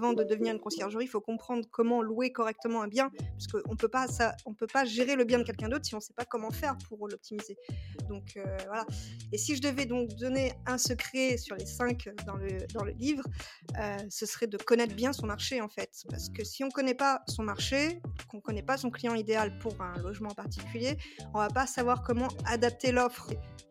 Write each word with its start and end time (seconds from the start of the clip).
Avant 0.00 0.12
de 0.12 0.22
devenir 0.22 0.54
une 0.54 0.60
conciergerie, 0.60 1.06
il 1.06 1.08
faut 1.08 1.20
comprendre 1.20 1.66
comment 1.72 2.02
louer 2.02 2.30
correctement 2.30 2.82
un 2.82 2.86
bien, 2.86 3.10
parce 3.32 3.48
qu'on 3.48 3.74
peut 3.74 3.88
pas 3.88 4.06
ça, 4.06 4.36
on 4.46 4.54
peut 4.54 4.68
pas 4.72 4.84
gérer 4.84 5.16
le 5.16 5.24
bien 5.24 5.40
de 5.40 5.42
quelqu'un 5.42 5.68
d'autre 5.68 5.86
si 5.86 5.94
on 5.96 5.98
ne 5.98 6.02
sait 6.02 6.14
pas 6.14 6.24
comment 6.24 6.52
faire 6.52 6.78
pour 6.88 7.08
l'optimiser. 7.08 7.56
Donc 8.08 8.36
euh, 8.36 8.44
voilà. 8.66 8.86
Et 9.32 9.38
si 9.38 9.56
je 9.56 9.60
devais 9.60 9.86
donc 9.86 10.10
donner 10.14 10.52
un 10.66 10.78
secret 10.78 11.36
sur 11.36 11.56
les 11.56 11.66
cinq 11.66 12.08
dans 12.26 12.36
le, 12.36 12.64
dans 12.72 12.84
le 12.84 12.92
livre, 12.92 13.24
euh, 13.76 13.96
ce 14.08 14.24
serait 14.24 14.46
de 14.46 14.56
connaître 14.56 14.94
bien 14.94 15.12
son 15.12 15.26
marché 15.26 15.60
en 15.60 15.68
fait, 15.68 15.90
parce 16.08 16.28
que 16.28 16.44
si 16.44 16.62
on 16.62 16.68
connaît 16.68 16.94
pas 16.94 17.22
son 17.26 17.42
marché, 17.42 18.00
qu'on 18.28 18.40
connaît 18.40 18.62
pas 18.62 18.76
son 18.76 18.90
client 18.90 19.16
idéal 19.16 19.58
pour 19.58 19.80
un 19.80 20.00
logement 20.00 20.28
en 20.30 20.34
particulier, 20.34 20.96
on 21.34 21.38
va 21.38 21.48
pas 21.48 21.66
savoir 21.66 22.04
comment 22.04 22.28
adapter 22.46 22.92
l'offre 22.92 23.30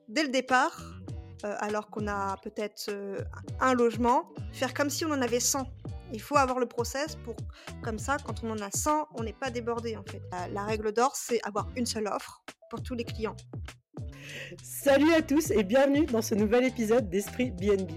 dès 0.09 0.23
le 0.23 0.29
départ. 0.29 0.77
Euh, 1.45 1.55
alors 1.59 1.91
qu'on 1.91 2.07
a 2.07 2.35
peut-être 2.37 2.89
un 3.59 3.75
logement, 3.75 4.27
faire 4.53 4.73
comme 4.73 4.89
si 4.89 5.05
on 5.05 5.11
en 5.11 5.21
avait 5.21 5.39
100 5.39 5.67
il 6.13 6.21
faut 6.21 6.37
avoir 6.37 6.59
le 6.59 6.65
process 6.65 7.15
pour, 7.23 7.35
comme 7.81 7.99
ça, 7.99 8.17
quand 8.25 8.43
on 8.43 8.51
en 8.51 8.59
a 8.59 8.69
100, 8.71 9.09
on 9.15 9.23
n'est 9.23 9.33
pas 9.33 9.49
débordé 9.49 9.95
en 9.95 10.03
fait. 10.03 10.21
La, 10.51 10.63
règle 10.63 10.91
d'or, 10.91 11.15
c'est 11.15 11.39
avoir 11.43 11.67
une 11.75 11.85
seule 11.85 12.07
offre 12.07 12.43
pour 12.69 12.81
tous 12.81 12.95
les 12.95 13.03
clients. 13.03 13.35
Salut 14.61 15.13
à 15.13 15.21
tous 15.21 15.51
et 15.51 15.63
bienvenue 15.63 16.05
dans 16.05 16.21
ce 16.21 16.35
nouvel 16.35 16.65
épisode 16.65 17.09
d'Esprit 17.09 17.51
BNB. 17.51 17.91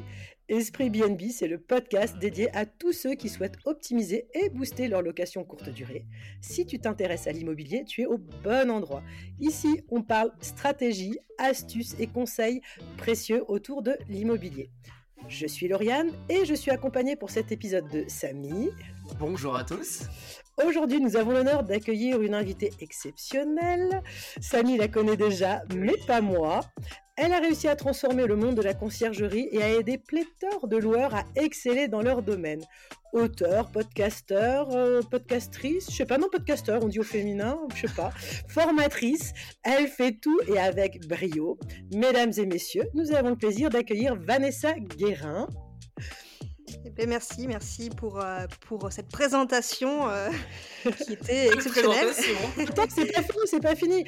Esprit 0.49 0.91
BNB, 0.91 1.31
c'est 1.31 1.47
le 1.47 1.61
podcast 1.61 2.19
dédié 2.19 2.55
à 2.57 2.67
tous 2.67 2.93
ceux 2.93 3.15
qui 3.15 3.29
souhaitent 3.29 3.59
optimiser 3.67 4.27
et 4.35 4.51
booster 4.51 4.89
leur 4.89 5.01
location 5.01 5.45
courte 5.45 5.69
durée. 5.69 6.07
Si 6.41 6.67
tu 6.67 6.81
t'intéresses 6.81 7.29
à 7.29 7.33
l'immobilier, 7.33 7.85
tu 7.85 8.03
es 8.03 8.07
au 8.07 8.19
bon 8.19 8.69
endroit. 8.69 9.05
Ici, 9.39 9.85
on 9.91 10.03
parle 10.03 10.33
stratégie, 10.41 11.17
astuces 11.39 11.95
et 12.01 12.09
conseils 12.09 12.63
précieux 12.97 13.45
autour 13.47 13.83
de 13.83 13.97
l'immobilier. 14.09 14.73
Je 15.31 15.47
suis 15.47 15.69
Lauriane 15.69 16.11
et 16.29 16.45
je 16.45 16.55
suis 16.55 16.73
accompagnée 16.73 17.15
pour 17.15 17.31
cet 17.31 17.53
épisode 17.53 17.87
de 17.89 18.05
Samy. 18.09 18.69
Bonjour 19.21 19.55
à 19.55 19.63
tous. 19.63 20.03
Aujourd'hui, 20.67 21.01
nous 21.01 21.17
avons 21.17 21.31
l'honneur 21.31 21.63
d'accueillir 21.63 22.21
une 22.21 22.35
invitée 22.35 22.73
exceptionnelle. 22.81 24.03
Samy 24.41 24.77
la 24.77 24.89
connaît 24.89 25.17
déjà, 25.17 25.63
mais 25.73 25.95
pas 26.09 26.21
moi. 26.21 26.63
Elle 27.23 27.35
a 27.35 27.39
réussi 27.39 27.69
à 27.69 27.77
transformer 27.77 28.25
le 28.25 28.35
monde 28.35 28.55
de 28.55 28.63
la 28.63 28.73
conciergerie 28.73 29.51
et 29.53 29.63
à 29.63 29.69
aider 29.69 29.99
pléthore 29.99 30.69
de 30.69 30.79
loueurs 30.79 31.15
à 31.15 31.25
exceller 31.37 31.87
dans 31.87 32.01
leur 32.01 32.23
domaine. 32.23 32.63
Auteur, 33.13 33.71
podcasteur, 33.71 34.75
euh, 34.75 35.03
podcastrice, 35.03 35.91
je 35.91 35.97
sais 35.97 36.07
pas, 36.07 36.17
non, 36.17 36.31
podcasteur, 36.33 36.83
on 36.83 36.89
dit 36.89 36.99
au 36.99 37.03
féminin, 37.03 37.59
je 37.75 37.87
sais 37.87 37.95
pas, 37.95 38.11
formatrice, 38.49 39.35
elle 39.63 39.89
fait 39.89 40.13
tout 40.13 40.41
et 40.49 40.59
avec 40.59 41.07
brio. 41.09 41.59
Mesdames 41.93 42.33
et 42.39 42.47
messieurs, 42.47 42.89
nous 42.95 43.13
avons 43.13 43.29
le 43.29 43.37
plaisir 43.37 43.69
d'accueillir 43.69 44.17
Vanessa 44.17 44.73
Guérin. 44.73 45.47
Eh 46.85 46.91
ben, 46.91 47.09
merci, 47.09 47.47
merci 47.47 47.91
pour, 47.91 48.21
euh, 48.21 48.47
pour 48.67 48.93
cette 48.93 49.09
présentation 49.09 50.09
euh, 50.09 50.29
qui 51.05 51.15
était 51.15 51.49
exceptionnelle. 51.49 52.09
Attends, 52.59 52.85
c'est 52.89 53.13
pas 53.13 53.23
fini, 53.23 53.41
c'est 53.47 53.61
pas 53.61 53.77
fini. 53.77 54.05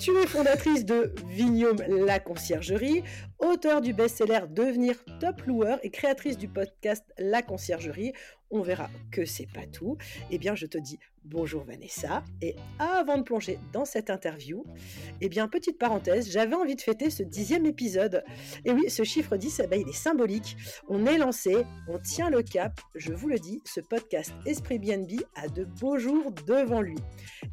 Tu 0.00 0.16
es 0.16 0.26
fondatrice 0.26 0.84
de 0.84 1.14
Vignome 1.26 1.78
La 1.88 2.20
Conciergerie, 2.20 3.02
auteur 3.38 3.80
du 3.80 3.92
best-seller 3.92 4.40
Devenir 4.50 4.96
top 5.20 5.42
loueur 5.46 5.78
et 5.82 5.90
créatrice 5.90 6.36
du 6.36 6.48
podcast 6.48 7.04
La 7.18 7.42
Conciergerie 7.42 8.12
on 8.50 8.60
verra 8.62 8.90
que 9.10 9.24
c'est 9.24 9.50
pas 9.52 9.66
tout. 9.66 9.96
Eh 10.30 10.38
bien, 10.38 10.54
je 10.54 10.66
te 10.66 10.78
dis 10.78 10.98
bonjour 11.26 11.64
Vanessa. 11.64 12.22
Et 12.40 12.54
avant 12.78 13.18
de 13.18 13.22
plonger 13.22 13.58
dans 13.72 13.84
cette 13.84 14.10
interview, 14.10 14.64
eh 15.20 15.28
bien, 15.28 15.48
petite 15.48 15.78
parenthèse, 15.78 16.30
j'avais 16.30 16.54
envie 16.54 16.76
de 16.76 16.80
fêter 16.80 17.10
ce 17.10 17.22
dixième 17.22 17.66
épisode. 17.66 18.24
Et 18.64 18.72
oui, 18.72 18.88
ce 18.88 19.02
chiffre 19.02 19.36
10, 19.36 19.60
eh 19.64 19.66
ben, 19.66 19.80
il 19.80 19.88
est 19.88 19.96
symbolique. 19.96 20.56
On 20.88 21.06
est 21.06 21.18
lancé, 21.18 21.56
on 21.88 21.98
tient 21.98 22.30
le 22.30 22.42
cap. 22.42 22.80
Je 22.94 23.12
vous 23.12 23.28
le 23.28 23.38
dis, 23.38 23.60
ce 23.64 23.80
podcast 23.80 24.32
Esprit 24.46 24.78
BNB 24.78 25.22
a 25.34 25.48
de 25.48 25.64
beaux 25.64 25.98
jours 25.98 26.32
devant 26.46 26.80
lui. 26.80 26.98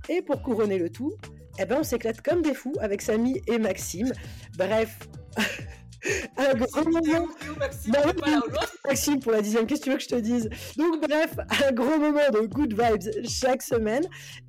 Et 0.10 0.22
pour 0.22 0.42
couronner 0.42 0.78
le 0.78 0.90
tout, 0.90 1.14
eh 1.60 1.66
ben, 1.66 1.78
on 1.80 1.84
s'éclate 1.84 2.22
comme 2.22 2.42
des 2.42 2.54
fous 2.54 2.76
avec 2.80 3.02
Samy 3.02 3.42
et 3.48 3.58
Maxime. 3.58 4.12
Bref. 4.58 5.00
un 6.38 6.54
gros 6.54 6.90
moment. 6.90 7.28
Maxime, 8.86 9.20
pour 9.20 9.32
la 9.32 9.42
dixième, 9.42 9.66
qu'est-ce 9.66 9.82
que 9.82 9.86
tu 9.86 9.92
veux 9.92 9.98
que 9.98 10.04
je 10.04 10.10
te 10.10 10.16
dise 10.16 10.50
Donc, 10.78 11.02
bref, 11.02 11.36
un 11.68 11.72
gros 11.72 11.98
moment 11.98 12.30
de 12.32 12.48
good 12.48 12.74
vibes 12.74 13.28
chaque 13.28 13.62
semaine. 13.62 14.04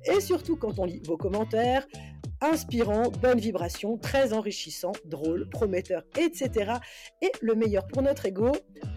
Et 0.05 0.19
surtout, 0.19 0.55
quand 0.55 0.79
on 0.79 0.85
lit 0.85 1.01
vos 1.05 1.17
commentaires, 1.17 1.85
inspirant, 2.41 3.09
bonne 3.09 3.39
vibration, 3.39 3.97
très 3.97 4.33
enrichissant, 4.33 4.91
drôle, 5.05 5.49
prometteur, 5.49 6.03
etc. 6.17 6.73
Et 7.21 7.31
le 7.41 7.55
meilleur 7.55 7.87
pour 7.87 8.01
notre 8.01 8.25
ego, 8.25 8.51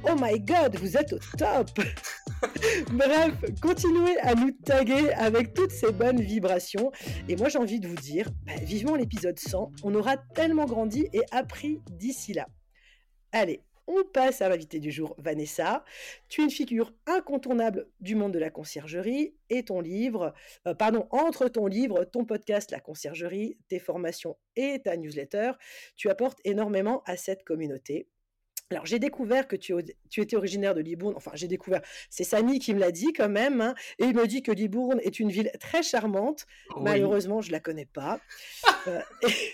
oh 0.05 0.15
my 0.21 0.41
god, 0.41 0.77
vous 0.77 0.97
êtes 0.97 1.13
au 1.13 1.19
top 1.37 1.71
Bref, 2.93 3.35
continuez 3.61 4.19
à 4.21 4.35
nous 4.35 4.53
taguer 4.65 5.11
avec 5.13 5.55
toutes 5.55 5.73
ces 5.73 5.93
bonnes 5.93 6.21
vibrations. 6.21 6.91
Et 7.29 7.37
moi 7.37 7.49
j'ai 7.49 7.59
envie 7.59 7.81
de 7.81 7.89
vous 7.89 7.97
dire, 7.97 8.31
bah, 8.47 8.53
vivement 8.63 8.97
l'épisode 8.97 9.39
100, 9.39 9.73
on 9.83 9.95
aura 9.95 10.17
tellement 10.17 10.67
grandi 10.67 11.09
et 11.13 11.23
appris 11.31 11.81
d'ici 11.91 12.33
là. 12.33 12.47
Allez, 13.33 13.63
on 13.89 14.05
passe 14.05 14.43
à 14.43 14.49
l'invité 14.49 14.79
du 14.79 14.93
jour, 14.93 15.17
Vanessa. 15.19 15.85
Tu 16.29 16.43
es 16.43 16.45
une 16.45 16.51
figure 16.51 16.93
incontournable 17.07 17.89
du 18.01 18.15
monde 18.15 18.33
de 18.33 18.39
la 18.39 18.51
conciergerie 18.51 19.35
et 19.51 19.65
ton 19.65 19.81
livre, 19.81 20.35
euh, 20.67 20.75
pardon, 20.75 21.09
entre 21.11 21.49
ton 21.49 21.67
livre, 21.67 22.05
ton 22.05 22.25
podcast 22.25 22.71
La 22.71 22.81
conciergerie, 22.81 23.57
tes 23.69 23.79
formations 23.79 24.37
et 24.57 24.81
ta 24.81 24.97
newsletter, 24.97 25.53
tu 25.97 26.11
apportes 26.11 26.39
énormément 26.45 27.03
à 27.07 27.17
cette 27.17 27.45
communauté. 27.45 28.07
Alors 28.71 28.85
j'ai 28.85 28.99
découvert 28.99 29.49
que 29.49 29.57
tu, 29.57 29.75
étais 30.19 30.37
originaire 30.37 30.75
de 30.75 30.83
Libourne, 30.83 31.15
enfin 31.17 31.31
j'ai 31.33 31.49
découvert, 31.49 31.81
c'est 32.11 32.25
Samy 32.25 32.59
qui 32.59 32.75
me 32.75 32.81
l'a 32.81 32.93
dit 32.93 33.15
quand 33.15 33.31
même, 33.31 33.63
hein, 33.63 33.75
et 33.99 34.05
il 34.05 34.15
me 34.15 34.27
dit 34.27 34.43
que 34.43 34.53
Libourne 34.53 35.01
est 35.03 35.21
une 35.21 35.31
ville 35.31 35.51
très 35.59 35.83
charmante. 35.83 36.47
Malheureusement, 36.77 37.41
je 37.41 37.51
la 37.51 37.61
connais 37.61 37.87
pas. 37.87 38.21
Euh, 38.87 39.01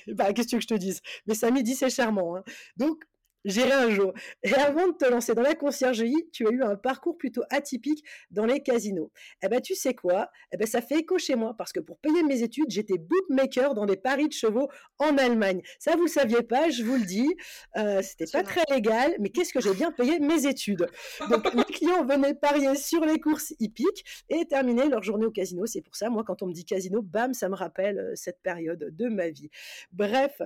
bah, 0.09 0.33
qu'est-ce 0.33 0.55
que 0.55 0.61
je 0.61 0.67
te 0.67 0.75
dise? 0.75 1.01
Mais 1.27 1.35
Samy 1.35 1.63
dit 1.63 1.75
c'est 1.75 1.89
charmant. 1.91 2.37
Hein. 2.37 2.45
Donc 2.77 3.05
J'irai 3.45 3.73
un 3.73 3.91
jour. 3.91 4.15
Et 4.43 4.55
avant 4.55 4.89
de 4.89 4.93
te 4.93 5.05
lancer 5.05 5.35
dans 5.35 5.43
la 5.43 5.55
conciergerie, 5.55 6.29
tu 6.33 6.47
as 6.47 6.51
eu 6.51 6.63
un 6.63 6.77
parcours 6.77 7.19
plutôt 7.19 7.43
atypique 7.51 8.05
dans 8.31 8.47
les 8.47 8.63
casinos. 8.63 9.11
Eh 9.43 9.49
ben, 9.49 9.61
tu 9.61 9.75
sais 9.75 9.95
quoi? 9.95 10.31
Eh 10.53 10.57
ben, 10.57 10.67
ça 10.67 10.81
fait 10.81 11.01
écho 11.01 11.19
chez 11.19 11.35
moi 11.35 11.55
parce 11.57 11.73
que 11.73 11.81
pour 11.81 11.99
payer 11.99 12.23
mes 12.23 12.43
études, 12.43 12.71
j'étais 12.71 12.97
bookmaker 12.99 13.75
dans 13.75 13.85
des 13.87 13.97
paris 13.97 14.29
de 14.29 14.33
chevaux 14.33 14.69
en 14.99 15.19
Allemagne. 15.19 15.61
Ça, 15.79 15.95
vous 15.97 16.05
le 16.05 16.09
saviez 16.09 16.43
pas, 16.43 16.71
je 16.71 16.83
vous 16.83 16.97
le 16.97 17.05
dis. 17.05 17.35
Euh, 17.77 18.01
C'était 18.03 18.31
pas 18.31 18.43
très 18.43 18.63
légal, 18.71 19.15
mais 19.21 19.29
qu'est-ce 19.29 19.53
que 19.53 19.61
j'ai 19.61 19.75
bien 19.75 19.93
payé 19.93 20.19
mes 20.21 20.47
études? 20.47 20.87
Donc, 21.31 21.45
les 21.55 21.65
clients 21.65 22.05
venaient 22.05 22.35
parier 22.35 22.75
sur 22.77 23.05
les 23.05 23.21
courses 23.21 23.53
hippiques 23.61 24.05
et 24.31 24.47
terminer 24.47 24.89
leur 24.89 25.03
journée 25.03 25.27
au 25.27 25.31
casino. 25.31 25.67
C'est 25.67 25.83
pour 25.83 25.97
ça, 25.97 26.09
moi, 26.09 26.25
quand 26.27 26.43
on 26.43 26.47
me 26.47 26.53
dit 26.53 26.65
casino, 26.65 27.03
bam, 27.03 27.35
ça 27.35 27.49
me 27.49 27.55
rappelle 27.57 27.99
euh, 27.99 28.13
cette 28.15 28.41
période 28.43 28.89
de 28.91 29.09
ma 29.09 29.29
vie. 29.29 29.51
Bref. 29.93 30.41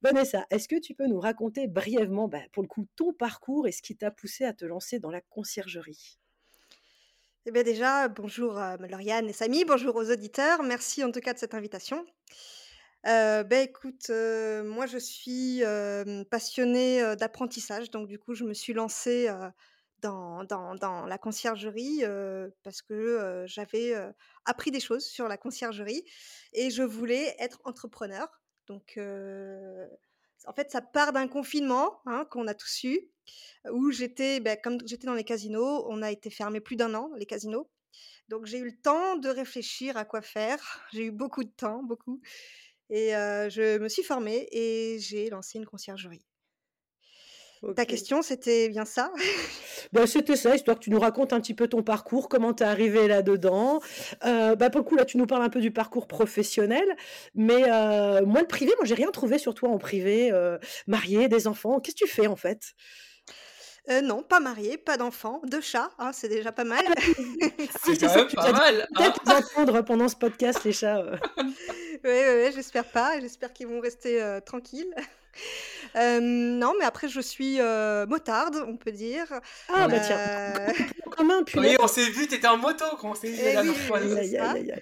Vanessa, 0.00 0.46
est-ce 0.50 0.68
que 0.68 0.78
tu 0.78 0.94
peux 0.94 1.06
nous 1.08 1.18
raconter 1.18 1.66
brièvement, 1.66 2.28
bah, 2.28 2.38
pour 2.52 2.62
le 2.62 2.68
coup, 2.68 2.86
ton 2.94 3.12
parcours 3.12 3.66
et 3.66 3.72
ce 3.72 3.82
qui 3.82 3.96
t'a 3.96 4.12
poussé 4.12 4.44
à 4.44 4.52
te 4.52 4.64
lancer 4.64 5.00
dans 5.00 5.10
la 5.10 5.20
conciergerie? 5.20 6.20
Eh 7.46 7.50
bien 7.50 7.64
déjà, 7.64 8.06
bonjour 8.06 8.58
à 8.58 8.76
Lauriane 8.76 9.28
et 9.28 9.32
Samy, 9.32 9.64
bonjour 9.64 9.96
aux 9.96 10.10
auditeurs, 10.10 10.62
merci 10.62 11.02
en 11.02 11.10
tout 11.10 11.18
cas 11.18 11.34
de 11.34 11.38
cette 11.38 11.54
invitation. 11.54 12.04
Euh, 13.06 13.42
ben 13.42 13.66
écoute, 13.66 14.10
euh, 14.10 14.62
moi 14.62 14.86
je 14.86 14.98
suis 14.98 15.62
passionnée 16.30 17.16
d'apprentissage, 17.16 17.90
donc 17.90 18.06
du 18.06 18.20
coup 18.20 18.34
je 18.34 18.44
me 18.44 18.54
suis 18.54 18.74
lancée 18.74 19.28
dans, 20.00 20.44
dans, 20.44 21.06
la 21.06 21.18
conciergerie 21.18 22.02
parce 22.62 22.82
que 22.82 23.44
j'avais 23.46 23.94
appris 24.44 24.70
des 24.70 24.80
choses 24.80 25.06
sur 25.06 25.26
la 25.26 25.38
conciergerie 25.38 26.04
et 26.52 26.70
je 26.70 26.84
voulais 26.84 27.34
être 27.40 27.60
entrepreneur. 27.64 28.28
Donc, 28.68 28.98
en 30.46 30.52
fait, 30.52 30.70
ça 30.70 30.80
part 30.80 31.12
d'un 31.12 31.28
confinement 31.28 32.00
hein, 32.06 32.26
qu'on 32.30 32.46
a 32.46 32.54
tous 32.54 32.84
eu, 32.84 33.00
où 33.70 33.90
j'étais, 33.90 34.40
ben, 34.40 34.56
comme 34.62 34.78
j'étais 34.86 35.06
dans 35.06 35.14
les 35.14 35.24
casinos, 35.24 35.84
on 35.88 36.02
a 36.02 36.10
été 36.10 36.30
fermé 36.30 36.60
plus 36.60 36.76
d'un 36.76 36.94
an, 36.94 37.10
les 37.16 37.26
casinos. 37.26 37.68
Donc, 38.28 38.46
j'ai 38.46 38.58
eu 38.58 38.64
le 38.64 38.76
temps 38.76 39.16
de 39.16 39.28
réfléchir 39.28 39.96
à 39.96 40.04
quoi 40.04 40.22
faire. 40.22 40.86
J'ai 40.92 41.04
eu 41.04 41.10
beaucoup 41.10 41.44
de 41.44 41.50
temps, 41.50 41.82
beaucoup. 41.82 42.20
Et 42.90 43.10
je 43.10 43.78
me 43.78 43.88
suis 43.88 44.02
formée 44.02 44.48
et 44.52 44.98
j'ai 44.98 45.30
lancé 45.30 45.58
une 45.58 45.66
conciergerie. 45.66 46.24
Ta 47.76 47.84
question, 47.84 48.22
c'était 48.22 48.68
bien 48.68 48.84
ça? 48.84 49.12
Bah, 49.92 50.06
C'était 50.06 50.36
ça, 50.36 50.54
histoire 50.54 50.78
que 50.78 50.84
tu 50.84 50.90
nous 50.90 51.00
racontes 51.00 51.32
un 51.32 51.40
petit 51.40 51.54
peu 51.54 51.66
ton 51.66 51.82
parcours, 51.82 52.28
comment 52.28 52.52
tu 52.52 52.62
es 52.62 52.66
arrivé 52.66 53.08
là-dedans. 53.08 53.80
Euh, 54.24 54.54
bah, 54.54 54.68
pour 54.68 54.80
le 54.80 54.84
coup, 54.84 54.96
là, 54.96 55.04
tu 55.04 55.16
nous 55.16 55.26
parles 55.26 55.42
un 55.42 55.48
peu 55.48 55.60
du 55.60 55.70
parcours 55.70 56.06
professionnel. 56.06 56.84
Mais 57.34 57.64
euh, 57.68 58.24
moi, 58.26 58.40
le 58.40 58.46
privé, 58.46 58.72
moi, 58.76 58.84
j'ai 58.84 58.94
rien 58.94 59.10
trouvé 59.10 59.38
sur 59.38 59.54
toi 59.54 59.70
en 59.70 59.78
privé. 59.78 60.30
Euh, 60.30 60.58
marié, 60.86 61.28
des 61.28 61.46
enfants, 61.46 61.80
qu'est-ce 61.80 61.96
que 61.96 62.04
tu 62.04 62.10
fais 62.10 62.26
en 62.26 62.36
fait? 62.36 62.74
Non, 64.02 64.22
pas 64.22 64.38
marié, 64.38 64.76
pas 64.76 64.98
d'enfants, 64.98 65.40
deux 65.44 65.62
chats, 65.62 65.88
hein, 65.98 66.10
c'est 66.12 66.28
déjà 66.28 66.52
pas 66.52 66.64
mal. 66.64 66.84
c'est 67.84 67.98
quand 67.98 68.14
même 68.14 68.28
pas 68.28 68.52
mal. 68.52 68.86
Peut-être 68.94 69.20
hein. 69.24 69.40
entendre 69.56 69.80
pendant 69.80 70.08
ce 70.08 70.16
podcast 70.16 70.64
les 70.64 70.72
chats. 70.72 71.02
Oui, 72.04 72.10
ouais, 72.10 72.52
j'espère 72.54 72.84
pas. 72.84 73.18
J'espère 73.18 73.52
qu'ils 73.52 73.66
vont 73.66 73.80
rester 73.80 74.38
tranquilles. 74.46 74.94
Non, 75.94 76.74
mais 76.78 76.84
après 76.84 77.08
je 77.08 77.20
suis, 77.20 77.58
motarde, 78.08 78.56
on 78.66 78.76
peut 78.76 78.92
dire. 78.92 79.26
Ah 79.68 79.88
bah 79.88 80.00
tiens, 80.00 80.52
commun, 81.16 81.42
Oui, 81.56 81.76
on 81.80 81.88
s'est 81.88 82.10
vu, 82.10 82.26
t'étais 82.26 82.48
en 82.48 82.56
moto 82.56 82.84
quand 83.00 83.10
on 83.10 83.14
s'est 83.14 83.30
vu 83.30 83.38
Eh 83.40 83.54
la 83.54 83.62
dernière 83.62 84.78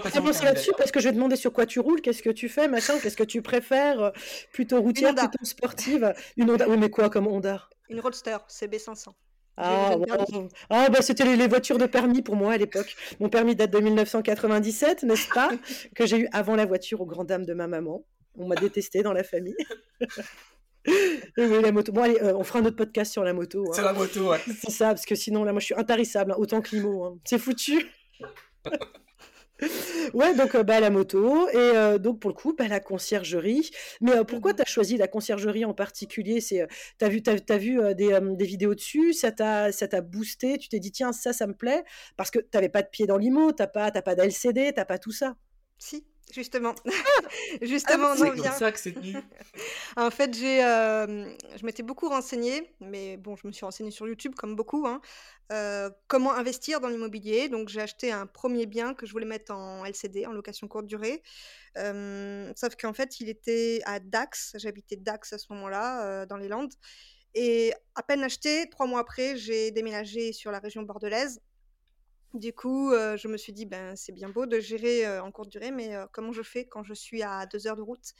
permis, 0.00 0.32
là-dessus 0.42 0.72
parce 0.76 0.90
que 0.90 1.00
je 1.00 1.08
vais 1.08 1.14
demander 1.14 1.36
sur 1.36 1.52
quoi 1.52 1.66
tu 1.66 1.80
roules, 1.80 2.00
qu'est-ce 2.00 2.22
que 2.22 2.30
tu 2.30 2.48
fais, 2.48 2.66
machin, 2.66 2.98
qu'est-ce 2.98 3.16
que 3.16 3.24
tu 3.24 3.42
préfères, 3.42 4.00
euh, 4.00 4.10
plutôt 4.52 4.80
routière, 4.80 5.14
plutôt 5.14 5.44
sportive. 5.44 6.14
Une 6.36 6.50
Honda, 6.50 6.68
oui 6.68 6.76
mais 6.78 6.88
quoi 6.88 7.10
comme 7.10 7.26
Honda? 7.26 7.68
Une 7.90 8.00
Roadster, 8.00 8.38
CB500. 8.48 9.08
J'ai 9.08 9.64
Ah, 9.66 9.96
wow. 9.98 10.48
Ah, 10.70 10.88
bah 10.88 11.02
c'était 11.02 11.24
les, 11.24 11.36
les 11.36 11.46
voitures 11.46 11.76
de 11.76 11.84
permis 11.84 12.22
pour 12.22 12.36
moi 12.36 12.54
à 12.54 12.56
l'époque. 12.56 12.96
Mon 13.18 13.28
permis 13.28 13.54
date 13.54 13.70
de 13.70 13.78
1997, 13.78 15.02
n'est-ce 15.02 15.28
pas? 15.28 15.50
Que 15.94 16.06
j'ai 16.06 16.20
eu 16.20 16.28
avant 16.32 16.56
la 16.56 16.64
voiture 16.64 17.02
aux 17.02 17.06
grandes 17.06 17.26
dames 17.26 17.44
de 17.44 17.52
ma 17.52 17.66
maman. 17.66 18.02
On 18.36 18.46
m'a 18.46 18.56
détesté 18.56 19.02
dans 19.02 19.12
la 19.12 19.24
famille. 19.24 19.56
Et 20.86 21.44
oui, 21.46 21.60
la 21.62 21.72
moto. 21.72 21.92
Bon, 21.92 22.02
allez, 22.02 22.18
euh, 22.22 22.34
on 22.36 22.42
fera 22.44 22.60
un 22.60 22.64
autre 22.64 22.76
podcast 22.76 23.12
sur 23.12 23.22
la 23.22 23.32
moto. 23.34 23.64
hein. 23.68 23.72
C'est 23.74 23.82
la 23.82 23.92
moto, 23.92 24.30
ouais. 24.30 24.38
C'est 24.60 24.70
ça, 24.70 24.88
parce 24.88 25.04
que 25.04 25.14
sinon, 25.14 25.44
là, 25.44 25.52
moi, 25.52 25.60
je 25.60 25.66
suis 25.66 25.74
intarissable, 25.74 26.32
hein, 26.32 26.36
autant 26.38 26.60
que 26.62 26.74
Limo. 26.74 27.04
hein. 27.04 27.18
C'est 27.24 27.38
foutu. 27.38 27.86
Ouais, 30.14 30.34
donc 30.34 30.54
euh, 30.54 30.62
bah, 30.62 30.80
la 30.80 30.88
moto, 30.88 31.46
et 31.50 31.56
euh, 31.56 31.98
donc 31.98 32.18
pour 32.18 32.30
le 32.30 32.34
coup, 32.34 32.54
bah, 32.56 32.66
la 32.66 32.80
conciergerie. 32.80 33.70
Mais 34.00 34.12
pourquoi 34.26 34.52
Mhm. 34.52 34.56
tu 34.56 34.62
as 34.62 34.64
choisi 34.64 34.96
la 34.96 35.06
conciergerie 35.06 35.66
en 35.66 35.74
particulier? 35.74 36.40
C'est, 36.40 36.62
euh, 36.62 36.66
t'as 36.96 37.10
vu, 37.10 37.22
t'as, 37.22 37.38
t'as 37.38 37.58
vu 37.58 37.78
euh, 37.78 37.92
des, 37.92 38.10
euh, 38.10 38.34
des 38.36 38.46
vidéos 38.46 38.74
dessus, 38.74 39.12
ça 39.12 39.32
t'a, 39.32 39.70
ça 39.70 39.86
t'a 39.86 40.00
boosté, 40.00 40.56
tu 40.56 40.70
t'es 40.70 40.78
dit, 40.80 40.90
tiens, 40.92 41.12
ça, 41.12 41.34
ça 41.34 41.46
me 41.46 41.52
plaît, 41.52 41.84
parce 42.16 42.30
que 42.30 42.38
t'avais 42.38 42.70
pas 42.70 42.80
de 42.80 42.88
pied 42.88 43.06
dans 43.06 43.18
l'IMO, 43.18 43.52
t'as 43.52 43.66
pas, 43.66 43.90
t'as 43.90 44.00
pas 44.00 44.14
d'LCD, 44.14 44.72
t'as 44.74 44.86
pas 44.86 44.98
tout 44.98 45.12
ça. 45.12 45.36
Si, 45.76 46.06
justement. 46.34 46.74
Ah, 46.86 46.90
Justement, 47.62 48.14
C'est 48.14 48.22
en 48.22 48.26
comme 48.26 48.34
vient. 48.36 48.52
ça 48.52 48.72
que 48.72 48.78
c'est 48.78 48.90
venu. 48.92 49.14
En 49.96 50.10
fait, 50.10 50.34
j'ai, 50.34 50.58
hem, 50.58 51.34
je 51.56 51.64
m'étais 51.66 51.82
beaucoup 51.82 52.08
renseignée, 52.08 52.74
mais 52.80 53.16
bon, 53.16 53.36
je 53.36 53.46
me 53.46 53.52
suis 53.52 53.64
renseignée 53.64 53.90
sur 53.90 54.06
YouTube 54.08 54.34
comme 54.36 54.54
beaucoup, 54.56 54.86
hein, 54.86 55.00
heu, 55.52 55.90
comment 56.08 56.32
investir 56.32 56.80
dans 56.80 56.88
l'immobilier. 56.88 57.48
Donc 57.48 57.68
j'ai 57.68 57.80
acheté 57.80 58.12
un 58.12 58.26
premier 58.26 58.66
bien 58.66 58.94
que 58.94 59.06
je 59.06 59.12
voulais 59.12 59.26
mettre 59.26 59.52
en 59.52 59.84
LCD, 59.84 60.26
en 60.26 60.32
location 60.32 60.68
courte 60.68 60.86
durée. 60.86 61.22
Hem, 61.76 62.52
sauf 62.56 62.76
qu'en 62.76 62.92
fait, 62.92 63.20
il 63.20 63.28
était 63.28 63.80
à 63.84 64.00
Dax, 64.00 64.52
j'habitais 64.56 64.96
Dax 64.96 65.32
à 65.32 65.38
ce 65.38 65.52
moment-là, 65.52 66.22
heu, 66.22 66.26
dans 66.26 66.36
les 66.36 66.48
Landes 66.48 66.74
et 67.34 67.72
à 67.94 68.02
peine 68.02 68.24
acheté, 68.24 68.68
3 68.70 68.86
mois 68.86 69.00
après, 69.00 69.36
j'ai 69.36 69.70
déménagé 69.70 70.32
sur 70.32 70.50
la 70.50 70.58
région 70.58 70.82
bordelaise. 70.82 71.40
Du 72.34 72.52
coup, 72.52 72.92
heu, 72.92 73.16
je 73.16 73.26
me 73.26 73.36
suis 73.36 73.52
dit: 73.52 73.66
«Ben, 73.66 73.96
c'est 73.96 74.12
bien 74.12 74.28
beau 74.28 74.46
de 74.46 74.60
gérer, 74.60 75.04
heu, 75.06 75.20
en 75.20 75.32
courte 75.32 75.48
durée, 75.50 75.72
mais 75.72 75.96
heu, 75.96 76.06
comment 76.12 76.32
je 76.32 76.42
fais 76.42 76.64
quand 76.66 76.84
je 76.84 76.94
suis 76.94 77.22
à 77.24 77.46
2 77.46 77.66
heures 77.66 77.76
de 77.76 77.82
route?» 77.82 78.12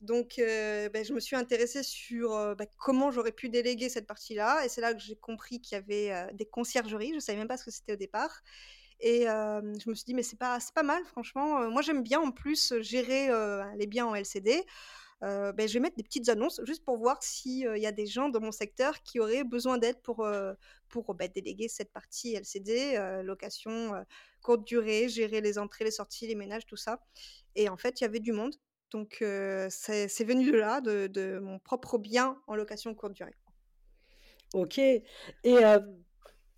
Donc 0.00 0.34
beh, 0.38 1.04
je 1.04 1.12
me 1.12 1.20
suis 1.20 1.36
intéressée 1.36 1.82
sur, 1.82 2.30
bah, 2.56 2.64
comment 2.78 3.10
j'aurais 3.10 3.32
pu 3.32 3.50
déléguer 3.50 3.88
cette 3.90 4.06
partie-là 4.06 4.64
et 4.64 4.68
c'est 4.70 4.80
là 4.80 4.94
que 4.94 5.00
j'ai 5.00 5.16
compris 5.16 5.60
qu'il 5.60 5.76
y 5.76 5.78
avait, 5.78 6.32
des 6.34 6.46
conciergeries. 6.46 7.12
Je 7.14 7.18
savais 7.20 7.36
même 7.38 7.48
pas 7.48 7.58
ce 7.58 7.64
que 7.66 7.70
c'était 7.70 7.92
au 7.92 7.96
départ 7.96 8.40
et 9.00 9.22
je 9.24 9.88
me 9.90 9.94
suis 9.94 10.04
dit: 10.06 10.14
«Mais 10.14 10.22
c'est 10.22 10.38
pas 10.38 10.58
pas 10.74 10.82
mal 10.84 11.04
franchement, 11.06 11.62
heu». 11.62 11.68
Moi, 11.70 11.82
j'aime 11.82 12.02
bien 12.02 12.20
en 12.20 12.30
plus, 12.32 12.74
gérer, 12.80 13.28
les 13.76 13.86
biens 13.86 14.06
en 14.06 14.14
LCD. 14.14 14.64
Heu, 15.22 15.52
beh, 15.52 15.68
je 15.68 15.74
vais 15.74 15.80
mettre 15.80 15.96
des 15.96 16.02
petites 16.02 16.28
annonces 16.28 16.60
juste 16.64 16.84
pour 16.84 16.96
voir 16.98 17.22
si, 17.22 17.66
heu, 17.66 17.76
il 17.76 17.82
y 17.82 17.86
a 17.86 17.92
des 17.92 18.06
gens 18.06 18.28
dans 18.30 18.40
mon 18.40 18.52
secteur 18.52 19.02
qui 19.02 19.20
auraient 19.20 19.44
besoin 19.44 19.78
d'aide 19.78 20.00
pour, 20.02 20.24
heu, 20.24 20.56
pour, 20.88 21.14
bah, 21.14 21.28
déléguer 21.28 21.68
cette 21.68 21.92
partie 21.92 22.34
LCD, 22.34 23.22
location, 23.22 23.92
courte 24.42 24.66
durée, 24.66 25.08
gérer 25.08 25.40
les 25.40 25.58
entrées, 25.58 25.84
les 25.84 25.90
sorties, 25.90 26.26
les 26.26 26.34
ménages, 26.34 26.66
tout 26.66 26.76
ça 26.76 27.00
et 27.54 27.68
en 27.68 27.76
fait, 27.76 28.00
il 28.00 28.04
y 28.04 28.06
avait 28.06 28.20
du 28.20 28.32
monde 28.32 28.54
donc 28.90 29.18
c'est 29.20 30.24
venu 30.24 30.50
de 30.50 30.56
là, 30.58 30.80
de 30.80 31.06
de 31.06 31.38
mon 31.38 31.58
propre 31.60 31.98
bien 31.98 32.42
en 32.48 32.56
location 32.56 32.94
courte 32.94 33.12
durée. 33.14 33.36
Ok. 34.52 34.78
Et 34.78 35.04
euh, 35.46 35.80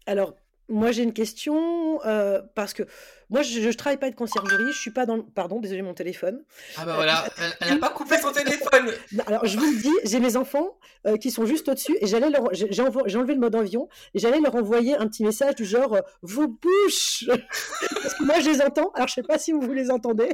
alors, 0.06 0.36
moi 0.72 0.90
j'ai 0.92 1.02
une 1.02 1.12
question, 1.12 2.00
euh, 2.04 2.40
parce 2.54 2.72
que 2.74 2.82
moi 3.30 3.42
je, 3.42 3.60
je 3.60 3.70
travaille 3.70 3.98
pas 3.98 4.10
de 4.10 4.14
conciergerie, 4.16 4.72
je 4.72 4.78
suis 4.78 4.90
pas 4.90 5.06
dans 5.06 5.16
le... 5.16 5.22
Pardon, 5.22 5.60
désolé 5.60 5.82
mon 5.82 5.94
téléphone. 5.94 6.42
Ah 6.76 6.84
bah 6.84 6.94
voilà, 6.96 7.24
elle- 7.38 7.52
elle 7.60 7.72
a 7.74 7.76
pas 7.76 7.90
coupé 7.90 8.16
son 8.18 8.32
téléphone. 8.32 8.90
Non, 9.12 9.24
Alors 9.26 9.46
je 9.46 9.56
vous 9.58 9.64
le 9.64 9.80
dis, 9.80 9.92
j'ai 10.04 10.20
mes 10.20 10.36
enfants 10.36 10.78
euh, 11.06 11.16
qui 11.16 11.30
sont 11.30 11.46
juste 11.46 11.68
au-dessus 11.68 11.96
et 12.00 12.06
j'allais 12.06 12.30
leur... 12.30 12.48
j'ai 12.52 12.66
envo- 12.82 13.02
enlevé 13.16 13.34
le 13.34 13.40
mode 13.40 13.54
avion 13.54 13.88
et 14.14 14.18
j'allais 14.18 14.40
leur 14.40 14.54
envoyer 14.54 14.96
un 14.96 15.06
petit 15.06 15.24
message 15.24 15.54
du 15.54 15.64
genre 15.64 15.94
euh, 15.94 16.00
vos 16.22 16.48
bouches 16.48 17.24
parce 18.02 18.14
que 18.14 18.24
moi 18.24 18.40
je 18.40 18.50
les 18.50 18.60
entends. 18.62 18.90
Alors 18.94 19.08
je 19.08 19.14
sais 19.14 19.22
pas 19.22 19.38
si 19.38 19.52
vous 19.52 19.60
vous 19.60 19.72
les 19.72 19.90
entendez. 19.90 20.30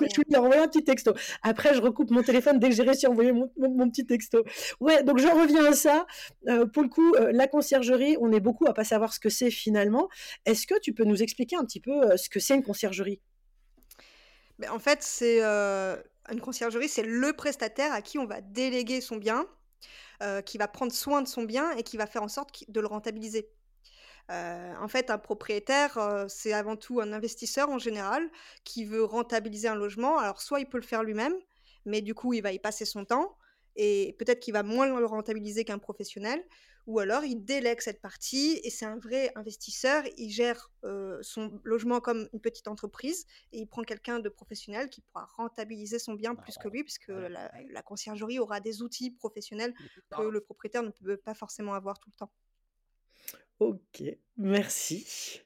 Mais 0.00 0.08
je 0.08 0.16
lui 0.16 0.24
ai 0.32 0.36
envoyé 0.36 0.60
un 0.60 0.68
petit 0.68 0.84
texto. 0.84 1.12
Après, 1.42 1.74
je 1.74 1.80
recoupe 1.80 2.10
mon 2.10 2.22
téléphone 2.22 2.58
dès 2.58 2.68
que 2.68 2.74
j'ai 2.74 2.82
réussi 2.82 3.06
à 3.06 3.10
envoyer 3.10 3.32
mon, 3.32 3.50
mon- 3.56 3.70
mon 3.70 3.90
petit 3.90 4.06
texto. 4.06 4.44
Ouais, 4.80 5.02
donc 5.02 5.18
j'en 5.18 5.34
reviens 5.34 5.64
à 5.64 5.72
ça. 5.72 6.06
Euh, 6.48 6.66
pour 6.66 6.82
le 6.82 6.88
coup, 6.88 7.14
euh, 7.14 7.32
la 7.32 7.46
conciergerie, 7.46 8.16
on 8.20 8.32
est 8.32 8.40
beaucoup 8.40 8.66
à 8.66 8.74
pas 8.74 8.84
savoir 8.84 9.12
ce 9.12 9.20
que 9.20 9.28
c'est 9.28 9.50
finalement. 9.50 10.08
Est-ce 10.44 10.66
que 10.66 10.78
tu 10.80 10.92
peux 10.92 11.04
nous 11.04 11.22
expliquer 11.22 11.56
un 11.56 11.64
petit 11.64 11.80
peu 11.80 12.12
euh, 12.12 12.16
ce 12.16 12.28
que 12.28 12.40
c'est 12.40 12.54
une 12.54 12.62
conciergerie? 12.62 13.20
Beh, 14.58 14.68
en 14.68 14.78
fait, 14.78 15.02
c'est, 15.02 15.42
une 15.42 16.40
conciergerie, 16.40 16.88
c'est 16.88 17.02
le 17.02 17.32
prestataire 17.34 17.92
à 17.92 18.02
qui 18.02 18.18
on 18.18 18.26
va 18.26 18.40
déléguer 18.40 19.00
son 19.00 19.16
bien, 19.16 19.46
qui 20.46 20.56
va 20.56 20.66
prendre 20.66 20.92
soin 20.92 21.20
de 21.20 21.28
son 21.28 21.42
bien 21.42 21.72
et 21.72 21.82
qui 21.82 21.98
va 21.98 22.06
faire 22.06 22.22
en 22.22 22.28
sorte 22.28 22.64
de 22.68 22.80
le 22.80 22.86
rentabiliser. 22.86 23.50
Heu, 24.30 24.74
en 24.80 24.88
fait, 24.88 25.10
un 25.10 25.18
propriétaire, 25.18 25.98
heu, 25.98 26.26
c'est 26.28 26.52
avant 26.52 26.76
tout 26.76 27.00
un 27.00 27.12
investisseur 27.12 27.68
en 27.70 27.78
général 27.78 28.30
qui 28.64 28.84
veut 28.84 29.04
rentabiliser 29.04 29.68
un 29.68 29.74
logement. 29.76 30.18
Alors 30.18 30.40
soit 30.42 30.60
il 30.60 30.68
peut 30.68 30.78
le 30.78 30.82
faire 30.82 31.04
lui-même, 31.04 31.34
mais 31.84 32.02
du 32.02 32.14
coup, 32.14 32.32
il 32.32 32.42
va 32.42 32.52
y 32.52 32.58
passer 32.58 32.84
son 32.84 33.04
temps 33.04 33.36
et 33.76 34.16
peut-être 34.18 34.40
qu'il 34.40 34.54
va 34.54 34.62
moins 34.62 34.86
le 34.98 35.04
rentabiliser 35.06 35.64
qu'un 35.64 35.78
professionnel 35.78 36.42
ou 36.86 36.98
alors 37.00 37.24
il 37.24 37.44
délègue 37.44 37.80
cette 37.80 38.00
partie 38.00 38.60
et 38.64 38.70
c'est 38.70 38.86
un 38.86 38.96
vrai 38.98 39.30
investisseur. 39.36 40.04
Il 40.16 40.30
gère, 40.30 40.70
heu, 40.84 41.18
son 41.22 41.60
logement 41.64 42.00
comme 42.00 42.28
une 42.32 42.40
petite 42.40 42.68
entreprise 42.68 43.26
et 43.52 43.58
il 43.58 43.66
prend 43.66 43.82
quelqu'un 43.82 44.18
de 44.20 44.28
professionnel 44.28 44.88
qui 44.88 45.02
pourra 45.02 45.26
rentabiliser 45.36 45.98
son 45.98 46.14
bien 46.14 46.34
plus 46.36 46.56
que 46.58 46.68
lui 46.68 46.84
puisque 46.84 47.08
la 47.08 47.50
la 47.70 47.82
conciergerie 47.82 48.38
aura 48.38 48.60
des 48.60 48.82
outils 48.82 49.10
professionnels 49.10 49.74
que 50.10 50.22
le 50.22 50.40
propriétaire 50.40 50.82
ne 50.82 50.90
peut 50.90 51.16
pas 51.18 51.34
forcément 51.34 51.74
avoir 51.74 51.98
tout 52.00 52.10
le 52.10 52.16
temps. 52.16 52.32
Ok, 53.58 54.02
merci. 54.36 55.40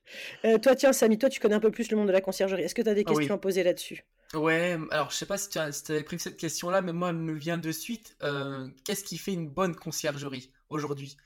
Euh, 0.45 0.59
toi, 0.59 0.75
tiens, 0.75 0.93
Samy, 0.93 1.17
toi, 1.17 1.29
tu 1.29 1.39
connais 1.39 1.55
un 1.55 1.61
peu 1.61 1.71
plus 1.71 1.91
le 1.91 1.97
monde 1.97 2.09
de 2.09 2.13
la 2.13 2.21
conciergerie. 2.21 2.63
Est-ce 2.63 2.75
que 2.75 2.83
tu 2.83 2.89
as 2.89 2.95
des 2.95 3.05
oui. 3.07 3.15
questions 3.15 3.35
à 3.35 3.39
poser 3.39 3.63
là-dessus? 3.63 4.05
Ouais, 4.35 4.79
alors 4.91 5.11
je 5.11 5.17
sais 5.17 5.27
pas 5.27 5.39
si 5.39 5.49
tu 5.49 5.59
as, 5.59 5.73
si 5.73 5.91
avais 5.91 6.05
prévu 6.05 6.21
cette 6.21 6.37
question-là, 6.37 6.83
mais 6.83 6.93
moi, 6.93 7.11
elle 7.11 7.17
me 7.17 7.33
vient 7.33 7.59
de 7.59 7.73
suite. 7.73 8.17
Euh, 8.23 8.69
qu'est-ce 8.85 9.05
qui 9.05 9.19
fait 9.19 9.33
une 9.33 9.49
bonne 9.49 9.75
conciergerie 9.75 10.53
aujourd'hui? 10.69 11.17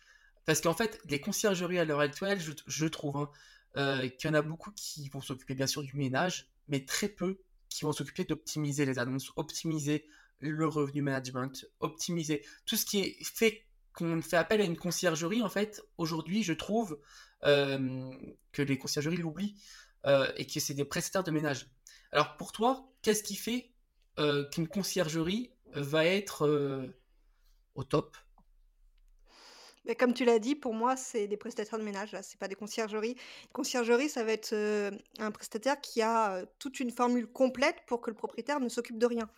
Parce 0.46 0.60
qu'en 0.60 0.74
fait, 0.74 1.00
les 1.08 1.20
conciergeries 1.20 1.78
à 1.78 1.84
l'heure 1.84 2.00
actuelle, 2.00 2.40
je, 2.40 2.52
je 2.66 2.86
trouve 2.86 3.16
hein, 3.16 3.30
euh, 3.76 4.08
qu'il 4.08 4.28
y 4.28 4.30
en 4.30 4.34
a 4.34 4.42
beaucoup 4.42 4.70
qui 4.72 5.08
vont 5.08 5.20
s'occuper 5.20 5.54
bien 5.54 5.66
sûr 5.66 5.82
du 5.82 5.96
ménage, 5.96 6.48
mais 6.68 6.84
très 6.84 7.08
peu 7.08 7.38
qui 7.68 7.84
vont 7.84 7.92
s'occuper 7.92 8.24
d'optimiser 8.24 8.86
les 8.86 8.98
annonces, 8.98 9.32
optimiser 9.36 10.06
le 10.40 10.66
revenu 10.66 11.02
management, 11.02 11.66
optimiser 11.80 12.44
tout 12.66 12.76
ce 12.76 12.84
qui 12.84 13.00
est 13.00 13.16
fait 13.24 13.63
qu'on 13.94 14.20
fait 14.20 14.36
appel 14.36 14.60
à 14.60 14.64
une 14.64 14.76
conciergerie. 14.76 15.42
En 15.42 15.48
fait, 15.48 15.82
aujourd'hui, 15.98 16.42
je 16.42 16.52
trouve 16.52 17.00
euh, 17.44 18.10
que 18.52 18.62
les 18.62 18.76
conciergeries 18.76 19.16
l'oublient 19.16 19.54
euh, 20.06 20.30
et 20.36 20.46
que 20.46 20.60
c'est 20.60 20.74
des 20.74 20.84
prestataires 20.84 21.24
de 21.24 21.30
ménage. 21.30 21.68
Alors 22.12 22.36
pour 22.36 22.52
toi, 22.52 22.90
qu'est-ce 23.02 23.22
qui 23.22 23.36
fait 23.36 23.72
euh, 24.18 24.48
qu'une 24.50 24.68
conciergerie 24.68 25.50
va 25.72 26.04
être 26.04 26.92
au 27.74 27.84
top? 27.84 28.16
Beh, 29.84 29.94
comme 29.94 30.14
tu 30.14 30.24
l'as 30.24 30.38
dit, 30.38 30.54
pour 30.54 30.72
moi, 30.72 30.96
c'est 30.96 31.26
des 31.26 31.36
prestataires 31.36 31.78
de 31.78 31.84
ménage, 31.84 32.12
là, 32.12 32.22
c'est 32.22 32.38
pas 32.38 32.48
des 32.48 32.54
conciergeries. 32.54 33.16
Conciergerie, 33.52 34.08
ça 34.08 34.24
va 34.24 34.32
être, 34.32 34.54
un 35.18 35.30
prestataire 35.30 35.80
qui 35.80 36.00
a, 36.00 36.46
toute 36.58 36.80
une 36.80 36.90
formule 36.90 37.26
complète 37.26 37.76
pour 37.86 38.00
que 38.00 38.10
le 38.10 38.16
propriétaire 38.16 38.60
ne 38.60 38.68
s'occupe 38.68 38.98
de 38.98 39.06
rien. 39.06 39.28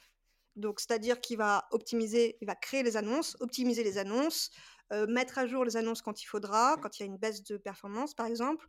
Donc 0.57 0.81
c'est-à-dire 0.81 1.21
qu'il 1.21 1.39
va 1.39 1.67
optimiser, 1.71 2.37
il 2.41 2.47
va 2.47 2.55
créer 2.57 2.83
les 2.83 2.97
annonces, 2.97 3.37
optimiser 3.41 3.85
les 3.85 3.99
annonces, 3.99 4.51
heu, 4.93 5.07
mettre 5.07 5.39
à 5.39 5.47
jour 5.47 5.65
les 5.65 5.77
annonces 5.77 6.03
quand 6.03 6.23
il 6.23 6.27
faudra, 6.27 6.77
quand 6.83 6.99
il 6.99 7.03
y 7.03 7.05
a 7.05 7.07
une 7.07 7.19
baisse 7.19 7.43
de 7.45 7.57
performance, 7.59 8.15
par 8.15 8.27
exemple, 8.27 8.67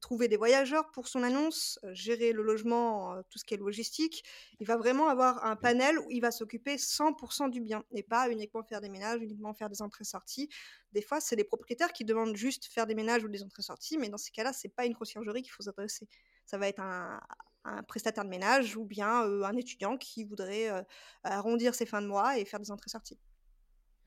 trouver 0.00 0.28
des 0.28 0.36
voyageurs 0.36 0.90
pour 0.90 1.08
son 1.08 1.22
annonce, 1.22 1.78
heu, 1.84 1.94
gérer 1.94 2.32
le 2.32 2.42
logement, 2.42 3.16
heu, 3.16 3.22
tout 3.30 3.38
ce 3.38 3.44
qui 3.44 3.54
est 3.54 3.56
logistique. 3.56 4.24
Il 4.60 4.66
va 4.66 4.76
vraiment 4.76 5.08
avoir 5.08 5.44
un 5.44 5.56
panel 5.56 5.98
où 5.98 6.10
il 6.10 6.20
va 6.20 6.30
s'occuper 6.30 6.76
100% 6.78 7.48
du 7.48 7.60
bien 7.60 7.84
et 7.92 8.02
pas 8.02 8.28
uniquement 8.30 8.62
faire 8.62 8.80
des 8.80 8.88
ménages, 8.90 9.20
uniquement 9.22 9.54
faire 9.54 9.70
des 9.70 9.82
entrées-sorties. 9.82 10.48
Des 10.92 11.02
fois, 11.02 11.20
c'est 11.20 11.36
les 11.36 11.44
propriétaires 11.44 11.92
qui 11.92 12.04
demandent 12.04 12.36
juste 12.36 12.66
faire 12.66 12.86
des 12.86 12.94
ménages 12.94 13.24
ou 13.24 13.28
des 13.28 13.42
entrées-sorties, 13.42 13.98
mais 13.98 14.08
dans 14.08 14.18
ces 14.18 14.30
cas-là, 14.32 14.52
c'est 14.52 14.68
pas 14.68 14.84
une 14.86 14.94
conciergerie 14.94 15.42
qu'il 15.42 15.52
faut 15.52 15.62
s'adresser. 15.62 16.08
Ça 16.46 16.58
va 16.58 16.68
être 16.68 16.80
un 16.80 17.20
un 17.64 17.82
prestataire 17.82 18.24
de 18.24 18.30
ménage 18.30 18.76
ou 18.76 18.84
bien, 18.84 19.22
un 19.22 19.56
étudiant 19.56 19.96
qui 19.96 20.24
voudrait, 20.24 20.70
arrondir 21.22 21.74
ses 21.74 21.86
fins 21.86 22.02
de 22.02 22.06
mois 22.06 22.38
et 22.38 22.44
faire 22.44 22.60
des 22.60 22.70
entrées-sorties. 22.70 23.18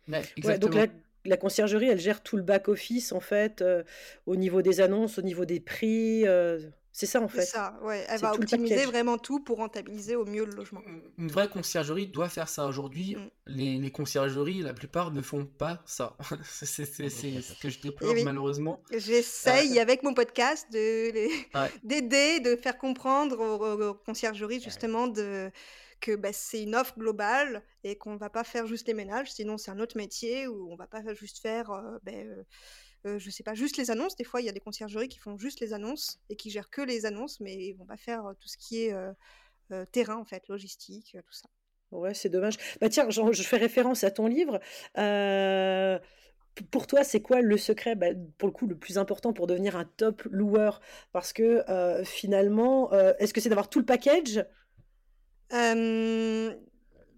Ouais, 0.08 0.22
Ouais, 0.44 0.58
donc 0.58 0.74
la, 0.74 0.88
la 1.28 1.38
conciergerie, 1.38 1.90
elle 1.90 2.00
gère 2.00 2.24
tout 2.24 2.38
le 2.38 2.44
back-office, 2.44 3.12
en 3.12 3.20
fait, 3.20 3.62
euh, 3.62 3.84
au 4.26 4.36
niveau 4.36 4.62
des 4.62 4.82
annonces, 4.82 5.20
au 5.20 5.22
niveau 5.22 5.46
des 5.46 5.60
prix. 5.60 6.24
Euh, 6.98 7.00
C'est 7.00 7.06
ça 7.06 7.22
en 7.22 7.28
C'est 7.30 7.38
fait. 7.38 7.46
ça, 7.46 7.78
ouais. 7.84 8.06
Elle 8.10 8.20
va 8.22 8.34
optimiser 8.34 8.86
vraiment 8.86 9.18
tout 9.18 9.40
pour 9.40 9.58
rentabiliser 9.58 10.16
au 10.16 10.26
mieux 10.26 10.46
le 10.46 10.54
logement. 10.56 10.82
Une 11.18 11.30
vraie 11.30 11.48
conciergerie 11.50 12.08
doit 12.08 12.30
faire 12.30 12.50
ça. 12.50 12.66
Aujourd'hui, 12.66 13.16
Mm. 13.16 13.30
les, 13.48 13.78
les 13.78 13.92
conciergeries, 13.92 14.62
la 14.62 14.74
plupart 14.74 15.12
ne 15.12 15.22
font 15.22 15.46
pas 15.46 15.82
ça. 15.86 16.18
C'est 16.44 16.66
c'est 16.86 17.10
ce 17.10 17.60
que 17.62 17.70
je 17.70 17.80
déplore 17.80 18.14
oui, 18.14 18.24
malheureusement. 18.24 18.82
j'essaye 18.92 19.80
avec 19.80 20.02
mon 20.04 20.14
podcast 20.14 20.68
de 20.72 21.12
les- 21.12 21.28
Ouais. 21.56 21.72
d'aider, 21.84 22.40
de 22.40 22.56
faire 22.56 22.78
comprendre 22.78 23.40
aux, 23.40 23.94
conciergeries 23.94 24.62
justement 24.62 25.08
de, 25.08 25.52
que 26.02 26.16
bah, 26.16 26.34
c'est 26.34 26.64
une 26.64 26.76
offre 26.76 26.96
globale 26.98 27.64
et 27.84 27.98
qu'on 27.98 28.18
va 28.18 28.30
pas 28.30 28.44
faire 28.44 28.66
juste 28.68 28.88
les 28.88 28.94
ménages, 28.94 29.32
sinon 29.32 29.58
c'est 29.58 29.72
un 29.72 29.80
autre 29.80 29.98
métier 29.98 30.48
où 30.48 30.72
on 30.72 30.76
va 30.76 30.88
pas 30.88 31.02
juste 31.14 31.40
faire, 31.42 31.72
euh, 31.72 31.98
ben, 32.04 32.28
euh, 32.28 32.44
euh, 33.06 33.20
je 33.20 33.30
sais 33.30 33.44
pas, 33.44 33.54
juste 33.54 33.78
les 33.78 33.92
annonces. 33.92 34.16
Des 34.16 34.24
fois, 34.24 34.42
il 34.42 34.46
y 34.46 34.50
a 34.50 34.52
des 34.52 34.60
conciergeries 34.60 35.08
qui 35.08 35.20
font 35.20 35.38
juste 35.38 35.60
les 35.60 35.74
annonces 35.74 36.20
et 36.30 36.36
qui 36.36 36.50
gèrent 36.50 36.70
que 36.70 36.82
les 36.82 37.06
annonces, 37.06 37.40
mais 37.40 37.56
ils 37.56 37.74
vont 37.74 37.86
pas 37.86 37.98
faire 37.98 38.26
euh, 38.26 38.34
tout 38.40 38.48
ce 38.48 38.58
qui 38.58 38.84
est 38.84 38.94
euh, 38.94 39.12
euh, 39.72 39.86
terrain 39.92 40.16
en 40.18 40.26
fait, 40.26 40.48
logistique, 40.48 41.18
tout 41.26 41.34
ça. 41.34 41.48
Ouais, 41.92 42.14
c'est 42.14 42.30
dommage. 42.30 42.58
Bah 42.82 42.90
tiens, 42.90 43.10
genre, 43.10 43.32
je 43.32 43.44
fais 43.44 43.58
référence 43.58 44.04
à 44.04 44.12
ton 44.12 44.28
livre. 44.28 44.60
Euh, 44.98 46.00
pour 46.72 46.88
toi, 46.88 47.04
c'est 47.04 47.22
quoi 47.22 47.42
le 47.42 47.58
secret, 47.58 47.96
bah, 47.96 48.08
pour 48.38 48.48
le 48.48 48.54
coup, 48.54 48.68
le 48.68 48.76
plus 48.78 48.98
important 48.98 49.32
pour 49.32 49.48
devenir 49.48 49.78
un 49.78 49.86
top 49.86 50.24
loueur? 50.24 50.82
Parce 51.14 51.32
que 51.32 51.64
euh, 51.70 52.04
finalement, 52.04 52.92
euh, 52.94 53.14
est-ce 53.20 53.34
que 53.34 53.40
c'est 53.40 53.50
d'avoir 53.50 53.70
tout 53.70 53.80
le 53.80 53.86
package? 53.86 54.46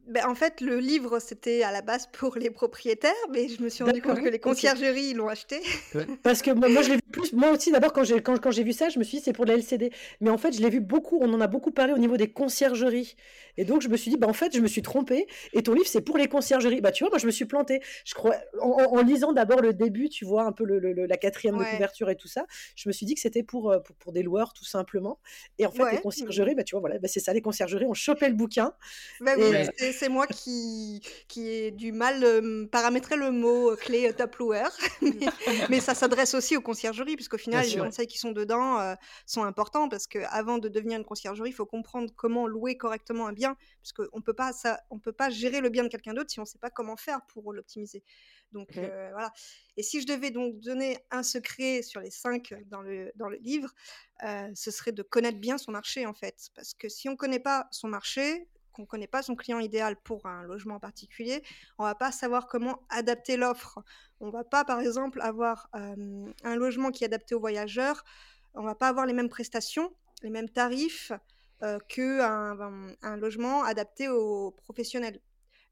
Ben, 0.10 0.26
en 0.26 0.34
fait, 0.36 0.60
le 0.62 0.80
livre, 0.80 1.20
c'était 1.20 1.62
à 1.64 1.72
la 1.72 1.82
base 1.82 2.08
pour 2.12 2.36
les 2.38 2.50
propriétaires, 2.50 3.14
mais 3.32 3.48
je 3.48 3.62
me 3.62 3.70
suis 3.70 3.84
rendu 3.84 4.02
compte 4.02 4.22
que 4.22 4.30
les 4.30 4.40
conciergeries, 4.40 5.10
ils 5.12 5.16
l'ont 5.16 5.28
acheté. 5.30 5.62
Ouais. 5.96 6.06
Parce 6.22 6.44
que 6.44 6.52
moi, 6.52 6.70
moi, 6.70 6.84
je 6.84 6.90
l'ai 6.90 6.96
vu 6.96 7.02
plus. 7.12 7.34
Moi 7.34 7.50
aussi, 7.52 7.72
d'abord, 7.72 7.94
quand 7.94 8.04
j'ai 8.04 8.22
quand, 8.22 8.40
quand 8.40 8.52
j'ai 8.52 8.64
vu 8.64 8.74
ça, 8.74 8.90
je 8.90 9.00
me 9.00 9.04
suis 9.04 9.18
dit 9.18 9.24
c'est 9.24 9.34
pour 9.34 9.46
de 9.46 9.50
la 9.52 9.58
LCD. 9.58 9.92
Mais 10.22 10.30
en 10.30 10.38
fait, 10.38 10.52
je 10.56 10.62
l'ai 10.62 10.70
vu 10.70 10.82
beaucoup. 10.82 11.18
On 11.20 11.34
en 11.34 11.42
a 11.42 11.48
beaucoup 11.48 11.72
parlé 11.72 11.94
au 11.94 11.98
niveau 11.98 12.16
des 12.16 12.32
conciergeries. 12.32 13.16
Et 13.58 13.66
donc, 13.66 13.82
je 13.82 13.90
me 13.90 13.98
suis 13.98 14.12
dit, 14.12 14.18
bah, 14.18 14.28
en 14.28 14.34
fait, 14.34 14.56
je 14.56 14.62
me 14.62 14.68
suis 14.68 14.84
trompée. 14.84 15.26
Et 15.54 15.64
ton 15.64 15.74
livre, 15.74 15.88
c'est 15.88 16.02
pour 16.02 16.18
les 16.18 16.28
conciergeries. 16.28 16.80
Bah, 16.82 16.92
tu 16.92 17.04
vois, 17.04 17.10
moi, 17.10 17.18
je 17.20 17.26
me 17.26 17.32
suis 17.32 17.46
plantée. 17.46 17.82
Je 18.06 18.14
crois, 18.14 18.36
en, 18.62 18.70
en- 18.70 18.98
en 19.00 19.02
lisant 19.02 19.34
d'abord 19.34 19.62
le 19.62 19.74
début, 19.74 20.10
tu 20.10 20.26
vois, 20.26 20.44
un 20.44 20.52
peu 20.52 20.64
le, 20.64 20.78
le- 20.80 20.94
le- 20.94 21.08
la 21.08 21.18
quatrième 21.18 21.58
de 21.58 21.64
couverture 21.64 22.10
et 22.12 22.16
tout 22.16 22.28
ça, 22.28 22.46
je 22.76 22.88
me 22.88 22.94
suis 22.94 23.06
dit 23.08 23.16
que 23.16 23.22
c'était 23.22 23.44
pour, 23.44 23.72
euh, 23.72 23.80
pour, 23.80 23.96
pour 23.96 24.12
des 24.14 24.22
loueurs, 24.22 24.54
tout 24.54 24.66
simplement. 24.66 25.20
Et 25.58 25.66
en 25.66 25.72
fait, 25.72 25.84
les 25.92 25.98
ouais, 25.98 26.02
conciergeries, 26.02 26.54
bah, 26.56 26.64
tu 26.64 26.76
vois, 26.76 26.82
voilà, 26.82 27.00
bah, 27.00 27.08
c'est 27.08 27.20
ça, 27.20 27.34
les 27.34 27.42
conciergeries 27.42 27.86
ont 27.88 27.94
chopé 27.96 28.28
le 28.30 28.36
bouquin. 28.36 28.74
Bah 29.20 29.36
Et 29.38 29.44
oui. 29.44 29.70
C'est 30.00 30.10
moi 30.10 30.28
qui 30.28 31.02
qui 31.28 31.48
ai 31.50 31.72
du 31.72 31.92
mal, 31.92 32.24
hem, 32.24 32.70
paramétrer 32.70 33.16
le 33.18 33.32
mot, 33.32 33.72
heu, 33.72 33.76
clé, 33.76 34.14
top 34.16 34.36
loueur. 34.38 34.72
Mais 35.02 35.34
mais 35.68 35.80
ça 35.82 35.94
s'adresse 35.96 36.34
aussi 36.34 36.56
aux 36.58 36.62
conciergeries 36.62 37.16
puisqu'au 37.16 37.38
Bien 37.52 37.62
final, 37.62 37.70
les 37.70 37.78
sûr. 37.78 37.86
conseils 37.86 38.08
qui 38.08 38.18
sont 38.18 38.32
dedans, 38.32 38.80
heu, 38.82 38.96
sont 39.26 39.44
importants 39.44 39.90
parce 39.90 40.08
qu'avant 40.08 40.58
de 40.58 40.70
devenir 40.70 40.98
une 41.00 41.06
conciergerie, 41.06 41.50
il 41.50 41.54
faut 41.54 41.66
comprendre 41.66 42.12
comment 42.16 42.48
louer 42.48 42.78
correctement 42.78 43.28
un 43.28 43.34
bien, 43.34 43.56
puisqu'on 43.82 44.22
peut 44.22 44.34
pas 44.34 44.54
ça 44.54 44.82
on 44.90 45.00
peut 45.00 45.14
pas 45.14 45.30
gérer 45.30 45.62
le 45.62 45.70
bien 45.70 45.84
de 45.84 45.90
quelqu'un 45.90 46.14
d'autre 46.14 46.32
si 46.32 46.40
on 46.40 46.46
sait 46.46 46.60
pas 46.60 46.70
comment 46.70 46.98
faire 46.98 47.22
pour 47.28 47.54
l'optimiser. 47.54 48.04
Donc 48.52 48.80
voilà 48.82 49.32
et 49.78 49.84
si 49.84 50.02
je 50.02 50.08
devais 50.08 50.32
donc 50.32 50.60
donner 50.60 50.98
un 51.12 51.24
secret 51.24 51.82
sur 51.84 52.02
les 52.02 52.12
5 52.12 52.54
dans 52.66 52.82
le 52.82 53.12
dans 53.16 53.30
le 53.30 53.38
livre, 53.38 53.74
ce 54.56 54.72
serait 54.72 54.92
de 54.92 55.04
connaître 55.04 55.40
bien 55.40 55.58
son 55.58 55.72
marché, 55.72 56.06
en 56.06 56.14
fait. 56.14 56.50
Parce 56.56 56.74
que 56.74 56.90
si 56.90 57.10
on 57.10 57.16
connaît 57.16 57.40
pas 57.40 57.68
son 57.72 57.88
marché, 57.88 58.50
qu'on 58.80 58.86
connaît 58.86 59.08
pas 59.08 59.22
son 59.24 59.36
client 59.36 59.60
idéal 59.60 60.02
pour 60.02 60.26
un 60.26 60.44
logement 60.44 60.76
en 60.76 60.80
particulier, 60.80 61.44
on 61.78 61.84
va 61.84 61.96
pas 61.96 62.12
savoir 62.12 62.48
comment 62.48 62.86
adapter 62.90 63.38
l'offre. 63.38 63.80
On 64.20 64.30
va 64.30 64.44
pas, 64.44 64.64
par 64.66 64.80
exemple, 64.80 65.22
avoir, 65.22 65.70
hem, 65.74 66.34
un 66.44 66.56
logement 66.56 66.92
qui 66.92 67.04
est 67.04 67.08
adapté 67.08 67.36
aux 67.36 67.40
voyageurs, 67.40 68.04
on 68.54 68.64
va 68.64 68.76
pas 68.76 68.88
avoir 68.90 69.06
les 69.06 69.14
mêmes 69.14 69.30
prestations, 69.30 69.96
les 70.24 70.30
mêmes 70.30 70.50
tarifs, 70.50 71.12
heu, 71.64 71.78
qu'un 71.88 72.60
un 72.62 72.94
un 73.02 73.18
logement 73.18 73.64
adapté 73.64 74.08
aux 74.10 74.52
professionnels. 74.52 75.22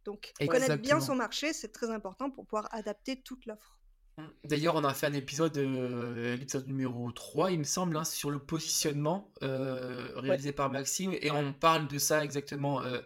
Donc 0.06 0.34
connaître 0.48 0.78
bien 0.80 1.00
son 1.02 1.16
marché, 1.16 1.54
c'est 1.54 1.72
très 1.72 1.90
important 1.92 2.32
pour 2.32 2.46
pouvoir 2.48 2.68
adapter 2.74 3.22
toute 3.22 3.46
l'offre. 3.46 3.77
Mm. 4.18 4.24
D'ailleurs, 4.46 4.76
on 4.76 4.84
a 4.84 4.94
fait 4.96 5.06
un 5.06 5.14
épisode, 5.14 5.56
euh, 5.58 6.36
l'épisode 6.36 6.68
numéro 6.68 7.12
3, 7.12 7.52
il 7.52 7.60
me 7.60 7.64
semble, 7.64 7.96
hein, 7.98 8.04
sur 8.04 8.32
le 8.32 8.40
positionnement 8.40 9.32
euh, 9.44 10.14
Ouais. 10.16 10.22
réalisé 10.22 10.52
par 10.54 10.72
Maxime, 10.72 11.14
et 11.22 11.30
on 11.30 11.54
parle 11.54 11.88
de 11.88 12.00
ça 12.00 12.24
exactement. 12.24 12.82
euh, 12.82 13.00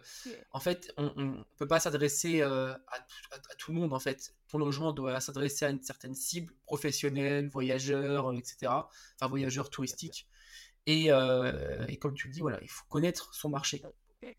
en 0.52 0.60
fait, 0.60 0.92
on 0.96 1.12
ne 1.16 1.42
peut 1.58 1.68
pas 1.68 1.80
s'adresser 1.80 2.40
à, 2.40 2.78
tout, 3.08 3.34
à- 3.34 3.52
à 3.52 3.54
tout 3.56 3.72
le 3.72 3.78
monde, 3.78 3.92
en 3.92 3.98
fait. 3.98 4.34
Ton 4.48 4.58
logement 4.58 4.92
doit 4.92 5.20
s'adresser 5.20 5.64
à 5.66 5.70
une 5.70 5.82
certaine 5.82 6.14
cible, 6.14 6.52
professionnelle, 6.64 7.48
voyageurs, 7.48 8.30
euh, 8.30 8.36
etc. 8.38 8.56
Enfin, 9.20 9.28
voyageurs 9.28 9.68
touristiques. 9.70 10.26
Et, 10.86 11.10
et 11.88 11.96
comme 11.98 12.14
tu 12.14 12.26
le 12.26 12.32
dis, 12.32 12.40
voilà, 12.40 12.58
il 12.60 12.68
faut 12.68 12.84
connaître 12.88 13.32
son 13.34 13.48
marché. 13.48 13.82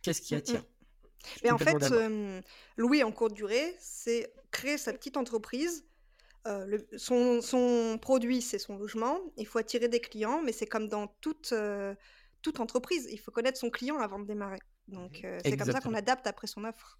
Qu'est-ce 0.01 0.21
qui 0.21 0.35
attire? 0.35 0.61
Je 1.23 1.29
suis 1.29 1.39
Mais 1.45 1.51
en 1.51 1.57
fait, 1.57 1.77
louer 2.75 3.03
en 3.03 3.13
courte 3.13 3.33
durée, 3.33 3.73
c'est 3.79 4.33
créer 4.51 4.77
sa 4.77 4.91
petite 4.91 5.15
entreprise. 5.15 5.85
Le 6.45 6.85
son 6.97 7.41
son 7.41 7.97
produit, 8.01 8.41
c'est 8.41 8.59
son 8.59 8.77
logement. 8.77 9.19
Il 9.37 9.47
faut 9.47 9.59
attirer 9.59 9.87
des 9.87 9.99
clients, 10.01 10.41
mais 10.43 10.51
c'est 10.51 10.65
comme 10.67 10.87
dans 10.87 11.07
toute, 11.21 11.53
toute 12.41 12.59
entreprise. 12.59 13.07
Il 13.11 13.19
faut 13.19 13.31
connaître 13.31 13.57
son 13.59 13.69
client 13.69 13.99
avant 13.99 14.19
de 14.19 14.25
démarrer. 14.25 14.59
Donc 14.87 15.21
heu, 15.23 15.37
c'est 15.43 15.57
comme 15.57 15.71
ça 15.71 15.79
qu'on 15.81 15.93
adapte 15.93 16.27
après 16.27 16.47
son 16.47 16.65
offre. 16.65 16.99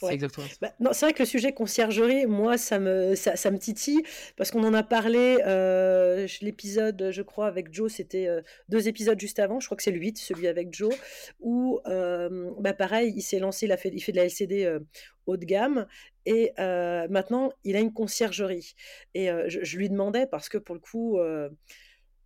C'est 0.00 0.06
Ouais. 0.06 0.14
exactement 0.14 0.48
ça. 0.48 0.54
Bah, 0.60 0.72
non, 0.80 0.92
c'est 0.92 1.06
vrai 1.06 1.12
que 1.12 1.20
le 1.22 1.26
sujet 1.26 1.52
conciergerie, 1.52 2.26
moi, 2.26 2.58
ça 2.58 2.78
me, 2.80 3.14
ça, 3.14 3.36
ça 3.36 3.50
me 3.50 3.58
titille 3.58 4.02
parce 4.36 4.50
qu'on 4.50 4.64
en 4.64 4.74
a 4.74 4.82
parlé, 4.82 5.38
euh, 5.46 6.26
l'épisode, 6.42 7.10
je 7.12 7.22
crois, 7.22 7.46
avec 7.46 7.72
Joe, 7.72 7.92
c'était 7.92 8.26
euh, 8.26 8.42
deux 8.68 8.88
épisodes 8.88 9.18
juste 9.20 9.38
avant, 9.38 9.60
je 9.60 9.66
crois 9.66 9.76
que 9.76 9.82
c'est 9.84 9.92
le 9.92 9.98
8, 10.00 10.18
celui 10.18 10.48
avec 10.48 10.74
Joe, 10.74 10.92
où, 11.40 11.80
euh, 11.86 12.50
bah, 12.58 12.72
pareil, 12.74 13.12
il 13.16 13.22
s'est 13.22 13.38
lancé, 13.38 13.66
il, 13.66 13.72
a 13.72 13.76
fait, 13.76 13.90
il 13.94 14.00
fait 14.00 14.12
de 14.12 14.16
la 14.16 14.24
LCD 14.24 14.64
euh, 14.64 14.80
haut 15.26 15.36
de 15.36 15.44
gamme 15.44 15.86
et 16.26 16.52
maintenant, 16.58 17.52
il 17.64 17.76
a 17.76 17.80
une 17.80 17.92
conciergerie. 17.92 18.74
Et 19.14 19.28
je, 19.48 19.76
lui 19.76 19.88
demandais, 19.88 20.26
parce 20.26 20.48
que 20.48 20.58
pour 20.58 20.74
le 20.74 20.80
coup, 20.80 21.18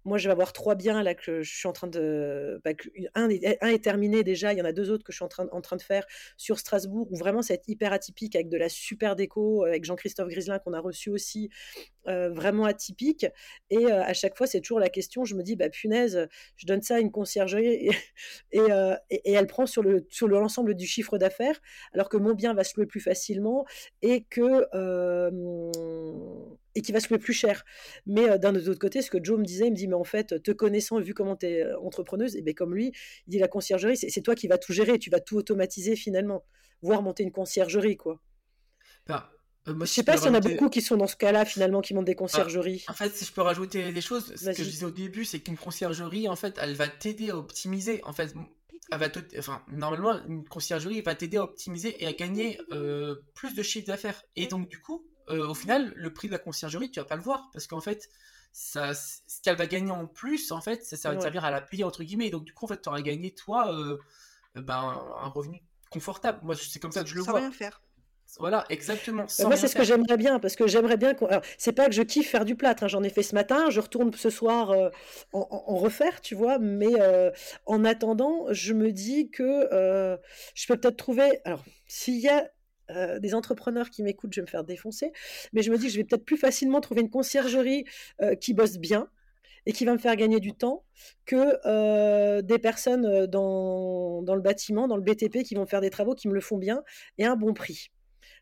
moi, 0.09 0.17
je 0.17 0.27
vais 0.27 0.33
avoir 0.33 0.53
trois 0.53 0.75
biens 0.75 1.03
là 1.03 1.15
que 1.15 1.43
je 1.43 1.57
suis 1.57 1.69
en 1.69 1.73
train 1.73 1.87
de. 1.87 2.61
bah, 2.65 2.71
un, 3.15 3.29
est, 3.29 3.85
terminé 3.85 4.25
déjà, 4.25 4.53
il 4.53 4.59
y 4.59 4.63
en 4.63 4.65
a 4.65 4.73
deux 4.73 4.91
autres 4.91 5.05
que 5.05 5.13
je 5.13 5.19
suis 5.19 5.25
en 5.25 5.29
train, 5.29 5.47
en 5.53 5.61
train 5.61 5.77
de 5.77 5.83
faire 5.83 6.07
sur 6.37 6.59
Strasbourg, 6.59 7.13
où 7.13 7.17
vraiment 7.17 7.41
être 7.49 7.69
hyper 7.69 7.93
atypique 7.93 8.35
avec 8.35 8.49
de 8.49 8.57
la 8.57 8.69
super 8.69 9.17
déco, 9.17 9.65
avec 9.65 9.85
Jean-Christophe 9.85 10.29
Griselin 10.29 10.59
qu'on 10.61 10.73
a 10.73 10.81
reçu 10.81 11.11
aussi, 11.11 11.51
euh, 12.09 12.31
vraiment 12.31 12.65
atypique. 12.65 13.27
Et 13.71 13.87
euh, 13.87 14.03
à 14.03 14.13
chaque 14.15 14.37
fois, 14.37 14.47
c'est 14.47 14.61
toujours 14.61 14.81
la 14.81 14.89
question 14.89 15.25
je 15.25 15.35
me 15.35 15.43
dis, 15.43 15.57
bah 15.57 15.69
punaise, 15.71 16.29
je 16.57 16.67
donne 16.67 16.83
ça 16.83 16.97
à 16.97 17.01
une 17.01 17.11
conciergerie 17.11 17.89
et, 18.53 18.61
euh, 18.73 18.97
et- 19.11 19.33
elle 19.33 19.47
prend 19.47 19.67
sur 19.67 19.83
le 19.83 20.07
sur 20.11 20.29
le- 20.29 20.39
l'ensemble 20.39 20.75
du 20.75 20.87
chiffre 20.87 21.19
d'affaires, 21.19 21.61
alors 21.93 22.09
que 22.09 22.17
mon 22.17 22.35
bien 22.35 22.55
va 22.55 22.65
se 22.65 22.75
louer 22.77 22.87
plus 22.87 23.01
facilement 23.01 23.67
et 24.03 24.25
que. 24.25 24.65
et 26.75 26.83
qui 26.83 26.93
va 26.93 27.01
se 27.01 27.09
louer 27.09 27.19
plus 27.19 27.33
cher. 27.33 27.65
Mais 28.07 28.39
d'un 28.39 28.55
autre 28.55 28.75
côté, 28.75 29.03
ce 29.03 29.11
que 29.11 29.23
Joe 29.23 29.39
me 29.39 29.45
disait, 29.45 29.67
il 29.67 29.71
me 29.73 29.77
dit, 29.77 29.89
mais 29.89 29.95
en 29.95 30.05
fait, 30.05 30.43
te 30.43 30.51
connaissant, 30.53 31.01
vu 31.01 31.15
comment 31.15 31.37
tu 31.37 31.47
es 31.47 31.73
entrepreneuse, 31.75 32.37
et 32.37 32.43
bien 32.43 32.55
comme 32.55 32.75
lui, 32.75 32.93
il 33.27 33.31
dit 33.31 33.39
la 33.39 33.49
conciergerie, 33.49 33.97
c'est 33.97 34.23
toi 34.23 34.35
qui 34.35 34.49
vas 34.49 34.59
tout 34.59 34.73
gérer, 34.73 34.99
tu 34.99 35.11
vas 35.11 35.21
tout 35.21 35.37
automatiser 35.37 35.97
finalement, 35.97 36.45
voire 36.83 37.03
monter 37.03 37.23
une 37.25 37.33
conciergerie, 37.33 37.97
quoi. 37.97 38.21
Bah, 39.07 39.38
moi, 39.75 39.87
Je 39.87 39.93
sais 39.93 40.03
pas 40.03 40.17
s'il 40.17 40.27
y 40.27 40.31
en 40.31 40.35
a 40.35 40.41
beaucoup 40.41 40.69
qui 40.71 40.83
sont 40.83 40.97
dans 40.97 41.07
ce 41.07 41.17
cas-là, 41.17 41.45
finalement, 41.45 41.81
qui 41.81 41.95
montent 41.95 42.05
des 42.07 42.13
Ah, 42.13 42.17
conciergeries. 42.17 42.85
en 42.89 42.93
fait, 42.95 43.15
si 43.15 43.25
je 43.25 43.33
peux 43.33 43.43
rajouter 43.43 43.93
des 43.93 44.01
choses, 44.01 44.35
ce 44.37 44.51
que 44.51 44.63
je 44.65 44.69
disais 44.71 44.85
au 44.87 44.91
début, 44.91 45.25
c'est 45.25 45.41
qu'une 45.41 45.57
conciergerie, 45.57 46.29
en 46.29 46.37
fait, 46.37 46.59
elle 46.61 46.75
va 46.75 46.89
t'aider 46.89 47.31
à 47.31 47.37
optimiser. 47.37 48.03
En 48.05 48.13
fait, 48.13 48.35
elle 48.91 48.99
va 48.99 49.09
te... 49.09 49.21
enfin, 49.39 49.63
normalement, 49.69 50.19
une 50.27 50.45
conciergerie 50.49 51.01
va 51.03 51.15
t'aider 51.15 51.37
à 51.37 51.45
optimiser 51.45 52.03
et 52.03 52.07
à 52.07 52.13
gagner 52.13 52.61
euh, 52.73 53.17
plus 53.35 53.55
de 53.55 53.63
chiffre 53.63 53.87
d'affaires. 53.87 54.23
Et 54.37 54.47
donc, 54.47 54.69
du 54.69 54.81
coup, 54.81 55.05
euh, 55.31 55.47
au 55.49 55.55
final, 55.55 55.93
le 55.97 56.13
prix 56.13 56.29
de 56.29 56.33
la 56.33 56.39
conciergerie, 56.39 56.91
tu 56.91 57.01
vas 57.01 57.05
pas 57.07 57.17
le 57.17 57.23
voir 57.23 57.51
parce 57.53 57.67
qu'en 57.67 57.81
fait, 57.81 58.09
ça, 58.53 58.95
ce 58.95 59.21
qu'elle 59.43 59.57
va 59.57 59.67
gagner 59.67 59.91
en 59.91 60.07
plus, 60.07 60.53
en 60.53 60.61
fait, 60.63 60.85
ça, 60.85 60.97
ça 60.97 61.11
va 61.11 61.17
te 61.17 61.23
servir 61.23 61.45
à 61.45 61.51
la 61.51 61.61
payer 61.61 61.85
entre 61.85 62.03
guillemets. 62.03 62.29
Et 62.29 62.31
donc, 62.31 62.45
du 62.45 62.55
coup, 62.55 62.65
en 62.65 62.69
fait, 62.69 62.81
tu 62.81 62.89
auras 62.89 63.03
gagné 63.03 63.33
toi, 63.35 63.73
euh, 63.75 63.99
ben, 64.55 65.15
un 65.21 65.29
revenu 65.29 65.63
confortable. 65.91 66.41
Moi, 66.43 66.55
c'est 66.57 66.81
comme 66.81 66.93
ça 66.93 67.03
que 67.03 67.09
je 67.11 67.15
le 67.15 67.23
Sans 67.23 67.33
vois. 67.33 67.41
rien 67.41 67.53
faire. 67.53 67.83
Voilà, 68.39 68.65
exactement, 68.69 69.25
Bah, 69.39 69.45
moi, 69.47 69.57
c'est 69.57 69.69
ce 69.69 69.75
que 69.75 69.85
j'aimerais 69.85 70.17
bien, 70.17 70.39
parce 70.39 70.55
que 70.55 70.67
j'aimerais 70.67 70.97
bien 70.97 71.15
alors, 71.29 71.43
c'est 71.57 71.73
pas 71.73 71.87
que 71.87 71.93
je 71.93 72.03
kiffe 72.03 72.31
faire 72.31 72.45
du 72.45 72.55
plâtre, 72.55 72.85
hein, 72.85 72.89
j'en 72.89 73.03
ai 73.03 73.11
fait 73.11 73.23
ce 73.23 73.35
matin, 73.35 73.71
je 73.71 73.81
retourne 73.81 74.13
ce 74.13 74.31
soir 74.31 74.71
euh, 74.71 74.91
en, 75.33 75.77
refaire, 75.77 76.21
tu 76.21 76.35
vois, 76.35 76.59
mais 76.59 77.01
euh, 77.01 77.31
en 77.67 77.85
attendant, 77.85 78.47
je 78.51 78.75
me 78.75 78.93
dis 78.93 79.31
que 79.31 79.69
euh, 79.73 80.17
je 80.55 80.67
peux 80.67 80.77
peut-être 80.77 80.97
trouver. 80.97 81.41
Alors, 81.45 81.65
s'il 81.87 82.19
y 82.19 82.29
a 82.29 82.49
euh, 82.91 83.19
des 83.19 83.35
entrepreneurs 83.35 83.91
qui 83.91 84.03
m'écoutent, 84.03 84.33
je 84.33 84.41
vais 84.41 84.47
me 84.47 84.51
faire 84.51 84.65
défoncer, 84.65 85.13
mais 85.53 85.63
je 85.63 85.71
me 85.71 85.77
dis 85.77 85.87
que 85.87 85.93
je 85.93 85.99
vais 85.99 86.05
peut-être 86.05 86.25
plus 86.25 86.39
facilement 86.39 86.81
trouver 86.81 87.03
une 87.03 87.11
conciergerie 87.11 87.85
euh, 88.23 88.35
qui 88.35 88.55
bosse 88.55 88.79
bien 88.79 89.11
et 89.67 89.73
qui 89.73 89.85
va 89.85 89.93
me 89.93 89.99
faire 89.99 90.17
gagner 90.17 90.41
du 90.41 90.55
temps 90.55 90.87
que 91.27 91.59
euh, 91.67 92.41
des 92.41 92.59
personnes 92.59 93.27
dans, 93.27 94.23
dans 94.23 94.35
le 94.35 94.41
bâtiment, 94.41 94.89
dans 94.89 94.97
le 94.97 95.03
BTP, 95.03 95.43
qui 95.43 95.55
vont 95.55 95.67
faire 95.67 95.83
des 95.83 95.91
travaux, 95.91 96.15
qui 96.15 96.29
me 96.29 96.35
le 96.35 96.41
font 96.41 96.57
bien 96.57 96.83
et 97.19 97.27
à 97.27 97.33
un 97.33 97.37
bon 97.37 97.53
prix. 97.53 97.91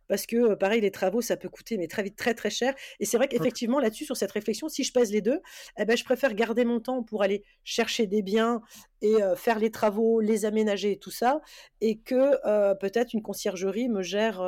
Parce 0.08 0.26
que 0.26 0.54
pareil, 0.54 0.80
les 0.80 0.90
travaux, 0.90 1.20
ça 1.20 1.36
peut 1.36 1.48
coûter 1.48 1.76
mais 1.78 1.88
très 1.88 2.02
vite 2.02 2.16
très 2.16 2.34
très 2.34 2.50
cher. 2.50 2.74
Et 3.00 3.04
c'est 3.04 3.16
vrai 3.16 3.28
qu'effectivement 3.28 3.78
là-dessus, 3.78 4.04
sur 4.04 4.16
cette 4.16 4.32
réflexion, 4.32 4.68
si 4.68 4.84
je 4.84 4.92
pèse 4.92 5.12
les 5.12 5.20
deux, 5.20 5.40
eh 5.78 5.84
ben, 5.84 5.96
je 5.96 6.04
préfère 6.04 6.34
garder 6.34 6.64
mon 6.64 6.80
temps 6.80 7.02
pour 7.02 7.22
aller 7.22 7.44
chercher 7.64 8.06
des 8.06 8.22
biens 8.22 8.62
et 9.02 9.14
faire 9.36 9.58
les 9.58 9.70
travaux, 9.70 10.20
les 10.20 10.44
aménager 10.44 10.92
et 10.92 10.98
tout 10.98 11.10
ça, 11.10 11.40
et 11.80 11.98
que 11.98 12.74
peut-être 12.74 13.12
une 13.12 13.22
conciergerie 13.22 13.88
me 13.88 14.02
gère 14.02 14.40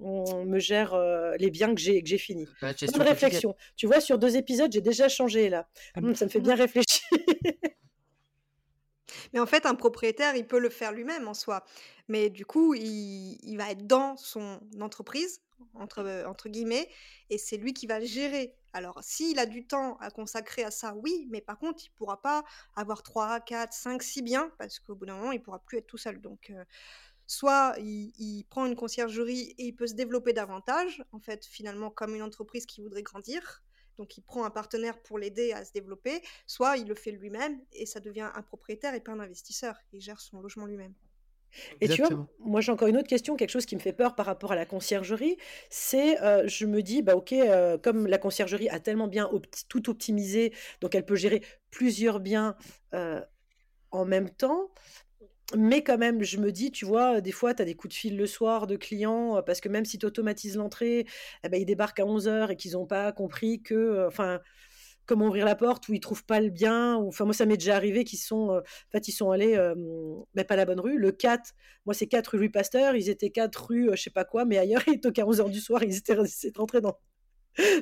on 0.00 0.44
me 0.44 0.58
gère 0.58 0.98
les 1.38 1.50
biens 1.50 1.74
que 1.74 1.80
j'ai 1.80 2.02
que 2.02 2.08
j'ai 2.08 2.18
finis. 2.18 2.48
Bah, 2.62 2.72
Bonne 2.92 3.02
réflexion. 3.02 3.54
Tu 3.76 3.86
vois, 3.86 4.00
sur 4.00 4.18
deux 4.18 4.36
épisodes, 4.36 4.72
j'ai 4.72 4.80
déjà 4.80 5.08
changé 5.08 5.48
là. 5.48 5.68
Ah 5.94 6.00
mmh, 6.00 6.14
ça 6.14 6.24
me 6.24 6.30
fait 6.30 6.40
bien 6.40 6.54
réfléchir. 6.54 7.02
Mais 9.32 9.40
en 9.40 9.46
fait, 9.46 9.66
un 9.66 9.74
propriétaire, 9.74 10.36
il 10.36 10.46
peut 10.46 10.58
le 10.58 10.70
faire 10.70 10.92
lui-même 10.92 11.28
en 11.28 11.34
soi. 11.34 11.64
Mais 12.08 12.30
du 12.30 12.44
coup, 12.44 12.74
il, 12.74 13.56
va 13.56 13.70
être 13.70 13.86
dans 13.86 14.16
son 14.16 14.60
entreprise, 14.80 15.40
entre, 15.74 16.24
entre 16.26 16.48
guillemets, 16.48 16.88
et 17.28 17.38
c'est 17.38 17.56
lui 17.56 17.72
qui 17.72 17.86
va 17.86 18.00
le 18.00 18.06
gérer. 18.06 18.56
Alors, 18.72 18.98
s'il 19.02 19.38
a 19.38 19.46
du 19.46 19.66
temps 19.66 19.96
à 19.98 20.10
consacrer 20.10 20.62
à 20.64 20.70
ça, 20.70 20.94
oui, 20.94 21.26
mais 21.30 21.40
par 21.40 21.58
contre, 21.58 21.84
il 21.84 21.88
ne 21.90 21.96
pourra 21.96 22.20
pas 22.20 22.44
avoir 22.76 23.02
3, 23.02 23.40
4, 23.40 23.72
5, 23.72 24.02
6 24.02 24.22
biens, 24.22 24.52
parce 24.58 24.78
qu'au 24.78 24.94
bout 24.94 25.06
d'un 25.06 25.16
moment, 25.16 25.32
il 25.32 25.38
ne 25.38 25.44
pourra 25.44 25.58
plus 25.60 25.78
être 25.78 25.86
tout 25.86 25.98
seul. 25.98 26.20
Donc, 26.20 26.52
soit 27.30 27.76
il, 27.78 28.44
prend 28.50 28.66
une 28.66 28.74
conciergerie 28.74 29.54
et 29.56 29.66
il 29.66 29.72
peut 29.72 29.86
se 29.86 29.94
développer 29.94 30.32
davantage, 30.32 31.04
en 31.12 31.20
fait, 31.20 31.46
finalement, 31.46 31.90
comme 31.90 32.16
une 32.16 32.22
entreprise 32.22 32.66
qui 32.66 32.80
voudrait 32.80 33.04
grandir. 33.04 33.62
Donc, 33.98 34.16
il 34.16 34.22
prend 34.22 34.44
un 34.44 34.50
partenaire 34.50 35.00
pour 35.02 35.18
l'aider 35.18 35.52
à 35.52 35.64
se 35.64 35.72
développer, 35.72 36.22
soit 36.46 36.76
il 36.76 36.88
le 36.88 36.94
fait 36.94 37.10
lui-même 37.10 37.60
et 37.72 37.86
ça 37.86 38.00
devient 38.00 38.30
un 38.34 38.42
propriétaire 38.42 38.94
et 38.94 39.00
pas 39.00 39.12
un 39.12 39.20
investisseur. 39.20 39.76
Il 39.92 40.00
gère 40.00 40.20
son 40.20 40.40
logement 40.40 40.66
lui-même. 40.66 40.94
Et 41.80 41.88
tu 41.88 42.02
vois, 42.02 42.28
moi 42.38 42.60
j'ai 42.60 42.72
encore 42.72 42.88
une 42.88 42.96
autre 42.96 43.08
question, 43.08 43.36
quelque 43.36 43.50
chose 43.50 43.66
qui 43.66 43.74
me 43.74 43.80
fait 43.80 43.92
peur 43.92 44.14
par 44.14 44.26
rapport 44.26 44.52
à 44.52 44.54
la 44.54 44.66
conciergerie, 44.66 45.36
c'est, 45.68 46.20
euh, 46.22 46.46
je 46.46 46.66
me 46.66 46.82
dis, 46.82 47.02
bah 47.02 47.16
ok, 47.16 47.32
euh, 47.32 47.78
comme 47.78 48.06
la 48.06 48.18
conciergerie 48.18 48.68
a 48.68 48.80
tellement 48.80 49.08
bien 49.08 49.30
tout 49.68 49.90
optimisé, 49.90 50.52
donc 50.80 50.94
elle 50.94 51.04
peut 51.04 51.16
gérer 51.16 51.42
plusieurs 51.70 52.20
biens 52.20 52.56
euh, 52.94 53.20
en 53.90 54.04
même 54.04 54.30
temps, 54.30 54.70
mais 55.56 55.82
quand 55.82 55.98
même, 55.98 56.22
je 56.22 56.38
me 56.38 56.52
dis, 56.52 56.70
tu 56.70 56.84
vois, 56.84 57.20
des 57.20 57.32
fois, 57.32 57.54
tu 57.54 57.62
as 57.62 57.64
des 57.64 57.74
coups 57.74 57.94
de 57.94 57.98
fil 57.98 58.16
le 58.16 58.26
soir 58.26 58.66
de 58.66 58.76
clients, 58.76 59.42
parce 59.44 59.60
que 59.60 59.68
même 59.68 59.84
si 59.84 59.98
tu 59.98 60.06
automatises 60.06 60.56
l'entrée, 60.56 61.06
eh 61.44 61.48
ben, 61.48 61.60
ils 61.60 61.66
débarquent 61.66 62.00
à 62.00 62.04
11h 62.04 62.50
et 62.52 62.56
qu'ils 62.56 62.72
n'ont 62.72 62.86
pas 62.86 63.12
compris 63.12 63.62
que, 63.62 64.06
enfin, 64.06 64.40
comment 65.06 65.26
ouvrir 65.26 65.44
la 65.44 65.56
porte 65.56 65.88
ou 65.88 65.94
ils 65.94 66.00
trouvent 66.00 66.24
pas 66.24 66.40
le 66.40 66.50
bien. 66.50 66.94
Enfin, 66.96 67.24
moi, 67.24 67.34
ça 67.34 67.46
m'est 67.46 67.56
déjà 67.56 67.74
arrivé 67.76 68.04
qu'ils 68.04 68.18
sont, 68.20 68.50
en 68.58 68.90
fait, 68.92 69.08
ils 69.08 69.12
sont 69.12 69.30
allés, 69.32 69.58
mais 70.34 70.44
pas 70.44 70.56
la 70.56 70.64
bonne 70.64 70.80
rue, 70.80 70.98
le 70.98 71.12
4. 71.12 71.52
Moi, 71.86 71.94
c'est 71.94 72.06
4 72.06 72.38
rue 72.38 72.50
Pasteur, 72.50 72.94
ils 72.96 73.08
étaient 73.08 73.30
4 73.30 73.66
rue, 73.66 73.90
je 73.92 74.02
sais 74.02 74.10
pas 74.10 74.24
quoi, 74.24 74.44
mais 74.44 74.58
ailleurs, 74.58 74.82
ils 74.88 74.94
étaient 74.94 75.20
à 75.20 75.24
11h 75.24 75.50
du 75.50 75.60
soir, 75.60 75.82
ils 75.82 75.96
étaient, 75.96 76.14
rentrés 76.56 76.80
dans, 76.80 76.96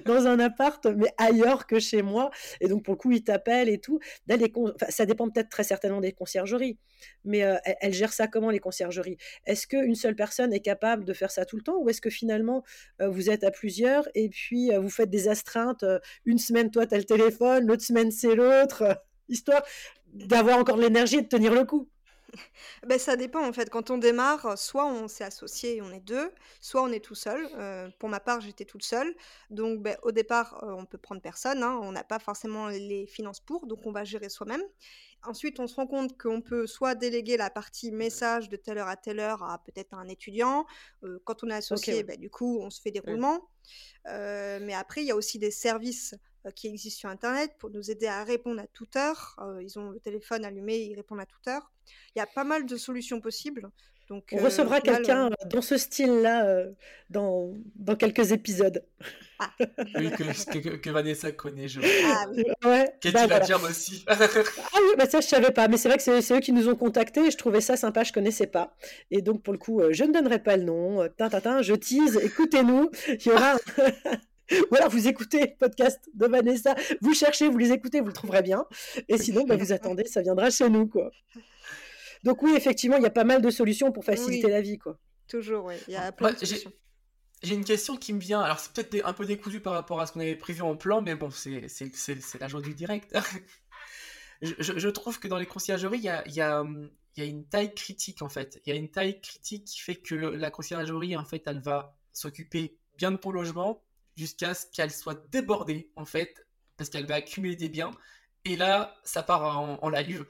dans 0.04 0.26
un 0.26 0.38
appart, 0.38 0.84
mais 0.86 1.12
ailleurs 1.16 1.66
que 1.66 1.78
chez 1.78 2.02
moi. 2.02 2.30
Et 2.60 2.68
donc, 2.68 2.84
pour 2.84 2.94
le 2.94 2.98
coup, 2.98 3.12
ils 3.12 3.22
t'appellent 3.24 3.68
et 3.68 3.78
tout. 3.78 4.00
ça 4.88 5.06
dépend 5.06 5.28
peut-être 5.30 5.48
très 5.48 5.64
certainement 5.64 6.00
des 6.00 6.12
conciergeries. 6.12 6.78
Mais 7.24 7.44
euh, 7.44 7.56
elles, 7.80 7.92
gèrent 7.92 8.12
ça 8.12 8.26
comment, 8.26 8.50
les 8.50 8.60
conciergeries? 8.60 9.18
Est-ce 9.46 9.66
qu'une 9.66 9.94
seule 9.94 10.16
personne 10.16 10.52
est 10.52 10.60
capable 10.60 11.04
de 11.04 11.12
faire 11.12 11.30
ça 11.30 11.44
tout 11.44 11.56
le 11.56 11.62
temps 11.62 11.78
Ou 11.78 11.88
est-ce 11.90 12.00
que 12.00 12.10
finalement, 12.10 12.64
euh, 13.00 13.08
vous 13.08 13.30
êtes 13.30 13.44
à 13.44 13.50
plusieurs 13.50 14.08
et 14.14 14.28
puis 14.28 14.72
euh, 14.72 14.80
vous 14.80 14.90
faites 14.90 15.10
des 15.10 15.28
astreintes 15.28 15.84
Une 16.24 16.38
semaine, 16.38 16.70
toi, 16.70 16.86
tu 16.86 16.94
as 16.94 16.98
le 16.98 17.04
téléphone, 17.04 17.66
l'autre 17.66 17.84
semaine, 17.84 18.10
c'est 18.10 18.34
l'autre. 18.34 18.84
histoire 19.28 19.62
d'avoir 20.12 20.58
encore 20.58 20.76
de 20.76 20.82
l'énergie 20.82 21.16
et 21.16 21.22
de 21.22 21.28
tenir 21.28 21.54
le 21.54 21.64
coup? 21.64 21.88
Ben 22.86 22.98
ça 22.98 23.16
dépend 23.16 23.46
en 23.46 23.52
fait. 23.52 23.70
Quand 23.70 23.90
on 23.90 23.98
démarre, 23.98 24.58
soit 24.58 24.86
on 24.86 25.08
s'est 25.08 25.24
associé 25.24 25.76
et 25.76 25.82
on 25.82 25.90
est 25.90 26.00
deux, 26.00 26.30
soit 26.60 26.82
on 26.82 26.88
est 26.92 27.04
tout 27.04 27.14
seul. 27.14 27.48
Euh, 27.54 27.88
pour 27.98 28.08
ma 28.08 28.20
part, 28.20 28.40
j'étais 28.40 28.64
toute 28.64 28.84
seule. 28.84 29.14
Donc 29.50 29.80
ben, 29.82 29.96
au 30.02 30.12
départ, 30.12 30.62
euh, 30.64 30.72
on 30.72 30.84
peut 30.84 30.98
prendre 30.98 31.20
personne. 31.20 31.62
Hein. 31.62 31.78
On 31.82 31.92
n'a 31.92 32.04
pas 32.04 32.18
forcément 32.18 32.68
les 32.68 33.06
finances 33.06 33.40
pour, 33.40 33.66
donc 33.66 33.80
on 33.86 33.92
va 33.92 34.04
gérer 34.04 34.28
soi-même. 34.28 34.62
Ensuite, 35.24 35.58
on 35.58 35.66
se 35.66 35.74
rend 35.74 35.88
compte 35.88 36.16
qu'on 36.16 36.40
peut 36.40 36.66
soit 36.68 36.94
déléguer 36.94 37.36
la 37.36 37.50
partie 37.50 37.90
message 37.90 38.48
de 38.48 38.56
telle 38.56 38.78
heure 38.78 38.86
à 38.86 38.96
telle 38.96 39.18
heure 39.18 39.42
à 39.42 39.58
peut-être 39.64 39.94
un 39.94 40.06
étudiant. 40.06 40.64
Euh, 41.02 41.18
quand 41.24 41.42
on 41.42 41.50
est 41.50 41.54
associé, 41.54 42.04
ben, 42.04 42.18
du 42.18 42.30
coup, 42.30 42.60
on 42.60 42.70
se 42.70 42.80
fait 42.80 42.92
des 42.92 43.00
roulements. 43.00 43.48
mais 44.04 44.74
après, 44.74 45.02
il 45.02 45.06
y 45.06 45.10
a 45.10 45.16
aussi 45.16 45.38
des 45.38 45.50
services 45.50 46.14
qui 46.54 46.68
existent 46.68 47.00
sur 47.00 47.08
Internet 47.10 47.56
pour 47.58 47.68
nous 47.68 47.90
aider 47.90 48.06
à 48.06 48.24
répondre 48.24 48.62
à 48.62 48.66
toute 48.68 48.96
heure. 48.96 49.36
ils 49.60 49.78
ont 49.78 49.90
le 49.90 50.00
téléphone 50.00 50.44
allumé, 50.44 50.78
ils 50.78 50.94
répondent 50.94 51.20
à 51.20 51.26
toute 51.26 51.46
heure. 51.48 51.72
Il 52.14 52.18
y 52.18 52.22
a 52.22 52.26
pas 52.26 52.44
mal 52.44 52.66
de 52.66 52.76
solutions 52.76 53.20
possibles. 53.20 53.70
Donc, 54.08 54.24
On 54.32 54.38
recevra 54.38 54.80
quelqu'un 54.80 55.28
dans 55.50 55.60
ce 55.60 55.76
style-là 55.76 56.64
dans, 57.10 57.52
dans 57.76 57.94
quelques 57.94 58.32
épisodes. 58.32 58.82
Ah. 59.38 59.50
oui, 59.96 60.10
que, 60.10 60.76
que, 60.76 60.90
Vanessa 60.90 61.30
connaît, 61.30 61.68
je 61.68 61.80
Ah 62.04 62.24
oui. 62.32 62.42
Ouais, 62.64 62.92
bah, 63.12 63.26
voilà. 63.26 63.58
aussi. 63.68 64.04
ah 64.08 64.16
oui, 64.18 64.94
bah 64.96 65.08
ça 65.08 65.20
je 65.20 65.26
savais 65.26 65.52
pas, 65.52 65.68
mais 65.68 65.76
c'est 65.76 65.88
vrai 65.88 65.98
que 65.98 66.02
c'est 66.02 66.34
eux 66.34 66.40
qui 66.40 66.52
nous 66.52 66.68
ont 66.68 66.74
contactés 66.74 67.26
et 67.26 67.30
je 67.30 67.36
trouvais 67.36 67.60
ça 67.60 67.76
sympa, 67.76 68.02
je 68.02 68.12
connaissais 68.12 68.48
pas. 68.48 68.74
Et 69.10 69.22
donc 69.22 69.42
pour 69.42 69.52
le 69.52 69.58
coup, 69.58 69.80
je 69.90 70.04
ne 70.04 70.12
donnerai 70.12 70.42
pas 70.42 70.56
le 70.56 70.64
nom. 70.64 71.06
Tintin, 71.16 71.62
je 71.62 71.74
tease, 71.74 72.18
écoutez-nous. 72.22 72.90
Il 73.08 73.26
y 73.26 73.30
aura 73.30 73.56
ou 74.70 74.74
alors 74.74 74.90
vous 74.90 75.08
écoutez 75.08 75.40
le 75.40 75.56
podcast 75.58 76.08
de 76.14 76.26
Vanessa, 76.26 76.74
vous 77.00 77.14
cherchez, 77.14 77.48
vous 77.48 77.58
les 77.58 77.72
écoutez, 77.72 78.00
vous 78.00 78.06
le 78.06 78.12
trouverez 78.12 78.42
bien. 78.42 78.64
Et 79.08 79.18
sinon, 79.18 79.44
bah, 79.44 79.56
vous 79.56 79.72
attendez, 79.72 80.04
ça 80.04 80.22
viendra 80.22 80.50
chez 80.50 80.68
nous, 80.68 80.86
quoi. 80.86 81.10
Donc 82.24 82.42
oui, 82.42 82.54
effectivement, 82.56 82.96
il 82.96 83.02
y 83.02 83.06
a 83.06 83.10
pas 83.10 83.24
mal 83.24 83.42
de 83.42 83.50
solutions 83.50 83.92
pour 83.92 84.04
faciliter 84.04 84.48
la 84.48 84.60
vie, 84.60 84.78
quoi. 84.78 84.98
Toujours, 85.28 85.66
oui. 85.66 85.74
Il 85.86 85.94
y 85.94 85.96
a 85.96 86.12
plein 86.12 86.32
de 86.32 86.38
solutions. 86.38 86.72
J'ai 87.42 87.54
une 87.54 87.64
question 87.64 87.96
qui 87.96 88.12
me 88.12 88.18
vient. 88.18 88.40
Alors, 88.40 88.58
c'est 88.58 88.72
peut-être 88.72 89.06
un 89.06 89.12
peu 89.12 89.24
décousu 89.24 89.60
par 89.60 89.72
rapport 89.72 90.00
à 90.00 90.06
ce 90.06 90.12
qu'on 90.12 90.20
avait 90.20 90.34
prévu 90.34 90.62
en 90.62 90.76
plan, 90.76 91.02
mais 91.02 91.14
bon, 91.14 91.30
c'est 91.30 91.68
la 92.40 92.48
joie 92.48 92.60
du 92.60 92.74
direct. 92.74 93.16
je, 94.42 94.88
trouve 94.88 95.20
que 95.20 95.28
dans 95.28 95.38
les 95.38 95.46
conciergeries, 95.46 95.98
il 95.98 96.04
y 96.04 96.08
a, 96.08 96.26
y, 96.28 96.40
a, 96.40 96.64
y 97.16 97.20
a, 97.20 97.24
une 97.24 97.46
taille 97.46 97.74
critique, 97.74 98.22
en 98.22 98.28
fait. 98.28 98.60
Il 98.66 98.70
y 98.70 98.76
a 98.76 98.78
une 98.78 98.90
taille 98.90 99.20
critique 99.20 99.66
qui 99.66 99.78
fait 99.78 99.94
que 99.94 100.16
la 100.16 100.50
conciergerie, 100.50 101.16
en 101.16 101.24
fait, 101.24 101.42
elle 101.46 101.60
va 101.60 101.96
s'occuper 102.12 102.76
bien 102.96 103.12
de 103.12 103.16
ton 103.16 103.30
logement, 103.30 103.84
jusqu'à 104.18 104.54
ce 104.54 104.66
qu'elle 104.72 104.90
soit 104.90 105.28
débordée, 105.30 105.90
en 105.96 106.04
fait, 106.04 106.46
parce 106.76 106.90
qu'elle 106.90 107.06
va 107.06 107.14
accumuler 107.16 107.56
des 107.56 107.68
biens. 107.68 107.92
Et 108.44 108.56
là, 108.56 108.96
ça 109.04 109.22
part 109.22 109.60
en, 109.82 109.88
live. 109.88 110.26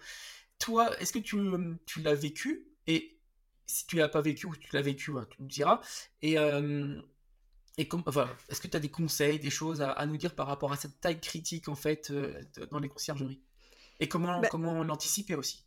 Toi, 0.58 0.96
est-ce 1.00 1.12
que 1.12 1.18
tu, 1.18 1.38
tu 1.86 2.00
l'as 2.02 2.14
vécu? 2.14 2.68
Et 2.86 3.18
si 3.66 3.86
tu 3.86 3.96
l'as 3.96 4.08
pas 4.08 4.20
vécu 4.20 4.46
ou 4.46 4.56
tu 4.56 4.68
l'as 4.72 4.82
vécu, 4.82 5.12
hein, 5.16 5.26
tu 5.30 5.42
me 5.42 5.48
diras. 5.48 5.80
Et, 6.22 6.38
euh, 6.38 7.00
et 7.76 7.86
comme, 7.86 8.02
enfin, 8.06 8.28
est-ce 8.48 8.60
que 8.60 8.68
tu 8.68 8.76
as 8.76 8.80
des 8.80 8.90
conseils, 8.90 9.38
des 9.38 9.50
choses 9.50 9.80
à, 9.82 10.04
nous 10.06 10.16
dire 10.16 10.34
par 10.34 10.46
rapport 10.46 10.72
à 10.72 10.76
cette 10.76 11.00
taille 11.00 11.20
critique, 11.20 11.68
en 11.68 11.74
fait, 11.74 12.10
euh, 12.10 12.42
dans 12.70 12.78
les 12.78 12.88
conciergeries? 12.88 13.40
Et 14.00 14.08
comment, 14.08 14.40
bah 14.40 14.48
comment 14.50 14.84
l'anticiper 14.84 15.34
aussi? 15.34 15.64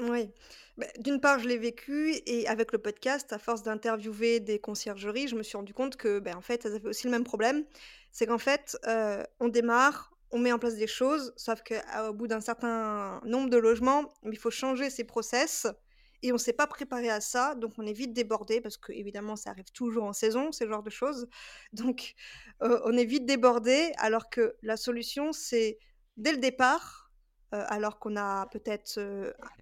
Oui. 0.00 0.30
Bah, 0.76 0.86
d'une 0.98 1.20
part, 1.20 1.40
je 1.40 1.48
l'ai 1.48 1.58
vécu 1.58 2.14
et 2.26 2.46
avec 2.46 2.72
le 2.72 2.78
podcast, 2.78 3.32
à 3.32 3.38
force 3.38 3.62
d'interviewer 3.62 4.38
des 4.40 4.60
conciergeries, 4.60 5.26
je 5.28 5.34
me 5.34 5.42
suis 5.42 5.56
rendu 5.56 5.74
compte 5.74 5.96
que, 5.96 6.20
ben, 6.20 6.36
en 6.36 6.40
fait, 6.40 6.64
elles 6.64 6.74
avaient 6.76 6.88
aussi 6.88 7.06
le 7.06 7.10
même 7.10 7.24
problème. 7.24 7.64
C'est 8.12 8.26
qu'en 8.26 8.38
fait, 8.38 8.78
euh, 8.86 9.24
on 9.40 9.48
démarre, 9.48 10.12
on 10.30 10.38
met 10.38 10.52
en 10.52 10.58
place 10.58 10.76
des 10.76 10.86
choses, 10.86 11.32
sauf 11.36 11.62
qu'au 11.62 12.12
bout 12.12 12.28
d'un 12.28 12.40
certain 12.40 13.20
nombre 13.24 13.50
de 13.50 13.56
logements, 13.56 14.12
il 14.24 14.38
faut 14.38 14.50
changer 14.50 14.90
ses 14.90 15.04
process 15.04 15.66
et 16.22 16.32
on 16.32 16.34
ne 16.34 16.38
s'est 16.40 16.52
pas 16.52 16.66
préparé 16.66 17.10
à 17.10 17.20
ça, 17.20 17.54
donc 17.54 17.72
on 17.78 17.86
est 17.86 17.92
vite 17.92 18.12
débordé 18.12 18.60
parce 18.60 18.76
que 18.76 18.92
évidemment 18.92 19.36
ça 19.36 19.50
arrive 19.50 19.70
toujours 19.72 20.04
en 20.04 20.12
saison, 20.12 20.50
ce 20.52 20.66
genre 20.66 20.82
de 20.82 20.90
choses. 20.90 21.28
Donc 21.72 22.14
euh, 22.62 22.80
on 22.84 22.96
est 22.96 23.04
vite 23.04 23.24
débordé 23.24 23.92
alors 23.98 24.28
que 24.28 24.56
la 24.62 24.76
solution 24.76 25.32
c'est 25.32 25.78
dès 26.16 26.32
le 26.32 26.38
départ 26.38 27.07
alors 27.52 27.98
qu'on 27.98 28.16
a 28.16 28.46
peut-être 28.46 29.00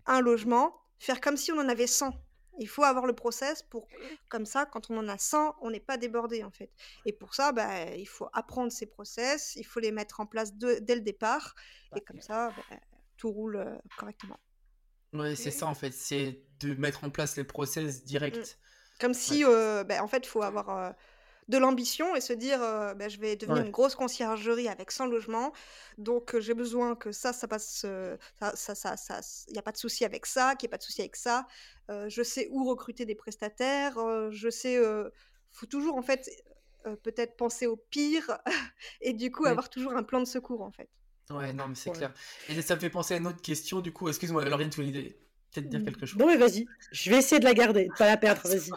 un 0.07 0.21
logement, 0.21 0.77
faire 0.99 1.21
comme 1.21 1.37
si 1.37 1.53
on 1.53 1.59
en 1.59 1.69
avait 1.69 1.87
100. 1.87 2.13
Il 2.59 2.69
faut 2.69 2.85
avoir 2.85 3.05
le 3.05 3.13
process 3.13 3.63
pour, 3.63 3.87
comme 4.31 4.47
ça, 4.47 4.65
quand 4.65 4.91
on 4.91 4.97
en 4.97 5.09
a 5.09 5.19
100, 5.19 5.57
on 5.61 5.71
n'est 5.71 5.81
pas 5.81 5.99
débordé 5.99 6.43
en 6.43 6.51
fait. 6.51 6.71
Et 7.05 7.13
pour 7.13 7.35
ça, 7.35 7.53
bah, 7.53 7.85
il 7.95 8.09
faut 8.09 8.29
apprendre 8.33 8.73
ces 8.73 8.87
process, 8.87 9.57
il 9.57 9.65
faut 9.65 9.81
les 9.81 9.93
mettre 9.93 10.21
en 10.21 10.27
place 10.27 10.55
dès 10.55 10.95
le 10.95 11.03
départ, 11.03 11.55
et 11.95 12.01
comme 12.01 12.21
ça, 12.21 12.49
bah, 12.57 12.77
tout 13.19 13.31
roule 13.31 13.63
correctement. 13.99 14.41
Oui, 15.13 15.37
c'est 15.37 15.51
ça 15.51 15.67
en 15.67 15.75
fait, 15.75 15.93
c'est 15.93 16.43
de 16.61 16.75
mettre 16.75 17.05
en 17.05 17.11
place 17.11 17.37
les 17.37 17.45
process 17.45 18.03
mmh. 18.03 18.05
directs. 18.07 18.59
Comme 19.01 19.13
si, 19.13 19.45
bah, 19.45 20.03
en 20.03 20.09
fait, 20.09 20.25
il 20.25 20.29
faut 20.29 20.43
avoir 20.43 20.95
de 21.49 21.59
l'ambition 21.59 22.17
et 22.17 22.21
se 22.21 22.33
dire 22.33 22.59
bah, 22.59 23.09
je 23.09 23.19
vais 23.19 23.37
devenir 23.37 23.65
une 23.65 23.71
grosse 23.71 23.95
conciergerie 23.95 24.69
avec 24.69 24.91
100 24.91 25.07
logements. 25.07 25.53
Donc 25.99 26.39
j'ai 26.39 26.55
besoin 26.55 26.97
que 26.97 27.13
ça 27.13 27.33
ça 27.33 27.47
passe 27.49 27.87
ça 28.55 28.75
ça 28.75 28.97
ça 28.97 29.21
il 29.49 29.53
n'y 29.53 29.59
a 29.59 29.63
pas 29.63 29.73
de 29.73 29.77
souci 29.77 30.05
avec 30.05 30.27
ça 30.27 30.57
qu'il 30.57 30.67
n'y 30.67 30.71
ait 30.71 30.75
pas 30.75 30.79
de 30.79 30.83
souci 30.83 31.01
avec 31.03 31.17
ça. 31.17 31.47
Je 31.89 32.23
sais 32.23 32.49
où 32.51 32.69
recruter 32.69 33.05
des 33.05 33.15
prestataires 33.15 33.97
je 34.31 34.51
sais 34.51 34.81
faut 35.53 35.67
toujours 35.67 35.97
en 35.97 36.03
fait 36.03 36.29
peut-être 37.03 37.37
penser 37.37 37.67
au 37.67 37.77
pire 37.77 38.39
et 39.01 39.13
du 39.13 39.31
coup 39.31 39.47
avoir 39.47 39.71
toujours 39.71 39.95
un 39.95 40.03
plan 40.03 40.21
de 40.21 40.27
secours 40.27 40.63
en 40.63 40.71
fait. 40.71 40.89
Ouais 41.31 41.53
non 41.53 41.69
mais 41.69 41.75
c'est 41.75 41.91
clair. 41.91 42.13
Et 42.49 42.61
ça 42.63 42.77
me 42.77 42.81
fait 42.81 42.91
penser 42.91 43.15
à 43.15 43.17
une 43.17 43.27
autre 43.27 43.43
question 43.43 43.81
du 43.81 43.93
coup. 43.93 44.09
Excuse-moi 44.09 44.45
Lauriane 44.45 44.71
tu 44.71 44.83
voulais 44.83 45.17
peut-être 45.53 45.69
dire 45.69 45.81
mmh. 45.81 45.85
quelque 45.85 46.07
chose? 46.07 46.19
non 46.19 46.27
mais 46.27 46.37
vas-y. 46.37 46.67
Je 46.93 47.11
vais 47.11 47.19
essayer 47.19 47.39
de 47.39 47.45
la 47.45 47.55
garder 47.55 47.89
pas 47.99 48.07
la 48.07 48.17
perdre 48.17 48.43
vas-y 48.43 48.71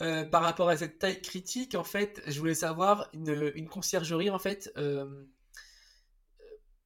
Euh, 0.00 0.24
par 0.24 0.42
rapport 0.42 0.68
à 0.68 0.76
cette 0.76 0.98
taille 0.98 1.20
critique, 1.20 1.74
en 1.74 1.84
fait, 1.84 2.22
je 2.26 2.38
voulais 2.38 2.54
savoir 2.54 3.08
une, 3.12 3.68
conciergerie, 3.68 4.30
en 4.30 4.38
fait, 4.38 4.72
euh, 4.76 5.24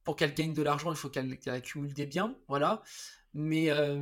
pour 0.05 0.17
qu'elle 0.17 0.35
gagne 0.35 0.55
de 0.55 0.63
l'argent, 0.63 0.91
il 0.91 0.97
faut 0.97 1.09
qu'elle 1.09 1.39
accumule 1.47 1.95
des 1.95 2.07
biens, 2.07 2.37
voilà. 2.49 2.83
Mais, 3.33 3.71
euh, 3.71 3.99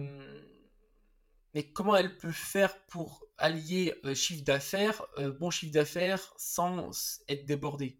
mais 1.54 1.70
comment 1.72 1.96
elle 1.96 2.16
peut 2.16 2.32
faire 2.32 2.76
pour 2.86 3.26
allier 3.38 3.94
chiffre 4.14 4.44
d'affaires, 4.44 5.06
bon 5.40 5.50
chiffre 5.50 5.72
d'affaires, 5.72 6.32
sans 6.36 7.20
être 7.28 7.46
débordée? 7.46 7.98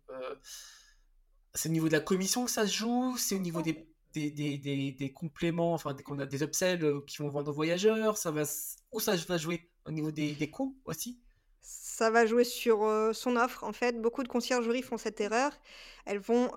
C'est 1.55 1.69
au 1.69 1.73
niveau 1.73 1.89
de 1.89 1.93
la 1.93 2.01
commission 2.01 2.45
que 2.45 2.51
ça 2.51 2.67
se 2.67 2.75
joue? 2.75 3.17
C'est 3.19 3.35
au 3.35 3.41
niveau 3.41 3.63
des 3.63 3.89
des, 4.15 4.31
des, 4.31 4.59
des, 4.59 4.93
des, 4.93 5.13
compléments, 5.13 5.73
enfin 5.73 5.97
a 6.19 6.27
des 6.27 6.43
upsells 6.43 7.03
qui 7.07 7.17
vont 7.23 7.31
vendre 7.31 7.51
aux 7.51 7.55
voyageurs, 7.55 8.19
ça 8.19 8.31
va 8.31 8.43
où 8.93 9.01
ça 9.01 9.17
va 9.17 9.39
jouer? 9.39 9.72
Au 9.87 9.91
niveau 9.91 10.11
des, 10.11 10.33
des 10.33 10.51
coûts 10.51 10.77
aussi 10.85 11.19
Ça 11.61 12.11
va 12.11 12.27
jouer 12.27 12.45
sur 12.45 13.11
son 13.13 13.37
offre. 13.37 13.65
En 13.65 13.73
fait, 13.73 14.01
beaucoup 14.01 14.23
de 14.23 14.29
conciergeries 14.29 14.83
font 14.83 14.97
cette 14.99 15.21
erreur. 15.21 15.53
Elles 16.07 16.19
vont 16.19 16.51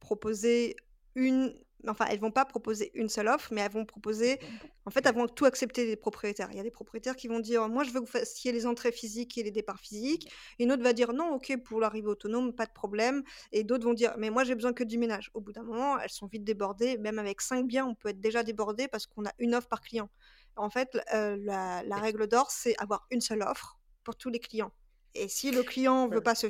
proposer 0.00 0.76
une 1.14 1.54
enfin, 1.88 2.06
elles 2.10 2.18
vont 2.18 2.30
pas 2.30 2.44
proposer 2.44 2.90
une 2.94 3.08
seule 3.08 3.28
offre, 3.28 3.48
mais 3.52 3.60
elles 3.60 3.70
vont 3.70 3.84
proposer, 3.84 4.38
en 4.86 4.90
fait, 4.90 5.04
elles 5.06 5.14
vont 5.14 5.28
tout 5.28 5.44
accepter 5.44 5.86
des 5.86 5.96
propriétaires. 5.96 6.48
Il 6.50 6.56
y 6.56 6.60
a 6.60 6.62
des 6.62 6.70
propriétaires 6.70 7.16
qui 7.16 7.28
vont 7.28 7.40
dire, 7.40 7.68
moi, 7.68 7.84
je 7.84 7.90
veux 7.90 8.00
que 8.00 8.06
vous 8.06 8.10
fassiez 8.10 8.52
les 8.52 8.66
entrées 8.66 8.92
physiques 8.92 9.36
et 9.38 9.42
les 9.42 9.50
départs 9.50 9.80
physiques. 9.80 10.30
Une 10.58 10.72
autre 10.72 10.82
va 10.82 10.92
dire, 10.92 11.12
non, 11.12 11.34
ok, 11.34 11.56
pour 11.64 11.80
l'arrivée 11.80 12.08
autonome, 12.08 12.52
pas 12.52 12.66
de 12.66 12.72
problème. 12.72 13.22
Et 13.52 13.64
d'autres 13.64 13.84
vont 13.84 13.94
dire, 13.94 14.14
mais 14.18 14.30
moi, 14.30 14.44
j'ai 14.44 14.54
besoin 14.54 14.72
que 14.72 14.84
du 14.84 14.98
ménage. 14.98 15.30
Au 15.34 15.40
bout 15.40 15.52
d'un 15.52 15.62
moment, 15.62 15.98
elles 15.98 16.10
sont 16.10 16.26
vite 16.26 16.44
débordées. 16.44 16.98
Même 16.98 17.18
avec 17.18 17.40
cinq 17.40 17.66
biens, 17.66 17.86
on 17.86 17.94
peut 17.94 18.08
être 18.08 18.20
déjà 18.20 18.42
débordé 18.42 18.88
parce 18.88 19.06
qu'on 19.06 19.24
a 19.26 19.32
une 19.38 19.54
offre 19.54 19.68
par 19.68 19.80
client. 19.80 20.08
En 20.56 20.70
fait, 20.70 20.98
euh, 21.14 21.36
la, 21.38 21.96
règle 21.96 22.26
d'or, 22.26 22.50
c'est 22.50 22.74
avoir 22.78 23.06
une 23.10 23.20
seule 23.20 23.42
offre 23.42 23.78
pour 24.04 24.16
tous 24.16 24.30
les 24.30 24.38
clients. 24.38 24.72
Et 25.14 25.28
si 25.28 25.50
le 25.50 25.62
client 25.62 26.08
ne 26.08 26.14
veut 26.14 26.22
pas 26.22 26.34
se, 26.34 26.46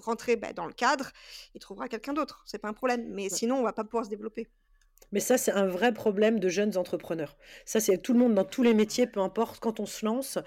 rentrer 0.00 0.36
bah, 0.36 0.52
dans 0.52 0.66
le 0.66 0.72
cadre, 0.72 1.10
il 1.54 1.60
trouvera 1.60 1.88
quelqu'un 1.88 2.12
d'autre. 2.12 2.42
C'est 2.46 2.58
pas 2.58 2.68
un 2.68 2.74
problème. 2.74 3.06
Mais 3.08 3.28
sinon, 3.28 3.56
on 3.56 3.62
va 3.62 3.72
pas 3.72 3.84
pouvoir 3.84 4.04
se 4.04 4.10
développer. 4.10 4.48
Mais 5.12 5.20
ça, 5.20 5.38
c'est 5.38 5.52
un 5.52 5.66
vrai 5.66 5.92
problème 5.92 6.38
de 6.38 6.48
jeunes 6.48 6.76
entrepreneurs. 6.76 7.36
Ça, 7.64 7.80
c'est 7.80 7.98
tout 7.98 8.12
le 8.12 8.18
monde 8.18 8.34
dans 8.34 8.44
tous 8.44 8.62
les 8.62 8.74
métiers, 8.74 9.06
peu 9.06 9.20
importe, 9.20 9.58
quand 9.58 9.80
on 9.80 9.86
se 9.86 10.04
lance, 10.04 10.38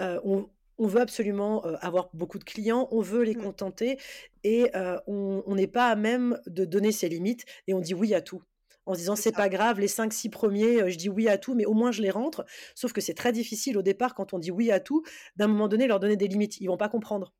euh, 0.00 0.20
on, 0.24 0.48
veut 0.86 1.00
absolument 1.00 1.64
euh, 1.66 1.76
avoir 1.80 2.10
beaucoup 2.14 2.38
de 2.38 2.44
clients, 2.44 2.88
on 2.90 3.00
veut 3.00 3.22
les 3.22 3.34
mmh. 3.34 3.42
contenter 3.42 3.98
et 4.42 4.70
euh, 4.76 4.98
on 5.06 5.54
n'est 5.54 5.68
pas 5.68 5.88
à 5.88 5.96
même 5.96 6.40
de 6.46 6.64
donner 6.64 6.92
ses 6.92 7.08
limites 7.08 7.44
et 7.66 7.74
on 7.74 7.80
dit 7.80 7.94
oui 7.94 8.14
à 8.14 8.20
tout 8.20 8.42
en 8.88 8.94
se 8.94 9.00
disant 9.00 9.16
c'est 9.16 9.32
pas 9.32 9.50
grave, 9.50 9.80
les 9.80 9.86
5-6 9.86 10.30
premiers, 10.30 10.90
je 10.90 10.96
dis 10.96 11.10
oui 11.10 11.28
à 11.28 11.36
tout, 11.36 11.54
mais 11.54 11.66
au 11.66 11.74
moins 11.74 11.92
je 11.92 12.00
les 12.00 12.10
rentre. 12.10 12.46
Sauf 12.74 12.94
que 12.94 13.02
c'est 13.02 13.12
très 13.12 13.32
difficile 13.32 13.76
au 13.76 13.82
départ 13.82 14.14
quand 14.14 14.32
on 14.32 14.38
dit 14.38 14.50
oui 14.50 14.72
à 14.72 14.80
tout, 14.80 15.04
d'un 15.36 15.46
moment 15.46 15.68
donné, 15.68 15.86
leur 15.86 16.00
donner 16.00 16.16
des 16.16 16.26
limites. 16.26 16.58
Ils 16.60 16.68
vont 16.68 16.78
pas 16.78 16.88
comprendre. 16.88 17.34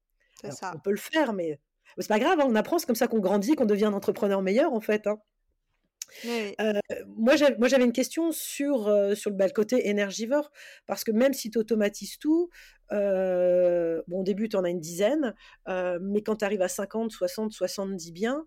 On 0.45 0.79
peut 0.79 0.91
le 0.91 0.99
faire, 0.99 1.33
mais 1.33 1.59
c'est 1.97 2.09
pas 2.09 2.19
grave, 2.19 2.39
hein, 2.39 2.47
on 2.47 2.55
apprend, 2.55 2.79
c'est 2.79 2.87
comme 2.87 2.95
ça 2.95 3.09
qu'on 3.09 3.19
grandit, 3.19 3.55
qu'on 3.55 3.65
devient 3.65 3.87
un 3.87 3.95
entrepreneur 3.95 4.43
meilleur 4.43 4.75
en 4.75 4.81
fait. 4.81 5.07
Hein. 5.07 5.19
moi, 7.17 7.35
j'avais 7.37 7.85
une 7.85 7.93
question 7.93 8.31
sur, 8.31 8.95
sur 9.17 9.31
le, 9.31 9.53
côté 9.53 9.89
énergivore, 9.89 10.53
parce 10.87 11.03
que 11.03 11.13
même 11.13 11.33
si 11.33 11.51
tu 11.51 11.59
automatises 11.59 12.19
tout, 12.19 12.51
bon, 14.09 14.21
au 14.21 14.25
début, 14.25 14.49
tu 14.49 14.57
en 14.57 14.65
as 14.65 14.71
une 14.71 14.81
dizaine, 14.81 15.35
mais 15.67 16.23
quand 16.23 16.37
tu 16.37 16.45
arrives 16.45 16.63
à 16.63 16.69
50, 16.69 17.11
60, 17.11 17.53
70 17.53 18.13
biens, 18.13 18.47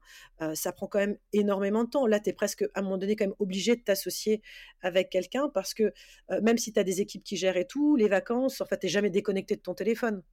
ça 0.54 0.71
prend 0.71 0.88
quand 0.88 1.00
même 1.00 1.17
énormément 1.34 1.84
de 1.84 1.89
temps. 1.89 2.08
Là, 2.08 2.19
tu 2.19 2.30
es 2.30 2.34
presque, 2.34 2.63
à 2.74 2.80
un 2.80 2.82
moment 2.82 2.97
donné, 2.97 3.15
quand 3.15 3.26
même 3.26 3.36
obligé 3.39 3.76
de 3.76 3.82
t'associer 3.82 4.41
avec 4.82 5.10
quelqu'un, 5.10 5.50
parce 5.50 5.74
que 5.74 5.93
même 6.41 6.58
si 6.58 6.74
tu 6.74 6.80
as 6.80 6.84
des 6.84 7.02
équipes 7.02 7.24
qui 7.24 7.38
gèrent 7.38 7.58
et 7.58 7.67
tout, 7.67 7.95
les 7.95 8.10
vacances, 8.10 8.62
en 8.62 8.65
fait, 8.65 8.80
tu 8.80 8.88
jamais 8.88 9.10
déconnecté 9.10 9.56
de 9.56 9.62
ton 9.62 9.74
téléphone. 9.74 10.24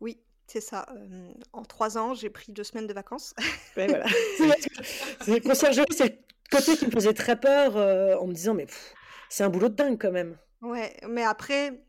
Oui, 0.00 0.20
c'est 0.46 0.60
ça. 0.60 0.86
en 1.52 1.62
trois 1.62 1.98
ans, 1.98 2.14
j'ai 2.14 2.30
pris 2.30 2.52
deux 2.52 2.64
semaines 2.64 2.86
de 2.86 2.94
vacances. 2.94 3.34
Ouais, 3.76 3.86
voilà. 3.86 4.06
c'est 5.20 5.40
conciergerie, 5.40 5.86
c'est 5.90 6.08
le 6.08 6.56
côté 6.56 6.76
qui 6.76 6.86
me 6.86 6.90
faisait 6.90 7.14
très 7.14 7.38
peur 7.38 7.76
en 8.20 8.26
me 8.26 8.32
disant, 8.32 8.54
mais 8.54 8.66
c'est 9.28 9.44
un 9.44 9.48
boulot 9.48 9.68
de 9.68 9.74
dingue 9.74 9.98
quand 10.00 10.10
même. 10.10 10.36
Ouais, 10.62 10.96
mais 11.08 11.22
après, 11.22 11.80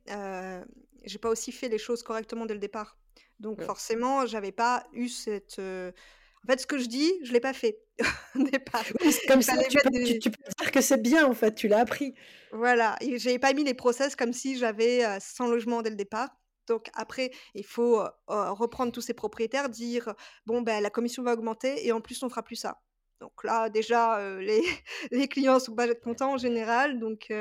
j'ai 1.06 1.18
pas 1.18 1.30
aussi 1.30 1.52
fait 1.52 1.70
les 1.70 1.78
choses 1.78 2.04
correctement 2.04 2.46
dès 2.46 2.54
le 2.54 2.60
départ. 2.60 2.98
Donc 3.40 3.62
forcément, 3.64 4.26
j'avais 4.26 4.52
pas 4.52 4.86
eu 4.94 5.10
cette. 5.10 5.60
En 5.60 6.48
fait, 6.48 6.60
ce 6.60 6.66
que 6.66 6.80
je 6.80 6.88
dis, 6.88 7.12
je 7.24 7.34
l'ai 7.34 7.40
pas 7.40 7.54
fait 7.54 7.80
au 8.36 8.44
départ. 8.44 8.84
comme 9.28 9.42
ça, 9.42 9.58
tu 9.70 9.78
peux, 9.84 9.90
dire 9.92 10.72
que 10.72 10.82
c'est 10.82 11.02
bien 11.02 11.28
en 11.28 11.34
fait, 11.34 11.54
tu 11.54 11.68
l'as 11.68 11.80
appris. 11.80 12.16
Voilà, 12.52 12.98
j'avais 13.18 13.40
pas 13.40 13.54
mis 13.54 13.64
les 13.64 13.76
process 13.76 14.16
comme 14.16 14.34
si 14.34 14.58
j'avais 14.58 15.04
100 15.20 15.48
logements 15.48 15.82
dès 15.82 15.92
le 15.92 15.96
départ. 15.96 16.30
Donc 16.68 16.90
après, 16.94 17.32
il 17.54 17.66
faut 17.66 18.04
reprendre 18.28 18.92
tous 18.92 19.02
ces 19.02 19.14
propriétaires, 19.14 19.70
dire 19.70 20.14
bon 20.46 20.62
ben 20.62 20.82
la 20.82 20.90
commission 20.90 21.22
va 21.22 21.34
augmenter 21.34 21.86
et 21.86 21.92
en 21.92 22.02
plus 22.02 22.22
on 22.24 22.30
fera 22.30 22.44
plus 22.44 22.56
ça. 22.56 22.80
Donc 23.20 23.44
là 23.44 23.70
déjà 23.70 24.40
les, 24.40 24.64
les 25.12 25.28
clients 25.28 25.60
sont 25.60 25.76
pas 25.76 25.94
contents 25.96 26.34
en 26.34 26.38
général, 26.38 27.00
donc 27.00 27.32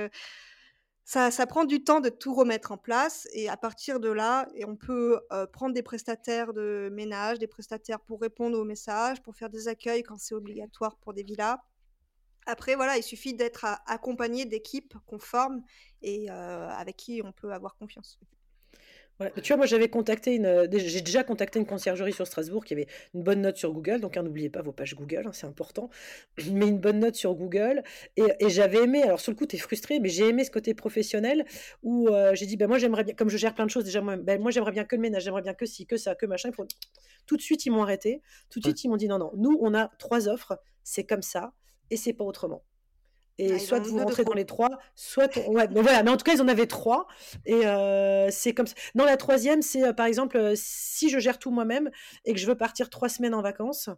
ça, 1.10 1.46
prend 1.46 1.64
du 1.64 1.82
temps 1.82 2.00
de 2.00 2.08
tout 2.08 2.34
remettre 2.34 2.70
en 2.70 2.76
place 2.76 3.26
et 3.32 3.48
à 3.48 3.56
partir 3.56 3.98
de 3.98 4.08
là, 4.10 4.46
on 4.64 4.76
peut 4.76 5.20
prendre 5.52 5.74
des 5.74 5.82
prestataires 5.82 6.52
de 6.52 6.88
ménage, 6.92 7.40
des 7.40 7.48
prestataires 7.48 7.98
pour 7.98 8.20
répondre 8.20 8.56
aux 8.56 8.64
messages, 8.64 9.20
pour 9.20 9.34
faire 9.34 9.50
des 9.50 9.66
accueils 9.66 10.04
quand 10.04 10.18
c'est 10.18 10.36
obligatoire 10.36 10.96
pour 10.98 11.12
des 11.12 11.24
villas. 11.24 11.58
Après, 12.46 12.76
voilà, 12.76 12.96
il 12.96 13.02
suffit 13.02 13.34
d'être 13.34 13.66
accompagné 13.86 14.44
d'équipes 14.44 14.94
qu'on 15.06 15.18
forme 15.18 15.62
et 16.00 16.30
avec 16.30 16.96
qui 16.96 17.22
on 17.24 17.32
peut 17.32 17.52
avoir 17.52 17.74
confiance. 17.74 18.20
Tu 19.42 19.48
vois, 19.48 19.58
moi 19.58 19.66
j'avais 19.66 19.88
contacté 19.88 20.34
une, 20.34 20.46
euh, 20.46 20.66
j'ai 20.72 21.02
déjà 21.02 21.22
contacté 21.22 21.58
une 21.58 21.66
conciergerie 21.66 22.12
sur 22.12 22.26
Strasbourg 22.26 22.64
qui 22.64 22.72
avait 22.72 22.86
une 23.12 23.22
bonne 23.22 23.42
note 23.42 23.58
sur 23.58 23.70
Google, 23.72 24.00
donc 24.00 24.16
hein, 24.16 24.22
n'oubliez 24.22 24.48
pas 24.48 24.62
vos 24.62 24.72
pages 24.72 24.94
Google, 24.94 25.24
hein, 25.26 25.32
c'est 25.34 25.46
important, 25.46 25.90
mais 26.50 26.66
une 26.66 26.78
bonne 26.78 27.00
note 27.00 27.16
sur 27.16 27.34
Google. 27.34 27.82
Et, 28.16 28.48
j'avais 28.48 28.84
aimé, 28.84 29.02
alors 29.02 29.20
sur 29.20 29.32
le 29.32 29.36
coup 29.36 29.46
tu 29.46 29.56
es 29.56 29.58
frustré, 29.58 30.00
mais 30.00 30.08
j'ai 30.08 30.28
aimé 30.28 30.44
ce 30.44 30.50
côté 30.50 30.72
professionnel 30.72 31.44
où 31.82 32.08
euh, 32.08 32.34
j'ai 32.34 32.46
dit, 32.46 32.56
ben 32.56 32.66
moi 32.66 32.78
j'aimerais 32.78 33.04
bien, 33.04 33.14
comme 33.14 33.28
je 33.28 33.36
gère 33.36 33.54
plein 33.54 33.66
de 33.66 33.70
choses 33.70 33.84
déjà, 33.84 34.00
moi, 34.00 34.16
ben, 34.16 34.40
moi 34.40 34.50
j'aimerais 34.50 34.72
bien 34.72 34.84
que 34.84 34.96
le 34.96 35.02
ménage, 35.02 35.24
j'aimerais 35.24 35.42
bien 35.42 35.54
que 35.54 35.66
ci, 35.66 35.86
que 35.86 35.98
ça, 35.98 36.14
que 36.14 36.24
machin. 36.24 36.50
Tout 37.26 37.36
de 37.36 37.42
suite 37.42 37.66
ils 37.66 37.70
m'ont 37.70 37.82
arrêté, 37.82 38.22
tout 38.48 38.58
de 38.58 38.64
suite 38.64 38.84
ils 38.84 38.88
m'ont 38.88 38.96
dit, 38.96 39.08
non, 39.08 39.18
non, 39.18 39.32
nous 39.36 39.58
on 39.60 39.74
a 39.74 39.88
trois 39.98 40.28
offres, 40.28 40.58
c'est 40.82 41.04
comme 41.04 41.22
ça, 41.22 41.52
et 41.90 41.96
c'est 41.96 42.14
pas 42.14 42.24
autrement. 42.24 42.62
Et 43.40 43.54
ah, 43.54 43.58
soit 43.58 43.78
vous 43.78 43.96
rentrez 43.96 44.22
dans 44.22 44.34
les 44.34 44.44
trois, 44.44 44.78
soit 44.94 45.34
ouais, 45.48 45.66
mais 45.70 45.80
voilà. 45.80 46.02
Mais 46.02 46.10
en 46.10 46.18
tout 46.18 46.24
cas, 46.24 46.34
ils 46.34 46.42
en 46.42 46.48
avaient 46.48 46.66
trois. 46.66 47.06
Et 47.46 47.66
euh, 47.66 48.28
c'est 48.30 48.52
comme 48.52 48.66
ça. 48.66 48.74
Non, 48.94 49.06
la 49.06 49.16
troisième, 49.16 49.62
c'est 49.62 49.82
euh, 49.82 49.94
par 49.94 50.04
exemple, 50.04 50.36
euh, 50.36 50.52
si 50.56 51.08
je 51.08 51.18
gère 51.18 51.38
tout 51.38 51.50
moi-même 51.50 51.90
et 52.26 52.34
que 52.34 52.38
je 52.38 52.46
veux 52.46 52.54
partir 52.54 52.90
trois 52.90 53.08
semaines 53.08 53.32
en 53.32 53.40
vacances, 53.40 53.88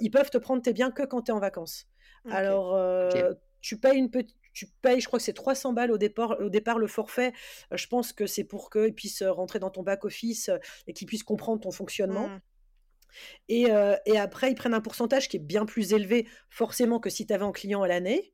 ils 0.00 0.10
peuvent 0.10 0.30
te 0.30 0.38
prendre 0.38 0.62
tes 0.62 0.72
biens 0.72 0.90
que 0.90 1.02
quand 1.02 1.22
tu 1.22 1.30
es 1.30 1.34
en 1.34 1.40
vacances. 1.40 1.88
Alors, 2.30 2.78
tu 3.60 3.78
payes 3.78 3.98
une 3.98 4.10
petite 4.10 4.36
tu 4.54 4.68
payes, 4.82 5.00
je 5.00 5.08
crois 5.08 5.18
que 5.18 5.24
c'est 5.24 5.32
300 5.32 5.72
balles 5.72 5.90
au 5.90 5.98
départ, 5.98 6.36
au 6.38 6.48
départ 6.48 6.78
le 6.78 6.86
forfait. 6.86 7.32
je 7.72 7.88
pense 7.88 8.12
que 8.12 8.24
c'est 8.24 8.44
pour 8.44 8.70
qu'ils 8.70 8.94
puissent 8.94 9.24
rentrer 9.24 9.58
dans 9.58 9.70
ton 9.70 9.82
back-office 9.82 10.48
et 10.86 10.92
qu'ils 10.92 11.08
puissent 11.08 11.24
comprendre 11.24 11.60
ton 11.60 11.72
fonctionnement. 11.72 12.28
Mmh. 12.28 12.40
Et, 13.48 13.66
et, 14.06 14.16
après, 14.16 14.52
ils 14.52 14.54
prennent 14.54 14.74
un 14.74 14.80
pourcentage 14.80 15.28
qui 15.28 15.38
est 15.38 15.40
bien 15.40 15.66
plus 15.66 15.92
élevé, 15.92 16.28
forcément, 16.50 17.00
que 17.00 17.10
si 17.10 17.26
tu 17.26 17.34
avais 17.34 17.44
un 17.44 17.50
client 17.50 17.82
à 17.82 17.88
l'année 17.88 18.32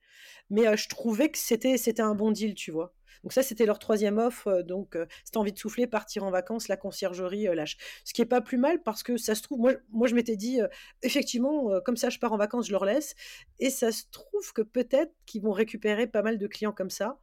mais 0.50 0.76
je 0.76 0.88
trouvais 0.88 1.30
que 1.30 1.38
c'était 1.38 1.78
c'était 1.78 2.02
un 2.02 2.14
bon 2.14 2.30
deal, 2.30 2.54
tu 2.54 2.70
vois. 2.70 2.94
Donc 3.22 3.32
ça, 3.32 3.42
c'était 3.42 3.66
leur 3.66 3.78
troisième 3.78 4.18
offre. 4.18 4.62
donc, 4.62 4.96
si 5.24 5.32
tu 5.32 5.38
as 5.38 5.40
envie 5.40 5.52
de 5.52 5.58
souffler, 5.58 5.86
partir 5.86 6.24
en 6.24 6.30
vacances, 6.30 6.68
la 6.68 6.76
conciergerie 6.76 7.44
lâche. 7.54 7.76
Ce 8.04 8.12
qui 8.12 8.22
est 8.22 8.26
pas 8.26 8.40
plus 8.40 8.58
mal 8.58 8.82
parce 8.82 9.02
que 9.02 9.16
ça 9.16 9.34
se 9.34 9.42
trouve, 9.42 9.76
moi, 9.90 10.08
je 10.08 10.14
m'étais 10.14 10.36
dit, 10.36 10.60
effectivement, 11.02 11.70
comme 11.84 11.96
ça, 11.96 12.10
je 12.10 12.18
pars 12.18 12.32
en 12.32 12.38
vacances, 12.38 12.66
je 12.66 12.72
leur 12.72 12.84
laisse. 12.84 13.14
Et 13.58 13.70
ça 13.70 13.92
se 13.92 14.04
trouve 14.10 14.52
que 14.54 14.62
peut-être 14.62 15.12
qu'ils 15.26 15.42
vont 15.42 15.52
récupérer 15.52 16.06
pas 16.06 16.22
mal 16.22 16.38
de 16.38 16.46
clients 16.46 16.72
comme 16.72 16.90
ça. 16.90 17.18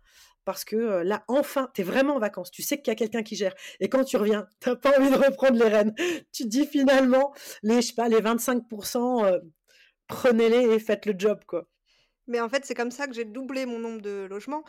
Parce 0.46 0.64
que 0.64 1.04
là, 1.04 1.26
enfin, 1.28 1.70
tu 1.74 1.82
es 1.82 1.84
vraiment 1.84 2.16
en 2.16 2.20
vacances. 2.20 2.52
Tu 2.52 2.62
sais 2.62 2.78
qu'il 2.78 2.88
y 2.88 2.92
a 2.92 2.96
quelqu'un 2.96 3.22
qui 3.22 3.36
gère. 3.36 3.54
Et 3.82 3.90
quand 3.90 4.06
tu 4.06 4.16
reviens, 4.16 4.48
tu 4.62 4.74
pas 4.78 4.98
envie 4.98 5.10
de 5.10 5.18
reprendre 5.18 5.62
les 5.62 5.70
rênes. 5.70 5.94
Tu 6.32 6.46
dis 6.46 6.66
finalement, 6.66 7.34
les, 7.64 7.82
je 7.82 7.88
sais 7.88 7.94
pas, 7.94 8.08
les 8.08 8.22
25%, 8.22 9.42
prenez-les 10.08 10.76
et 10.76 10.80
faites 10.80 11.06
le 11.06 11.16
job, 11.18 11.42
quoi. 11.46 11.68
Mais 12.28 12.40
en 12.42 12.50
fait, 12.50 12.66
c'est 12.66 12.76
comme 12.76 12.92
ça 12.92 13.08
que 13.08 13.14
j'ai 13.14 13.26
doublé 13.26 13.66
mon 13.66 13.80
nombre 13.80 14.02
de 14.02 14.28
logements. 14.30 14.64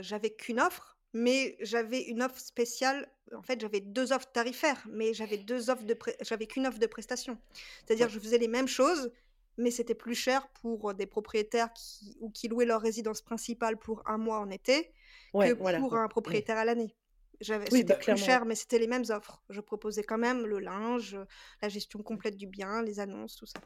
j'avais 0.00 0.30
qu'une 0.30 0.60
offre, 0.60 0.96
mais 1.12 1.56
j'avais 1.60 2.02
une 2.02 2.22
offre 2.22 2.38
spéciale. 2.38 3.08
En 3.34 3.42
fait, 3.42 3.60
j'avais 3.60 3.80
deux 3.80 4.12
offres 4.12 4.30
tarifaires, 4.32 4.86
mais 4.90 5.14
j'avais 5.14 5.38
deux 5.38 5.70
offres 5.70 5.84
de 5.84 5.96
j'avais 6.20 6.46
qu'une 6.46 6.66
offre 6.66 6.78
de 6.78 6.86
prestation. 6.86 7.38
C'est-à-dire, 7.84 8.08
je 8.08 8.18
faisais 8.18 8.38
les 8.38 8.48
mêmes 8.48 8.68
choses, 8.68 9.10
mais 9.58 9.70
c'était 9.70 9.94
plus 9.94 10.14
cher 10.14 10.48
pour 10.60 10.94
des 10.94 11.06
propriétaires 11.06 11.72
qui 11.72 12.16
ou 12.20 12.30
qui 12.30 12.48
louaient 12.48 12.66
leur 12.66 12.80
résidence 12.80 13.22
principale 13.22 13.78
pour 13.78 14.02
un 14.06 14.18
mois 14.18 14.38
en 14.38 14.50
été 14.50 14.92
que 15.32 15.54
pour 15.54 15.94
un 15.94 16.08
propriétaire 16.08 16.58
à 16.58 16.64
l'année. 16.64 16.94
J'avais, 17.40 17.66
c'était 17.70 17.84
bah, 17.84 17.96
plus 17.96 18.16
cher, 18.16 18.46
mais 18.46 18.54
c'était 18.54 18.78
les 18.78 18.86
mêmes 18.86 19.04
offres. 19.10 19.42
Je 19.50 19.60
proposais 19.60 20.02
quand 20.02 20.16
même 20.16 20.46
le 20.46 20.58
linge, 20.58 21.18
la 21.60 21.68
gestion 21.68 22.02
complète 22.02 22.36
du 22.36 22.46
bien, 22.46 22.82
les 22.82 22.98
annonces, 22.98 23.36
tout 23.36 23.44
ça. 23.44 23.60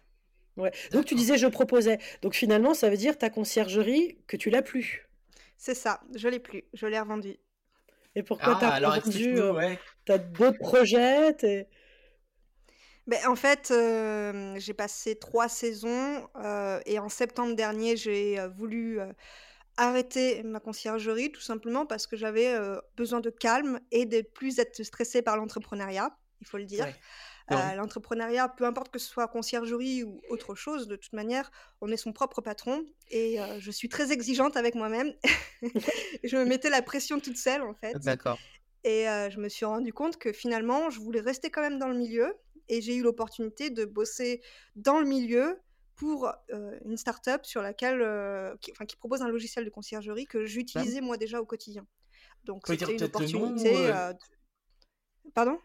Donc 0.92 1.04
tu 1.04 1.14
disais 1.14 1.38
je 1.38 1.46
proposais. 1.46 1.98
Donc 2.22 2.34
finalement, 2.34 2.74
ça 2.74 2.90
veut 2.90 2.96
dire 2.96 3.18
ta 3.18 3.30
conciergerie 3.30 4.18
que 4.26 4.36
tu 4.36 4.50
l'as 4.50 4.62
plus. 4.62 5.08
C'est 5.56 5.74
ça, 5.74 6.00
je 6.14 6.28
l'ai 6.28 6.38
plus, 6.38 6.64
je 6.74 6.86
l'ai 6.86 6.98
revendue. 6.98 7.36
Et 8.16 8.22
pourquoi 8.22 8.54
Ah, 8.54 8.58
t'as 8.60 8.70
alors 8.70 8.94
pas 8.94 9.00
vendu 9.00 9.18
explique-nous, 9.18 9.42
euh, 9.42 9.52
ouais. 9.52 9.78
T'as 10.04 10.18
d'autres 10.18 10.58
projets 10.58 11.36
Beh, 13.06 13.24
en 13.26 13.36
fait, 13.36 13.70
hem, 13.70 14.58
j'ai 14.58 14.74
passé 14.74 15.16
3 15.16 15.48
saisons, 15.48 16.28
heu 16.36 16.80
et 16.86 16.98
en 16.98 17.08
septembre 17.08 17.54
dernier, 17.54 17.96
j'ai, 17.96 18.38
heu, 18.38 18.48
voulu, 18.48 19.00
arrêter 19.76 20.42
ma 20.42 20.60
conciergerie 20.60 21.32
tout 21.32 21.40
simplement 21.40 21.86
parce 21.86 22.06
que 22.06 22.16
j'avais, 22.16 22.54
besoin 22.96 23.20
de 23.20 23.30
calme 23.30 23.80
et 23.90 24.04
de 24.04 24.20
plus 24.20 24.58
être 24.58 24.82
stressée 24.82 25.22
par 25.22 25.36
l'entrepreneuriat, 25.36 26.16
il 26.40 26.46
faut 26.46 26.58
le 26.58 26.64
dire. 26.64 26.84
Ouais. 26.84 26.94
Ouais. 27.50 27.74
l'entrepreneuriat, 27.76 28.48
peu 28.50 28.64
importe 28.64 28.90
que 28.92 28.98
ce 28.98 29.08
soit 29.08 29.28
conciergerie 29.28 30.04
ou 30.04 30.22
autre 30.28 30.54
chose, 30.54 30.88
de 30.88 30.96
toute 30.96 31.12
manière, 31.12 31.50
on 31.80 31.88
est 31.90 31.96
son 31.96 32.12
propre 32.12 32.40
patron 32.42 32.84
et 33.08 33.40
heu, 33.40 33.58
je 33.58 33.70
suis 33.70 33.88
très 33.88 34.12
exigeante 34.12 34.56
avec 34.56 34.74
moi-même. 34.76 35.14
Je 36.24 36.36
me 36.36 36.44
mettais 36.44 36.70
la 36.70 36.82
pression 36.82 37.20
toute 37.20 37.36
seule, 37.38 37.62
en 37.62 37.74
fait 37.74 37.98
D'accord. 37.98 38.40
et 38.84 39.08
heu, 39.08 39.30
je 39.30 39.40
me 39.40 39.48
suis 39.48 39.64
rendu 39.66 39.92
compte 39.92 40.18
que 40.18 40.32
finalement, 40.32 40.90
je 40.90 41.00
voulais 41.00 41.20
rester 41.20 41.50
quand 41.50 41.62
même 41.62 41.78
dans 41.78 41.88
le 41.88 41.96
milieu 41.98 42.34
et 42.68 42.80
j'ai 42.82 42.96
eu 42.96 43.02
l'opportunité 43.02 43.70
de 43.70 43.84
bosser 43.86 44.42
dans 44.76 45.00
le 45.00 45.06
milieu 45.06 45.60
pour, 45.96 46.28
heu, 46.52 46.78
une 46.86 46.96
start-up 46.98 47.44
sur 47.46 47.62
laquelle, 47.62 48.00
heu, 48.02 48.56
qui 48.60 48.96
propose 48.96 49.22
un 49.22 49.28
logiciel 49.28 49.64
de 49.66 49.70
conciergerie 49.70 50.26
que 50.26 50.46
Ouais. 50.74 50.84
j'utilisais 50.84 51.00
moi 51.02 51.16
déjà 51.18 51.40
au 51.42 51.46
quotidien. 51.46 51.86
Donc 52.44 52.68
c'était 52.68 52.96
une 52.96 53.04
nom 53.06 53.06
opportunité, 53.06 53.92
euh, 53.92 54.12
d 54.14 54.18
pardon? 55.34 55.60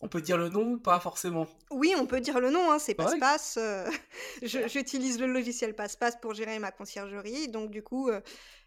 On 0.00 0.08
peut 0.08 0.20
dire 0.22 0.38
le 0.38 0.48
nom 0.48 0.72
ou 0.72 0.78
pas 0.78 1.00
forcément? 1.00 1.46
Oui, 1.72 1.94
on 1.98 2.06
peut 2.06 2.20
dire 2.20 2.38
le 2.38 2.50
nom, 2.50 2.70
hein, 2.70 2.78
c'est 2.78 2.94
Ouais. 2.98 3.04
PassePasse, 3.04 3.58
je 4.42 4.68
j'utilise 4.68 5.18
le 5.18 5.26
logiciel 5.26 5.74
PassePasse 5.74 6.16
pour 6.22 6.32
gérer 6.32 6.60
ma 6.60 6.70
conciergerie 6.70 7.48
donc 7.48 7.70
du 7.70 7.82
coup, 7.82 8.08
heu, 8.08 8.22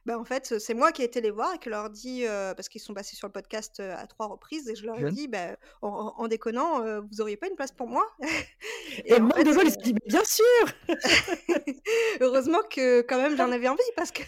bah, 0.06 0.20
en 0.20 0.26
fait, 0.26 0.60
c'est 0.60 0.74
moi 0.74 0.92
qui 0.92 1.02
ai 1.02 1.06
été 1.06 1.22
les 1.22 1.32
voir 1.32 1.54
et 1.56 1.60
qui 1.60 1.70
leur 1.70 1.90
dit, 1.90 2.26
heu, 2.26 2.54
parce 2.58 2.68
qu'ils 2.68 2.82
sont 2.82 2.94
passés 2.94 3.16
sur 3.16 3.28
le 3.28 3.32
podcast, 3.32 3.80
à 3.80 4.06
3 4.08 4.28
reprises 4.28 4.68
et 4.70 4.76
je 4.76 4.86
leur 4.86 5.00
ai 5.00 5.06
dit: 5.06 5.28
«Bah, 5.30 5.56
en 5.82 6.28
déconnant, 6.28 7.02
vous 7.02 7.22
auriez 7.22 7.38
pas 7.38 7.48
une 7.48 7.56
place 7.56 7.72
pour 7.72 7.88
moi?» 7.88 8.06
Et 9.06 9.20
de 9.20 9.54
fait, 9.54 9.66
ils 9.66 9.72
se 9.72 9.78
dit, 9.78 9.94
mais 9.94 10.00
bien 10.08 10.24
sûr 10.24 10.44
heureusement 12.22 12.62
que 12.70 13.02
quand 13.02 13.18
même 13.18 13.38
j'en 13.38 13.52
avais 13.52 13.68
envie 13.68 13.82
parce 13.96 14.12
que 14.12 14.24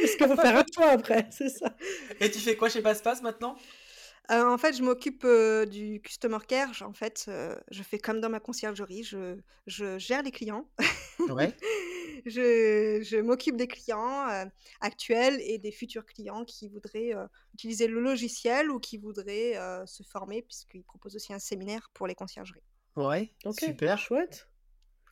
Parce 0.00 0.16
qu'il 0.16 0.26
faut 0.26 0.36
faire 0.36 0.56
un 0.56 0.64
choix 0.74 0.88
après, 0.90 1.28
c'est 1.30 1.48
ça. 1.48 1.74
Et 2.20 2.30
tu 2.30 2.38
fais 2.38 2.56
quoi 2.56 2.68
chez 2.68 2.82
PassePasse 2.82 3.22
maintenant? 3.22 3.56
Heu, 4.32 4.46
en 4.48 4.56
fait, 4.58 4.74
je 4.76 4.82
m'occupe, 4.82 5.24
heu, 5.24 5.66
du 5.66 6.00
customer 6.00 6.38
care. 6.48 6.72
J 6.72 6.84
en 6.84 6.92
fait, 6.92 7.26
heu, 7.28 7.56
je 7.70 7.82
fais 7.82 7.98
comme 7.98 8.20
dans 8.20 8.30
ma 8.30 8.40
conciergerie, 8.40 9.02
je 9.04 9.38
je 9.66 9.98
gère 9.98 10.22
les 10.22 10.30
clients. 10.30 10.70
Ouais. 11.28 11.56
Je 12.26 13.00
je 13.02 13.16
m'occupe 13.18 13.56
des 13.56 13.66
clients, 13.68 14.28
heu, 14.30 14.50
actuels 14.80 15.40
et 15.40 15.58
des 15.58 15.72
futurs 15.72 16.06
clients 16.06 16.44
qui 16.44 16.68
voudraient, 16.68 17.12
heu, 17.14 17.26
utiliser 17.54 17.88
le 17.88 18.00
logiciel 18.00 18.70
ou 18.70 18.78
qui 18.80 18.98
voudraient, 18.98 19.56
heu, 19.58 19.84
se 19.86 20.02
former 20.04 20.42
puisqu'ils 20.42 20.84
proposent 20.84 21.16
aussi 21.16 21.32
un 21.32 21.38
séminaire 21.40 21.90
pour 21.94 22.06
les 22.06 22.14
conciergeries. 22.14 22.62
Ouais, 22.96 23.36
Ok, 23.44 23.60
super. 23.60 23.96
chouette. 23.96 24.48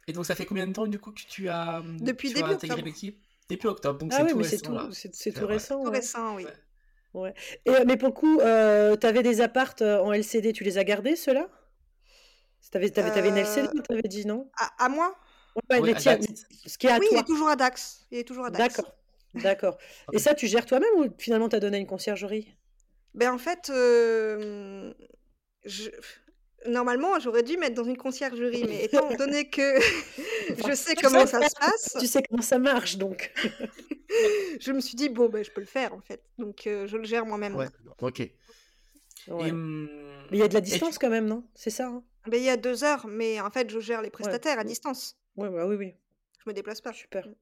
Et 0.07 0.13
donc 0.13 0.27
ça 0.27 0.35
fait 0.35 0.47
combien 0.47 0.67
de 0.67 0.73
temps 0.73 0.87
du 0.87 0.99
coup 0.99 1.13
que 1.13 1.23
tu 1.23 1.49
as, 1.49 1.81
mmh, 1.83 2.01
Depuis 2.01 2.33
tu 2.33 2.39
as 2.39 2.47
début 2.47 2.51
intégré 2.51 2.83
octobre. 2.83 2.83
l'équipe? 2.83 3.25
Depuis 3.49 3.69
octobre, 3.69 3.99
donc 3.99 4.13
Ah 4.13 4.15
c'est 4.15 4.27
oui, 4.27 4.35
tout 4.35 4.37
mais 4.37 4.45
c'est 4.45 4.61
récent 4.61 4.63
tout, 4.63 4.79
là. 4.83 4.93
c'est 4.93 5.15
c'est 5.15 5.33
tout 5.33 5.47
Super, 5.47 5.51
ouais. 5.51 5.65
récent, 5.65 5.83
Tout 5.83 5.91
ouais. 5.91 5.91
récent, 5.91 6.35
oui. 6.37 6.51
Ouais. 6.51 6.55
Ouais. 7.15 7.35
Et, 7.67 7.71
euh, 7.71 7.85
mais 7.87 7.97
pour 7.97 8.09
le 8.09 8.15
coup, 8.15 8.41
euh, 8.41 8.97
t'avais 8.97 9.23
des 9.23 9.41
apparts 9.41 9.75
euh, 9.81 9.99
en 10.01 10.13
LCD, 10.13 10.53
tu 10.53 10.65
les 10.65 10.79
as 10.79 10.85
gardés, 10.85 11.17
ceux-là? 11.17 11.49
T'avais, 12.71 12.91
t'avais, 12.91 13.11
t'avais 13.11 13.29
une 13.31 13.37
LCD, 13.37 13.69
Heu, 13.69 13.83
t'avais 13.83 14.03
dit, 14.09 14.27
non? 14.27 14.49
à 14.57 14.85
à 14.85 14.89
moi? 14.89 15.17
Ouais, 15.71 15.81
les 15.81 15.95
tiens, 15.95 16.17
Dax. 16.17 16.27
ce 16.67 16.79
qui 16.79 16.87
est 16.87 16.91
à 16.91 16.99
Oui, 17.01 17.07
il 17.11 17.19
est 17.19 17.23
toi. 17.23 17.27
toujours 17.27 17.49
à 17.49 17.57
Dax. 17.57 18.07
Il 18.13 18.19
est 18.19 18.25
toujours 18.25 18.47
à 18.47 18.51
Dax. 18.51 18.77
D'accord, 18.77 18.95
d'accord. 19.35 19.79
Et 20.13 20.19
ça, 20.19 20.35
tu 20.35 20.47
gères 20.47 20.67
toi-même 20.67 20.91
ou 20.99 21.07
finalement 21.19 21.49
t'as 21.49 21.59
donné 21.59 21.79
à 21.79 21.81
une 21.81 21.87
conciergerie? 21.87 22.55
Ben, 23.15 23.33
en 23.33 23.39
fait, 23.39 23.71
je 25.65 25.91
normalement, 26.67 27.19
j'aurais 27.19 27.43
dû 27.43 27.57
mettre 27.57 27.75
dans 27.75 27.85
une 27.85 27.97
conciergerie, 27.97 28.65
mais 28.69 28.85
étant 28.85 29.15
donné 29.15 29.49
que 29.49 29.81
je 29.81 30.75
sais 30.75 30.95
comment 30.95 31.27
ça 31.27 31.49
se 31.49 31.55
passe, 31.55 31.97
tu 31.99 32.07
sais 32.07 32.23
comment 32.29 32.43
ça 32.43 32.59
marche, 32.59 32.97
donc. 32.97 33.33
je 34.61 34.73
me 34.73 34.81
suis 34.81 34.97
dit: 34.97 35.09
«Bon, 35.09 35.29
ben, 35.29 35.45
je 35.45 35.51
peux 35.51 35.61
le 35.61 35.67
faire, 35.67 35.95
en 35.95 36.01
fait». 36.01 36.23
Donc 36.39 36.67
heu, 36.67 36.87
je 36.87 36.97
le 36.97 37.05
gère 37.05 37.27
moi-même 37.27 37.55
Ouais, 37.57 37.69
ok. 38.01 38.21
Ouais. 39.29 39.53
Mais 39.53 40.37
il 40.37 40.39
y 40.39 40.43
a 40.43 40.49
de 40.49 40.55
la 40.55 40.61
tu... 40.61 40.71
distance 40.71 40.99
quand 40.99 41.11
même, 41.11 41.27
non? 41.27 41.45
C'est 41.55 41.71
ça, 41.71 41.87
hein? 41.87 42.03
Ben, 42.27 42.37
il 42.39 42.45
y 42.45 42.51
a 42.51 42.57
2 42.57 42.85
heures, 42.85 43.07
mais 43.07 43.41
en 43.41 43.51
fait, 43.51 43.71
je 43.71 43.81
gère 43.81 44.01
les 44.01 44.07
Ouais. 44.07 44.11
prestataires 44.11 44.59
à 44.59 44.65
distance. 44.65 45.17
Ouais, 45.37 45.49
bah 45.49 45.67
oui, 45.67 45.77
oui. 45.77 45.95
Je 46.39 46.49
me 46.51 46.55
déplace 46.55 46.81
pas. 46.81 46.93
Super. 46.93 47.27
Mmh. 47.27 47.35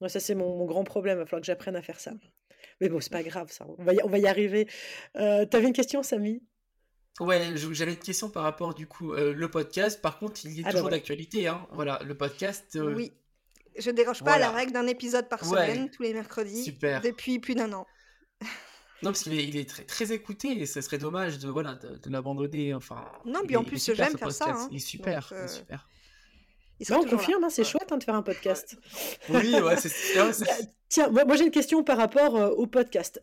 Ouais, 0.00 0.08
ça, 0.08 0.20
c'est 0.20 0.34
mon, 0.34 0.56
mon 0.56 0.64
grand 0.66 0.84
problème. 0.84 1.18
Il 1.18 1.20
va 1.20 1.26
falloir 1.26 1.40
que 1.40 1.46
j'apprenne 1.46 1.76
à 1.76 1.82
faire 1.82 2.00
ça. 2.00 2.12
Mais 2.80 2.88
bon, 2.88 3.00
c'est 3.00 3.12
pas 3.12 3.22
grave, 3.22 3.50
ça. 3.50 3.66
On 3.78 3.82
va 3.82 3.94
y, 3.94 3.98
on 4.02 4.08
va 4.08 4.18
y 4.18 4.26
arriver. 4.26 4.68
Euh, 5.16 5.44
T'avais 5.46 5.66
une 5.66 5.72
question, 5.72 6.02
Samy? 6.02 6.42
Ouais, 7.20 7.54
j'avais 7.72 7.92
une 7.92 7.98
question 7.98 8.30
par 8.30 8.44
rapport 8.44 8.74
du 8.74 8.86
coup 8.86 9.12
euh, 9.12 9.32
le 9.34 9.50
podcast. 9.50 10.00
Par 10.00 10.18
contre, 10.18 10.44
il 10.44 10.60
est 10.60 10.62
Ah 10.64 10.68
bah 10.68 10.72
toujours 10.72 10.90
d'actualité, 10.90 11.48
hein. 11.48 11.66
Voilà, 11.72 12.00
le 12.04 12.16
podcast. 12.16 12.76
euh, 12.76 12.94
Oui, 12.94 13.12
je 13.76 13.90
déroge 13.90 14.22
pas 14.22 14.34
à 14.34 14.38
la 14.38 14.50
règle 14.50 14.72
d'un 14.72 14.86
épisode 14.86 15.28
par 15.28 15.42
Ouais, 15.42 15.66
semaine, 15.66 15.90
tous 15.90 16.02
les 16.02 16.12
mercredis, 16.14 16.62
super. 16.62 17.00
depuis 17.00 17.38
plus 17.38 17.54
d'un 17.54 17.72
an. 17.72 17.86
Non, 19.00 19.10
parce 19.10 19.22
qu'il 19.22 19.38
est, 19.38 19.44
il 19.44 19.56
est 19.56 19.68
très, 19.68 19.84
très 19.84 20.10
écouté 20.12 20.60
et 20.60 20.66
ce 20.66 20.80
serait 20.80 20.98
dommage 20.98 21.38
de 21.38 21.48
voilà 21.48 21.76
de, 21.76 21.98
de 21.98 22.10
l'abandonner. 22.10 22.74
Enfin, 22.74 23.04
Non, 23.24 23.42
puis 23.46 23.56
en 23.56 23.62
plus, 23.62 23.84
j'aime 23.94 24.18
faire 24.18 24.32
ça, 24.32 24.46
hein, 24.50 24.68
Il 24.72 24.76
est 24.76 24.80
donc 24.80 24.80
super, 24.80 25.28
il 25.30 25.36
est 25.36 25.44
heu, 25.44 25.48
super. 25.48 25.88
On 26.90 27.04
confirme, 27.04 27.44
hein, 27.44 27.50
c'est 27.50 27.62
Ouais. 27.62 27.68
chouette 27.68 27.90
hein, 27.92 27.98
de 27.98 28.04
faire 28.04 28.14
un 28.14 28.22
podcast. 28.22 28.76
Oui, 29.28 29.60
ouais, 29.60 29.76
c'est 29.76 29.88
Bah, 30.16 30.30
Tiens, 30.90 31.10
moi, 31.10 31.26
moi, 31.26 31.36
j'ai 31.36 31.44
une 31.44 31.50
question 31.50 31.84
par 31.84 31.98
rapport 31.98 32.36
euh, 32.36 32.48
au 32.48 32.66
podcast. 32.66 33.20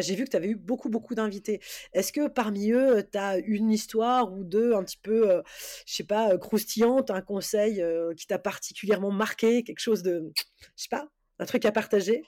J'ai 0.00 0.14
vu 0.16 0.24
que 0.24 0.30
tu 0.30 0.36
avais 0.36 0.48
eu 0.48 0.56
beaucoup, 0.56 0.88
beaucoup 0.88 1.14
d'invités. 1.14 1.60
Est-ce 1.92 2.12
que 2.12 2.26
parmi 2.26 2.72
eux, 2.72 3.04
tu 3.10 3.16
as 3.16 3.38
une 3.38 3.70
histoire 3.70 4.32
ou 4.32 4.42
deux 4.42 4.74
un 4.74 4.82
petit 4.82 4.96
peu, 4.96 5.30
euh, 5.30 5.42
je 5.86 5.94
sais 5.94 6.04
pas, 6.04 6.30
euh, 6.30 6.38
croustillante, 6.38 7.12
un 7.12 7.20
conseil 7.20 7.80
euh, 7.80 8.14
qui 8.14 8.26
t'a 8.26 8.40
particulièrement 8.40 9.12
marqué, 9.12 9.62
quelque 9.62 9.78
chose 9.78 10.02
de, 10.02 10.32
je 10.34 10.82
sais 10.82 10.88
pas, 10.90 11.06
un 11.38 11.44
truc 11.46 11.64
à 11.66 11.70
partager? 11.70 12.24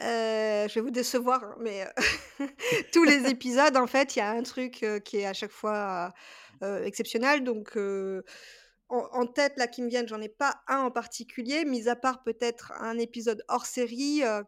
Je 0.00 0.74
vais 0.74 0.80
vous 0.80 0.90
décevoir, 0.90 1.44
hein, 1.44 1.56
mais 1.60 1.86
tous 2.92 3.04
les 3.04 3.26
épisodes, 3.30 3.76
en 3.76 3.86
fait, 3.86 4.16
il 4.16 4.18
y 4.18 4.22
a 4.22 4.30
un 4.30 4.42
truc, 4.42 4.84
qui 5.04 5.18
est 5.18 5.26
à 5.26 5.32
chaque 5.32 5.52
fois, 5.52 6.12
exceptionnel 6.60 7.44
donc 7.44 7.76
en 8.88 9.08
en 9.12 9.26
tête, 9.26 9.54
là, 9.56 9.66
qui 9.68 9.82
me 9.82 9.88
viennent, 9.88 10.08
j'en 10.08 10.20
ai 10.20 10.28
pas 10.28 10.62
un 10.68 10.80
en 10.80 10.90
particulier, 10.90 11.64
mis 11.64 11.88
à 11.88 11.96
part 11.96 12.22
peut-être 12.22 12.72
un 12.80 12.98
épisode 12.98 13.42
hors 13.48 13.66
série, 13.66 14.22
heu, 14.24 14.42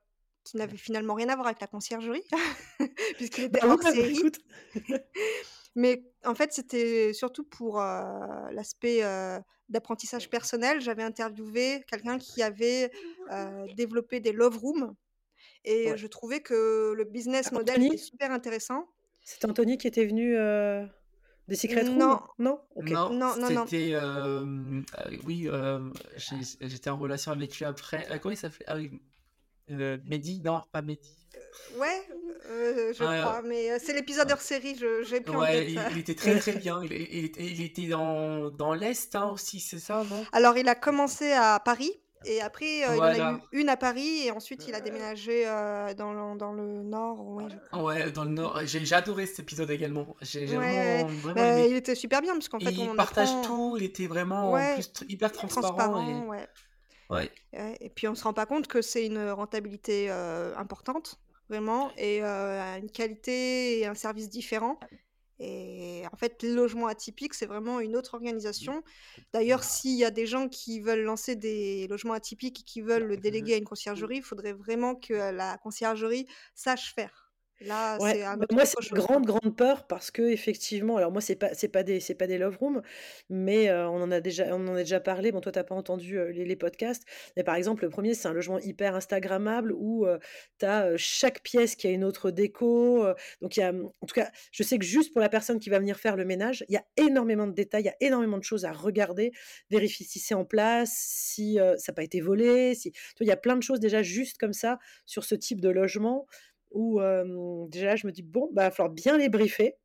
qui 0.45 0.57
n'avait 0.57 0.77
finalement 0.77 1.15
rien 1.15 1.29
à 1.29 1.35
voir 1.37 1.47
avec 1.49 1.61
la 1.61 1.67
conciergerie, 1.67 2.25
puisqu'il 3.17 3.45
était 3.45 3.61
Bah 3.61 3.69
hors 3.69 3.83
bah, 3.83 3.93
série. 3.93 4.23
Mais 5.75 6.05
en 6.25 6.35
fait, 6.35 6.53
c'était 6.53 7.13
surtout 7.13 7.45
pour, 7.45 7.81
heu, 7.81 8.51
l'aspect, 8.53 9.03
heu, 9.05 9.39
d'apprentissage 9.69 10.31
personnel. 10.31 10.81
J'avais 10.81 11.03
interviewé 11.03 11.85
quelqu'un 11.89 12.19
qui 12.19 12.43
avait, 12.43 12.91
développé 13.77 14.21
des 14.21 14.33
love 14.33 14.57
rooms 14.59 14.95
et 15.65 15.89
Ouais. 15.91 15.97
je 15.97 16.07
trouvais 16.09 16.41
que 16.43 16.93
le 16.97 17.05
business 17.05 17.53
model 17.53 17.83
était 17.83 17.99
super 17.99 18.33
intéressant. 18.33 18.89
C'était 19.23 19.47
Anthony 19.47 19.77
qui 19.77 19.87
était 19.89 20.07
venu 20.07 20.37
euh, 20.37 20.87
des 21.49 21.57
Secret 21.57 21.85
Non, 21.85 22.21
Non? 22.39 22.61
Non, 22.77 23.11
non, 23.13 23.37
non, 23.37 23.65
c'était 23.67 23.91
euh, 23.95 24.45
euh, 24.45 24.83
oui, 25.25 25.49
euh, 25.49 25.91
j'étais 26.61 26.91
en 26.91 26.97
relation 26.97 27.33
avec 27.33 27.57
lui 27.59 27.65
après. 27.65 28.07
Euh, 28.11 28.19
comment 28.19 28.33
il 28.33 28.37
s'appelait? 28.37 28.65
Ah 28.69 28.77
oui, 28.77 28.91
euh, 29.71 29.99
Mehdi, 30.07 30.41
non, 30.45 30.63
pas 30.73 30.83
Mehdi. 30.83 31.17
Ouais, 31.79 32.07
je 32.49 32.95
crois, 32.95 33.43
mais 33.43 33.79
c'est 33.79 33.93
l'épisode 33.93 34.31
hors 34.31 34.41
série, 34.41 34.77
je 34.77 35.03
j'ai 35.05 35.21
plus 35.21 35.35
en 35.35 35.41
Ouais, 35.41 35.53
tête 35.53 35.69
il, 35.69 35.75
ça. 35.77 35.89
il 35.91 35.99
était 35.99 36.15
très 36.15 36.39
très 36.39 36.53
bien. 36.53 36.83
Il, 36.85 36.93
il 36.93 37.25
était, 37.25 37.45
il 37.45 37.63
était 37.63 37.87
dans, 37.89 38.51
dans 38.51 38.73
l'Est 38.75 39.15
hein, 39.17 39.31
aussi, 39.33 39.61
c'est 39.61 39.79
ça, 39.79 40.05
non? 40.09 40.25
Alors 40.33 40.57
il 40.57 40.69
a 40.69 40.75
commencé 40.75 41.33
à 41.33 41.61
Paris 41.65 41.93
et 42.25 42.41
après, 42.41 42.83
heu, 42.83 42.97
il 42.97 43.01
en 43.01 43.03
a 43.03 43.15
Voilà. 43.15 43.41
eu 43.53 43.61
une 43.61 43.69
à 43.69 43.77
Paris 43.77 44.27
et 44.27 44.31
ensuite 44.31 44.67
il 44.67 44.75
a 44.75 44.81
déménagé, 44.81 45.45
dans 45.45 46.13
le 46.13 46.39
dans 46.39 46.53
le 46.53 46.83
nord, 46.83 47.25
oui, 47.27 47.45
je 47.51 47.57
crois. 47.59 47.83
Ouais, 47.85 48.11
dans 48.11 48.25
le 48.25 48.31
Nord. 48.31 48.61
J'ai 48.65 48.85
j'ai 48.85 48.95
adoré 48.95 49.27
cet 49.27 49.41
épisode 49.41 49.71
également. 49.71 50.17
J'ai 50.23 50.47
j'ai 50.47 50.57
Ouais, 50.57 50.65
ouais, 50.65 51.03
vraiment, 51.03 51.07
vraiment 51.21 51.35
bah, 51.35 51.59
aimé. 51.59 51.69
il 51.71 51.77
était 51.77 51.95
super 51.95 52.23
bien 52.23 52.33
parce 52.33 52.49
qu'en 52.49 52.61
fait, 52.61 52.79
on 52.79 52.93
Il 52.93 52.97
partage 52.97 53.29
apprend 53.29 53.43
tout, 53.43 53.77
il 53.79 53.85
était 53.85 54.07
vraiment 54.07 54.51
en 54.51 54.53
ouais, 54.53 54.75
plus 54.75 54.89
tr- 54.89 55.05
hyper 55.09 55.33
transparent 55.33 55.77
transparent, 55.77 56.09
et 56.09 56.15
ouais. 56.29 56.49
ouais. 57.11 57.31
Ouais 57.53 57.77
et 57.81 57.89
puis 57.89 58.09
on 58.09 58.15
se 58.15 58.25
rend 58.25 58.33
pas 58.33 58.47
compte 58.47 58.67
que 58.67 58.83
c'est 58.83 59.07
une 59.07 59.31
rentabilité, 59.31 60.11
importante, 60.57 61.17
vraiment 61.49 61.91
et 61.97 62.23
une 62.23 62.91
qualité 62.91 63.79
et 63.81 63.87
un 63.87 63.95
service 63.95 64.29
différent 64.29 64.79
et 65.39 66.05
en 66.13 66.17
fait, 66.17 66.43
le 66.43 66.55
logement 66.55 66.87
atypique, 66.87 67.35
c'est 67.35 67.47
vraiment 67.47 67.81
une 67.81 67.97
autre 67.97 68.15
organisation. 68.15 68.83
D'ailleurs, 69.33 69.65
s'il 69.65 69.97
y 69.97 70.05
a 70.05 70.11
des 70.11 70.27
gens 70.27 70.49
qui 70.49 70.81
veulent 70.81 71.03
lancer 71.03 71.37
des 71.37 71.87
logements 71.89 72.15
atypiques 72.15 72.61
et 72.61 72.65
qui 72.65 72.81
veulent 72.81 73.05
le 73.05 73.17
déléguer 73.17 73.55
à 73.55 73.57
une 73.59 73.65
conciergerie, 73.67 74.19
il 74.19 74.23
faudrait 74.23 74.55
vraiment 74.55 74.95
que 74.95 75.15
la 75.15 75.59
conciergerie 75.59 76.27
sache 76.55 76.95
faire. 76.95 77.26
Là, 77.61 77.99
Ouais, 77.99 78.15
c'est 78.15 78.23
un 78.23 78.39
autre 78.41 78.53
moi, 78.53 78.67
c'est 78.67 78.77
une 78.91 78.95
grande, 78.95 79.25
grande 79.25 79.57
peur 79.57 79.87
parce 79.87 80.11
qu'effectivement 80.11 80.99
alors 80.99 81.11
moi, 81.13 81.23
c'est 81.23 81.35
pas 81.37 81.55
c'est 81.55 81.69
pas 81.69 81.83
des 81.83 81.99
c'est 81.99 82.15
pas 82.15 82.27
des 82.27 82.37
love 82.37 82.59
rooms, 82.59 82.83
mais 83.31 83.73
on 83.73 84.03
en 84.03 84.11
a 84.11 84.21
déjà 84.21 84.55
on 84.55 84.69
en 84.69 84.75
a 84.75 84.79
déjà 84.81 85.01
parlé. 85.01 85.33
Bon, 85.33 85.41
toi, 85.41 85.51
tu 85.51 85.59
as 85.59 85.65
pas 85.65 85.75
entendu, 85.75 86.19
les 86.33 86.45
les 86.45 86.57
podcasts, 86.57 87.05
mais 87.37 87.43
par 87.45 87.55
exemple, 87.55 87.85
le 87.85 87.89
1er, 87.91 88.13
c'est 88.13 88.29
un 88.29 88.35
logement 88.35 88.59
hyper 88.59 88.95
instagrammable 88.95 89.73
où, 89.73 90.05
heu, 90.07 90.19
tu 90.59 90.67
as, 90.67 90.95
chaque 90.99 91.43
pièce 91.43 91.75
qui 91.75 91.87
a 91.87 91.91
une 91.91 92.05
autre 92.05 92.31
déco, 92.31 93.07
donc 93.41 93.57
il 93.57 93.61
y 93.61 93.63
a, 93.63 93.73
mmh 93.73 93.91
en 94.03 94.07
tout 94.07 94.15
cas, 94.15 94.31
je 94.53 94.63
sais 94.63 94.79
que 94.79 94.85
juste 94.85 95.13
pour 95.15 95.23
la 95.23 95.29
personne 95.31 95.59
qui 95.59 95.71
va 95.71 95.79
venir 95.79 95.99
faire 95.99 96.17
le 96.17 96.25
ménage, 96.27 96.65
il 96.69 96.75
y 96.75 96.77
a 96.77 96.85
énormément 96.99 97.47
de 97.47 97.53
détails, 97.55 97.83
il 97.83 97.87
y 97.87 97.89
a 97.89 97.97
énormément 98.01 98.37
de 98.39 98.45
choses 98.45 98.67
à 98.67 98.73
regarder, 98.73 99.33
vérifier 99.71 100.05
si 100.07 100.19
c'est 100.19 100.35
en 100.35 100.45
place, 100.45 100.93
si, 100.95 101.59
ça 101.79 101.93
a 101.93 101.95
pas 101.95 102.03
été 102.05 102.21
volé, 102.21 102.75
si 102.75 102.93
il 103.21 103.27
y 103.27 103.31
a 103.33 103.37
plein 103.39 103.57
de 103.57 103.63
choses 103.63 103.81
déjà 103.81 104.03
juste 104.03 104.37
comme 104.39 104.53
ça 104.53 104.79
sur 105.07 105.25
ce 105.25 105.35
type 105.35 105.61
de 105.63 105.71
logement 105.71 106.27
où, 106.73 107.01
déjà 107.71 107.97
je 107.97 108.07
me 108.07 108.13
dis: 108.13 108.23
«Bon, 108.23 108.49
bah, 108.53 108.65
va 108.65 108.71
falloir 108.71 108.95
bien 108.95 109.19
les 109.19 109.29
briefer». 109.29 109.77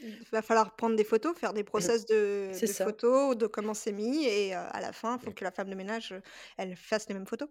Il 0.00 0.24
va 0.30 0.42
falloir 0.42 0.76
prendre 0.76 0.94
des 0.94 1.04
photos, 1.04 1.36
faire 1.36 1.52
des 1.52 1.64
process 1.64 2.06
de 2.06 2.50
photos, 2.66 3.36
de 3.36 3.46
comment 3.46 3.74
c'est 3.74 3.92
mis 3.92 4.26
et 4.26 4.54
à 4.54 4.80
la 4.80 4.92
fin, 4.92 5.18
il 5.18 5.24
faut 5.24 5.32
que 5.32 5.42
la 5.44 5.50
femme 5.50 5.70
de 5.70 5.74
ménage, 5.74 6.14
elle 6.56 6.76
fasse 6.76 7.08
les 7.08 7.14
mêmes 7.14 7.26
photos. 7.26 7.48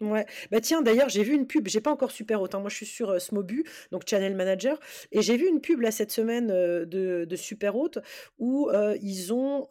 Ouais. 0.00 0.26
Bah, 0.52 0.60
tiens, 0.60 0.80
d'ailleurs, 0.80 1.08
j'ai 1.08 1.24
vu 1.24 1.34
une 1.34 1.48
pub, 1.48 1.66
j'ai 1.66 1.80
pas 1.80 1.90
encore 1.90 2.12
Super 2.12 2.38
moi 2.38 2.68
je 2.68 2.76
suis 2.76 2.86
sur, 2.86 3.20
Smobu, 3.20 3.64
donc 3.90 4.02
channel 4.06 4.36
manager 4.36 4.78
et 5.10 5.22
j'ai 5.22 5.36
vu 5.36 5.48
une 5.48 5.60
pub 5.60 5.80
là 5.80 5.90
cette 5.90 6.12
semaine, 6.12 6.46
de 6.46 7.26
de 7.28 7.36
Super 7.36 7.74
Hôte 7.74 7.98
où, 8.38 8.70
ils 9.02 9.32
ont, 9.32 9.66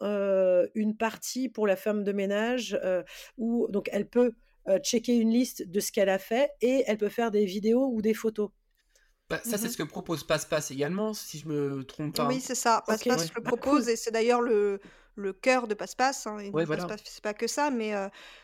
une 0.74 0.96
partie 0.98 1.48
pour 1.48 1.66
la 1.66 1.76
femme 1.76 2.04
de 2.04 2.12
ménage, 2.12 2.78
où 3.38 3.68
donc 3.70 3.88
elle 3.90 4.06
peut, 4.06 4.32
heu, 4.68 4.78
checker 4.80 5.16
une 5.16 5.30
liste 5.30 5.62
de 5.68 5.80
ce 5.80 5.92
qu'elle 5.92 6.08
a 6.10 6.18
fait 6.18 6.50
et 6.60 6.84
elle 6.86 6.98
peut 6.98 7.08
faire 7.08 7.30
des 7.30 7.44
vidéos 7.46 7.88
ou 7.92 8.02
des 8.02 8.14
photos. 8.14 8.50
Bah, 9.30 9.40
ça, 9.44 9.58
c'est 9.58 9.68
mh. 9.68 9.70
ce 9.70 9.76
que 9.76 9.82
propose 9.82 10.24
PassPass 10.24 10.70
également, 10.70 11.12
si 11.14 11.38
je 11.38 11.48
me 11.48 11.84
trompe 11.84 12.14
pas, 12.16 12.26
Oui, 12.26 12.40
hein? 12.40 12.40
c'est 12.40 12.54
ça. 12.54 12.84
OK, 12.88 13.06
PassPass 13.06 13.26
Ouais. 13.26 13.30
le 13.36 13.42
propose 13.42 13.88
et 13.88 13.96
c'est 13.96 14.10
d'ailleurs 14.10 14.40
le 14.40 14.80
le 15.18 15.32
cœur 15.32 15.66
de 15.68 15.74
PassPass, 15.74 16.26
hein 16.26 16.38
Ouais, 16.52 16.64
voilà. 16.64 16.88
PassPass 16.88 17.00
c'est 17.04 17.22
pas 17.22 17.34
que 17.34 17.46
ça, 17.46 17.70
mais 17.70 17.92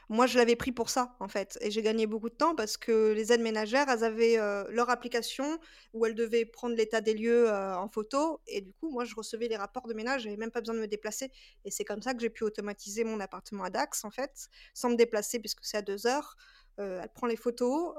moi 0.09 0.27
je 0.27 0.37
l'avais 0.39 0.57
pris 0.57 0.73
pour 0.73 0.91
ça, 0.91 1.17
en 1.21 1.29
fait 1.29 1.57
et 1.61 1.71
j'ai 1.71 1.83
gagné 1.83 2.07
beaucoup 2.07 2.29
de 2.31 2.35
temps 2.35 2.55
parce 2.55 2.77
que 2.77 3.13
les 3.13 3.33
aides 3.33 3.41
ménagères, 3.41 3.89
elles 3.89 4.05
avaient, 4.05 4.37
leur 4.71 4.91
application 4.91 5.59
où 5.93 6.05
elles 6.07 6.15
devaient 6.15 6.45
prendre 6.45 6.75
l'état 6.77 7.01
des 7.01 7.15
lieux, 7.15 7.49
en 7.51 7.89
photo 7.89 8.41
et 8.47 8.61
du 8.61 8.73
coup, 8.75 8.91
moi 8.91 9.05
je 9.05 9.15
recevais 9.15 9.49
les 9.49 9.57
rapports 9.57 9.87
de 9.87 9.95
ménage, 9.95 10.23
j'avais 10.23 10.37
même 10.37 10.51
pas 10.51 10.61
besoin 10.61 10.75
de 10.75 10.81
me 10.81 10.89
déplacer 10.89 11.31
et 11.65 11.71
c'est 11.71 11.85
comme 11.85 12.03
ça 12.03 12.15
que 12.15 12.21
j'ai 12.21 12.31
pu 12.31 12.45
automatiser 12.45 13.05
mon 13.05 13.21
appartement 13.21 13.65
à 13.65 13.71
Dax, 13.71 14.05
en 14.05 14.11
fait, 14.11 14.49
sans 14.75 14.91
me 14.91 14.97
déplacer 14.97 15.39
puisque 15.41 15.65
c'est 15.65 15.77
à 15.79 15.83
2 15.83 16.07
heures. 16.07 16.37
Heu, 16.81 16.99
elle 17.03 17.09
prend 17.15 17.29
les 17.29 17.37
photos, 17.37 17.95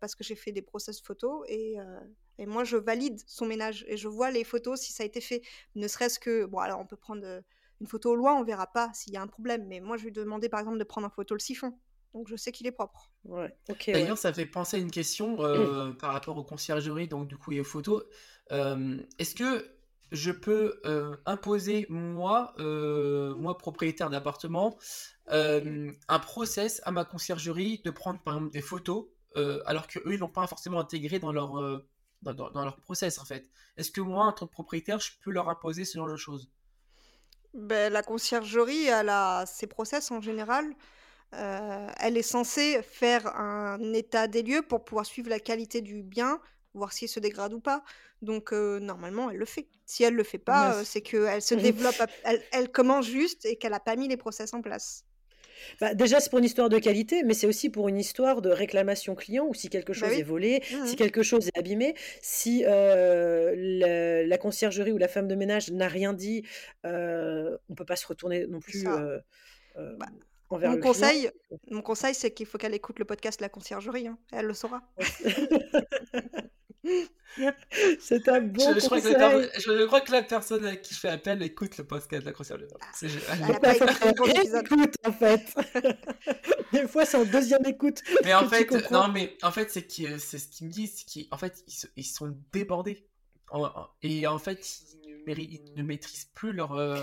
parce 0.00 0.14
que 0.14 0.22
j'ai 0.24 0.36
fait 0.36 0.52
des 0.52 0.62
process 0.62 1.00
photos 1.00 1.44
et 1.48 1.76
et 2.38 2.46
moi 2.46 2.64
je 2.64 2.76
valide 2.78 3.20
son 3.26 3.44
ménage 3.44 3.84
et 3.88 3.96
je 3.98 4.08
vois 4.08 4.30
les 4.30 4.44
photos 4.44 4.80
si 4.80 4.92
ça 4.92 5.02
a 5.02 5.06
été 5.06 5.20
fait. 5.20 5.42
Ne 5.74 5.88
serait-ce 5.88 6.18
que 6.18 6.46
bon 6.46 6.58
alors 6.58 6.80
on 6.80 6.86
peut 6.86 6.96
prendre, 6.96 7.42
une 7.80 7.86
photo 7.86 8.12
au 8.12 8.16
loin, 8.16 8.34
on 8.36 8.44
verra 8.44 8.66
pas 8.68 8.92
s'il 8.94 9.12
y 9.14 9.16
a 9.16 9.22
un 9.22 9.26
problème, 9.26 9.66
mais 9.68 9.80
moi 9.80 9.96
je 9.96 10.02
lui 10.04 10.10
ai 10.10 10.12
demandé 10.12 10.48
par 10.48 10.60
exemple 10.60 10.78
de 10.78 10.84
prendre 10.84 11.06
en 11.06 11.10
photo 11.10 11.34
le 11.34 11.40
siphon, 11.40 11.78
donc 12.14 12.28
je 12.28 12.36
sais 12.36 12.52
qu'il 12.52 12.66
est 12.66 12.72
propre. 12.72 13.12
Ouais, 13.24 13.56
D'ailleurs, 13.92 14.18
ouais. 14.18 14.18
ça 14.18 14.32
fait 14.32 14.46
penser 14.46 14.76
à 14.76 14.80
une 14.80 14.90
question, 14.90 15.42
heu, 15.44 15.96
par 15.98 16.12
rapport 16.12 16.36
aux 16.36 16.44
conciergeries, 16.44 17.08
donc 17.08 17.28
du 17.28 17.36
coup 17.36 17.52
et 17.52 17.60
aux 17.60 17.64
photos. 17.64 18.04
Hem, 18.50 19.04
est-ce 19.18 19.34
que 19.34 19.76
je 20.12 20.30
peux, 20.32 20.80
heu, 20.84 21.20
imposer 21.26 21.86
moi, 21.88 22.54
moi 22.58 23.58
propriétaire 23.58 24.10
d'appartement, 24.10 24.78
un 25.28 26.18
process 26.20 26.80
à 26.84 26.90
ma 26.92 27.04
conciergerie 27.04 27.80
de 27.84 27.90
prendre 27.90 28.20
par 28.22 28.34
exemple 28.36 28.52
des 28.52 28.62
photos, 28.62 29.06
alors 29.66 29.86
qu'eux 29.88 30.02
ils 30.12 30.18
l'ont 30.18 30.28
pas 30.28 30.46
forcément 30.46 30.80
intégré 30.80 31.18
dans 31.18 31.32
leur, 31.32 31.52
dans 32.22 32.34
dans 32.34 32.64
leur 32.64 32.76
process 32.80 33.18
en 33.18 33.24
fait? 33.24 33.50
Est-ce 33.76 33.90
que 33.90 34.00
moi 34.00 34.26
en 34.26 34.32
tant 34.32 34.46
que 34.46 34.52
propriétaire, 34.52 35.00
je 35.00 35.12
peux 35.22 35.30
leur 35.32 35.48
imposer 35.48 35.84
ce 35.84 35.98
genre 35.98 36.08
de 36.10 36.16
choses? 36.16 36.52
Beh, 37.54 37.90
la 37.90 38.02
conciergerie, 38.02 38.86
elle 38.86 39.08
a 39.08 39.44
ses 39.46 39.66
process 39.66 40.10
en 40.12 40.20
général. 40.20 40.72
Heu, 41.34 41.88
elle 41.98 42.16
est 42.18 42.22
censée 42.22 42.82
faire 42.82 43.26
un 43.36 43.92
état 43.94 44.28
des 44.28 44.42
lieux 44.42 44.62
pour 44.62 44.84
pouvoir 44.84 45.06
suivre 45.06 45.30
la 45.30 45.40
qualité 45.40 45.82
du 45.82 46.02
bien, 46.04 46.40
voir 46.74 46.92
s'il 46.92 47.08
se 47.08 47.20
dégrade 47.20 47.54
ou 47.54 47.60
pas, 47.60 47.84
donc 48.22 48.52
heu, 48.52 48.78
normalement 48.80 49.30
elle 49.30 49.38
le 49.38 49.46
fait. 49.46 49.70
Si 49.86 50.04
elle 50.04 50.14
le 50.14 50.24
fait 50.24 50.38
pas, 50.38 50.80
heu, 50.80 50.84
c 50.84 50.84
c'est 50.84 51.02
qu'elle 51.02 51.42
se 51.42 51.54
développe 51.56 52.00
à 52.02 52.08
elle 52.24 52.46
elle 52.52 52.70
commence 52.72 53.06
juste 53.06 53.44
et 53.46 53.58
qu'elle 53.58 53.74
a 53.74 53.80
pas 53.80 53.96
mis 53.96 54.08
les 54.08 54.18
process 54.18 54.54
en 54.54 54.62
place. 54.62 55.06
Bah, 55.80 55.94
déjà, 55.94 56.20
c'est 56.20 56.30
pour 56.30 56.38
une 56.38 56.44
histoire 56.44 56.68
de 56.68 56.78
qualité, 56.78 57.22
mais 57.24 57.34
c'est 57.34 57.46
aussi 57.46 57.70
pour 57.70 57.88
une 57.88 57.98
histoire 57.98 58.42
de 58.42 58.50
réclamation 58.50 59.14
client 59.14 59.46
ou 59.46 59.54
si 59.54 59.68
quelque 59.68 59.92
Bah 59.92 59.92
chose 59.92 60.18
est 60.18 60.22
volé, 60.22 60.62
Mmh 60.70 60.86
si 60.86 60.96
quelque 60.96 61.22
chose 61.22 61.48
est 61.48 61.58
abîmé, 61.58 61.94
si, 62.22 62.62
le 62.66 64.24
la 64.26 64.38
conciergerie 64.38 64.92
ou 64.92 64.98
la 64.98 65.08
femme 65.08 65.28
de 65.28 65.34
ménage 65.34 65.70
n'a 65.70 65.88
rien 65.88 66.12
dit, 66.12 66.44
heu, 66.86 67.58
on 67.68 67.74
peut 67.74 67.84
pas 67.84 67.96
se 67.96 68.06
retourner 68.06 68.46
non 68.46 68.60
plus, 68.60 68.86
hem, 69.76 69.98
Bah, 69.98 70.06
envers 70.48 70.70
mon 70.70 70.76
le 70.76 70.82
client. 70.82 70.90
conseil 70.90 71.30
mon 71.70 71.82
conseil, 71.82 72.14
c'est 72.14 72.32
qu'il 72.32 72.46
faut 72.46 72.58
qu'elle 72.58 72.74
écoute 72.74 72.98
le 72.98 73.04
podcast 73.04 73.40
La 73.40 73.48
Conciergerie, 73.48 74.08
hein, 74.08 74.18
elle 74.32 74.46
le 74.46 74.54
saura. 74.54 74.82
C'est 78.00 78.28
un 78.28 78.40
Je 78.40 78.46
bon 78.48 78.74
je 78.74 78.86
crois 78.86 79.00
que 79.00 79.08
la 79.08 79.14
per 79.18 79.32
conseil. 79.48 79.50
je 79.62 79.86
crois 79.86 80.00
que 80.00 80.12
la 80.12 80.22
personne 80.22 80.66
à 80.66 80.76
qui 80.76 80.94
je 80.94 81.00
fais 81.00 81.08
appel 81.08 81.42
écoute 81.42 81.76
le 81.78 81.84
podcast 81.84 82.22
de 82.22 82.26
La 82.26 82.32
Conciergerie. 82.32 82.70
Ah, 82.80 82.86
C'est 82.94 83.08
génial. 83.08 83.38
elle 83.48 83.54
a 83.54 83.60
pas 83.60 83.74
faut 83.74 83.84
écouté 83.84 84.08
le 84.08 84.12
qu'elle 84.12 84.20
11 84.22 84.30
épisode. 84.30 84.68
réécoute 84.68 84.94
en 85.06 85.12
fait. 85.12 85.54
Des 86.72 86.88
fois, 86.88 87.04
c'est 87.04 87.16
en 87.16 87.24
2e 87.24 87.68
écoute 87.68 88.02
Mais 88.24 88.34
en 88.34 88.48
fait, 88.48 88.70
non, 88.90 89.08
mais 89.08 89.36
en 89.42 89.50
fait, 89.52 89.70
c'est 89.70 89.82
que 89.82 90.18
c'est 90.18 90.38
ce 90.38 90.48
qu'ils 90.48 90.66
me 90.68 90.72
disent, 90.72 91.04
c'est 91.06 91.28
qu'en 91.28 91.36
fait, 91.38 91.64
ils 91.96 92.04
sont 92.04 92.36
débordés. 92.52 93.06
Et 94.02 94.26
en 94.26 94.38
fait, 94.38 94.66
ils 95.04 95.10
ne 95.18 95.24
méri 95.26 95.60
ils 95.66 95.74
ne 95.76 95.82
maîtrisent 95.82 96.30
plus 96.34 96.52
leurs, 96.52 96.78
heu, 96.78 96.96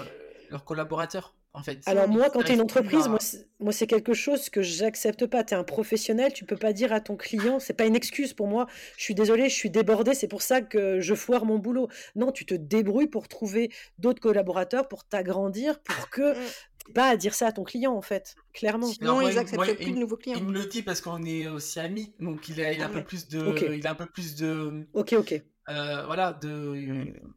leurs 0.49 0.63
collaborateurs, 0.63 1.35
en 1.57 1.63
fait. 1.63 1.79
Alors 1.85 2.07
moi, 2.07 2.25
Ils 2.27 2.31
quand 2.31 2.43
tu 2.43 2.51
es 2.51 2.55
une 2.55 2.61
entreprise, 2.61 3.07
moi 3.07 3.19
c'est 3.21 3.47
moi 3.59 3.71
c'est 3.71 3.87
quelque 3.87 4.13
chose 4.13 4.49
que 4.49 4.61
j'accepte 4.61 5.25
pas. 5.25 5.43
Tu 5.43 5.53
es 5.53 5.57
un 5.57 5.63
professionnel, 5.63 6.33
tu 6.33 6.45
peux 6.45 6.57
pas 6.57 6.73
dire 6.73 6.91
à 6.93 6.99
ton 7.01 7.15
client 7.15 7.59
c'est 7.59 7.73
pas 7.73 7.85
une 7.85 7.95
excuse 7.95 8.33
pour 8.33 8.47
moi: 8.47 8.67
«Je 8.97 9.03
suis 9.03 9.15
désolé, 9.15 9.49
je 9.49 9.55
suis 9.55 9.69
débordé, 9.69 10.13
c'est 10.13 10.27
pour 10.27 10.41
ça 10.41 10.61
que 10.61 10.99
je 10.99 11.15
foire 11.15 11.45
mon 11.45 11.57
boulot». 11.59 11.87
Non, 12.15 12.31
tu 12.31 12.45
te 12.45 12.53
débrouilles 12.53 13.07
pour 13.07 13.27
trouver 13.27 13.71
d'autres 13.97 14.21
collaborateurs, 14.21 14.87
pour 14.87 15.05
t'agrandir, 15.05 15.79
pour 15.81 16.09
que 16.09 16.33
tu 16.33 16.91
aies 16.91 16.93
pas 16.93 17.09
à 17.09 17.17
dire 17.17 17.33
ça 17.33 17.47
à 17.47 17.51
ton 17.53 17.63
client, 17.63 17.93
en 17.93 18.01
fait, 18.01 18.37
clairement. 18.53 18.97
Non, 19.01 19.15
Sinon, 19.15 19.19
moi 19.19 19.31
ils 19.31 19.33
il 19.33 19.37
moi 19.53 19.65
acceptent 19.65 19.79
plus 19.81 19.91
de 19.91 19.99
il 19.99 19.99
nouveaux 19.99 20.17
il 20.33 20.43
clients. 20.43 20.43
me 20.43 20.51
le 20.53 20.65
dit 20.65 20.83
parce 20.83 21.01
qu'on 21.01 21.23
est 21.25 21.47
aussi 21.47 21.79
amis, 21.79 22.13
donc 22.19 22.49
il 22.49 22.61
a 22.61 22.73
il 22.73 22.81
a 22.81 22.85
un 22.87 22.89
peu 22.89 22.99
Ouais. 22.99 23.03
plus 23.03 23.27
de 23.27 23.39
OK. 23.49 23.61
il 23.75 23.85
a 23.87 23.91
un 23.91 23.95
peu 23.95 24.05
plus 24.07 24.35
de, 24.35 24.87
OK, 24.93 25.13
OK. 25.13 25.41
heu, 25.69 26.05
voilà, 26.05 26.33
de, 26.33 26.49
heu 26.49 27.36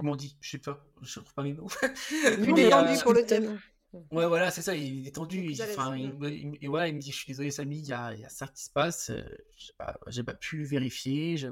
comment 0.00 0.12
on 0.12 0.16
dit? 0.16 0.36
Je 0.40 0.50
sais 0.50 0.58
pas, 0.58 0.84
je 1.02 1.20
trouve 1.20 1.34
pas 1.34 1.42
mes 1.42 1.54
mots. 1.54 1.68
Mais 2.38 2.52
Mais, 2.52 2.64
détendu 2.64 2.92
heu, 2.94 3.02
pour 3.02 3.12
le 3.12 3.22
mmh. 3.22 3.58
ouais, 4.12 4.26
voilà, 4.26 4.50
c'est 4.50 4.62
ça, 4.62 4.74
il 4.74 4.82
est 4.82 4.86
Il 5.02 5.06
est 5.08 5.10
tendu, 5.12 5.38
il 5.44 5.50
il 5.52 6.14
me 6.18 6.30
il 6.30 6.48
me 6.50 6.64
et 6.64 6.68
voilà, 6.68 6.88
il 6.88 6.94
me 6.96 7.00
dit: 7.00 7.12
«Je 7.12 7.16
suis 7.16 7.26
désolé 7.28 7.50
Samy, 7.50 7.78
il 7.80 7.86
y 7.86 7.92
a 7.92 8.14
il 8.14 8.20
y 8.20 8.24
a 8.24 8.28
ça 8.28 8.46
qui 8.48 8.64
se 8.64 8.70
passe, 8.70 9.10
heu, 9.10 9.24
j'ai 9.56 9.72
pas 9.78 9.98
j'ai 10.08 10.22
pas 10.24 10.34
pu 10.34 10.64
vérifier, 10.64 11.36
je» 11.36 11.48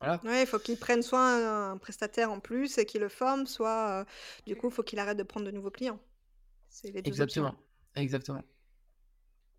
voilà. 0.00 0.20
Ouais, 0.24 0.42
il 0.42 0.46
faut 0.46 0.58
qu'il 0.58 0.78
prenne 0.78 1.02
soit 1.02 1.20
un 1.20 1.72
un 1.72 1.76
prestataire 1.78 2.30
en 2.30 2.38
plus 2.40 2.78
et 2.78 2.86
qu'il 2.86 3.00
le 3.00 3.08
forme, 3.08 3.46
soit, 3.46 4.06
du 4.46 4.54
coup, 4.56 4.68
il 4.68 4.72
faut 4.72 4.82
qu'il 4.84 4.98
arrête 5.00 5.16
de 5.18 5.22
prendre 5.24 5.46
de 5.46 5.50
nouveaux 5.50 5.70
clients. 5.70 5.98
C'est 6.70 6.90
les 6.92 7.02
2 7.02 7.20
options. 7.20 7.48
Exactement, 7.48 7.56
exactement. 7.94 8.42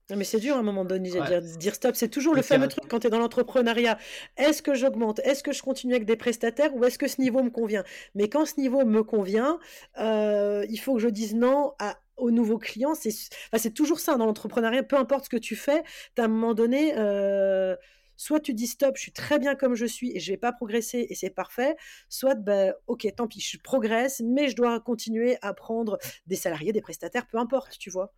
Mais 0.09 0.25
c'est 0.25 0.39
dur 0.39 0.55
à 0.55 0.59
un 0.59 0.63
moment 0.63 0.83
donné 0.85 1.11
de 1.11 1.19
Ouais, 1.19 1.37
dire 1.39 1.41
dire 1.41 1.75
stop. 1.75 1.95
C'est 1.95 2.09
toujours 2.09 2.35
le 2.35 2.41
fameux 2.41 2.67
truc 2.67 2.83
quand 2.89 2.99
tu 2.99 3.07
es 3.07 3.09
dans 3.09 3.19
l'entrepreneuriat. 3.19 3.97
Est-ce 4.37 4.61
que 4.61 4.73
j'augmente? 4.73 5.19
Est-ce 5.23 5.43
que 5.43 5.53
je 5.53 5.61
continue 5.63 5.93
avec 5.93 6.05
des 6.05 6.17
prestataires? 6.17 6.75
Ou 6.75 6.83
est-ce 6.83 6.97
que 6.99 7.07
ce 7.07 7.21
niveau 7.21 7.41
me 7.41 7.49
convient? 7.49 7.83
Mais 8.13 8.27
quand 8.29 8.45
ce 8.45 8.59
niveau 8.59 8.83
me 8.85 9.03
convient, 9.03 9.59
heu, 9.99 10.65
il 10.69 10.77
faut 10.77 10.93
que 10.95 10.99
je 10.99 11.07
dise 11.09 11.35
non 11.35 11.73
à 11.79 11.99
aux 12.17 12.31
nouveaux 12.31 12.59
clients. 12.59 12.93
C'est 12.95 13.11
enfin, 13.53 13.69
toujours 13.71 13.99
ça 13.99 14.15
dans 14.17 14.25
l'entrepreneuriat, 14.25 14.83
peu 14.83 14.97
importe 14.97 15.25
ce 15.25 15.29
que 15.29 15.37
tu 15.37 15.55
fais, 15.55 15.83
tu 16.15 16.21
as 16.21 16.25
un 16.25 16.27
moment 16.27 16.53
donné, 16.53 16.93
heu, 16.97 17.77
soit 18.17 18.39
tu 18.41 18.53
dis: 18.53 18.67
«Stop, 18.67 18.97
je 18.97 19.01
suis 19.01 19.11
très 19.13 19.39
bien 19.39 19.55
comme 19.55 19.73
je 19.75 19.85
suis 19.85 20.15
et 20.15 20.19
je 20.19 20.31
vais 20.31 20.37
pas 20.37 20.51
progresser 20.51 21.07
et 21.09 21.15
c'est 21.15 21.29
parfait», 21.31 21.75
soit, 22.09 22.35
bah, 22.35 22.73
OK, 22.87 23.07
tant 23.15 23.27
pis, 23.27 23.39
je 23.41 23.57
progresse, 23.57 24.21
mais 24.23 24.49
je 24.49 24.55
dois 24.55 24.79
continuer 24.81 25.37
à 25.41 25.53
prendre 25.53 25.97
des 26.27 26.35
salariés, 26.35 26.71
des 26.73 26.81
prestataires, 26.81 27.25
peu 27.27 27.37
importe, 27.39 27.77
tu 27.79 27.89
vois? 27.89 28.13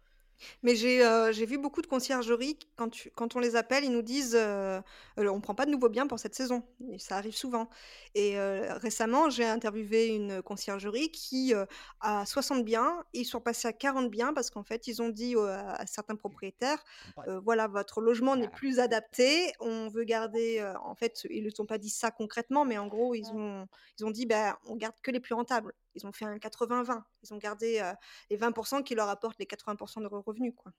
Mais 0.64 0.76
j'ai, 0.76 1.04
heu, 1.04 1.32
j'ai 1.32 1.46
vu 1.46 1.58
beaucoup 1.58 1.82
de 1.82 1.88
conciergeries 1.88 2.60
quand 2.76 2.90
tu 2.90 3.12
quand 3.12 3.36
on 3.36 3.40
les 3.40 3.56
appelle, 3.56 3.84
ils 3.84 3.92
nous 3.92 4.02
disent, 4.02 4.36
heu: 4.36 4.82
«Heu, 5.20 5.30
on 5.30 5.42
prend 5.42 5.56
pas 5.56 5.66
de 5.66 5.72
nouveaux 5.72 5.90
biens 5.90 6.08
pour 6.08 6.20
cette 6.20 6.36
saison» 6.36 6.64
et 6.92 7.00
ça 7.00 7.18
arrive 7.18 7.36
souvent. 7.36 7.70
Et 8.16 8.38
heu, 8.38 8.68
récemment, 8.74 9.30
j'ai 9.30 9.46
interviewé 9.46 10.08
une 10.08 10.42
conciergerie 10.42 11.12
qui, 11.12 11.54
heu, 11.54 11.66
a 12.02 12.26
60 12.26 12.64
biens. 12.66 13.04
Ils 13.14 13.26
sont 13.26 13.42
passés 13.42 13.68
à 13.68 13.74
40 13.74 14.10
biens 14.12 14.34
parce 14.34 14.50
qu'en 14.50 14.64
fait, 14.64 14.88
ils 14.88 15.02
ont 15.02 15.10
dit, 15.10 15.36
à 15.38 15.86
certains 15.88 16.16
propriétaires: 16.16 16.84
«Heu, 17.28 17.40
voilà, 17.44 17.68
votre 17.68 18.02
logement 18.02 18.36
n'est 18.36 18.48
plus 18.48 18.80
adapté, 18.80 19.52
on 19.60 19.88
veut 19.90 20.04
garder», 20.04 20.62
en 20.84 20.96
fait, 20.96 21.26
ils 21.30 21.44
ne 21.44 21.50
ont 21.60 21.66
pas 21.66 21.78
dit 21.78 21.90
ça 21.90 22.12
concrètement, 22.12 22.66
mais 22.66 22.78
en 22.78 22.88
gros, 22.88 23.16
ils 23.16 23.34
ont 23.34 23.68
ils 24.00 24.06
ont 24.06 24.12
dit: 24.12 24.26
«Bah, 24.26 24.60
on 24.66 24.76
garde 24.76 24.96
que 25.02 25.12
les 25.12 25.20
plus 25.20 25.34
rentables». 25.36 25.74
Ils 25.96 26.06
ont 26.08 26.12
fait 26.14 26.26
un 26.26 26.40
80-20. 26.40 27.06
Ils 27.24 27.34
ont 27.34 27.38
gardé, 27.38 27.80
heu, 27.82 27.94
les 28.30 28.38
20 28.38 28.54
qui 28.84 28.96
leur 28.96 29.10
apportent 29.10 29.40
les 29.40 29.46
80 29.48 29.76
de 30.02 30.08
re 30.08 30.24
revenus, 30.26 30.54
quoi. 30.56 30.72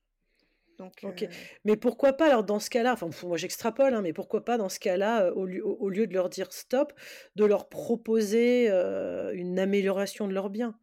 Donc, 0.78 1.04
OK. 1.04 1.24
heu 1.24 1.48
Mais 1.64 1.76
pourquoi 1.76 2.14
pas 2.14 2.26
alors 2.26 2.42
dans 2.44 2.58
ce 2.58 2.70
cas-là, 2.70 2.92
enfin 2.94 3.08
moi 3.24 3.36
j'extrapole, 3.36 3.94
hein, 3.94 4.02
mais 4.02 4.12
pourquoi 4.12 4.44
pas 4.44 4.58
dans 4.58 4.68
ce 4.68 4.80
cas-là, 4.80 5.26
heu, 5.28 5.32
au 5.36 5.46
lieu 5.46 5.64
au 5.66 5.76
au 5.78 5.88
lieu 5.90 6.06
de 6.06 6.14
leur 6.14 6.28
dire 6.30 6.52
stop, 6.52 6.92
de 7.36 7.44
leur 7.44 7.68
proposer, 7.68 8.68
heu, 8.70 9.30
une 9.34 9.58
amélioration 9.58 10.26
de 10.26 10.32
leurs 10.34 10.50
biens? 10.50 10.78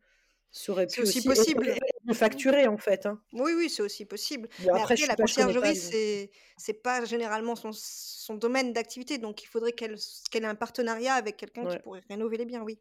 C'est 0.88 1.02
aussi 1.02 1.02
aussi 1.02 1.22
possible 1.24 1.78
facturer 2.14 2.68
en 2.68 2.78
fait, 2.78 3.06
hein. 3.06 3.22
Oui, 3.34 3.52
oui, 3.58 3.68
c'est 3.70 3.82
aussi 3.82 4.06
possible. 4.06 4.48
Bon 4.58 4.74
Mais 4.74 4.82
après 4.82 4.96
après 4.96 5.08
la 5.08 5.16
conciergerie, 5.18 5.76
c'est 5.76 6.30
c'est 6.56 6.74
pas 6.84 7.04
généralement 7.04 7.56
son 7.56 7.72
son 7.74 8.36
domaine 8.36 8.74
d'activité, 8.74 9.18
donc 9.18 9.42
il 9.42 9.48
faudrait 9.48 9.72
qu'elle 9.74 9.96
qu'elle 10.30 10.44
ait 10.44 10.48
un 10.48 10.54
partenariat 10.56 11.16
avec 11.16 11.38
quelqu'un 11.38 11.66
qui 11.66 11.78
pourrait 11.80 12.02
rénover 12.10 12.38
les 12.38 12.46
biens, 12.46 12.62
oui. 12.62 12.80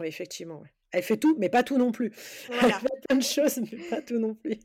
oui 0.00 0.06
effectivement, 0.08 0.60
ouais. 0.60 0.74
Elle 0.92 1.02
fait 1.02 1.16
tout, 1.16 1.36
mais 1.38 1.48
pas 1.48 1.62
tout 1.62 1.78
non 1.78 1.92
plus. 1.92 2.12
Elle 2.50 2.72
fait 2.72 2.88
plein 3.08 3.16
de 3.16 3.22
choses, 3.22 3.58
mais 3.58 3.78
pas 3.88 4.02
tout 4.02 4.18
non 4.18 4.34
plus. 4.34 4.58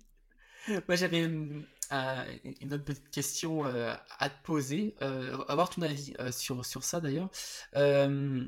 Moi, 0.68 0.96
j'avais 0.96 1.24
une, 1.24 1.64
euh, 1.92 2.38
une 2.62 2.74
autre 2.74 2.84
petite 2.84 3.12
question 3.12 3.66
euh, 3.66 3.94
à 4.18 4.30
te 4.30 4.44
poser, 4.44 4.96
euh, 5.02 5.38
avoir 5.48 5.70
ton 5.70 5.84
avis 5.84 6.16
euh, 6.20 6.32
sur, 6.32 6.66
sur 6.66 6.84
ça 6.84 7.00
d'ailleurs. 7.00 7.30
Euh, 7.76 8.44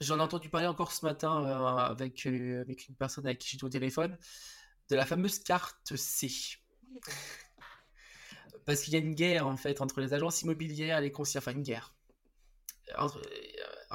j'en 0.00 0.18
ai 0.18 0.22
entendu 0.22 0.48
parler 0.48 0.66
encore 0.66 0.90
ce 0.90 1.06
matin 1.06 1.44
euh, 1.44 1.64
avec, 1.92 2.26
euh, 2.26 2.62
avec 2.62 2.88
une 2.88 2.96
personne 2.96 3.26
avec 3.26 3.38
qui 3.38 3.50
j'étais 3.50 3.64
au 3.64 3.68
téléphone, 3.68 4.18
de 4.90 4.96
la 4.96 5.06
fameuse 5.06 5.38
carte 5.38 5.94
C. 5.94 6.28
Parce 8.64 8.82
qu'il 8.82 8.94
y 8.94 8.96
a 8.96 8.98
une 8.98 9.14
guerre 9.14 9.46
en 9.46 9.56
fait 9.56 9.80
entre 9.80 10.00
les 10.00 10.12
agences 10.12 10.42
immobilières 10.42 10.98
et 10.98 11.02
les 11.02 11.12
concierges, 11.12 11.44
enfin 11.46 11.56
une 11.56 11.62
guerre. 11.62 11.94
Entre, 12.98 13.20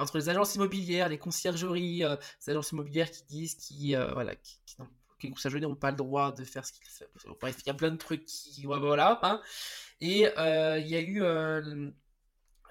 entre 0.02 0.18
les 0.18 0.28
agences 0.28 0.54
immobilières, 0.54 1.08
les 1.08 1.18
conciergeries, 1.18 2.04
euh, 2.04 2.16
les 2.46 2.50
agences 2.50 2.72
immobilières 2.72 3.10
qui 3.10 3.24
disent 3.24 3.54
qui, 3.54 3.96
euh, 3.96 4.12
voilà, 4.12 4.34
les 5.22 5.30
conciergeries 5.30 5.62
n'ont 5.62 5.74
pas 5.74 5.90
le 5.90 5.96
droit 5.96 6.32
de 6.32 6.44
faire 6.44 6.66
ce 6.66 6.72
qu'ils 6.72 6.86
font. 6.86 7.06
Il 7.42 7.66
y 7.66 7.70
a 7.70 7.74
plein 7.74 7.90
de 7.90 7.96
trucs 7.96 8.24
qui. 8.24 8.64
Voilà. 8.64 9.18
hein. 9.22 9.40
Et 10.00 10.26
euh, 10.38 10.78
il 10.78 10.88
y 10.88 10.96
a 10.96 11.00
eu 11.00 11.22
euh, 11.22 11.90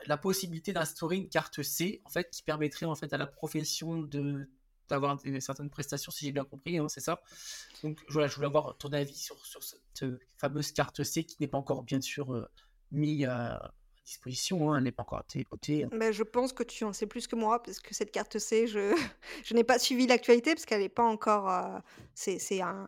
la 0.06 0.18
possibilité 0.18 0.74
d'instaurer 0.74 1.18
une 1.18 1.30
carte 1.30 1.62
C, 1.64 2.02
en 2.06 2.10
fait, 2.10 2.30
qui 2.30 2.44
permettrait 2.44 2.86
en 2.86 2.96
fait 2.96 3.14
à 3.14 3.18
la 3.18 3.28
profession 3.28 3.98
de 3.98 4.50
d'avoir 4.90 5.18
certaines 5.40 5.70
prestations, 5.70 6.12
si 6.12 6.26
j'ai 6.26 6.34
bien 6.34 6.44
compris, 6.44 6.78
hein, 6.78 6.90
c'est 6.90 7.00
ça. 7.00 7.22
Donc 7.82 8.04
voilà, 8.10 8.28
je 8.28 8.36
voulais 8.36 8.48
avoir 8.48 8.78
ton 8.78 8.92
avis 8.92 9.16
sur, 9.16 9.38
cette 9.46 10.04
euh, 10.04 10.20
fameuse 10.36 10.74
carte 10.74 11.02
C 11.04 11.24
qui 11.24 11.38
n'est 11.40 11.48
pas 11.48 11.58
encore 11.58 11.84
bien 11.84 12.02
sûr 12.02 12.34
euh, 12.34 12.46
mise 12.92 13.24
à 13.24 13.74
disposition, 14.04 14.72
hein, 14.72 14.78
elle 14.78 14.84
n'est 14.86 14.92
pas 14.92 15.04
encore 15.04 15.24
votée. 15.50 15.86
Mais 15.92 16.14
je 16.14 16.24
pense 16.24 16.54
que 16.54 16.64
tu 16.64 16.84
en 16.86 16.94
sais 16.94 17.08
plus 17.08 17.28
que 17.28 17.36
moi 17.36 17.62
parce 17.62 17.80
que 17.80 17.94
cette 17.94 18.12
carte 18.12 18.40
C, 18.40 18.68
je 18.68 18.96
je 19.44 19.54
n'ai 19.54 19.64
pas 19.64 19.80
suivi 19.80 20.08
l'actualité 20.08 20.54
parce 20.54 20.66
qu'elle 20.66 20.82
est 20.82 20.90
pas 20.90 21.04
encore, 21.04 21.50
heu, 21.50 21.80
c'est 22.16 22.62
un 22.62 22.88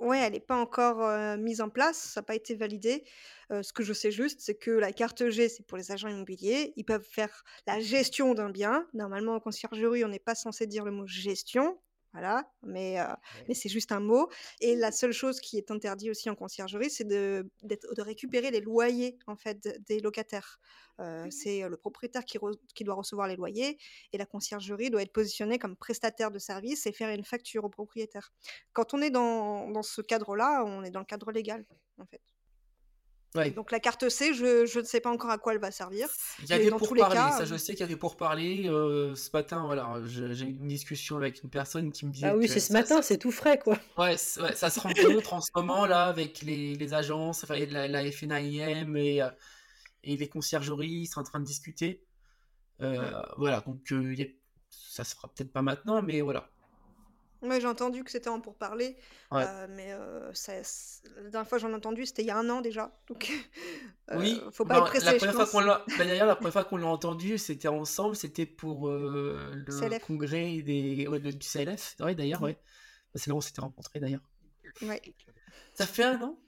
ouais, 0.00 0.18
elle 0.20 0.34
est 0.36 0.40
pas 0.40 0.56
encore, 0.58 1.02
heu, 1.02 1.36
mise 1.38 1.60
en 1.62 1.70
place, 1.70 1.98
ça 1.98 2.20
a 2.20 2.22
pas 2.24 2.34
été 2.36 2.54
validé. 2.56 3.04
Heu, 3.52 3.62
ce 3.62 3.72
que 3.72 3.82
je 3.84 3.92
sais 3.94 4.10
juste, 4.12 4.40
c'est 4.40 4.56
que 4.56 4.70
la 4.72 4.92
carte 4.92 5.28
G, 5.30 5.48
c'est 5.48 5.66
pour 5.66 5.78
les 5.78 5.92
agents 5.92 6.08
immobiliers. 6.08 6.72
Ils 6.76 6.84
peuvent 6.84 7.06
faire 7.10 7.44
la 7.66 7.80
gestion 7.80 8.34
d'un 8.34 8.50
bien. 8.50 8.86
Normalement, 8.94 9.34
en 9.36 9.40
conciergerie, 9.40 10.04
on 10.04 10.08
n'est 10.08 10.18
pas 10.20 10.34
censé 10.36 10.66
dire 10.66 10.84
le 10.84 10.92
mot 10.92 11.06
gestion, 11.06 11.78
voilà, 12.16 12.50
mais 12.62 12.96
mais 13.48 13.54
c'est 13.54 13.68
juste 13.68 13.92
un 13.92 14.00
mot 14.00 14.28
et 14.60 14.74
la 14.76 14.90
seule 14.92 15.12
chose 15.12 15.40
qui 15.40 15.58
est 15.58 15.70
interdit 15.70 16.10
aussi 16.10 16.30
en 16.30 16.34
conciergerie, 16.34 16.90
c'est 16.90 17.04
de 17.04 17.48
récupérer 18.02 18.50
les 18.50 18.60
loyers, 18.60 19.18
en 19.26 19.36
fait, 19.36 19.68
des 19.86 20.00
locataires. 20.00 20.58
Heu, 21.00 21.26
c'est, 21.30 21.62
heu, 21.62 21.68
le 21.68 21.76
propriétaire 21.76 22.24
qui 22.24 22.38
re 22.38 22.52
qui 22.74 22.84
doit 22.84 22.94
recevoir 22.94 23.28
les 23.28 23.36
loyers 23.36 23.78
et 24.12 24.18
la 24.18 24.26
conciergerie 24.26 24.90
doit 24.90 25.02
être 25.02 25.12
positionnée 25.12 25.58
comme 25.58 25.76
prestataire 25.76 26.30
de 26.30 26.38
service 26.38 26.86
et 26.86 26.92
faire 26.92 27.10
une 27.10 27.24
facture 27.24 27.64
au 27.64 27.68
propriétaire. 27.68 28.30
Quand 28.72 28.94
on 28.94 29.02
est 29.02 29.10
dans 29.10 29.70
dans 29.70 29.82
ce 29.82 30.00
cadre-là, 30.02 30.64
on 30.66 30.82
est 30.84 30.90
dans 30.90 31.00
le 31.00 31.06
cadre 31.06 31.30
légal, 31.32 31.66
en 31.98 32.06
fait. 32.06 32.35
Ouais. 33.36 33.50
Donc 33.50 33.70
la 33.70 33.80
carte 33.80 34.08
C, 34.08 34.34
je 34.34 34.66
je 34.66 34.80
ne 34.80 34.84
sais 34.84 35.00
pas 35.00 35.10
encore 35.10 35.30
à 35.30 35.38
quoi 35.38 35.52
elle 35.54 35.60
va 35.60 35.70
servir, 35.70 36.08
Il 36.42 36.48
y 36.48 36.52
a 36.52 36.58
des 36.58 36.70
pourparlers, 36.70 37.14
cas, 37.16 37.32
ça 37.32 37.44
je 37.44 37.54
heu 37.54 37.58
sais 37.58 37.72
qu'il 37.72 37.80
y 37.80 37.84
a 37.84 37.86
des 37.86 37.96
pourparlers. 37.96 38.68
euh, 38.68 39.14
ce 39.14 39.30
matin, 39.32 39.64
voilà, 39.66 40.00
j'ai 40.06 40.44
eu 40.44 40.50
une 40.50 40.68
discussion 40.68 41.16
avec 41.16 41.42
une 41.42 41.50
personne 41.50 41.92
qui 41.92 42.06
me 42.06 42.12
disait 42.12 42.28
Ah 42.28 42.36
oui, 42.36 42.48
c'est 42.48 42.60
ce 42.60 42.72
matin, 42.72 43.02
c'est 43.02 43.18
tout 43.18 43.30
frais 43.32 43.58
quoi. 43.58 43.78
ouais, 43.98 44.16
ça 44.16 44.70
se 44.70 44.80
rencontre 44.80 45.32
en 45.34 45.40
ce 45.40 45.50
moment 45.54 45.86
là 45.86 46.04
avec 46.04 46.42
les, 46.42 46.74
les 46.74 46.94
agences, 46.94 47.44
enfin, 47.44 47.56
la, 47.70 47.88
la 47.88 48.10
FNAIM 48.10 48.96
et, 48.96 49.22
euh, 49.22 49.30
et 50.04 50.16
les 50.16 50.28
conciergeries, 50.28 50.88
ils 50.88 51.06
sont 51.06 51.20
en 51.20 51.24
train 51.24 51.40
de 51.40 51.44
discuter. 51.44 52.02
Euh, 52.82 53.10
voilà, 53.38 53.60
donc 53.60 53.80
euh, 53.92 54.14
ça 54.70 55.04
se 55.04 55.14
fera 55.14 55.28
peut-être 55.28 55.52
pas 55.52 55.62
maintenant, 55.62 56.02
mais 56.02 56.20
voilà. 56.20 56.50
Ouais, 57.42 57.60
j'ai 57.60 57.66
entendu 57.66 58.02
que 58.04 58.10
c'était 58.10 58.28
en 58.30 58.40
pourparlers, 58.40 58.96
Ouais. 59.30 59.44
heu, 59.44 59.66
mais 59.70 59.94
ça 60.34 60.54
s 60.54 61.02
la 61.16 61.30
dernière 61.30 61.48
fois 61.48 61.58
que 61.58 61.62
j'en 61.62 61.70
ai 61.70 61.74
entendu, 61.74 62.06
c'était 62.06 62.22
il 62.22 62.26
y 62.28 62.30
a 62.30 62.36
un 62.38 62.48
an 62.50 62.60
déjà, 62.62 62.92
donc 63.08 63.30
heu, 64.10 64.14
Oui, 64.18 64.40
faut 64.52 64.64
pas 64.64 64.78
être 64.78 64.84
ben, 64.84 64.90
la 65.00 65.14
pressé, 65.14 65.18
je 65.18 65.26
première 65.26 65.34
fois 65.34 65.46
qu'on 65.46 65.58
pense. 65.58 65.60
l'a, 65.60 65.84
ben, 65.96 66.06
d'ailleurs, 66.06 66.26
la 66.26 66.36
première 66.36 66.52
fois 66.52 66.64
qu'on 66.64 66.76
l'a 66.76 66.86
entendu, 66.86 67.38
c'était 67.38 67.68
ensemble, 67.68 68.14
c'était 68.16 68.46
pour 68.46 68.88
euh, 68.88 69.52
le 69.54 69.94
CLF. 69.94 70.02
congrès 70.06 70.62
des, 70.62 71.06
ouais, 71.08 71.18
de- 71.20 71.32
du 71.32 71.46
CLF, 71.46 71.96
ouais, 72.00 72.14
d'ailleurs, 72.14 72.40
Mmh. 72.40 72.44
ouais. 72.44 72.54
Ben, 73.14 73.20
C'est 73.20 73.28
là 73.28 73.34
où 73.34 73.38
on 73.38 73.40
s'était 73.40 73.60
rencontrés 73.62 74.00
d'ailleurs. 74.00 74.22
Ouais. 74.82 75.02
Ça 75.74 75.86
fait 75.86 76.02
un 76.04 76.20
an? 76.22 76.38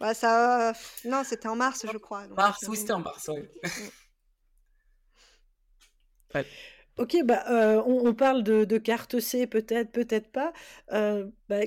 Bah, 0.00 0.14
ça 0.14 0.72
non, 1.04 1.22
c'était 1.24 1.48
en 1.48 1.56
mars, 1.56 1.86
je 1.86 1.96
crois, 1.98 2.26
donc 2.26 2.38
Mars, 2.38 2.66
oui, 2.68 2.76
c'était 2.76 2.92
en 2.92 2.98
mars, 3.00 3.28
ouais. 3.28 3.50
mmh. 3.76 3.88
Ouais. 6.34 6.46
OK, 6.98 7.16
bah, 7.24 7.42
heu, 7.50 7.80
on 7.86 8.12
parle 8.14 8.42
de 8.42 8.78
carte 8.78 9.18
C 9.18 9.46
peut-être, 9.46 9.90
peut-être 9.92 10.30
pas. 10.30 10.52
Heu, 10.92 11.32
bah, 11.48 11.60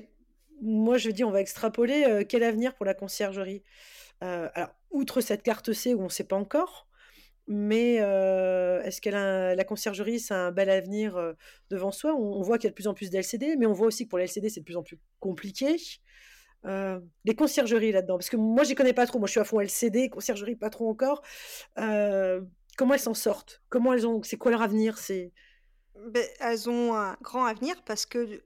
moi 0.61 0.97
je 0.97 1.09
dis 1.09 1.23
on 1.23 1.31
va 1.31 1.41
extrapoler, 1.41 2.05
heu, 2.07 2.23
quel 2.23 2.43
avenir 2.43 2.75
pour 2.75 2.85
la 2.85 2.93
conciergerie? 2.93 3.63
Alors 4.21 4.69
outre 4.91 5.21
cette 5.21 5.43
carte 5.43 5.73
C 5.73 5.93
où 5.95 6.01
on 6.01 6.05
ne 6.05 6.09
sait 6.09 6.23
pas 6.25 6.35
encore, 6.37 6.87
mais 7.47 7.95
est-ce 7.95 9.01
un 9.15 9.55
la 9.55 9.63
conciergerie, 9.65 10.19
a 10.31 10.47
un 10.47 10.51
bel 10.51 10.69
avenir, 10.69 11.33
devant 11.71 11.91
soi? 11.91 12.15
On 12.15 12.41
voit 12.41 12.57
qu'il 12.59 12.65
y 12.65 12.69
a 12.69 12.71
de 12.71 12.75
plus 12.75 12.87
en 12.87 12.93
plus 12.95 13.09
d'LCD, 13.11 13.55
mais 13.57 13.65
on 13.67 13.73
voit 13.73 13.87
aussi 13.87 14.05
que 14.05 14.09
pour 14.09 14.19
les 14.19 14.25
LCD, 14.25 14.49
c'est 14.49 14.61
de 14.61 14.65
plus 14.65 14.77
en 14.77 14.83
plus 14.83 14.99
compliqué. 15.19 15.77
Les 17.25 17.35
conciergeries 17.35 17.91
là-dedans, 17.91 18.17
parce 18.17 18.29
que 18.29 18.37
moi 18.37 18.63
j'y 18.63 18.75
connais 18.75 18.93
pas 18.93 19.05
trop. 19.07 19.19
Moi 19.19 19.27
je 19.27 19.31
suis 19.31 19.39
à 19.41 19.45
fond 19.45 19.59
LCD, 19.61 20.09
conciergerie 20.09 20.55
pas 20.55 20.69
trop 20.71 20.89
encore. 20.89 21.21
Comment 22.77 22.93
elles 22.93 22.99
s'en 22.99 23.13
sortent? 23.13 23.61
Comment 23.69 23.93
elles 23.93 24.07
ont 24.07 24.21
c'est 24.23 24.37
quoi 24.37 24.51
leur 24.51 24.61
avenir? 24.61 24.97
C'est 24.97 25.33
elles 26.39 26.69
ont 26.69 26.93
un 26.95 27.17
grand 27.21 27.45
avenir 27.45 27.81
parce 27.85 28.05
que, 28.05 28.43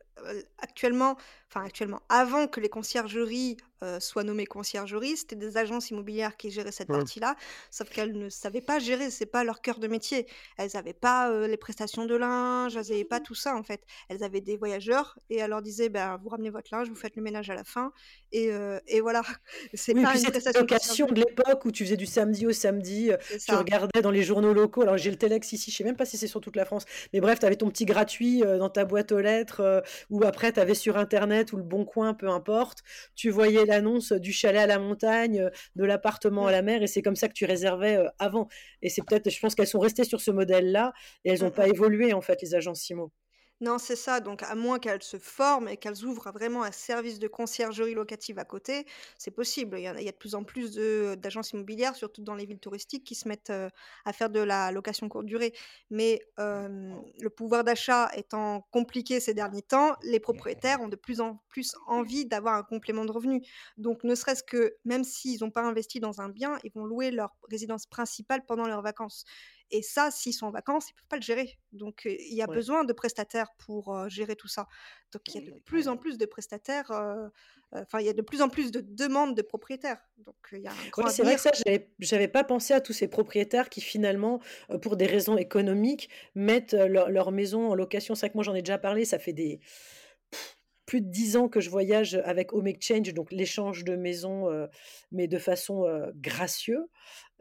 actuellement 0.57 1.17
enfin 1.51 1.65
actuellement, 1.65 2.01
avant 2.09 2.47
que 2.47 2.59
les 2.59 2.69
conciergeries, 2.69 3.57
heu, 3.83 3.99
soient 3.99 4.23
nommées 4.23 4.45
conciergeries, 4.45 5.17
c'était 5.17 5.35
des 5.35 5.57
agences 5.57 5.89
immobilières 5.89 6.37
qui 6.37 6.51
géraient 6.51 6.71
cette 6.71 6.91
partie-là, 6.91 7.35
sauf 7.71 7.89
qu'elles 7.89 8.15
ne 8.15 8.29
savaient 8.29 8.61
pas 8.61 8.77
gérer, 8.77 9.09
c'est 9.09 9.25
pas 9.25 9.43
leur 9.43 9.61
cœur 9.61 9.79
de 9.79 9.87
métier. 9.87 10.27
Elles 10.57 10.77
avaient 10.77 10.93
pas, 10.93 11.31
heu, 11.31 11.47
les 11.47 11.57
prestations 11.57 12.05
de 12.05 12.15
linge, 12.15 12.75
elles 12.77 12.91
avaient 12.91 13.03
pas 13.05 13.19
tout 13.19 13.33
ça, 13.35 13.55
en 13.55 13.63
fait. 13.63 13.81
Elles 14.09 14.23
avaient 14.23 14.41
des 14.41 14.57
voyageurs 14.57 15.17
et 15.29 15.37
elles 15.37 15.49
leur 15.49 15.61
disaient: 15.63 15.89
«Ben, 15.89 16.17
vous 16.21 16.29
ramenez 16.29 16.51
votre 16.51 16.69
linge, 16.71 16.87
vous 16.89 16.95
faites 16.95 17.15
le 17.15 17.23
ménage 17.23 17.49
à 17.49 17.55
la 17.55 17.63
fin» 17.63 17.91
et 18.31 18.49
et 18.87 19.01
voilà. 19.01 19.21
C'est 19.73 19.95
Oui, 19.95 20.01
pas 20.01 20.15
une 20.17 20.25
prestation 20.25 20.65
de 20.65 20.69
location 20.69 21.07
de 21.07 21.15
l'époque 21.19 21.65
où 21.65 21.71
tu 21.71 21.83
faisais 21.83 21.97
du 21.97 22.05
samedi 22.05 22.45
au 22.45 22.51
samedi, 22.51 23.09
tu 23.47 23.55
regardais 23.55 24.01
dans 24.03 24.11
les 24.11 24.21
journaux 24.21 24.53
locaux. 24.53 24.83
Alors 24.83 24.97
j'ai 24.97 25.09
le 25.09 25.17
Telex 25.17 25.51
ici, 25.51 25.71
je 25.71 25.77
sais 25.77 25.83
même 25.83 25.95
pas 25.95 26.05
si 26.05 26.15
c'est 26.15 26.27
sur 26.27 26.41
toute 26.41 26.55
la 26.55 26.63
France, 26.65 26.85
mais 27.11 27.21
bref, 27.21 27.39
tu 27.39 27.45
avais 27.47 27.55
ton 27.55 27.69
petit 27.69 27.85
gratuit, 27.85 28.41
dans 28.41 28.69
ta 28.69 28.85
boîte 28.85 29.11
aux 29.11 29.19
lettres, 29.19 29.81
ou 30.09 30.23
après 30.23 30.51
tu 30.53 30.59
avais 30.59 30.75
sur 30.75 30.97
internet 30.97 31.53
ou 31.53 31.57
Le 31.57 31.63
Bon 31.63 31.85
Coin, 31.85 32.13
peu 32.13 32.29
importe, 32.29 32.79
tu 33.15 33.29
voyais 33.29 33.65
l'annonce 33.65 34.11
du 34.13 34.31
chalet 34.33 34.61
à 34.61 34.67
la 34.67 34.79
montagne, 34.79 35.41
heu, 35.41 35.51
de 35.75 35.83
l'appartement 35.85 36.47
à 36.47 36.51
Mmh. 36.51 36.53
la 36.53 36.61
mer 36.61 36.81
et 36.83 36.87
c'est 36.87 37.01
comme 37.01 37.15
ça 37.15 37.27
que 37.27 37.33
tu 37.33 37.45
réservais, 37.45 37.97
heu, 37.97 38.07
avant 38.19 38.47
et 38.81 38.89
c'est 38.89 39.03
peut-être 39.03 39.29
je 39.29 39.39
pense 39.39 39.55
qu'elles 39.55 39.67
sont 39.67 39.79
restées 39.79 40.03
sur 40.05 40.21
ce 40.21 40.31
modèle-là 40.31 40.93
et 41.25 41.31
elles 41.31 41.43
Mmh 41.43 41.45
ont 41.45 41.51
pas 41.51 41.67
évolué 41.67 42.13
en 42.13 42.21
fait 42.21 42.41
les 42.41 42.55
agences 42.55 42.89
IMO. 42.89 43.11
Non, 43.61 43.77
c'est 43.77 43.97
ça, 43.97 44.21
donc 44.21 44.41
à 44.41 44.55
moins 44.55 44.79
qu'elles 44.79 45.03
se 45.03 45.17
forment 45.19 45.67
et 45.67 45.75
qu'elles 45.75 46.05
ouvrent 46.05 46.31
vraiment 46.31 46.63
un 46.63 46.71
service 46.71 47.19
de 47.19 47.27
conciergerie 47.27 47.93
locative 47.93 48.39
à 48.39 48.45
côté, 48.45 48.85
c'est 49.17 49.31
possible. 49.31 49.77
Il 49.77 49.83
y 49.83 49.89
en 49.89 49.95
a 49.97 49.99
il 50.01 50.05
y 50.05 50.07
a 50.07 50.13
de 50.13 50.17
plus 50.17 50.33
en 50.33 50.45
plus 50.45 50.71
de 50.75 51.15
d'agences 51.19 51.51
immobilières, 51.51 51.93
surtout 51.97 52.21
dans 52.23 52.35
les 52.35 52.45
villes 52.45 52.59
touristiques, 52.61 53.03
qui 53.03 53.15
se 53.15 53.27
mettent, 53.27 53.49
heu, 53.49 53.69
à 54.05 54.13
faire 54.13 54.29
de 54.29 54.39
la 54.39 54.71
location 54.71 55.09
courte 55.09 55.25
durée. 55.25 55.53
Mais, 55.89 56.21
hem, 56.37 57.01
le 57.19 57.29
pouvoir 57.29 57.65
d'achat 57.65 58.09
étant 58.15 58.61
compliqué 58.71 59.19
ces 59.19 59.33
derniers 59.33 59.61
temps, 59.61 59.93
les 60.03 60.21
propriétaires 60.21 60.79
ont 60.79 60.87
de 60.87 60.95
plus 60.95 61.19
en 61.19 61.43
plus 61.49 61.75
envie 61.87 62.25
d'avoir 62.25 62.55
un 62.55 62.63
complément 62.63 63.03
de 63.03 63.11
revenu. 63.11 63.41
Donc 63.77 64.05
ne 64.05 64.15
serait-ce 64.15 64.43
que 64.43 64.77
même 64.85 65.03
s'ils 65.03 65.39
n'ont 65.41 65.51
pas 65.51 65.63
investi 65.63 65.99
dans 65.99 66.21
un 66.21 66.29
bien, 66.29 66.57
ils 66.63 66.71
vont 66.73 66.85
louer 66.85 67.11
leur 67.11 67.35
résidence 67.49 67.85
principale 67.87 68.45
pendant 68.45 68.67
leurs 68.67 68.81
vacances. 68.81 69.25
Et 69.71 69.81
ça, 69.81 70.11
s'ils 70.11 70.33
sont 70.33 70.47
en 70.47 70.51
vacances, 70.51 70.89
ils 70.89 70.93
peuvent 70.93 71.07
pas 71.07 71.15
le 71.17 71.21
gérer. 71.21 71.59
Donc, 71.71 72.01
il 72.05 72.33
y 72.33 72.41
a 72.41 72.47
Ouais. 72.47 72.55
besoin 72.55 72.83
de 72.83 72.93
prestataires 72.93 73.49
pour, 73.57 74.09
gérer 74.09 74.35
tout 74.35 74.47
ça. 74.47 74.67
Donc 75.11 75.21
il 75.27 75.35
y 75.35 75.47
a 75.47 75.51
de 75.51 75.59
plus 75.59 75.87
en 75.87 75.97
plus 75.97 76.17
de 76.17 76.25
prestataires, 76.25 76.91
enfin, 77.71 77.99
il 77.99 78.05
y 78.05 78.09
a 78.09 78.13
de 78.13 78.21
plus 78.21 78.41
en 78.41 78.49
plus 78.49 78.71
de 78.71 78.81
demandes 78.81 79.35
de 79.35 79.41
propriétaires. 79.41 80.01
Donc, 80.17 80.35
il 80.51 80.59
y 80.59 80.67
a 80.67 80.71
un 80.71 80.89
grand 80.89 81.03
Ouais, 81.03 81.11
c'est 81.11 81.23
vrai 81.23 81.35
que 81.35 81.41
ça, 81.41 81.51
j'avais 81.99 82.27
pas 82.27 82.43
pensé 82.43 82.73
à 82.73 82.81
tous 82.81 82.93
ces 82.93 83.07
propriétaires 83.07 83.69
qui 83.69 83.81
finalement, 83.81 84.39
pour 84.81 84.97
des 84.97 85.05
raisons 85.05 85.37
économiques, 85.37 86.09
mettent, 86.35 86.73
leur 86.73 87.09
leur 87.09 87.31
maison 87.31 87.69
en 87.69 87.75
location. 87.75 88.15
C'est 88.15 88.27
vrai 88.27 88.29
que 88.29 88.37
moi, 88.37 88.43
j'en 88.43 88.55
ai 88.55 88.61
déjà 88.61 88.77
parlé, 88.77 89.05
ça 89.05 89.19
fait 89.19 89.33
des 89.33 89.59
plus 90.89 91.01
de 91.01 91.11
10 91.11 91.37
ans 91.37 91.49
que 91.49 91.59
je 91.59 91.69
voyage 91.69 92.15
avec 92.25 92.51
Home 92.51 92.65
Exchange, 92.65 93.13
donc 93.13 93.31
l'échange 93.31 93.83
de 93.83 93.95
maisons, 93.95 94.49
euh, 94.49 94.65
mais 95.11 95.27
de 95.27 95.37
façon 95.37 95.85
euh, 95.85 96.09
gracieuse. 96.15 96.87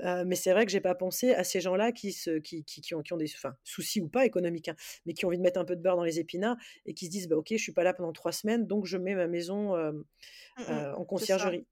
Euh, 0.01 0.25
mais 0.27 0.37
c'est 0.37 0.53
vrai 0.53 0.65
que 0.67 0.73
j'ai 0.73 0.81
pas 0.81 0.95
pensé 0.95 1.35
à 1.35 1.45
ces 1.45 1.61
gens-là 1.61 1.93
qui, 1.93 2.13
se, 2.13 2.39
qui, 2.39 2.65
qui, 2.65 2.81
qui, 2.81 2.95
ont, 2.95 3.03
qui 3.03 3.13
ont 3.13 3.17
des 3.17 3.33
enfin, 3.35 3.55
soucis 3.65 4.01
ou 4.01 4.09
pas 4.09 4.25
économiques, 4.25 4.69
hein, 4.69 4.77
mais 5.07 5.13
qui 5.13 5.25
ont 5.25 5.29
envie 5.29 5.39
de 5.39 5.43
mettre 5.43 5.61
un 5.61 5.65
peu 5.65 5.77
de 5.77 5.83
beurre 5.83 5.97
dans 5.97 6.05
les 6.05 6.19
épinards 6.19 6.57
et 6.87 6.95
qui 6.95 7.07
se 7.07 7.11
disent 7.11 7.29
bah, 7.29 7.37
Ok, 7.37 7.49
je 7.51 7.57
suis 7.57 7.73
pas 7.73 7.85
là 7.85 7.95
pendant 7.95 8.13
trois 8.13 8.33
semaines, 8.33 8.67
donc 8.67 8.87
je 8.87 8.97
mets 8.97 9.15
ma 9.15 9.27
maison 9.27 9.77
mmh 9.77 10.05
en 10.97 11.05
conciergerie. 11.05 11.67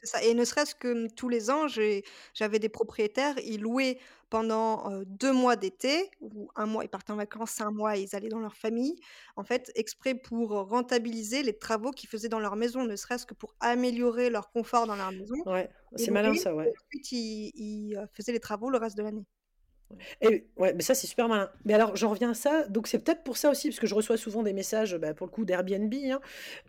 C'est 0.00 0.06
ça 0.06 0.22
et 0.22 0.34
ne 0.34 0.44
serait-ce 0.44 0.74
que, 0.74 1.08
tous 1.14 1.28
les 1.28 1.50
ans, 1.50 1.66
j'avais 1.68 2.58
des 2.58 2.68
propriétaires, 2.68 3.34
ils 3.44 3.60
louaient 3.60 3.98
pendant, 4.30 4.90
deux 5.06 5.32
mois 5.32 5.56
d'été 5.56 6.10
ou 6.20 6.48
un 6.56 6.66
mois, 6.66 6.84
ils 6.84 6.88
partaient 6.88 7.12
en 7.12 7.16
vacances, 7.16 7.60
un 7.60 7.70
mois, 7.70 7.96
ils 7.96 8.14
allaient 8.16 8.28
dans 8.28 8.40
leur 8.40 8.56
famille, 8.56 8.96
en 9.36 9.44
fait, 9.44 9.70
exprès 9.74 10.14
pour, 10.14 10.50
rentabiliser 10.50 11.42
les 11.42 11.56
travaux 11.58 11.90
qu'ils 11.90 12.08
faisaient 12.08 12.28
dans 12.28 12.40
leur 12.40 12.56
maison, 12.56 12.84
ne 12.84 12.96
serait-ce 12.96 13.26
que 13.26 13.34
pour 13.34 13.54
améliorer 13.60 14.30
leur 14.30 14.50
confort 14.50 14.86
dans 14.86 14.96
leur 14.96 15.12
maison. 15.12 15.36
Ouais, 15.46 15.68
c'est 15.96 16.10
malin 16.10 16.34
ça, 16.34 16.54
ouais. 16.54 16.72
ensuite 16.86 17.12
ils 17.12 18.08
faisaient 18.12 18.32
les 18.32 18.40
travaux 18.40 18.70
le 18.70 18.78
reste 18.78 18.96
de 18.96 19.02
l'année. 19.02 19.26
Et 20.20 20.46
ouais, 20.56 20.72
mais 20.74 20.82
ça, 20.82 20.94
c'est 20.94 21.06
super 21.06 21.28
malin. 21.28 21.50
Mais 21.64 21.74
alors, 21.74 21.96
j'en 21.96 22.10
reviens 22.10 22.30
à 22.30 22.34
ça. 22.34 22.66
Donc, 22.68 22.86
c'est 22.86 22.98
peut-être 22.98 23.22
pour 23.22 23.36
ça 23.36 23.50
aussi, 23.50 23.68
parce 23.68 23.80
que 23.80 23.86
je 23.86 23.94
reçois 23.94 24.16
souvent 24.16 24.42
des 24.42 24.52
messages, 24.52 24.96
bah, 24.96 25.14
pour 25.14 25.26
le 25.26 25.32
coup, 25.32 25.44
d'Airbnb, 25.44 25.92
hein, 25.94 26.20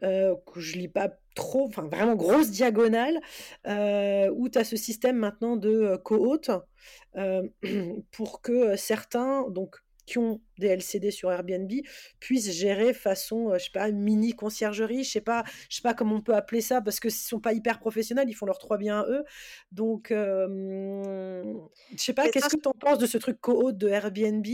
euh, 0.04 0.36
que 0.52 0.60
je 0.60 0.78
lis 0.78 0.88
pas 0.88 1.10
trop, 1.36 1.68
enfin, 1.68 1.88
vraiment 1.88 2.16
grosse 2.16 2.52
diagonale, 2.52 3.20
euh, 3.68 4.30
où 4.36 4.50
tu 4.50 4.58
as 4.58 4.64
ce 4.64 4.76
système 4.76 5.18
maintenant 5.18 5.56
de 5.58 5.70
euh, 5.70 5.98
co-hôte, 5.98 6.52
pour 8.12 8.42
que 8.42 8.76
certains, 8.76 9.50
donc 9.50 9.78
qui 10.06 10.18
ont 10.18 10.42
des 10.58 10.68
LCD 10.68 11.12
sur 11.12 11.32
Airbnb 11.32 11.72
puissent 12.20 12.52
gérer 12.52 12.94
façon, 12.94 13.54
je 13.54 13.66
sais 13.66 13.72
pas, 13.72 13.92
mini 13.92 14.34
conciergerie, 14.34 15.04
je 15.04 15.12
sais 15.12 15.22
pas, 15.22 15.44
je 15.70 15.78
sais 15.78 15.82
pas 15.82 15.94
comment 15.94 16.16
on 16.16 16.22
peut 16.22 16.36
appeler 16.36 16.62
ça 16.62 16.82
parce 16.82 17.00
que 17.00 17.10
ce 17.10 17.28
sont 17.28 17.40
pas 17.40 17.54
hyper 17.54 17.80
professionnels, 17.80 18.30
ils 18.30 18.34
font 18.34 18.46
leurs 18.46 18.60
trois 18.60 18.78
biens 18.78 19.02
à 19.02 19.08
eux. 19.10 19.24
Donc, 19.72 20.08
je 20.12 21.54
sais 21.98 22.14
pas, 22.14 22.30
qu'est-ce 22.30 22.50
que 22.50 22.62
tu 22.62 22.68
en 22.68 22.74
penses 22.74 23.00
de 23.00 23.06
ce 23.06 23.18
truc 23.18 23.40
co-hôte 23.42 23.78
de 23.78 23.88
Airbnb 23.88 24.46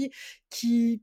qui 0.49 1.01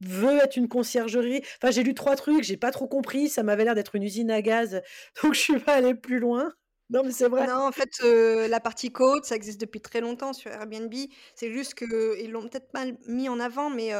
veut 0.00 0.38
être 0.38 0.56
une 0.56 0.68
conciergerie? 0.68 1.42
Enfin, 1.62 1.70
j'ai 1.70 1.82
lu 1.82 1.94
trois 1.94 2.16
trucs, 2.16 2.42
j'ai 2.44 2.56
pas 2.56 2.70
trop 2.70 2.88
compris, 2.88 3.28
ça 3.28 3.42
m'avait 3.42 3.64
l'air 3.64 3.74
d'être 3.74 3.94
une 3.94 4.02
usine 4.02 4.30
à 4.30 4.42
gaz, 4.42 4.82
donc 5.22 5.34
je 5.34 5.40
suis 5.40 5.58
pas 5.58 5.74
allée 5.74 5.94
plus 5.94 6.18
loin. 6.18 6.52
Non, 6.90 7.02
mais 7.04 7.12
c'est 7.12 7.28
vrai. 7.28 7.46
Non, 7.46 7.66
en 7.68 7.72
fait, 7.72 8.00
la 8.02 8.58
partie 8.60 8.90
côte, 8.90 9.24
ça 9.24 9.36
existe 9.36 9.60
depuis 9.60 9.80
très 9.80 10.00
longtemps 10.00 10.32
sur 10.32 10.50
Airbnb. 10.50 10.92
C'est 11.36 11.52
juste 11.52 11.74
qu'ils 11.74 12.30
l'ont 12.32 12.42
peut-être 12.48 12.70
pas 12.72 12.84
mis 13.06 13.28
en 13.28 13.38
avant, 13.38 13.70
mais 13.70 13.92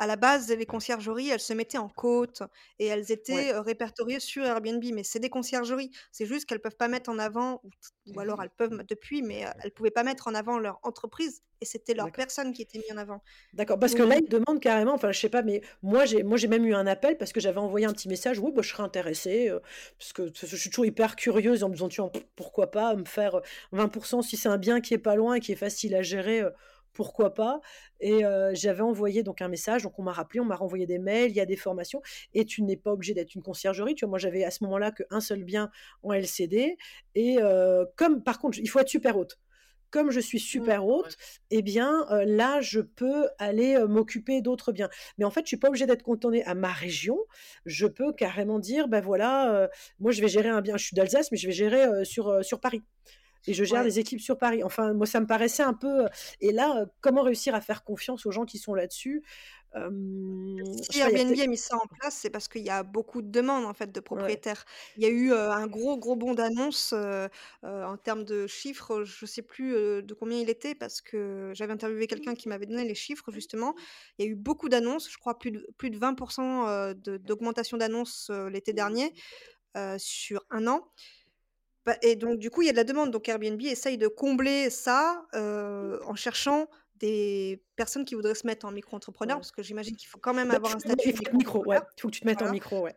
à 0.00 0.06
la 0.06 0.16
base, 0.16 0.48
les 0.48 0.64
conciergeries, 0.64 1.28
elles 1.28 1.40
se 1.40 1.52
mettaient 1.52 1.76
en 1.76 1.90
côte 1.90 2.42
et 2.78 2.86
elles 2.86 3.12
étaient 3.12 3.52
répertoriées 3.52 4.18
sur 4.18 4.42
Airbnb. 4.42 4.82
Mais 4.94 5.04
c'est 5.04 5.18
des 5.18 5.28
conciergeries. 5.28 5.90
C'est 6.10 6.24
juste 6.24 6.46
qu'elles 6.46 6.60
peuvent 6.60 6.76
pas 6.76 6.88
mettre 6.88 7.10
en 7.10 7.18
avant, 7.18 7.60
ou, 8.06 8.18
alors 8.18 8.42
elles 8.42 8.50
peuvent 8.50 8.82
depuis, 8.88 9.20
mais 9.20 9.40
elles 9.40 9.70
elles 9.70 9.72
pouvaient 9.72 9.90
pas 9.90 10.02
mettre 10.02 10.26
en 10.26 10.34
avant 10.34 10.58
leur 10.58 10.80
entreprise 10.82 11.42
et 11.60 11.66
c'était 11.66 11.92
leur 11.92 12.10
personne 12.10 12.54
qui 12.54 12.62
était 12.62 12.78
mise 12.78 12.90
en 12.92 12.96
avant. 12.96 13.22
D'accord, 13.52 13.78
parce 13.78 13.94
que 13.94 14.02
là, 14.02 14.16
ils 14.16 14.28
demandent 14.28 14.60
carrément, 14.60 14.94
enfin, 14.94 15.12
je 15.12 15.20
sais 15.20 15.28
pas, 15.28 15.42
mais 15.42 15.60
moi, 15.82 16.06
j'ai, 16.06 16.22
moi, 16.22 16.38
j'ai 16.38 16.48
même 16.48 16.64
eu 16.64 16.74
un 16.74 16.86
appel 16.86 17.18
parce 17.18 17.34
que 17.34 17.40
j'avais 17.40 17.58
envoyé 17.58 17.84
un 17.84 17.92
petit 17.92 18.08
message, 18.08 18.38
oui, 18.38 18.50
bah, 18.54 18.62
je 18.62 18.70
serais 18.70 18.82
intéressée, 18.82 19.52
parce 19.98 20.14
que 20.14 20.32
je 20.34 20.56
suis 20.56 20.70
toujours 20.70 20.86
hyper 20.86 21.14
curieuse 21.16 21.62
en 21.62 21.68
me 21.68 21.74
disant, 21.74 22.10
pourquoi 22.34 22.70
pas 22.70 22.96
me 22.96 23.04
faire 23.04 23.42
20% 23.74 24.22
si 24.22 24.38
c'est 24.38 24.48
un 24.48 24.56
bien 24.56 24.80
qui 24.80 24.94
est 24.94 24.98
pas 24.98 25.14
loin 25.14 25.34
et 25.34 25.40
qui 25.40 25.52
est 25.52 25.56
facile 25.56 25.94
à 25.94 26.00
gérer 26.00 26.42
pourquoi 26.92 27.34
pas 27.34 27.60
Et 28.00 28.22
j'avais 28.52 28.82
envoyé 28.82 29.22
donc 29.22 29.42
un 29.42 29.48
message, 29.48 29.82
donc 29.82 29.98
on 29.98 30.02
m'a 30.02 30.12
rappelé, 30.12 30.40
on 30.40 30.44
m'a 30.44 30.56
renvoyé 30.56 30.86
des 30.86 30.98
mails, 30.98 31.30
il 31.30 31.36
y 31.36 31.40
a 31.40 31.46
des 31.46 31.56
formations, 31.56 32.02
et 32.34 32.44
tu 32.44 32.62
n'es 32.62 32.76
pas 32.76 32.92
obligé 32.92 33.14
d'être 33.14 33.34
une 33.34 33.42
conciergerie. 33.42 33.94
Tu 33.94 34.04
vois, 34.04 34.10
moi 34.10 34.18
j'avais 34.18 34.44
à 34.44 34.50
ce 34.50 34.64
moment-là 34.64 34.92
qu'un 34.92 35.20
seul 35.20 35.44
bien 35.44 35.70
en 36.02 36.12
LCD, 36.12 36.76
et 37.14 37.38
comme 37.96 38.22
par 38.22 38.38
contre, 38.38 38.58
il 38.58 38.68
faut 38.68 38.78
être 38.78 38.88
super 38.88 39.16
haute. 39.16 39.38
Comme 39.90 40.12
je 40.12 40.20
suis 40.20 40.38
mmh, 40.38 40.40
super 40.40 40.86
haute, 40.86 41.16
eh 41.50 41.62
bien 41.62 42.06
là, 42.24 42.60
je 42.60 42.80
peux 42.80 43.28
aller 43.38 43.76
m'occuper 43.88 44.40
d'autres 44.40 44.70
biens. 44.70 44.88
Mais 45.18 45.24
en 45.24 45.30
fait, 45.30 45.40
je 45.40 45.48
suis 45.48 45.56
pas 45.56 45.66
obligée 45.66 45.86
d'être 45.86 46.04
cantonnée 46.04 46.44
à 46.44 46.54
ma 46.54 46.70
région. 46.72 47.18
Je 47.66 47.88
peux 47.88 48.12
carrément 48.12 48.60
dire, 48.60 48.86
ben 48.86 49.00
voilà, 49.00 49.68
moi 49.98 50.12
je 50.12 50.20
vais 50.20 50.28
gérer 50.28 50.48
un 50.48 50.60
bien. 50.60 50.76
Je 50.76 50.84
suis 50.84 50.94
d'Alsace, 50.94 51.32
mais 51.32 51.38
je 51.38 51.46
vais 51.48 51.52
gérer 51.52 52.04
sur 52.04 52.44
sur 52.44 52.60
Paris 52.60 52.82
et 53.46 53.54
je 53.54 53.64
gère 53.64 53.82
les 53.82 53.98
équipes 53.98 54.20
sur 54.20 54.38
Paris. 54.38 54.62
Enfin, 54.64 54.92
moi, 54.92 55.06
ça 55.06 55.20
me 55.20 55.26
paraissait 55.26 55.62
un 55.62 55.74
peu. 55.74 56.06
Et 56.40 56.52
là, 56.52 56.86
comment 57.00 57.22
réussir 57.22 57.54
à 57.54 57.60
faire 57.60 57.84
confiance 57.84 58.26
aux 58.26 58.30
gens 58.30 58.44
qui 58.44 58.58
sont 58.58 58.74
là-dessus? 58.74 59.22
Si 59.72 60.98
Airbnb 60.98 61.38
a, 61.38 61.46
mis 61.46 61.56
ça 61.56 61.76
en 61.76 61.86
place, 61.86 62.16
c'est 62.16 62.30
parce 62.30 62.48
qu'il 62.48 62.62
y 62.62 62.70
a 62.70 62.82
beaucoup 62.82 63.22
de 63.22 63.30
demandes 63.30 63.64
en 63.64 63.72
fait 63.72 63.92
de 63.92 64.00
propriétaires. 64.00 64.64
Il 64.96 65.04
y 65.04 65.06
a 65.06 65.10
eu 65.10 65.32
un 65.32 65.68
gros 65.68 65.96
gros 65.96 66.16
bond 66.16 66.34
d'annonces 66.34 66.92
en 67.62 67.96
termes 67.96 68.24
de 68.24 68.48
chiffres. 68.48 69.04
Je 69.04 69.24
ne 69.24 69.28
sais 69.28 69.42
plus 69.42 69.72
de 69.72 70.14
combien 70.14 70.38
il 70.38 70.50
était 70.50 70.74
parce 70.74 71.00
que 71.00 71.52
j'avais 71.54 71.72
interviewé 71.72 72.08
quelqu'un 72.08 72.34
qui 72.34 72.48
m'avait 72.48 72.66
donné 72.66 72.84
les 72.84 72.96
chiffres 72.96 73.30
justement. 73.30 73.76
Il 74.18 74.24
y 74.24 74.28
a 74.28 74.30
eu 74.30 74.34
beaucoup 74.34 74.68
d'annonces, 74.68 75.08
je 75.08 75.18
crois 75.18 75.38
plus 75.38 75.52
de 75.52 75.64
plus 75.78 75.90
de 75.90 75.98
20% 75.98 76.94
d'augmentation 77.18 77.76
d'annonces 77.76 78.28
l'été 78.50 78.72
dernier 78.72 79.14
sur 79.98 80.44
un 80.50 80.66
an. 80.66 80.90
Bah, 81.90 81.96
et 82.02 82.14
donc 82.14 82.38
du 82.38 82.50
coup, 82.50 82.62
il 82.62 82.66
y 82.66 82.68
a 82.68 82.72
de 82.72 82.76
la 82.76 82.84
demande, 82.84 83.10
donc 83.10 83.28
Airbnb 83.28 83.60
essaye 83.62 83.98
de 83.98 84.06
combler 84.06 84.70
ça, 84.70 85.26
en 85.34 86.14
cherchant 86.14 86.68
des 86.94 87.64
personnes 87.74 88.04
qui 88.04 88.14
voudraient 88.14 88.36
se 88.36 88.46
mettre 88.46 88.64
en 88.64 88.70
micro-entrepreneur, 88.70 89.38
parce 89.38 89.50
que 89.50 89.60
j'imagine 89.60 89.96
qu'il 89.96 90.08
faut 90.08 90.18
quand 90.18 90.34
même 90.34 90.50
bah, 90.50 90.56
avoir 90.56 90.76
un 90.76 90.78
statut 90.78 91.12
micro, 91.32 91.64
ouais. 91.66 91.78
Il 91.96 92.00
faut 92.00 92.08
que 92.08 92.12
tu 92.12 92.20
te 92.20 92.26
mettes 92.26 92.42
en 92.42 92.52
micro, 92.52 92.82
ouais. 92.82 92.94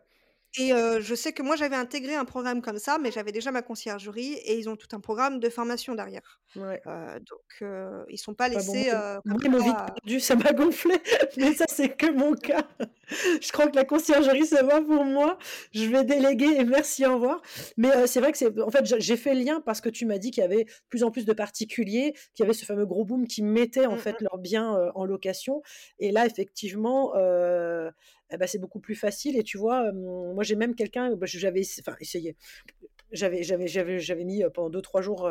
Et 0.58 0.70
je 0.70 1.14
sais 1.14 1.32
que 1.32 1.42
moi, 1.42 1.56
j'avais 1.56 1.76
intégré 1.76 2.14
un 2.14 2.24
programme 2.24 2.62
comme 2.62 2.78
ça, 2.78 2.98
mais 2.98 3.10
j'avais 3.10 3.32
déjà 3.32 3.50
ma 3.50 3.62
conciergerie 3.62 4.34
et 4.34 4.58
ils 4.58 4.68
ont 4.68 4.76
tout 4.76 4.88
un 4.92 5.00
programme 5.00 5.40
de 5.40 5.48
formation 5.48 5.94
derrière. 5.94 6.40
Ouais. 6.56 6.80
donc, 6.86 7.60
ils 7.60 8.14
ils 8.14 8.18
sont 8.18 8.34
pas 8.34 8.48
laissés 8.48 8.90
bon, 9.24 9.38
perdu, 9.48 10.20
ça 10.20 10.36
m'a 10.36 10.52
gonflé, 10.52 10.94
mais 11.36 11.52
ça, 11.52 11.64
c'est 11.68 11.96
que 11.96 12.10
mon 12.10 12.34
cas. 12.34 12.66
Je 13.40 13.52
crois 13.52 13.66
que 13.66 13.76
la 13.76 13.84
conciergerie, 13.84 14.46
ça 14.46 14.62
va 14.62 14.80
pour 14.80 15.04
moi. 15.04 15.38
Je 15.72 15.84
vais 15.86 16.04
déléguer 16.04 16.56
et 16.58 16.64
merci, 16.64 17.04
au 17.04 17.14
revoir. 17.14 17.42
Mais 17.76 18.06
c'est 18.06 18.20
vrai 18.20 18.32
que 18.32 18.38
c'est. 18.38 18.60
En 18.60 18.70
fait, 18.70 18.84
j'ai 18.98 19.16
fait 19.16 19.34
le 19.34 19.40
lien 19.40 19.60
parce 19.60 19.80
que 19.80 19.88
tu 19.88 20.06
m'as 20.06 20.18
dit 20.18 20.30
qu'il 20.30 20.42
y 20.42 20.44
avait 20.44 20.66
plus 20.88 21.04
en 21.04 21.10
plus 21.10 21.24
de 21.24 21.32
particuliers, 21.32 22.14
qu'il 22.34 22.44
y 22.44 22.46
avait 22.46 22.54
ce 22.54 22.64
fameux 22.64 22.86
gros 22.86 23.04
boom 23.04 23.26
qui 23.26 23.42
mettait 23.42 23.86
en 23.86 23.96
mmh 23.96 23.98
fait 23.98 24.20
leurs 24.20 24.38
biens 24.38 24.90
en 24.94 25.04
location. 25.04 25.62
Et 25.98 26.12
là, 26.12 26.26
effectivement, 26.26 27.12
eh 28.30 28.36
ben, 28.36 28.46
c'est 28.46 28.58
beaucoup 28.58 28.80
plus 28.80 28.94
facile. 28.94 29.36
Et 29.38 29.42
tu 29.42 29.58
vois, 29.58 29.92
moi 29.92 30.42
j'ai 30.44 30.56
même 30.56 30.74
quelqu'un, 30.74 31.14
bah, 31.16 31.26
j'avais 31.26 31.62
enfin, 31.80 31.96
essayé. 32.00 32.36
J'avais, 33.12 34.24
mis 34.24 34.42
pendant 34.52 34.70
deux, 34.70 34.82
trois 34.82 35.02
jours, 35.02 35.30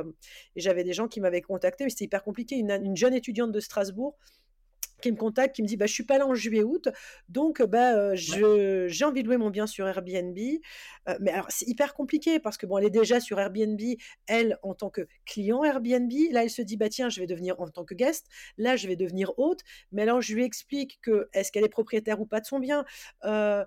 et 0.56 0.62
j'avais 0.62 0.84
des 0.84 0.94
gens 0.94 1.08
qui 1.08 1.20
m'avaient 1.20 1.42
contacté, 1.42 1.84
mais 1.84 1.90
c'était 1.90 2.06
hyper 2.06 2.24
compliqué. 2.24 2.56
Une 2.56 2.96
jeune 2.96 3.14
étudiante 3.14 3.52
de 3.52 3.60
Strasbourg 3.60 4.18
qui 5.04 5.12
me 5.12 5.18
contacte, 5.18 5.56
qui 5.56 5.62
me 5.62 5.68
dit 5.68 5.78
bah, 5.78 5.86
Je 5.86 5.94
suis 5.94 6.06
pas 6.06 6.18
là 6.18 6.26
en 6.26 6.34
juillet-août, 6.34 6.88
donc 7.30 7.62
bah, 7.62 7.96
euh, 7.96 8.16
j'ai 8.16 9.06
envie 9.06 9.22
de 9.22 9.28
louer 9.28 9.38
mon 9.38 9.50
bien 9.50 9.68
sur 9.68 9.88
Airbnb. 9.88 10.38
Euh, 11.10 11.18
mais 11.20 11.32
alors, 11.32 11.48
c'est 11.50 11.68
hyper 11.68 11.94
compliqué 11.94 12.40
parce 12.40 12.58
que 12.58 12.66
bon, 12.66 12.78
elle 12.78 12.86
est 12.86 12.90
déjà 12.90 13.20
sur 13.20 13.40
Airbnb, 13.40 13.80
elle, 14.28 14.58
en 14.64 14.74
tant 14.74 14.90
que 14.90 15.02
client 15.26 15.64
Airbnb. 15.64 16.12
Là, 16.32 16.44
elle 16.44 16.50
se 16.50 16.62
dit 16.62 16.78
bah, 16.78 16.90
Tiens, 16.90 17.10
je 17.10 17.20
vais 17.20 17.28
devenir 17.28 17.60
en 17.60 17.68
tant 17.68 17.84
que 17.84 17.94
guest. 17.94 18.28
Là, 18.58 18.76
je 18.76 18.88
vais 18.88 18.96
devenir 18.96 19.38
hôte. 19.38 19.62
Mais 19.92 20.04
alors, 20.04 20.22
je 20.22 20.34
lui 20.34 20.44
explique 20.44 21.00
que 21.02 21.30
est-ce 21.34 21.52
qu'elle 21.52 21.66
est 21.66 21.70
propriétaire 21.70 22.20
ou 22.22 22.26
pas 22.26 22.40
de 22.40 22.46
son 22.46 22.60
bien? 22.60 22.86
Euh, 23.26 23.66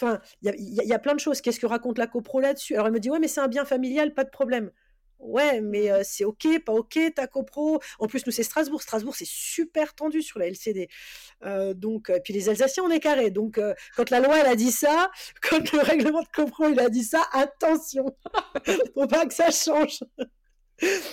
Enfin, 0.00 0.20
il 0.42 0.54
y, 0.54 0.86
y, 0.88 0.92
a 0.92 0.98
plein 0.98 1.14
de 1.14 1.20
choses. 1.20 1.40
Qu'est-ce 1.40 1.60
que 1.60 1.66
raconte 1.66 1.98
la 1.98 2.06
copro 2.06 2.40
là-dessus? 2.40 2.74
Alors, 2.74 2.86
elle 2.86 2.92
me 2.92 3.00
dit 3.00 3.10
Ouais, 3.10 3.18
mais 3.20 3.28
c'est 3.28 3.40
un 3.40 3.48
bien 3.48 3.64
familial, 3.64 4.14
pas 4.14 4.24
de 4.24 4.30
problème. 4.30 4.70
Ouais, 5.22 5.60
mais 5.60 5.90
c'est 6.04 6.24
OK, 6.24 6.46
pas 6.64 6.72
OK, 6.72 6.98
ta 7.14 7.26
copro. 7.26 7.80
En 7.98 8.06
plus, 8.06 8.26
nous, 8.26 8.32
c'est 8.32 8.42
Strasbourg. 8.42 8.82
Strasbourg, 8.82 9.14
c'est 9.14 9.28
super 9.28 9.94
tendu 9.94 10.20
sur 10.20 10.38
la 10.38 10.46
LCD. 10.48 10.88
donc, 11.74 12.12
puis 12.24 12.32
les 12.32 12.48
Alsaciens, 12.48 12.82
on 12.84 12.90
est 12.90 13.00
carré. 13.00 13.30
Donc, 13.30 13.60
quand 13.96 14.10
la 14.10 14.20
loi, 14.20 14.40
elle 14.40 14.46
a 14.46 14.56
dit 14.56 14.72
ça, 14.72 15.10
quand 15.48 15.72
le 15.72 15.80
règlement 15.80 16.22
de 16.22 16.28
copro, 16.28 16.68
il 16.68 16.80
a 16.80 16.88
dit 16.88 17.04
ça, 17.04 17.22
attention, 17.32 18.06
faut 18.94 19.06
pas 19.06 19.26
que 19.26 19.34
ça 19.34 19.50
change. 19.50 20.00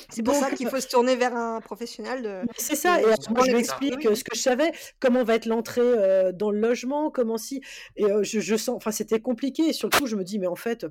C'est 0.10 0.24
pour 0.24 0.34
ça 0.34 0.52
qu'il 0.52 0.68
faut 0.68 0.80
se 0.80 0.88
tourner 0.88 1.16
vers 1.16 1.36
un 1.36 1.62
professionnel 1.62 2.24
de. 2.24 2.42
C'est 2.58 2.76
ça. 2.76 3.00
Et 3.02 3.06
moi, 3.30 3.44
je 3.46 3.52
m'explique 3.52 4.02
ce 4.02 4.24
que 4.24 4.36
je 4.36 4.42
savais, 4.42 4.72
comment 5.00 5.24
va 5.24 5.36
être 5.36 5.46
l'entrée 5.46 5.82
euh, 5.82 6.32
dans 6.32 6.52
le 6.52 6.60
logement, 6.60 7.12
comment 7.12 7.38
si. 7.38 7.62
Et 7.96 8.06
euh, 8.06 8.24
je, 8.24 8.56
sens. 8.56 8.76
Enfin, 8.76 8.92
c'était 8.92 9.20
compliqué. 9.20 9.70
Et 9.70 9.74
surtout, 9.74 10.08
je 10.08 10.16
me 10.16 10.24
dis, 10.24 10.40
mais 10.40 10.48
en 10.48 10.56
fait, 10.56 10.86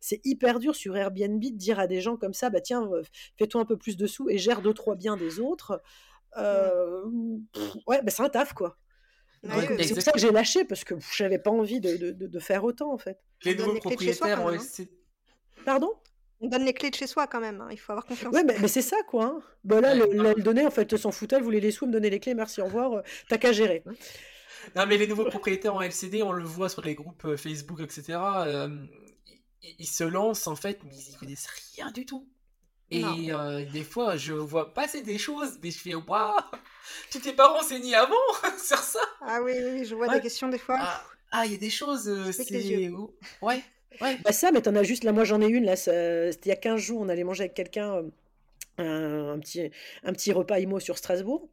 c'est 0.00 0.20
hyper 0.24 0.58
dur 0.58 0.74
sur 0.74 0.96
Airbnb 0.96 1.40
de 1.40 1.56
dire 1.56 1.78
à 1.78 1.86
des 1.86 2.00
gens 2.00 2.16
comme 2.16 2.34
ça, 2.34 2.50
bah 2.50 2.60
tiens, 2.60 2.88
euh, 2.92 3.02
fais-toi 3.38 3.60
un 3.60 3.64
peu 3.64 3.76
plus 3.76 3.96
de 3.96 4.06
sous 4.06 4.28
et 4.28 4.38
gère 4.38 4.62
deux 4.62 4.74
trois 4.74 4.96
biens 4.96 5.16
des 5.16 5.38
autres. 5.38 5.80
ouais, 6.36 8.02
bah, 8.02 8.10
c'est 8.10 8.22
un 8.22 8.28
taf 8.28 8.54
quoi. 8.54 8.76
c'est 9.44 9.94
pour 9.94 10.02
ça 10.02 10.12
que 10.12 10.18
j'ai 10.18 10.32
lâché 10.32 10.64
parce 10.64 10.82
que 10.82 10.94
j'avais 11.14 11.38
pas 11.38 11.50
envie 11.50 11.80
de, 11.80 12.10
de, 12.10 12.38
faire 12.40 12.64
autant 12.64 12.92
en 12.92 12.98
fait. 12.98 13.18
Les 13.44 13.54
nouveaux 13.54 13.78
propriétaires 13.78 14.44
ont 14.44 14.48
hein. 14.48 14.58
Pardon? 15.64 15.92
On 16.44 16.48
donne 16.48 16.64
les 16.64 16.72
clés 16.72 16.90
de 16.90 16.94
chez 16.94 17.06
soi 17.06 17.26
quand 17.26 17.40
même, 17.40 17.60
hein, 17.60 17.68
il 17.70 17.78
faut 17.78 17.92
avoir 17.92 18.04
confiance. 18.06 18.34
Ouais, 18.34 18.44
mais, 18.44 18.68
c'est 18.68 18.82
ça 18.82 18.96
quoi. 19.08 19.24
Hein. 19.24 19.42
Bah 19.64 19.80
là, 19.80 19.92
elle, 19.92 19.98
le, 20.10 20.34
donnait, 20.42 20.66
en 20.66 20.70
fait, 20.70 20.96
s'en 20.96 21.10
foutait, 21.10 21.36
elle 21.36 21.42
voulait 21.42 21.60
les 21.60 21.70
sous, 21.70 21.86
me 21.86 21.92
donner 21.92 22.10
les 22.10 22.20
clés, 22.20 22.34
merci, 22.34 22.60
au 22.60 22.66
revoir, 22.66 22.92
euh, 22.92 23.02
t'as 23.28 23.38
qu'à 23.38 23.52
gérer. 23.52 23.82
Non, 24.76 24.86
mais 24.86 24.96
les 24.96 25.06
nouveaux 25.06 25.26
propriétaires 25.26 25.74
en 25.74 25.82
LCD, 25.82 26.22
on 26.22 26.32
le 26.32 26.44
voit 26.44 26.68
sur 26.68 26.82
les 26.82 26.94
groupes 26.94 27.24
euh, 27.24 27.36
Facebook, 27.36 27.80
etc. 27.80 28.18
euh, 28.46 28.68
ils, 29.62 29.74
ils 29.80 29.86
se 29.86 30.04
lancent 30.04 30.46
en 30.46 30.56
fait, 30.56 30.80
mais 30.84 30.94
ils 30.94 31.12
y 31.12 31.16
connaissent 31.16 31.48
rien 31.76 31.90
du 31.90 32.06
tout. 32.06 32.26
Et 32.90 33.32
euh, 33.32 33.64
des 33.72 33.82
fois, 33.82 34.16
je 34.16 34.34
vois 34.34 34.72
passer 34.72 35.02
des 35.02 35.18
choses, 35.18 35.58
mais 35.62 35.70
je 35.70 35.78
fais 35.78 35.94
Waouh, 35.94 36.40
tu 37.10 37.20
t'es 37.20 37.32
pas 37.32 37.48
renseigné 37.48 37.94
avant 37.94 38.14
sur 38.62 38.78
ça? 38.78 39.00
Ah 39.22 39.40
oui, 39.42 39.52
oui, 39.56 39.70
oui, 39.80 39.84
je 39.84 39.94
vois 39.94 40.06
Ouais. 40.08 40.16
des 40.16 40.20
questions 40.20 40.48
des 40.48 40.58
fois. 40.58 40.76
Ah, 40.78 41.04
ah, 41.32 41.46
il 41.46 41.52
y 41.52 41.54
a 41.54 41.58
des 41.58 41.70
choses, 41.70 42.08
euh, 42.08 42.30
c'est. 42.30 42.90
oh, 42.94 43.16
Ouais, 43.42 43.62
Bah 44.00 44.32
ça, 44.32 44.50
mais 44.52 44.60
t'en 44.62 44.74
as 44.76 44.82
juste, 44.82 45.04
là, 45.04 45.12
moi 45.12 45.24
j'en 45.24 45.40
ai 45.40 45.46
une, 45.48 45.64
là, 45.64 45.76
c'était 45.76 46.38
il 46.44 46.48
y 46.48 46.52
a 46.52 46.56
15 46.56 46.80
jours, 46.80 47.00
on 47.00 47.08
allait 47.08 47.24
manger 47.24 47.44
avec 47.44 47.54
quelqu'un 47.54 47.96
euh, 47.96 48.10
un, 48.78 49.34
un 49.34 49.38
petit, 49.38 49.70
un 50.04 50.12
petit 50.12 50.32
repas 50.32 50.58
IMO 50.60 50.80
sur 50.80 50.98
Strasbourg, 50.98 51.48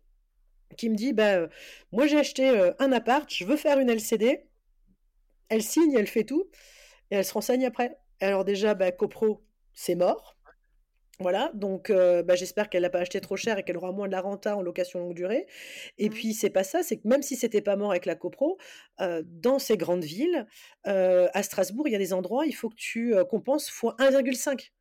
qui 0.78 0.90
me 0.90 0.96
dit, 0.96 1.14
bah, 1.14 1.36
euh, 1.36 1.48
moi 1.92 2.08
j'ai 2.08 2.20
acheté 2.20 2.50
euh, 2.50 2.74
un 2.80 2.92
appart, 2.92 3.32
je 3.34 3.46
veux 3.46 3.58
faire 3.58 3.80
une 3.80 3.90
LCD, 3.90 4.46
elle 5.50 5.64
signe, 5.64 5.94
elle 5.94 6.08
fait 6.08 6.24
tout, 6.24 6.50
et 7.12 7.16
elle 7.18 7.26
se 7.26 7.34
renseigne 7.34 7.66
après. 7.66 7.98
Alors 8.22 8.46
déjà, 8.46 8.74
bah, 8.76 8.92
copro, 8.92 9.44
c'est 9.74 9.96
mort. 9.96 10.38
Voilà, 11.22 11.52
donc 11.54 11.90
euh, 11.90 12.24
bah, 12.24 12.36
j'espère 12.36 12.70
qu'elle 12.70 12.82
l'a 12.82 12.90
pas 12.90 13.00
acheté 13.00 13.22
trop 13.22 13.36
cher 13.38 13.58
et 13.58 13.64
qu'elle 13.64 13.78
aura 13.78 13.92
moins 13.92 14.08
de 14.08 14.12
la 14.12 14.22
renta 14.22 14.58
en 14.58 14.62
location 14.62 15.00
longue 15.00 15.14
durée. 15.14 15.48
Et 15.98 16.10
Mm. 16.10 16.14
puis 16.14 16.34
c'est 16.34 16.50
pas 16.50 16.64
ça, 16.64 16.84
c'est 16.84 16.98
que 16.98 17.08
même 17.08 17.22
si 17.22 17.36
c'était 17.36 17.62
pas 17.62 17.76
mort 17.76 17.92
avec 17.92 18.06
la 18.06 18.16
copro, 18.16 18.58
euh, 19.02 19.22
dans 19.26 19.60
ces 19.60 19.78
grandes 19.78 20.04
villes, 20.04 20.48
euh, 20.88 21.28
à 21.34 21.44
Strasbourg, 21.44 21.88
il 21.88 21.92
y 21.92 21.96
a 21.96 22.00
des 22.00 22.14
endroits, 22.14 22.46
il 22.46 22.54
faut 22.54 22.70
que 22.70 22.76
tu 22.76 23.14
compenses 23.30 23.70
fois 23.70 23.96
1,5. 24.00 24.72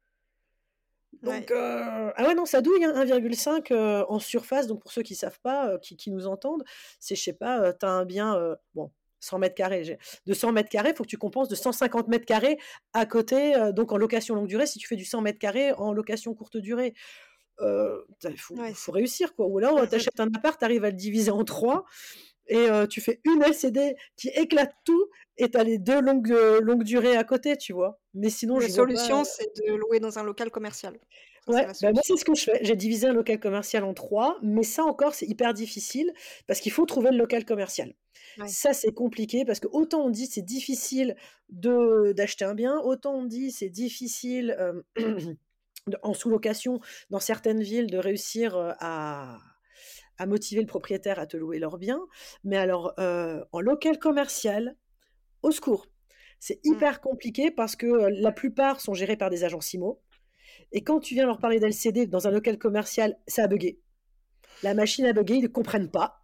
Ouais. 1.23 1.41
Donc, 1.41 1.53
ah 1.53 2.27
ouais, 2.27 2.35
non, 2.35 2.47
ça 2.47 2.61
douille, 2.63 2.85
hein, 2.85 2.95
1,5 2.97 3.73
euh, 3.73 4.05
en 4.09 4.19
surface. 4.21 4.67
Donc, 4.67 4.81
pour 4.81 4.93
ceux 4.93 5.03
qui 5.03 5.15
savent 5.15 5.41
pas, 5.41 5.79
qui, 5.79 5.97
qui 5.97 6.11
nous 6.11 6.27
entendent, 6.27 6.65
c'est, 6.99 7.15
je 7.15 7.23
sais 7.23 7.33
pas, 7.33 7.73
tu 7.75 7.85
as 7.85 7.91
un 7.91 8.05
bien, 8.05 8.57
bon, 8.75 8.91
100 9.21 9.39
mètres 9.39 9.55
carrés. 9.55 9.99
De 10.27 10.35
100 10.35 10.53
mètres 10.53 10.69
carrés, 10.69 10.91
il 10.91 10.97
faut 10.97 11.05
que 11.05 11.09
tu 11.09 11.19
compenses 11.19 11.49
de 11.49 11.55
150 11.55 12.09
mètres 12.09 12.27
carrés 12.27 12.59
à 12.93 13.07
côté, 13.07 13.55
euh, 13.55 13.73
donc 13.73 13.93
en 13.93 13.97
location 13.97 14.35
longue 14.35 14.49
durée, 14.49 14.67
si 14.67 14.79
tu 14.79 14.89
fais 14.89 14.97
du 14.97 15.05
100 15.05 15.21
mètres 15.23 15.39
carrés 15.39 15.73
en 15.73 15.93
location 15.93 16.35
courte 16.35 16.57
durée. 16.57 16.95
Il 17.63 18.39
faut, 18.39 18.55
Ouais, 18.55 18.73
faut 18.73 18.93
réussir, 18.93 19.35
quoi. 19.35 19.47
Ou 19.47 19.59
alors, 19.59 19.79
Mm, 19.79 19.85
mm. 19.85 19.89
tu 19.89 19.95
achètes 19.97 20.21
un 20.21 20.29
appart, 20.35 20.59
tu 20.59 20.65
arrives 20.65 20.85
à 20.85 20.91
le 20.91 20.97
diviser 20.97 21.31
en 21.31 21.45
trois 21.45 21.85
et 22.51 22.69
euh, 22.69 22.87
tu 22.87 23.01
fais 23.01 23.21
une 23.25 23.43
LCD 23.43 23.97
qui 24.17 24.29
éclate 24.29 24.75
tout 24.85 25.09
et 25.39 25.51
tu 25.51 25.57
as 25.57 25.63
les 25.63 25.79
deux 25.79 26.01
longues, 26.01 26.33
euh, 26.33 26.61
longues 26.61 26.83
durées 26.83 27.17
à 27.17 27.25
côté, 27.25 27.57
tu 27.57 27.73
vois. 27.73 28.01
Mais 28.13 28.29
sinon, 28.29 28.59
La 28.59 28.69
solution, 28.69 29.25
c'est 29.25 29.49
de 29.57 29.75
louer 29.75 30.01
dans 30.01 30.19
un 30.19 30.25
local 30.25 30.51
commercial. 30.51 30.99
Ouais, 31.51 31.67
bah 31.83 31.93
moi 31.93 32.03
c'est 32.05 32.17
ce 32.17 32.25
que 32.25 32.35
je 32.35 32.43
fais. 32.45 32.59
J'ai 32.63 32.77
divisé 32.77 33.07
un 33.09 33.13
local 33.13 33.39
commercial 33.41 33.85
en 33.85 33.95
trois, 33.95 34.39
mais 34.43 34.63
ça 34.63 34.85
encore 34.85 35.15
c'est 35.15 35.27
hyper 35.27 35.55
difficile 35.55 36.13
parce 36.47 36.61
qu'il 36.61 36.73
faut 36.73 36.87
trouver 36.87 37.11
le 37.11 37.19
local 37.19 37.45
commercial. 37.45 37.95
Ouais. 38.39 38.49
Ça 38.49 38.73
c'est 38.73 38.93
compliqué 38.93 39.45
parce 39.45 39.61
que 39.61 39.69
autant 39.71 40.03
on 40.05 40.11
dit 40.11 40.27
c'est 40.27 40.43
difficile 40.43 41.17
de 41.49 42.13
d'acheter 42.13 42.45
un 42.45 42.55
bien, 42.55 42.79
autant 42.81 43.15
on 43.15 43.25
dit 43.25 43.51
c'est 43.51 43.69
difficile 43.71 44.57
euh, 44.59 44.83
en 46.03 46.15
sous-location 46.15 46.81
dans 47.11 47.21
certaines 47.21 47.63
villes 47.63 47.87
de 47.89 47.99
réussir 47.99 48.57
à 48.81 49.39
à 50.19 50.27
motiver 50.27 50.61
le 50.61 50.67
propriétaire 50.67 51.19
à 51.19 51.27
te 51.27 51.37
louer 51.39 51.59
leur 51.59 51.79
bien. 51.79 51.99
Mais 52.45 52.57
alors 52.59 52.93
euh, 52.99 53.43
en 53.53 53.61
local 53.61 53.99
commercial, 53.99 54.77
au 55.43 55.51
secours. 55.51 55.87
C'est 56.39 56.61
Mm. 56.65 56.73
hyper 56.75 57.01
compliqué 57.01 57.51
parce 57.51 57.77
que 57.77 57.87
la 57.87 58.33
plupart 58.33 58.81
sont 58.81 58.95
gérés 58.95 59.17
par 59.17 59.29
des 59.31 59.45
agents 59.45 59.61
CIMO. 59.61 60.01
Et 60.73 60.83
quand 60.83 61.01
tu 61.01 61.15
viens 61.15 61.27
leur 61.27 61.39
parler 61.39 61.61
d'LCD 61.61 62.07
dans 62.07 62.27
un 62.27 62.31
local 62.31 62.59
commercial, 62.59 63.17
ça 63.27 63.45
a 63.45 63.47
bugué. 63.47 63.81
La 64.63 64.75
machine 64.75 65.07
a 65.07 65.13
bugué, 65.13 65.35
ils 65.37 65.43
ne 65.43 65.49
comprennent 65.49 65.91
pas. 65.91 66.23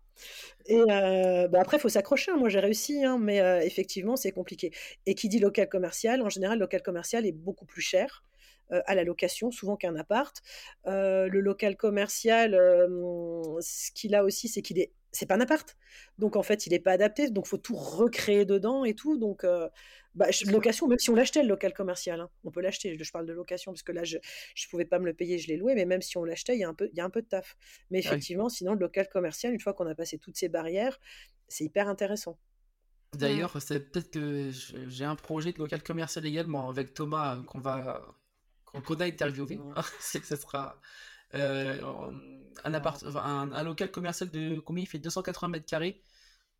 Et 0.66 0.82
euh, 0.90 1.48
bon, 1.48 1.60
après, 1.60 1.76
il 1.76 1.80
faut 1.80 1.88
s'accrocher. 1.88 2.32
hein. 2.32 2.36
Moi, 2.36 2.48
j'ai 2.48 2.60
réussi, 2.60 3.04
hein, 3.04 3.18
mais 3.20 3.40
euh, 3.40 3.60
effectivement, 3.60 4.16
c'est 4.16 4.32
compliqué. 4.32 4.72
Et 5.06 5.14
qui 5.14 5.28
dit 5.28 5.38
local 5.38 5.68
commercial, 5.68 6.22
en 6.22 6.28
général, 6.28 6.58
local 6.58 6.82
commercial 6.82 7.26
est 7.26 7.32
beaucoup 7.32 7.66
plus 7.66 7.82
cher 7.82 8.24
euh, 8.72 8.80
à 8.86 8.94
la 8.94 9.04
location, 9.04 9.50
souvent 9.50 9.76
qu'un 9.76 9.96
appart. 9.96 10.42
Le 10.86 11.40
local 11.40 11.76
commercial, 11.76 12.52
ce 12.52 13.92
qu'il 13.92 14.14
a 14.14 14.24
aussi, 14.24 14.48
c'est 14.48 14.62
qu'il 14.62 14.78
est, 14.78 14.92
c'est 15.12 15.26
pas 15.26 15.36
un 15.36 15.40
appart. 15.40 15.76
Donc 16.18 16.36
en 16.36 16.42
fait, 16.42 16.66
il 16.66 16.70
n'est 16.70 16.78
pas 16.80 16.92
adapté. 16.92 17.30
Donc 17.30 17.46
faut 17.46 17.58
tout 17.58 17.76
recréer 17.76 18.44
dedans 18.44 18.84
et 18.84 18.94
tout. 18.94 19.18
Donc 19.18 19.44
euh, 19.44 19.68
bah, 20.14 20.26
location, 20.46 20.88
même 20.88 20.98
si 20.98 21.10
on 21.10 21.14
l'achetait 21.14 21.42
le 21.42 21.48
local 21.48 21.72
commercial, 21.74 22.20
hein, 22.20 22.30
on 22.44 22.50
peut 22.50 22.60
l'acheter. 22.60 22.96
Je, 22.98 23.04
je 23.04 23.12
parle 23.12 23.26
de 23.26 23.32
location 23.32 23.72
parce 23.72 23.82
que 23.82 23.92
là, 23.92 24.04
je 24.04 24.18
je 24.54 24.68
pouvais 24.68 24.84
pas 24.84 24.98
me 24.98 25.06
le 25.06 25.14
payer, 25.14 25.38
je 25.38 25.48
l'ai 25.48 25.56
loué. 25.56 25.74
Mais 25.74 25.84
même 25.86 26.02
si 26.02 26.16
on 26.18 26.24
l'achetait, 26.24 26.54
il 26.56 26.60
y 26.60 26.64
a 26.64 26.68
un 26.68 26.74
peu, 26.74 26.88
il 26.92 26.96
y 26.98 27.00
a 27.00 27.04
un 27.04 27.10
peu 27.10 27.22
de 27.22 27.28
taf. 27.28 27.56
Mais 27.90 28.00
Ah 28.04 28.12
oui. 28.14 28.20
effectivement, 28.20 28.48
sinon 28.48 28.74
le 28.74 28.80
local 28.80 29.08
commercial, 29.08 29.52
une 29.52 29.60
fois 29.60 29.74
qu'on 29.74 29.86
a 29.86 29.94
passé 29.94 30.18
toutes 30.18 30.36
ces 30.36 30.48
barrières, 30.48 30.98
c'est 31.48 31.64
hyper 31.64 31.88
intéressant. 31.88 32.38
D'ailleurs, 33.14 33.60
c'est 33.62 33.90
peut-être 33.90 34.10
que 34.10 34.50
j'ai 34.50 35.04
un 35.04 35.16
projet 35.16 35.52
de 35.52 35.58
local 35.58 35.82
commercial 35.82 36.26
également 36.26 36.68
avec 36.68 36.92
Thomas 36.92 37.36
euh, 37.36 37.42
qu'on 37.44 37.60
va 37.60 38.14
qu'on 38.64 38.94
a 38.96 39.04
interviewé. 39.06 39.58
C'est 40.00 40.20
que 40.20 40.26
ce 40.26 40.36
sera 40.36 40.80
un, 41.34 42.74
appart, 42.74 43.02
enfin, 43.06 43.22
un, 43.24 43.52
un 43.52 43.62
local 43.62 43.90
commercial 43.90 44.30
de 44.30 44.58
combien 44.60 44.82
il 44.84 44.86
fait? 44.86 44.98
280 44.98 45.48
mètres 45.48 45.66
carrés 45.66 46.02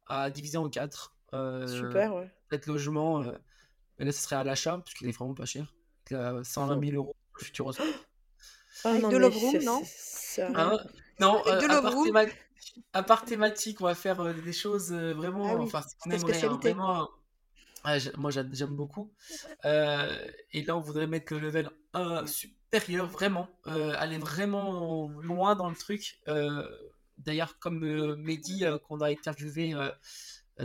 à 0.07 0.31
diviser 0.31 0.59
en 0.59 0.69
quatre. 0.69 1.17
Euh, 1.35 1.67
Super, 1.67 2.15
ouais. 2.15 2.31
Peut-être 2.49 2.67
logement. 2.67 3.23
euh, 3.23 3.33
mais 3.99 4.05
là, 4.05 4.13
ce 4.13 4.21
serait 4.23 4.37
à 4.37 4.45
l'achat 4.45 4.79
parce 4.79 4.95
qu'il 4.95 5.09
est 5.09 5.13
vraiment 5.13 5.35
pas 5.35 5.47
cher. 5.47 5.75
Il 6.11 6.17
a 6.17 6.45
120 6.45 6.81
000 6.81 6.97
euros 6.97 7.15
le 7.39 7.45
futur. 7.45 7.73
Ah 8.85 8.91
Avec 8.91 9.03
non, 9.03 9.09
rooms, 9.11 9.51
c'est- 9.61 9.65
non? 9.65 9.83
Hein? 10.55 10.79
Non, 11.19 11.43
Avec 11.43 11.55
euh, 11.55 11.61
deux 11.61 11.67
à 11.71 11.75
love 11.75 11.83
part 11.83 11.95
théma- 12.05 12.33
à 12.93 13.03
part 13.03 13.25
thématique, 13.25 13.81
on 13.81 13.85
va 13.85 13.95
faire 13.95 14.21
euh, 14.21 14.33
des 14.33 14.53
choses 14.53 14.93
euh, 14.93 15.13
vraiment. 15.15 15.49
Ah 15.51 15.57
oui, 15.57 15.65
enfin, 15.65 15.81
aimerait, 16.05 16.17
hein, 16.19 16.21
spécialité. 16.27 16.73
vraiment. 16.73 17.09
Ouais, 17.87 17.99
moi, 18.17 18.31
j'a- 18.31 18.45
j'aime 18.53 18.75
beaucoup. 18.77 19.13
Euh, 19.65 20.15
et 20.53 20.63
là, 20.63 20.77
on 20.77 20.81
voudrait 20.81 21.07
mettre 21.07 21.33
le 21.35 21.41
level 21.41 21.71
un 21.95 22.27
supérieur, 22.27 23.07
vraiment. 23.07 23.49
euh, 23.69 23.95
aller 23.97 24.19
vraiment 24.19 25.09
loin 25.23 25.55
dans 25.55 25.71
le 25.71 25.77
truc. 25.77 26.19
Euh, 26.29 26.67
D'ailleurs, 27.19 27.59
comme 27.59 27.83
euh, 27.83 28.15
Mehdi, 28.17 28.67
euh, 28.67 28.77
qu'on 28.79 29.01
a 29.01 29.09
interviewé 29.09 29.73
euh, 29.73 29.89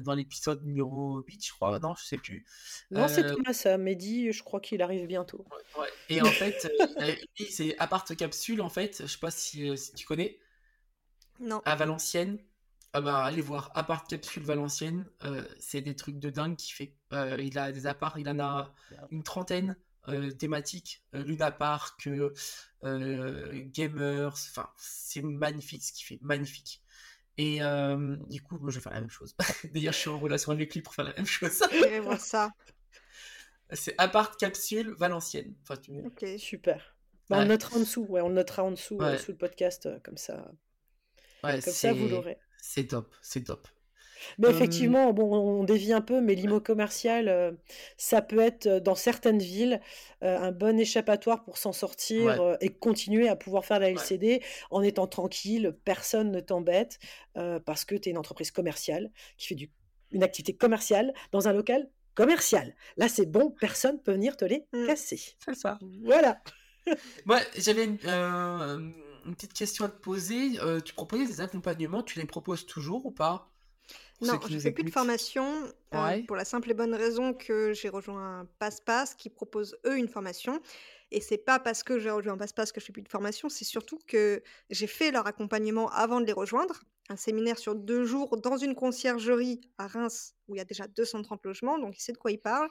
dans 0.02 0.14
l'épisode 0.14 0.66
numéro 0.66 1.22
8, 1.22 1.46
je 1.46 1.54
crois. 1.54 1.80
Non, 1.80 1.96
je 1.96 2.04
sais 2.04 2.18
plus. 2.18 2.46
Non, 2.92 3.08
c'est 3.08 3.26
Thomas, 3.26 3.54
ça. 3.54 3.78
Mehdi, 3.78 4.34
je 4.34 4.44
crois 4.44 4.60
qu'il 4.60 4.82
arrive 4.82 5.08
bientôt. 5.08 5.46
ouais. 5.80 5.88
Et 6.10 6.22
en 6.22 6.26
fait, 6.26 6.70
euh, 7.00 7.16
c'est 7.50 7.78
Apart 7.78 8.04
Capsule, 8.18 8.62
en 8.62 8.68
fait. 8.70 8.98
Je 9.02 9.08
sais 9.08 9.18
pas 9.20 9.32
si, 9.32 9.78
si 9.78 9.94
tu 9.94 10.06
connais. 10.06 10.40
Non. 11.40 11.62
à 11.66 11.76
Valenciennes. 11.76 12.38
Ah 12.94 13.00
bah, 13.00 13.24
allez 13.24 13.42
voir, 13.42 13.72
appart 13.74 14.08
capsule 14.10 14.44
Valenciennes, 14.44 15.06
euh, 15.24 15.46
c'est 15.60 15.80
des 15.82 15.96
trucs 15.96 16.20
de 16.20 16.30
dingue 16.30 16.58
qu'il 16.58 16.74
fait. 16.74 16.94
Euh, 17.14 17.38
il 17.40 17.58
a 17.58 17.72
des 17.72 17.88
apparts, 17.88 18.18
il 18.20 18.28
en 18.28 18.40
a 18.40 18.74
une 19.12 19.24
trentaine 19.24 19.78
euh, 20.10 20.30
thématiques, 20.32 21.02
euh, 21.16 21.24
Luna 21.24 21.52
Park, 21.52 22.10
Gamers, 22.84 24.34
enfin, 24.34 24.70
c'est 24.78 25.22
magnifique 25.22 25.84
ce 25.84 25.94
qu'il 25.94 26.06
fait, 26.06 26.20
magnifique. 26.22 26.82
Et 27.38 27.60
du 28.30 28.42
coup, 28.42 28.58
moi, 28.60 28.72
je 28.72 28.76
vais 28.80 28.82
faire 28.84 28.94
la 28.94 29.00
même 29.00 29.10
chose. 29.10 29.36
D'ailleurs, 29.74 29.94
je 29.94 29.98
suis 30.00 30.10
en 30.10 30.20
relation 30.20 30.52
avec 30.52 30.74
lui 30.74 30.82
pour 30.82 30.94
faire 30.94 31.06
la 31.06 31.14
même 31.14 31.26
chose. 31.26 31.60
Voir 32.04 32.20
ça. 32.20 32.52
c'est 33.72 33.96
appart 33.98 34.38
capsule 34.38 34.94
Valenciennes. 34.98 35.56
Enfin, 35.64 35.78
tu... 35.78 35.92
Ok. 36.06 36.26
Super. 36.38 36.96
Bah, 37.30 37.38
On 37.38 37.40
Ouais. 37.40 37.46
notera 37.46 37.78
en 37.78 37.80
dessous, 37.80 38.06
ouais, 38.10 38.20
on 38.22 38.30
notera 38.32 38.64
en 38.64 38.72
dessous, 38.72 38.98
Ouais. 38.98 39.18
sous 39.18 39.32
le 39.32 39.38
podcast, 39.38 39.88
comme 40.04 40.18
ça, 40.18 40.52
Ouais, 41.44 41.60
comme 41.62 41.74
ça 41.74 41.94
vous 41.94 42.10
l'aurez. 42.10 42.38
C'est 42.62 42.88
top, 42.88 43.14
c'est 43.22 43.44
top. 43.44 43.68
Mais 44.38 44.48
Euh, 44.48 44.52
effectivement, 44.52 45.14
bon, 45.14 45.36
on 45.36 45.64
dévie 45.64 45.94
un 45.94 46.02
peu, 46.02 46.22
mais 46.22 46.36
l'IMO 46.36 46.60
commercial, 46.62 47.28
euh, 47.28 47.52
ça 47.98 48.22
peut 48.22 48.40
être 48.40 48.68
euh, 48.68 48.80
dans 48.80 48.94
certaines 48.94 49.40
villes 49.40 49.82
un 50.22 50.52
bon 50.52 50.80
échappatoire 50.80 51.44
pour 51.44 51.58
s'en 51.58 51.74
sortir 51.74 52.40
Ouais. 52.40 52.58
et 52.62 52.70
continuer 52.70 53.28
à 53.28 53.36
pouvoir 53.36 53.66
faire 53.66 53.80
la 53.80 53.90
LCD 53.90 54.44
en 54.70 54.84
étant 54.84 55.08
tranquille, 55.08 55.76
personne 55.84 56.32
ne 56.32 56.40
t'embête 56.40 57.00
parce 57.66 57.86
que 57.86 57.96
tu 57.96 58.10
es 58.10 58.12
une 58.12 58.20
entreprise 58.20 58.52
commerciale 58.52 59.12
qui 59.38 59.48
fait 59.48 59.56
du, 59.56 59.72
une 60.12 60.22
activité 60.22 60.54
commerciale 60.56 61.14
dans 61.32 61.48
un 61.48 61.54
local 61.54 61.90
commercial. 62.14 62.76
Là, 62.98 63.08
c'est 63.10 63.26
bon, 63.26 63.50
personne 63.60 64.00
peut 64.00 64.12
venir 64.12 64.38
te 64.38 64.46
les 64.46 64.68
Mm. 64.74 64.86
casser. 64.86 65.20
C'est 65.44 65.56
ça. 65.56 65.80
Voilà. 66.04 66.40
Moi, 67.26 67.40
j'avais 67.58 67.86
une, 67.86 67.98
euh, 68.06 68.78
une 69.26 69.36
petite 69.36 69.54
question 69.54 69.86
à 69.86 69.90
te 69.90 70.00
poser. 70.00 70.60
Euh, 70.60 70.80
tu 70.80 70.94
proposais 70.94 71.26
des 71.26 71.42
accompagnements, 71.42 72.04
tu 72.04 72.20
les 72.20 72.26
proposes 72.26 72.66
toujours 72.66 73.06
ou 73.06 73.12
pas? 73.12 73.52
Pour 74.18 74.28
ceux 74.28 74.34
Non, 74.34 74.40
qui 74.40 74.50
je 74.50 74.56
nous 74.56 74.62
fais 74.62 74.72
plus 74.72 74.84
de 74.84 74.90
écoutent. 74.90 74.94
formation 74.94 75.74
euh, 75.94 76.06
Ouais. 76.06 76.24
pour 76.24 76.36
la 76.36 76.46
simple 76.46 76.70
et 76.72 76.74
bonne 76.74 76.94
raison 76.96 77.34
que 77.34 77.74
j'ai 77.74 77.90
rejoint 77.90 78.48
Passe-Passe 78.60 79.16
qui 79.16 79.30
propose 79.30 79.78
eux 79.86 79.98
une 79.98 80.08
formation. 80.08 80.62
Et 81.12 81.20
c'est 81.20 81.38
pas 81.40 81.60
parce 81.60 81.84
que 81.84 82.00
j'ai 82.00 82.10
rejoint 82.12 82.38
Passe-Passe 82.38 82.72
que 82.72 82.80
je 82.80 82.86
fais 82.86 82.94
plus 82.94 83.02
de 83.02 83.10
formation, 83.10 83.50
c'est 83.50 83.66
surtout 83.66 84.00
que 84.08 84.42
j'ai 84.70 84.88
fait 84.88 85.12
leur 85.12 85.28
accompagnement 85.28 85.90
avant 85.90 86.22
de 86.22 86.26
les 86.26 86.32
rejoindre. 86.34 86.80
Un 87.10 87.18
séminaire 87.18 87.58
sur 87.58 87.76
deux 87.76 88.06
jours 88.06 88.38
dans 88.38 88.56
une 88.56 88.76
conciergerie 88.76 89.60
à 89.78 89.88
Reims 89.88 90.36
où 90.48 90.56
il 90.56 90.60
y 90.60 90.62
a 90.62 90.66
déjà 90.66 90.88
230 90.88 91.44
logements, 91.44 91.78
donc 91.80 91.98
il 91.98 92.02
sait 92.02 92.14
de 92.14 92.18
quoi 92.18 92.32
il 92.32 92.40
parle. 92.40 92.70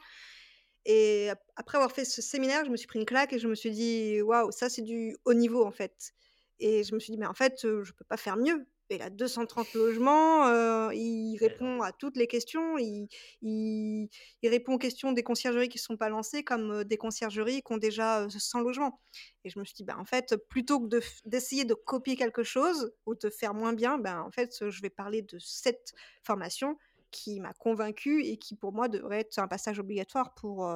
Et 0.86 1.28
ap- 1.30 1.42
après 1.56 1.76
avoir 1.76 1.92
fait 1.92 2.04
ce 2.06 2.22
séminaire, 2.22 2.64
je 2.64 2.70
me 2.70 2.76
suis 2.76 2.86
pris 2.86 2.98
une 2.98 3.04
claque 3.04 3.32
et 3.34 3.38
je 3.38 3.48
me 3.48 3.54
suis 3.54 3.70
dit, 3.70 4.22
waouh, 4.22 4.50
ça 4.50 4.70
c'est 4.70 4.82
du 4.82 5.16
haut 5.26 5.34
niveau 5.34 5.64
en 5.66 5.70
fait. 5.70 6.12
Et 6.60 6.84
je 6.84 6.94
me 6.94 7.00
suis 7.00 7.12
dit, 7.12 7.18
mais 7.18 7.26
en 7.26 7.34
fait, 7.34 7.64
euh, 7.64 7.82
je 7.84 7.92
peux 7.92 8.04
pas 8.04 8.16
faire 8.16 8.36
mieux. 8.36 8.66
il 8.90 9.02
a 9.02 9.10
230 9.10 9.72
logements, 9.74 10.90
il 10.90 11.36
répond 11.38 11.80
à 11.82 11.92
toutes 11.92 12.16
les 12.16 12.26
questions, 12.26 12.76
il 12.78 13.08
il 13.42 14.08
il 14.42 14.48
répond 14.48 14.74
aux 14.74 14.78
questions 14.78 15.12
des 15.12 15.22
conciergeries 15.22 15.68
qui 15.68 15.78
ne 15.78 15.82
sont 15.82 15.96
pas 15.96 16.08
lancées 16.08 16.42
comme, 16.44 16.84
des 16.84 16.96
conciergeries 16.96 17.62
qui 17.62 17.72
ont 17.72 17.78
déjà, 17.78 18.24
heu, 18.24 18.28
100 18.30 18.60
logements 18.60 19.00
et 19.44 19.50
je 19.50 19.58
me 19.58 19.64
suis 19.64 19.74
dit: 19.74 19.84
«Bah, 19.84 19.96
en 19.98 20.04
fait, 20.04 20.36
plutôt 20.48 20.80
que 20.80 20.86
de 20.88 21.00
d'essayer 21.24 21.64
de 21.64 21.74
copier 21.74 22.16
quelque 22.16 22.42
chose 22.42 22.92
ou 23.06 23.14
de 23.14 23.30
faire 23.30 23.54
moins 23.54 23.72
bien, 23.72 23.98
ben, 23.98 24.20
en 24.22 24.30
fait, 24.30 24.68
je 24.70 24.82
vais 24.82 24.90
parler 24.90 25.22
de 25.22 25.38
cette 25.38 25.92
formation 26.22 26.76
qui 27.10 27.40
m'a 27.40 27.52
convaincue 27.54 28.22
et 28.24 28.36
qui 28.38 28.54
pour 28.56 28.72
moi 28.72 28.88
devrait 28.88 29.20
être 29.20 29.38
un 29.38 29.48
passage 29.48 29.78
obligatoire 29.80 30.34
pour, 30.34 30.68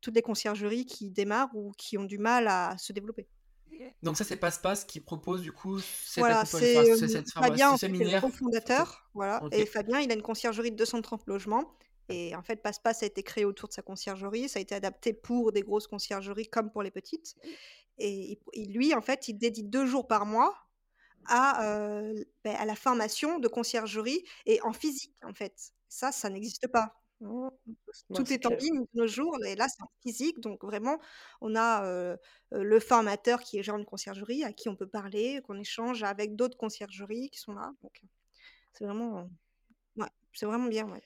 toutes 0.00 0.14
les 0.14 0.22
conciergeries 0.22 0.86
qui 0.86 1.10
démarrent 1.10 1.54
ou 1.56 1.72
qui 1.76 1.98
ont 1.98 2.04
du 2.04 2.18
mal 2.18 2.48
à 2.48 2.76
se 2.78 2.92
développer». 2.92 3.28
Donc 4.02 4.16
ça, 4.16 4.24
c'est 4.24 4.36
Passe-Passe 4.36 4.84
qui 4.84 5.00
propose 5.00 5.42
du 5.42 5.52
coup 5.52 5.80
cet 5.80 6.26
Voilà, 6.26 6.44
c'est, 6.44 6.84
ce 6.96 7.06
cette 7.08 7.30
Fabien, 7.36 7.70
formation, 7.70 7.74
en 7.74 7.78
ce 7.78 7.86
fait, 7.86 7.92
c'est 7.96 8.04
le 8.04 8.12
cofondateur, 8.12 9.08
voilà 9.14 9.46
et. 9.52 9.66
Fabien, 9.66 10.00
il 10.00 10.10
a 10.10 10.14
une 10.14 10.22
conciergerie 10.22 10.70
de 10.72 10.76
230 10.76 11.26
logements 11.26 11.76
et 12.08 12.34
en 12.34 12.42
fait, 12.42 12.62
Passe-Passe 12.62 13.02
a 13.02 13.06
été 13.06 13.22
créé 13.22 13.44
autour 13.44 13.68
de 13.68 13.74
sa 13.74 13.82
conciergerie. 13.82 14.48
Ça 14.48 14.58
a 14.58 14.62
été 14.62 14.74
adapté 14.74 15.12
pour 15.12 15.52
des 15.52 15.60
grosses 15.62 15.86
conciergeries 15.86 16.48
comme 16.48 16.70
pour 16.70 16.82
les 16.82 16.90
petites 16.90 17.36
et 17.98 18.40
lui, 18.56 18.94
en 18.94 19.02
fait, 19.02 19.28
il 19.28 19.34
dédie 19.38 19.64
2 19.64 19.86
jours 19.86 20.06
par 20.08 20.26
mois 20.26 20.54
à, 21.26 21.78
heu, 22.00 22.10
l 22.18 22.26
beh, 22.44 22.50
à 22.52 22.64
la 22.66 22.76
formation 22.76 23.38
de 23.40 23.48
conciergerie 23.48 24.24
et 24.46 24.60
en 24.62 24.72
physique, 24.72 25.16
en 25.24 25.34
fait. 25.34 25.72
Ça, 25.88 26.12
ça 26.12 26.30
n'existe 26.30 26.68
pas. 26.68 26.96
Mmh, 27.20 27.48
tout 28.14 28.32
est 28.32 28.46
en 28.46 28.50
ligne 28.60 28.82
de 28.82 28.88
nos 28.94 29.06
jours 29.08 29.36
et 29.44 29.56
là, 29.56 29.68
c'est 29.68 29.82
en 29.82 29.90
physique 30.02 30.40
donc 30.40 30.64
vraiment, 30.64 30.98
on 31.40 31.56
a, 31.56 32.16
le 32.52 32.80
formateur 32.80 33.40
qui 33.40 33.58
est 33.58 33.62
gérant 33.64 33.78
de 33.80 33.84
conciergerie, 33.84 34.44
à 34.44 34.52
qui 34.52 34.68
on 34.68 34.76
peut 34.76 34.88
parler, 34.88 35.40
qu'on 35.44 35.58
échange 35.58 36.02
avec 36.04 36.36
d'autres 36.36 36.56
conciergeries 36.58 37.30
qui 37.30 37.38
sont 37.40 37.54
là 37.54 37.72
donc 37.82 38.02
c'est 38.74 38.84
vraiment, 38.86 39.20
heu, 39.22 39.28
ouais, 39.98 40.08
c'est 40.34 40.46
vraiment 40.46 40.68
bien, 40.68 40.88
ouais. 40.90 41.02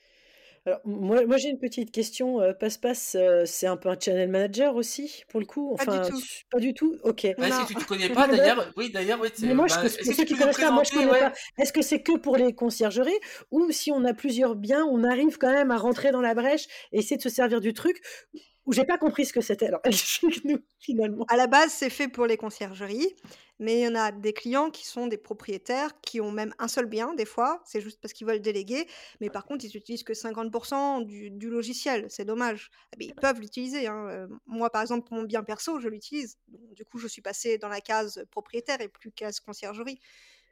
Alors, 0.65 0.79
moi 0.85 1.25
moi, 1.25 1.35
j'ai 1.37 1.49
une 1.49 1.59
petite 1.59 1.91
question, 1.91 2.41
heu, 2.41 2.53
Passe-Passe, 2.57 3.15
heu, 3.15 3.45
c'est 3.45 3.67
un 3.67 3.75
peu 3.77 3.89
un 3.89 3.99
channel 3.99 4.29
manager 4.29 4.75
aussi, 4.75 5.23
pour 5.27 5.39
le 5.41 5.45
coup? 5.45 5.71
Pas 5.75 5.85
du 5.85 5.99
Enfin, 5.99 6.01
tout. 6.01 6.23
pas 6.49 6.59
du 6.59 6.73
tout? 6.73 6.97
OK. 7.03 7.27
Bah, 7.37 7.49
que 7.51 7.63
tu 7.63 7.75
tu 7.75 7.85
connais 7.85 8.09
pas 8.09 8.27
d'ailleurs? 8.27 8.71
Oui, 8.75 8.89
d'ailleurs, 8.91 9.19
oui, 9.19 9.29
mais 9.41 9.53
c'est 9.53 9.55
moi, 9.55 9.67
je 9.67 9.77
bah, 9.77 9.85
est-ce 9.85 9.97
pour 10.03 10.13
que 10.13 10.15
ceux 10.15 10.25
qui 10.25 10.35
connaissent 10.37 10.59
pas, 10.59 10.71
moi, 10.71 10.83
je 10.85 10.91
connais 10.93 11.15
pas. 11.15 11.33
Est-ce 11.57 11.73
que 11.73 11.81
c'est 11.81 12.01
que 12.01 12.17
pour 12.17 12.37
les 12.37 12.53
conciergeries 12.55 13.19
ou 13.51 13.71
si 13.71 13.91
on 13.91 14.05
a 14.05 14.13
plusieurs 14.13 14.55
biens, 14.55 14.85
on 14.85 15.03
arrive 15.03 15.37
quand 15.37 15.51
même 15.51 15.71
à 15.71 15.77
rentrer 15.77 16.11
dans 16.11 16.21
la 16.21 16.35
brèche 16.35 16.65
et 16.93 16.99
essayer 16.99 17.17
de 17.17 17.21
se 17.23 17.29
servir 17.29 17.59
du 17.61 17.73
truc? 17.73 17.97
Ou 18.65 18.73
j'ai 18.73 18.85
pas 18.85 18.97
compris 18.97 19.25
ce 19.25 19.33
que 19.33 19.41
c'était 19.41 19.67
alors 19.67 19.81
explique-nous 19.83 20.59
finalement. 20.79 21.25
À 21.29 21.37
la 21.37 21.47
base, 21.47 21.71
c'est 21.71 21.89
fait 21.89 22.09
pour 22.09 22.25
les 22.27 22.35
conciergeries, 22.35 23.15
mais 23.57 23.79
il 23.79 23.83
y 23.83 23.87
en 23.87 23.95
a 23.95 24.11
des 24.11 24.33
clients 24.33 24.69
qui 24.69 24.85
sont 24.85 25.07
des 25.07 25.17
propriétaires, 25.17 25.99
qui 26.01 26.19
ont 26.19 26.31
même 26.31 26.53
un 26.59 26.67
seul 26.67 26.85
bien 26.85 27.13
des 27.13 27.25
fois, 27.25 27.61
c'est 27.65 27.79
juste 27.79 28.01
parce 28.01 28.11
qu'ils 28.13 28.27
veulent 28.27 28.41
déléguer, 28.41 28.87
mais 29.21 29.29
par 29.29 29.45
contre, 29.45 29.63
ils 29.63 29.75
utilisent 29.77 30.03
que 30.03 30.13
50 30.13 30.51
du 31.05 31.31
du 31.31 31.49
logiciel, 31.49 32.07
c'est 32.09 32.25
dommage. 32.25 32.71
Ah 32.93 32.97
beh, 32.97 33.05
ils 33.05 33.15
peuvent 33.15 33.39
l'utiliser, 33.39 33.87
hein, 33.87 34.07
heu, 34.11 34.29
moi, 34.45 34.69
par 34.69 34.81
exemple, 34.81 35.07
pour 35.07 35.15
mon 35.17 35.23
bien 35.23 35.43
perso, 35.43 35.79
je 35.79 35.87
l'utilise. 35.87 36.37
Du 36.75 36.83
coup, 36.83 36.97
je 36.97 37.07
suis 37.07 37.21
passée 37.21 37.57
dans 37.57 37.69
la 37.69 37.79
case 37.79 38.25
propriétaire 38.31 38.81
et 38.81 38.89
plus 38.89 39.11
case 39.13 39.39
conciergerie. 39.39 39.99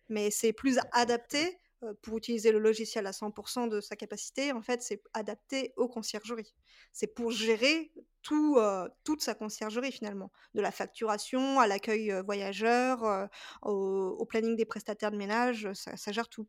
Mais 0.09 0.31
c'est 0.31 0.53
plus 0.53 0.79
adapté, 0.93 1.57
pour 2.01 2.17
utiliser 2.17 2.51
le 2.51 2.59
logiciel 2.59 3.07
à 3.07 3.13
100% 3.13 3.67
de 3.67 3.81
sa 3.81 3.95
capacité, 3.95 4.51
en 4.53 4.61
fait, 4.61 4.81
c'est 4.81 5.01
adapté 5.13 5.73
aux 5.77 5.87
conciergeries. 5.89 6.55
C'est 6.93 7.07
pour 7.13 7.31
gérer 7.31 7.91
tout, 8.21 8.57
toute 9.03 9.21
sa 9.21 9.33
conciergerie 9.35 9.91
finalement, 9.91 10.31
de 10.53 10.61
la 10.61 10.71
facturation 10.71 11.59
à 11.59 11.67
l'accueil, 11.67 12.11
heu, 12.11 12.23
au 13.63 14.15
au 14.19 14.25
planning 14.25 14.55
des 14.55 14.65
prestataires 14.65 15.11
de 15.11 15.17
ménage, 15.17 15.71
ça 15.73 15.97
ça 15.97 16.11
gère 16.11 16.29
tout. 16.29 16.47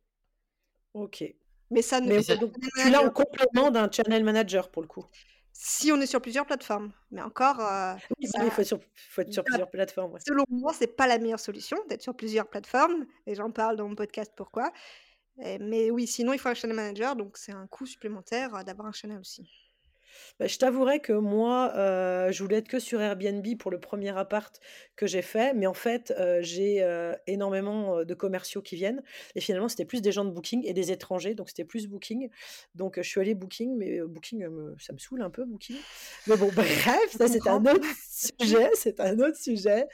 OK. 0.93 1.23
Mais 1.71 1.81
ça 1.81 1.99
ne 2.01 2.05
Mais 2.05 2.21
pas 2.21 2.35
donc 2.37 2.57
channel 2.57 2.69
tu 2.75 2.89
l'as 2.89 3.01
en 3.03 3.09
manager. 3.09 3.11
complément 3.11 3.71
d'un 3.71 3.89
channel 3.91 4.23
manager 4.23 4.69
pour 4.71 4.81
le 4.81 4.87
coup? 4.87 5.05
Si 5.53 5.91
on 5.91 6.01
est 6.01 6.07
sur 6.07 6.21
plusieurs 6.21 6.45
plateformes, 6.47 6.93
mais 7.11 7.21
encore, 7.21 7.59
heu, 7.61 7.95
Oui, 8.09 8.27
ça 8.33 8.39
il 8.45 8.51
faut 8.51 8.61
être 8.61 8.67
sur 8.67 8.79
faut 8.95 9.21
être 9.21 9.33
sur 9.33 9.43
ça 9.45 9.45
plusieurs 9.45 9.69
plateformes, 9.69 10.13
ouais. 10.13 10.23
selon 10.27 10.45
moi, 10.49 10.73
c'est 10.73 10.87
pas 10.97 11.07
la 11.07 11.19
meilleure 11.19 11.39
solution 11.41 11.77
d'être 11.89 12.01
sur 12.03 12.15
plusieurs 12.15 12.49
plateformes 12.49 13.07
et 13.27 13.35
j'en 13.35 13.51
parle 13.51 13.77
dans 13.77 13.87
mon 13.89 13.95
podcast 13.95 14.33
pourquoi. 14.37 14.71
Mais 15.37 15.89
oui, 15.89 16.07
sinon 16.07 16.33
il 16.33 16.39
faut 16.39 16.49
un 16.49 16.53
channel 16.53 16.75
manager, 16.75 17.15
donc 17.15 17.37
c'est 17.37 17.51
un 17.51 17.67
coût 17.67 17.85
supplémentaire, 17.85 18.55
heu, 18.55 18.63
d'avoir 18.63 18.87
un 18.87 18.91
channel 18.91 19.19
aussi. 19.19 19.49
Bah, 20.39 20.45
je 20.47 20.57
t'avouerai 20.57 20.99
que 20.99 21.13
moi, 21.13 21.73
heu, 21.75 22.31
je 22.31 22.43
voulais 22.43 22.57
être 22.57 22.67
que 22.67 22.79
sur 22.79 23.01
Airbnb 23.01 23.45
pour 23.57 23.71
le 23.71 23.79
premier 23.79 24.15
appart 24.15 24.59
que 24.95 25.07
j'ai 25.07 25.23
fait, 25.23 25.53
mais 25.53 25.65
en 25.65 25.73
fait, 25.73 26.13
heu, 26.19 26.41
j'ai, 26.41 26.87
énormément, 27.27 28.03
de 28.03 28.13
commerciaux 28.13 28.61
qui 28.61 28.75
viennent 28.75 29.03
et 29.35 29.41
finalement, 29.41 29.69
c'était 29.69 29.85
plus 29.85 30.01
des 30.01 30.11
gens 30.11 30.25
de 30.25 30.31
Booking 30.31 30.63
et 30.65 30.73
des 30.73 30.91
étrangers, 30.91 31.33
donc 31.33 31.49
c'était 31.49 31.65
plus 31.65 31.87
Booking. 31.87 32.29
Donc, 32.75 32.97
je 32.97 33.07
suis 33.07 33.19
allée 33.19 33.35
Booking, 33.35 33.75
mais, 33.75 34.01
Booking, 34.01 34.45
ça 34.79 34.93
me 34.93 34.99
saoule 34.99 35.23
un 35.23 35.29
peu 35.31 35.45
Booking. 35.45 35.77
Mais 36.27 36.37
bon, 36.37 36.51
bref, 36.55 37.15
ça 37.17 37.27
c'est 37.27 37.47
un 37.47 37.65
autre 37.65 37.87
c'est 38.75 38.99
un 38.99 39.19
autre 39.19 39.37
sujet. 39.37 39.87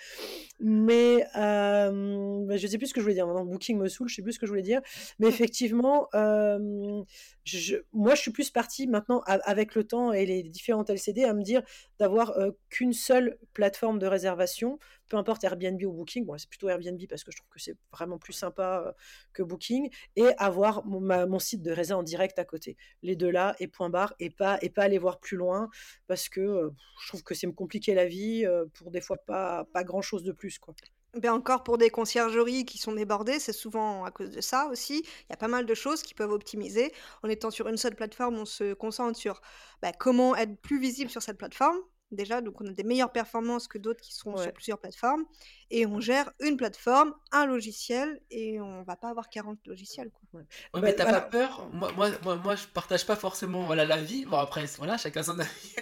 Mais, 0.60 1.26
bah, 1.34 2.58
je 2.58 2.68
sais 2.68 2.78
plus 2.78 2.88
ce 2.88 2.94
que 2.94 3.00
je 3.00 3.04
voulais 3.04 3.16
dire 3.16 3.28
maintenant, 3.28 3.46
Booking 3.46 3.78
me 3.78 3.88
saoule, 3.88 4.10
je 4.10 4.16
sais 4.16 4.22
plus 4.22 4.34
ce 4.34 4.40
que 4.40 4.46
je 4.46 4.52
voulais 4.52 4.62
dire. 4.62 4.82
Mais 5.20 5.28
effectivement, 5.28 6.08
je 6.14 7.76
moi, 7.94 8.16
je 8.16 8.22
suis 8.22 8.32
plus 8.32 8.50
partie 8.50 8.88
maintenant 8.88 9.22
avec 9.26 9.76
le 9.76 9.84
temps 9.86 10.12
et 10.12 10.26
les 10.26 10.44
différentes 10.44 10.90
LCD 10.90 11.24
à 11.24 11.34
me 11.34 11.44
dire 11.44 11.62
d'avoir, 12.00 12.38
heu, 12.40 12.58
qu'une 12.70 12.94
seule 12.94 13.38
plateforme 13.54 14.00
de 14.00 14.08
réservation, 14.08 14.80
peu 15.10 15.18
importe 15.18 15.44
Airbnb 15.44 15.82
ou 15.84 15.92
Booking. 15.92 16.26
Bon, 16.26 16.38
c'est 16.38 16.48
plutôt 16.48 16.70
Airbnb 16.70 17.02
parce 17.10 17.24
que 17.24 17.32
je 17.32 17.38
trouve 17.38 17.50
que 17.50 17.60
c'est 17.60 17.76
vraiment 17.92 18.18
plus 18.18 18.34
sympa, 18.34 18.96
que 19.34 19.44
Booking 19.44 19.90
et 20.16 20.28
avoir 20.38 20.86
mon 20.86 21.40
site 21.40 21.62
de 21.62 21.72
résa 21.72 21.98
en 21.98 22.04
direct 22.04 22.40
à 22.40 22.46
côté. 22.46 22.78
Les 23.02 23.16
2 23.16 23.30
là 23.30 23.56
et 23.60 23.68
point 23.68 23.90
barre 23.90 24.14
et 24.20 24.30
pas 24.30 24.58
et 24.62 24.70
pas 24.70 24.84
aller 24.84 24.98
voir 24.98 25.20
plus 25.20 25.38
loin 25.38 25.70
parce 26.08 26.30
que, 26.30 26.72
je 27.02 27.08
trouve 27.10 27.24
que 27.24 27.34
c'est 27.36 27.48
me 27.48 27.54
compliquer 27.54 27.94
la 27.94 28.06
vie, 28.06 28.46
pour 28.74 28.92
des 28.92 29.02
fois 29.02 29.18
pas 29.18 29.66
pas 29.74 29.84
grand 29.84 30.02
chose 30.02 30.24
de 30.24 30.32
plus, 30.32 30.60
quoi. 30.60 30.74
Ben, 31.16 31.34
encore 31.34 31.64
pour 31.64 31.80
des 31.80 31.90
conciergeries 31.90 32.66
qui 32.66 32.78
sont 32.78 32.94
débordées, 32.94 33.40
c'est 33.40 33.52
souvent 33.52 34.04
à 34.06 34.12
cause 34.12 34.30
de 34.30 34.42
ça 34.42 34.68
aussi. 34.68 35.00
Il 35.00 35.32
y 35.32 35.34
a 35.34 35.38
pas 35.38 35.48
mal 35.48 35.66
de 35.66 35.74
choses 35.74 36.04
qui 36.04 36.14
peuvent 36.14 36.32
optimiser. 36.32 36.94
En 37.24 37.30
étant 37.30 37.50
sur 37.50 37.68
une 37.68 37.78
seule 37.78 37.96
plateforme, 37.96 38.36
on 38.38 38.46
se 38.46 38.76
concentre 38.76 39.18
sur, 39.18 39.42
bah, 39.82 39.92
comment 39.92 40.36
être 40.36 40.56
plus 40.62 40.80
visible 40.80 41.10
sur 41.10 41.24
cette 41.24 41.40
plateforme. 41.40 41.78
Déjà, 42.12 42.42
donc 42.42 42.60
on 42.62 42.66
a 42.68 42.72
des 42.74 42.84
meilleures 42.84 43.12
performances 43.12 43.68
que 43.68 43.78
d'autres 43.78 44.02
qui 44.02 44.14
sont 44.16 44.36
sur 44.38 44.52
plusieurs 44.52 44.80
plateformes 44.80 45.26
et 45.70 45.86
on 45.86 46.00
gère 46.00 46.32
une 46.40 46.58
plateforme, 46.58 47.14
un 47.32 47.46
logiciel 47.46 48.20
et 48.32 48.60
on 48.60 48.84
va 48.84 48.96
pas 48.96 49.10
avoir 49.10 49.30
40 49.30 49.60
logiciels, 49.68 50.10
quoi. 50.12 50.22
Ouais. 50.34 50.48
Ouais, 50.74 50.82
Bah, 50.82 50.82
mais 50.82 50.96
tu 50.96 51.02
as 51.02 51.06
pas 51.08 51.22
peur? 51.22 51.70
Moi 51.74 51.92
moi 51.94 52.10
moi 52.24 52.36
moi, 52.38 52.56
je 52.56 52.66
partage 52.68 53.06
pas 53.06 53.16
forcément, 53.16 53.64
voilà, 53.66 53.86
l'avis. 53.86 54.26
Bon 54.26 54.38
après, 54.38 54.66
voilà, 54.78 54.98
chacun 54.98 55.24
son 55.24 55.40
avis. 55.40 55.76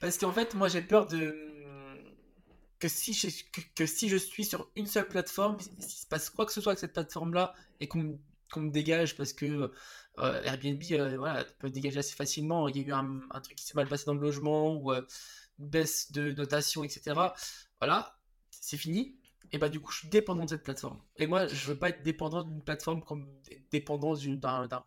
Parce 0.00 0.18
qu'en 0.18 0.32
fait, 0.32 0.54
moi, 0.54 0.68
j'ai 0.68 0.82
peur 0.82 1.06
de, 1.06 1.34
que 2.78 2.88
si 2.88 3.12
j'ai 3.14 3.30
que 3.52 3.60
que 3.74 3.86
si 3.86 4.08
je 4.08 4.16
suis 4.16 4.44
sur 4.44 4.70
une 4.76 4.86
seule 4.86 5.08
plateforme, 5.08 5.58
s'il 5.78 6.00
se 6.02 6.06
passe 6.06 6.30
quoi 6.30 6.46
que 6.46 6.52
ce 6.52 6.60
soit 6.60 6.72
avec 6.72 6.80
cette 6.80 6.92
plateforme-là 6.92 7.54
et 7.80 7.88
qu'on 7.88 8.18
qu'on 8.54 8.62
me 8.62 8.70
dégage 8.70 9.16
parce 9.16 9.32
que, 9.32 9.46
heu, 9.46 9.72
Airbnb, 10.18 10.82
heu, 10.92 11.16
voilà, 11.16 11.44
peut 11.58 11.70
dégager 11.70 11.98
assez 11.98 12.14
facilement. 12.14 12.68
Il 12.68 12.76
y 12.76 12.80
a 12.80 12.86
eu 12.88 12.92
un 12.92 13.40
truc 13.40 13.56
qui 13.56 13.64
s'est 13.66 13.74
mal 13.74 13.88
passé 13.88 14.04
dans 14.06 14.14
le 14.14 14.20
logement 14.20 14.74
ou, 14.76 14.92
une 14.92 15.04
baisse 15.58 16.12
de 16.12 16.32
notation 16.32 16.84
et 16.84 16.88
cetera. 16.88 17.34
Voilà, 17.80 18.18
c'est 18.50 18.76
fini 18.76 19.18
et 19.52 19.58
bah, 19.58 19.68
du 19.68 19.80
coup, 19.80 19.92
je 19.92 19.98
suis 20.00 20.08
dépendant 20.08 20.44
de 20.44 20.50
cette 20.50 20.64
plateforme 20.64 21.00
et 21.16 21.26
moi, 21.26 21.46
je 21.46 21.66
veux 21.66 21.78
pas 21.78 21.90
être 21.90 22.02
dépendant 22.02 22.42
d'une 22.42 22.62
plateforme 22.62 23.02
comme 23.04 23.28
dé 23.44 23.64
dépendant 23.70 24.14
d'un 24.14 24.84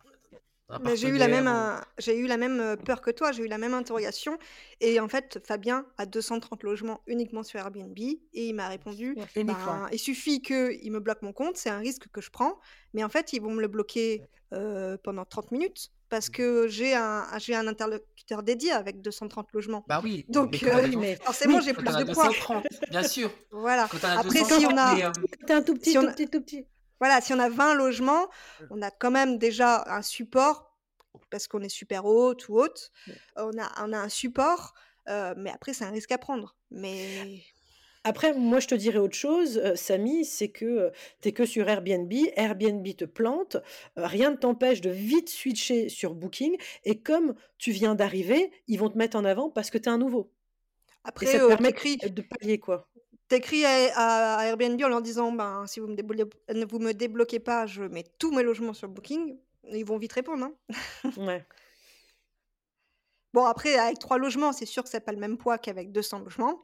Mais 0.76 0.96
j'ai 0.96 1.08
eu 1.08 1.18
la 1.18 1.28
même, 1.28 1.46
partenaire 1.46 1.52
ou 1.52 1.70
heu, 1.78 1.80
j'ai 1.98 2.16
eu 2.18 2.26
la 2.26 2.36
même, 2.36 2.60
heu, 2.60 2.76
peur 2.76 3.00
que 3.00 3.10
toi, 3.10 3.32
j'ai 3.32 3.42
eu 3.44 3.48
la 3.48 3.58
même 3.58 3.74
interrogation 3.74 4.38
et 4.80 5.00
en 5.00 5.08
fait, 5.08 5.40
Fabien 5.44 5.86
a 5.96 6.06
230 6.06 6.62
logements 6.62 7.00
uniquement 7.06 7.42
sur 7.42 7.58
Airbnb 7.58 7.98
et 7.98 8.18
il 8.48 8.54
m'a 8.54 8.68
répondu. 8.68 9.18
«Ben, 9.46 9.88
il 9.90 9.98
suffit 9.98 10.40
qu'il 10.40 10.92
me 10.92 11.00
bloque 11.00 11.22
mon 11.22 11.32
compte, 11.32 11.56
c'est 11.56 11.70
un 11.70 11.78
risque 11.78 12.08
que 12.12 12.20
je 12.20 12.30
prends, 12.30 12.60
mais 12.94 13.02
en 13.02 13.08
fait, 13.08 13.32
ils 13.32 13.40
vont 13.42 13.50
me 13.52 13.60
le 13.60 13.68
bloquer, 13.68 14.24
heu, 14.54 14.98
pendant 15.02 15.24
30 15.24 15.50
minutes 15.50 15.88
parce 16.10 16.30
que 16.30 16.68
j'ai 16.68 16.94
un 16.94 17.26
j'ai 17.38 17.54
un 17.54 17.66
interlocuteur 17.66 18.42
dédié 18.42 18.70
avec 18.72 19.00
230 19.02 19.52
logements. 19.52 19.86
Bah 19.86 20.00
oui, 20.02 20.26
mais 20.28 20.36
Donc 20.36 20.48
quand 20.60 20.60
tu 20.60 20.70
as 20.72 20.80
heu, 20.84 20.84
oui, 20.84 20.94
200 20.94 20.96
mais 20.96 21.18
forcément, 21.24 21.60
oui, 21.60 21.60
j'ai 21.60 21.74
plus 21.74 21.96
de 21.96 22.04
poids». 22.04 22.30
230, 22.34 22.66
bien 22.88 23.02
sûr. 23.02 23.32
Voilà. 23.52 23.90
Après, 24.14 24.44
mais 24.44 24.44
quand 24.46 24.60
si 24.60 24.62
tu 24.62 24.66
on230 24.66 24.78
a 24.78 25.00
mais, 25.16 25.28
es 25.48 25.52
un 25.54 25.62
tout 25.62 25.76
petit, 25.76 25.96
si 25.96 25.98
on 25.98 26.04
tout 26.04 26.10
petit, 26.10 26.28
tout 26.30 26.40
petit. 26.42 26.66
Voilà, 27.00 27.20
si 27.20 27.32
on 27.32 27.38
a 27.38 27.48
20 27.48 27.74
logements, 27.74 28.28
on 28.70 28.82
a 28.82 28.90
quand 28.90 29.10
même 29.10 29.38
déjà 29.38 29.84
un 29.86 30.02
support 30.02 30.76
parce 31.30 31.48
qu'on 31.48 31.62
est 31.62 31.68
super 31.68 32.04
haute 32.04 32.48
ou 32.48 32.58
haute. 32.58 32.90
Ouais. 33.06 33.14
On 33.36 33.58
a 33.58 33.86
on 33.86 33.92
a 33.92 33.98
un 33.98 34.08
support, 34.08 34.74
mais 35.06 35.50
après 35.50 35.72
c'est 35.72 35.84
un 35.84 35.90
risque 35.90 36.12
à 36.12 36.18
prendre. 36.18 36.56
Mais 36.70 37.42
Après, 38.04 38.32
moi, 38.32 38.60
je 38.60 38.68
te 38.68 38.74
dirais 38.74 38.98
autre 38.98 39.16
chose, 39.16 39.60
Samy, 39.74 40.24
c'est 40.24 40.48
que, 40.48 40.92
tu 41.20 41.28
es 41.28 41.32
que 41.32 41.44
sur 41.44 41.68
Airbnb, 41.68 42.12
Airbnb 42.36 42.86
te 42.96 43.04
plante, 43.04 43.56
rien 43.96 44.30
ne 44.30 44.36
t'empêche 44.36 44.80
de 44.80 44.90
vite 44.90 45.28
switcher 45.28 45.88
sur 45.88 46.14
Booking 46.14 46.56
et 46.84 47.00
comme 47.00 47.34
tu 47.58 47.70
viens 47.70 47.94
d'arriver, 47.94 48.50
ils 48.66 48.78
vont 48.78 48.88
te 48.88 48.96
mettre 48.96 49.16
en 49.16 49.24
avant 49.24 49.50
parce 49.50 49.70
que 49.70 49.78
tu 49.78 49.84
es 49.84 49.92
un 49.92 49.98
nouveau 49.98 50.30
et 51.04 51.08
après, 51.08 51.26
ça 51.26 51.38
te 51.38 51.46
permet 51.46 51.72
de 51.72 52.22
pallier, 52.22 52.58
quoi. 52.58 52.88
Écris 53.32 53.64
à, 53.64 54.36
à 54.36 54.44
Airbnb 54.46 54.80
en 54.82 54.88
leur 54.88 55.02
disant 55.02 55.32
ben, 55.32 55.66
si 55.66 55.80
vous 55.80 55.88
me, 55.88 55.94
débloquez, 55.94 56.30
vous 56.70 56.78
me 56.78 56.92
débloquez 56.92 57.40
pas, 57.40 57.66
je 57.66 57.82
mets 57.82 58.04
tous 58.18 58.30
mes 58.32 58.42
logements 58.42 58.74
sur 58.74 58.88
Booking. 58.88 59.36
Ils 59.70 59.84
vont 59.84 59.98
vite 59.98 60.12
répondre. 60.12 60.46
Hein 60.46 61.10
ouais. 61.16 61.44
Bon, 63.34 63.44
après, 63.44 63.74
avec 63.74 63.98
trois 63.98 64.16
logements, 64.16 64.52
c'est 64.52 64.64
sûr 64.64 64.82
que 64.82 64.88
c'est 64.88 65.00
pas 65.00 65.12
le 65.12 65.18
même 65.18 65.36
poids 65.36 65.58
qu'avec 65.58 65.92
200 65.92 66.20
logements. 66.20 66.62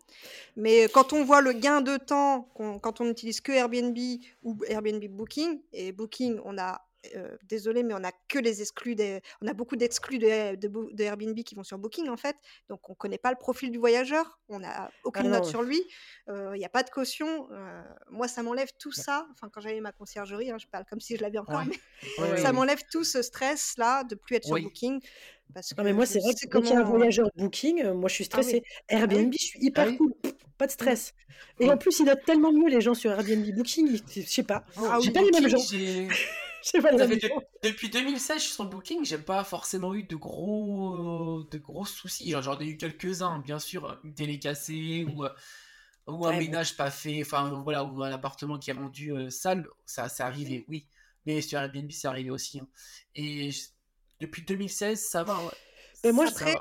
Mais 0.57 0.89
quand 0.93 1.12
on 1.12 1.23
voit 1.23 1.43
le 1.43 1.53
gain 1.53 1.83
de 1.83 1.99
temps, 1.99 2.49
quand 2.55 3.01
on 3.01 3.05
n'utilise 3.05 3.43
que 3.43 3.53
Airbnb 3.53 3.97
ou 4.43 4.57
Airbnb 4.67 5.05
Booking, 5.11 5.61
et 5.73 5.93
Booking, 5.93 6.41
on 6.45 6.57
a 6.57 6.81
euh, 7.16 7.36
désolé, 7.44 7.82
mais 7.82 7.94
on 7.94 8.05
a 8.05 8.12
que 8.28 8.38
les 8.38 8.62
exclus 8.62 8.94
des, 8.94 9.20
on 9.42 9.46
a 9.46 9.52
beaucoup 9.52 9.76
d'exclus 9.76 10.18
de, 10.18 10.57
de, 10.57 11.02
Airbnb 11.02 11.38
qui 11.42 11.55
vont 11.55 11.64
sur 11.64 11.78
Booking 11.78 12.09
en 12.09 12.16
fait, 12.16 12.36
donc 12.68 12.88
on 12.88 12.94
connaît 12.94 13.18
pas 13.18 13.30
le 13.30 13.36
profil 13.36 13.70
du 13.70 13.78
voyageur, 13.78 14.38
on 14.48 14.61
n'a 14.61 14.90
aucune 15.05 15.26
ah 15.26 15.40
note 15.40 15.44
sur 15.44 15.62
lui, 15.62 15.82
il 16.28 16.59
n'y 16.59 16.64
a 16.64 16.68
pas 16.68 16.82
de 16.82 16.90
caution. 16.90 17.48
Euh, 17.50 17.82
moi, 18.11 18.28
ça 18.28 18.42
m'enlève 18.42 18.70
tout 18.78 18.92
ça. 18.92 19.26
Enfin, 19.32 19.48
quand 19.52 19.61
j'avais 19.61 19.80
ma 19.80 19.92
conciergerie, 19.92 20.50
hein, 20.50 20.59
je 20.59 20.66
parle 20.66 20.84
comme 20.88 21.00
si 21.00 21.16
je 21.16 21.22
l'avais 21.22 21.38
encore, 21.38 21.62
mais 21.64 22.36
ça 22.36 22.52
m'enlève 22.52 22.82
tout 22.90 23.05
ce 23.05 23.22
stress 23.22 23.74
là 23.76 24.05
de 24.05 24.14
plus 24.14 24.36
être 24.36 24.44
sur 24.44 24.59
Booking. 24.59 25.00
Parce 25.52 25.76
non, 25.76 25.84
mais 25.84 25.92
moi, 25.92 26.07
c'est 26.07 26.20
vrai 26.20 26.32
que 26.34 26.46
quand 26.48 26.61
il 26.62 26.70
y 26.70 26.72
a 26.72 26.80
un 26.80 26.84
voyageur 26.84 27.28
Booking, 27.36 27.82
euh, 27.84 27.94
moi, 27.94 28.09
je 28.09 28.14
suis 28.14 28.24
ah 28.24 28.26
stressée. 28.26 28.62
Ah 28.88 28.94
Airbnb, 28.94 29.32
je 29.32 29.44
suis 29.44 29.59
hyper 29.61 29.96
cool, 29.96 30.14
pas 30.57 30.66
de 30.66 30.72
stress. 30.72 31.14
Et 31.61 31.70
en 31.70 31.76
plus, 31.76 32.00
ils 32.00 32.07
notent 32.07 32.24
tellement 32.24 32.52
mieux 32.52 32.68
les 32.68 32.80
gens 32.80 32.94
sur 32.94 33.11
Airbnb 33.11 33.44
Booking, 33.55 33.98
je 34.09 34.22
sais 34.22 34.42
pas. 34.42 34.64
j'ai 35.02 35.11
pas 35.11 35.22
les 35.22 35.30
mêmes 35.30 35.48
gens. 35.48 35.59
depuis 37.62 37.91
2016, 37.91 38.39
je 38.39 38.43
suis 38.43 38.55
sur 38.55 38.65
Booking, 38.65 39.05
j'ai 39.05 39.19
pas 39.19 39.45
forcément 39.45 39.95
eu 39.95 40.05
de 40.05 40.17
gros, 40.17 41.45
de 41.51 41.59
gros 41.59 41.85
soucis. 41.85 42.35
J'en 42.41 42.59
ai 42.59 42.67
eu 42.67 42.77
quelques-uns, 42.77 43.39
bien 43.41 43.59
sûr, 43.59 44.01
une 44.05 44.15
télé 44.15 44.39
cassée 44.39 45.07
ou, 45.15 45.25
ou 46.07 46.27
un 46.27 46.37
ménage 46.37 46.77
pas 46.77 46.91
fait, 46.91 47.23
enfin 47.23 47.61
voilà, 47.62 47.85
ou 47.85 48.03
un 48.03 48.12
appartement 48.12 48.59
qui 48.59 48.71
a 48.71 48.75
rendu 48.75 49.12
euh, 49.12 49.31
sale, 49.31 49.67
ça, 49.87 50.09
c'est 50.09 50.23
arrivé, 50.23 50.65
oui. 50.69 50.87
Mais 51.27 51.41
sur 51.41 51.59
Airbnb, 51.59 51.91
c'est 51.91 52.09
arrivé 52.09 52.31
aussi. 52.31 52.61
Hein. 52.61 52.69
Et 53.15 53.51
depuis 54.21 54.43
2016, 54.43 55.01
ça 55.01 55.23
va. 55.23 55.39
Et 56.03 56.12
moi, 56.12 56.27
après, 56.29 56.55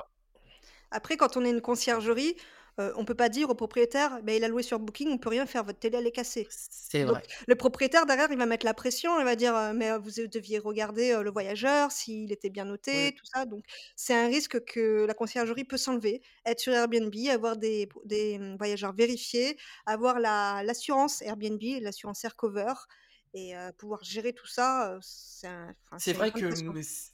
après, 0.90 1.16
quand 1.16 1.36
on 1.36 1.44
est 1.44 1.50
une 1.50 1.60
conciergerie, 1.60 2.36
on 2.78 2.92
on 2.96 3.04
peut 3.04 3.14
pas 3.14 3.28
dire 3.28 3.50
au 3.50 3.54
propriétaire, 3.54 4.20
bah, 4.22 4.32
il 4.34 4.44
a 4.44 4.48
loué 4.48 4.62
sur 4.62 4.78
Booking, 4.80 5.08
on 5.10 5.18
peut 5.18 5.28
rien 5.28 5.46
faire, 5.46 5.64
votre 5.64 5.78
télé 5.78 5.98
elle 5.98 6.06
est 6.06 6.12
cassée. 6.12 6.52
C'est 6.70 7.04
vrai. 7.04 7.22
le 7.46 7.54
propriétaire 7.56 8.06
derrière, 8.06 8.30
il 8.30 8.38
va 8.38 8.46
mettre 8.46 8.64
la 8.66 8.74
pression, 8.74 9.18
il 9.18 9.24
va 9.24 9.36
dire, 9.36 9.54
mais 9.74 9.96
vous 9.98 10.10
deviez 10.28 10.58
regarder 10.58 11.20
le 11.22 11.30
voyageur, 11.30 11.92
s'il 11.92 12.32
était 12.32 12.50
bien 12.50 12.64
noté, 12.64 13.12
tout 13.16 13.24
ça. 13.24 13.44
Donc 13.46 13.64
c'est 13.96 14.14
un 14.14 14.26
risque 14.28 14.64
que 14.64 15.04
la 15.06 15.14
conciergerie 15.14 15.64
peut 15.64 15.76
s'enlever, 15.76 16.22
être 16.46 16.60
sur 16.60 16.72
Airbnb, 16.72 17.14
avoir 17.30 17.56
des, 17.56 17.88
des 18.04 18.38
mmh, 18.38 18.56
voyageurs 18.56 18.94
vérifiés, 18.94 19.56
avoir 19.86 20.18
l'assurance 20.20 21.22
Airbnb, 21.22 21.62
l'assurance 21.80 22.24
Aircover 22.24 22.72
et 23.34 23.52
pouvoir 23.78 24.04
gérer 24.04 24.32
tout 24.32 24.46
ça, 24.46 24.96
c'est 25.02 25.48
C'est 25.98 26.12
vrai 26.12 26.30
que 26.30 26.50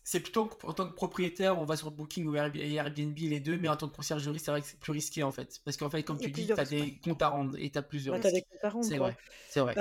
c'est 0.05 0.21
plutôt 0.21 0.51
en 0.65 0.73
tant 0.75 0.87
que 0.87 0.95
propriétaire, 0.95 1.59
on 1.59 1.65
va 1.65 1.77
sur 1.77 1.91
Booking 1.91 2.27
ou 2.27 2.37
Airbnb, 2.37 3.19
les 3.19 3.41
deux, 3.41 3.57
mais 3.59 3.69
en 3.69 3.77
tant 3.77 3.89
que 3.89 3.97
conciergerie, 3.97 4.39
c'est 4.39 4.51
vrai 4.51 4.61
que 4.61 4.67
c'est 4.67 4.79
plus 4.79 4.93
risqué 4.93 5.23
en 5.23 5.33
fait. 5.33 5.61
Parce 5.65 5.77
qu'en 5.77 5.89
fait, 5.89 6.03
comme 6.03 6.19
tu 6.19 6.31
dis, 6.31 6.47
tu 6.47 6.53
as 6.53 6.65
des 6.65 6.99
comptes 7.03 7.23
à 7.23 7.29
rendre 7.29 7.57
et 7.59 7.71
tu 7.71 7.79
as 7.79 7.83
plusieurs 7.83 8.17
ouais, 8.17 8.33
des 8.33 8.43
comptes 8.43 8.65
à 8.65 8.69
rendre. 8.69 8.87
C'est 8.87 8.99
vrai. 8.99 9.17
C'est 9.49 9.61
vrai. 9.61 9.75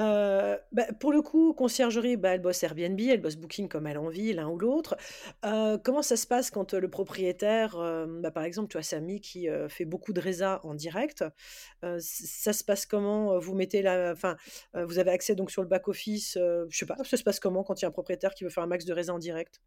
Bah, 0.71 0.85
pour 0.99 1.11
le 1.11 1.21
coup, 1.21 1.53
conciergerie, 1.53 2.15
bah, 2.15 2.29
elle 2.29 2.41
bosse 2.41 2.63
Airbnb, 2.63 2.99
elle 2.99 3.21
bosse 3.21 3.35
Booking 3.35 3.67
comme 3.67 3.85
elle 3.87 3.97
en 3.97 4.07
vit, 4.07 4.33
l'un 4.33 4.47
ou 4.47 4.57
l'autre. 4.57 4.95
comment 5.41 6.01
ça 6.01 6.15
se 6.15 6.25
passe 6.25 6.51
quand 6.51 6.73
le 6.73 6.89
propriétaire, 6.89 7.75
bah, 8.21 8.31
par 8.31 8.43
exemple, 8.43 8.69
tu 8.69 8.77
as 8.77 8.83
Samy 8.83 9.19
qui 9.19 9.47
fait 9.67 9.85
beaucoup 9.85 10.13
de 10.13 10.21
résa 10.21 10.61
en 10.63 10.73
direct, 10.73 11.23
ça 11.99 12.53
se 12.53 12.63
passe 12.63 12.85
comment? 12.85 13.37
Vous 13.39 13.55
mettez 13.55 13.81
la. 13.81 14.13
Enfin, 14.13 14.37
vous 14.73 14.99
avez 14.99 15.11
accès 15.11 15.35
donc 15.35 15.51
sur 15.51 15.61
le 15.61 15.67
back-office 15.67 16.28
je 16.35 16.67
je 16.69 16.77
sais 16.77 16.85
pas, 16.85 16.95
ça 17.03 17.17
se 17.17 17.23
passe 17.23 17.39
comment 17.39 17.63
quand 17.63 17.79
il 17.81 17.83
y 17.83 17.85
a 17.85 17.89
un 17.89 17.91
propriétaire 17.91 18.33
qui 18.33 18.43
veut 18.43 18.49
faire 18.49 18.63
un 18.63 18.67
max 18.67 18.85
de 18.85 18.93
raisins 18.93 19.11
en 19.11 19.19
direct? 19.19 19.61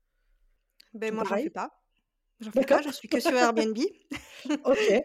Ben 0.94 1.14
moi, 1.14 1.24
j'en 1.28 1.36
fais 1.36 1.50
pas. 1.50 1.70
J'en 2.40 2.50
fais 2.50 2.64
pas, 2.64 2.82
je 2.82 2.90
suis 2.90 3.08
que 3.08 3.20
sur 3.20 3.34
Airbnb. 3.34 3.78
ok. 4.64 5.02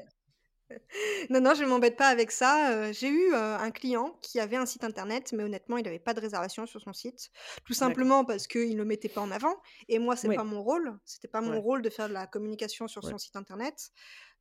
Non, 1.30 1.40
non, 1.40 1.54
je 1.54 1.64
ne 1.64 1.70
m'embête 1.70 1.96
pas 1.96 2.08
avec 2.08 2.30
ça. 2.30 2.92
j'ai 2.92 3.08
eu 3.08 3.34
un 3.34 3.72
client 3.72 4.18
qui 4.22 4.40
avait 4.40 4.58
un 4.58 4.66
site 4.66 4.84
internet, 4.84 5.32
mais 5.34 5.44
honnêtement, 5.44 5.78
il 5.78 5.84
n'avait 5.84 5.98
pas 5.98 6.14
de 6.14 6.20
réservation 6.20 6.66
sur 6.66 6.82
son 6.82 6.92
site. 6.94 7.30
Tout 7.66 7.74
simplement 7.74 8.26
parce 8.26 8.48
qu'il 8.48 8.72
ne 8.72 8.78
le 8.78 8.86
mettait 8.86 9.10
pas 9.10 9.22
en 9.22 9.32
avant. 9.32 9.56
Et 9.88 10.00
moi, 10.00 10.16
c'est 10.16 10.28
n'est 10.28 10.36
pas 10.36 10.44
mon 10.44 10.62
rôle. 10.62 10.98
C'était 11.06 11.28
pas 11.28 11.42
mon 11.42 11.62
rôle 11.62 11.82
de 11.82 11.90
faire 11.90 12.10
de 12.10 12.14
la 12.14 12.28
communication 12.28 12.88
sur 12.88 13.04
son 13.04 13.18
site 13.18 13.36
internet. 13.36 13.92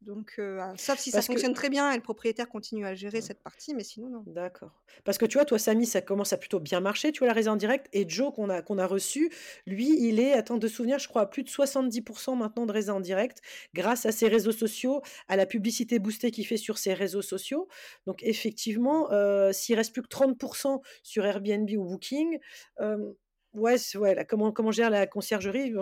Donc, 0.03 0.35
euh, 0.39 0.59
ah, 0.61 0.75
sauf 0.77 0.99
si 0.99 1.11
ça 1.11 1.23
fonctionne 1.23 1.55
très 1.55 1.69
bien 1.69 1.91
et 1.91 1.97
le 1.97 2.03
propriétaire 2.03 2.49
continue 2.49 2.87
à 2.87 2.95
gérer 2.95 3.21
cette 3.21 3.43
partie, 3.43 3.75
mais 3.75 3.83
sinon, 3.83 4.09
non. 4.09 4.23
D'accord. 4.27 4.71
Parce 5.05 5.19
que 5.19 5.27
tu 5.27 5.39
vois, 5.39 5.45
toi, 5.45 5.59
Samy, 5.59 5.87
ça 5.87 6.01
commence 6.01 6.33
à 6.33 6.37
plutôt 6.37 6.61
bien 6.61 6.81
marcher, 6.81 7.13
tu 7.13 7.21
vois, 7.21 7.29
la 7.29 7.33
réserve 7.33 7.55
en 7.55 7.57
direct. 7.57 7.89
Et 7.93 8.09
Joe, 8.09 8.33
qu'on 8.33 8.49
a, 8.51 8.63
qu'on 8.63 8.79
a 8.79 8.87
reçu, 8.87 9.33
lui, 9.67 9.97
il 10.07 10.21
est, 10.21 10.33
attends 10.33 10.59
de 10.59 10.69
souvenir, 10.69 10.99
je 10.99 11.09
crois, 11.09 11.23
à 11.23 11.27
plus 11.27 11.43
de 11.43 11.49
70% 11.49 12.37
maintenant 12.37 12.67
de 12.67 12.73
réserve 12.73 12.99
en 12.99 13.01
direct, 13.01 13.41
grâce 13.75 14.07
à 14.07 14.13
ses 14.13 14.29
réseaux 14.29 14.53
sociaux, 14.53 15.03
à 15.29 15.37
la 15.37 15.47
publicité 15.47 15.99
boostée 15.99 16.31
qu'il 16.31 16.47
fait 16.47 16.57
sur 16.57 16.79
ses 16.79 16.95
réseaux 16.95 17.23
sociaux. 17.23 17.67
Donc, 18.07 18.23
effectivement, 18.23 19.11
euh, 19.13 19.51
s'il 19.53 19.77
reste 19.77 19.93
plus 19.93 20.03
que 20.03 20.09
30% 20.09 20.83
sur 21.03 21.25
Airbnb 21.25 21.69
ou 21.71 21.85
Booking, 21.85 22.39
euh, 22.81 23.13
ouais, 23.57 23.77
ouais 23.97 24.27
comment, 24.29 24.53
comment 24.53 24.71
gère 24.71 24.91
la 24.91 25.07
conciergerie. 25.07 25.73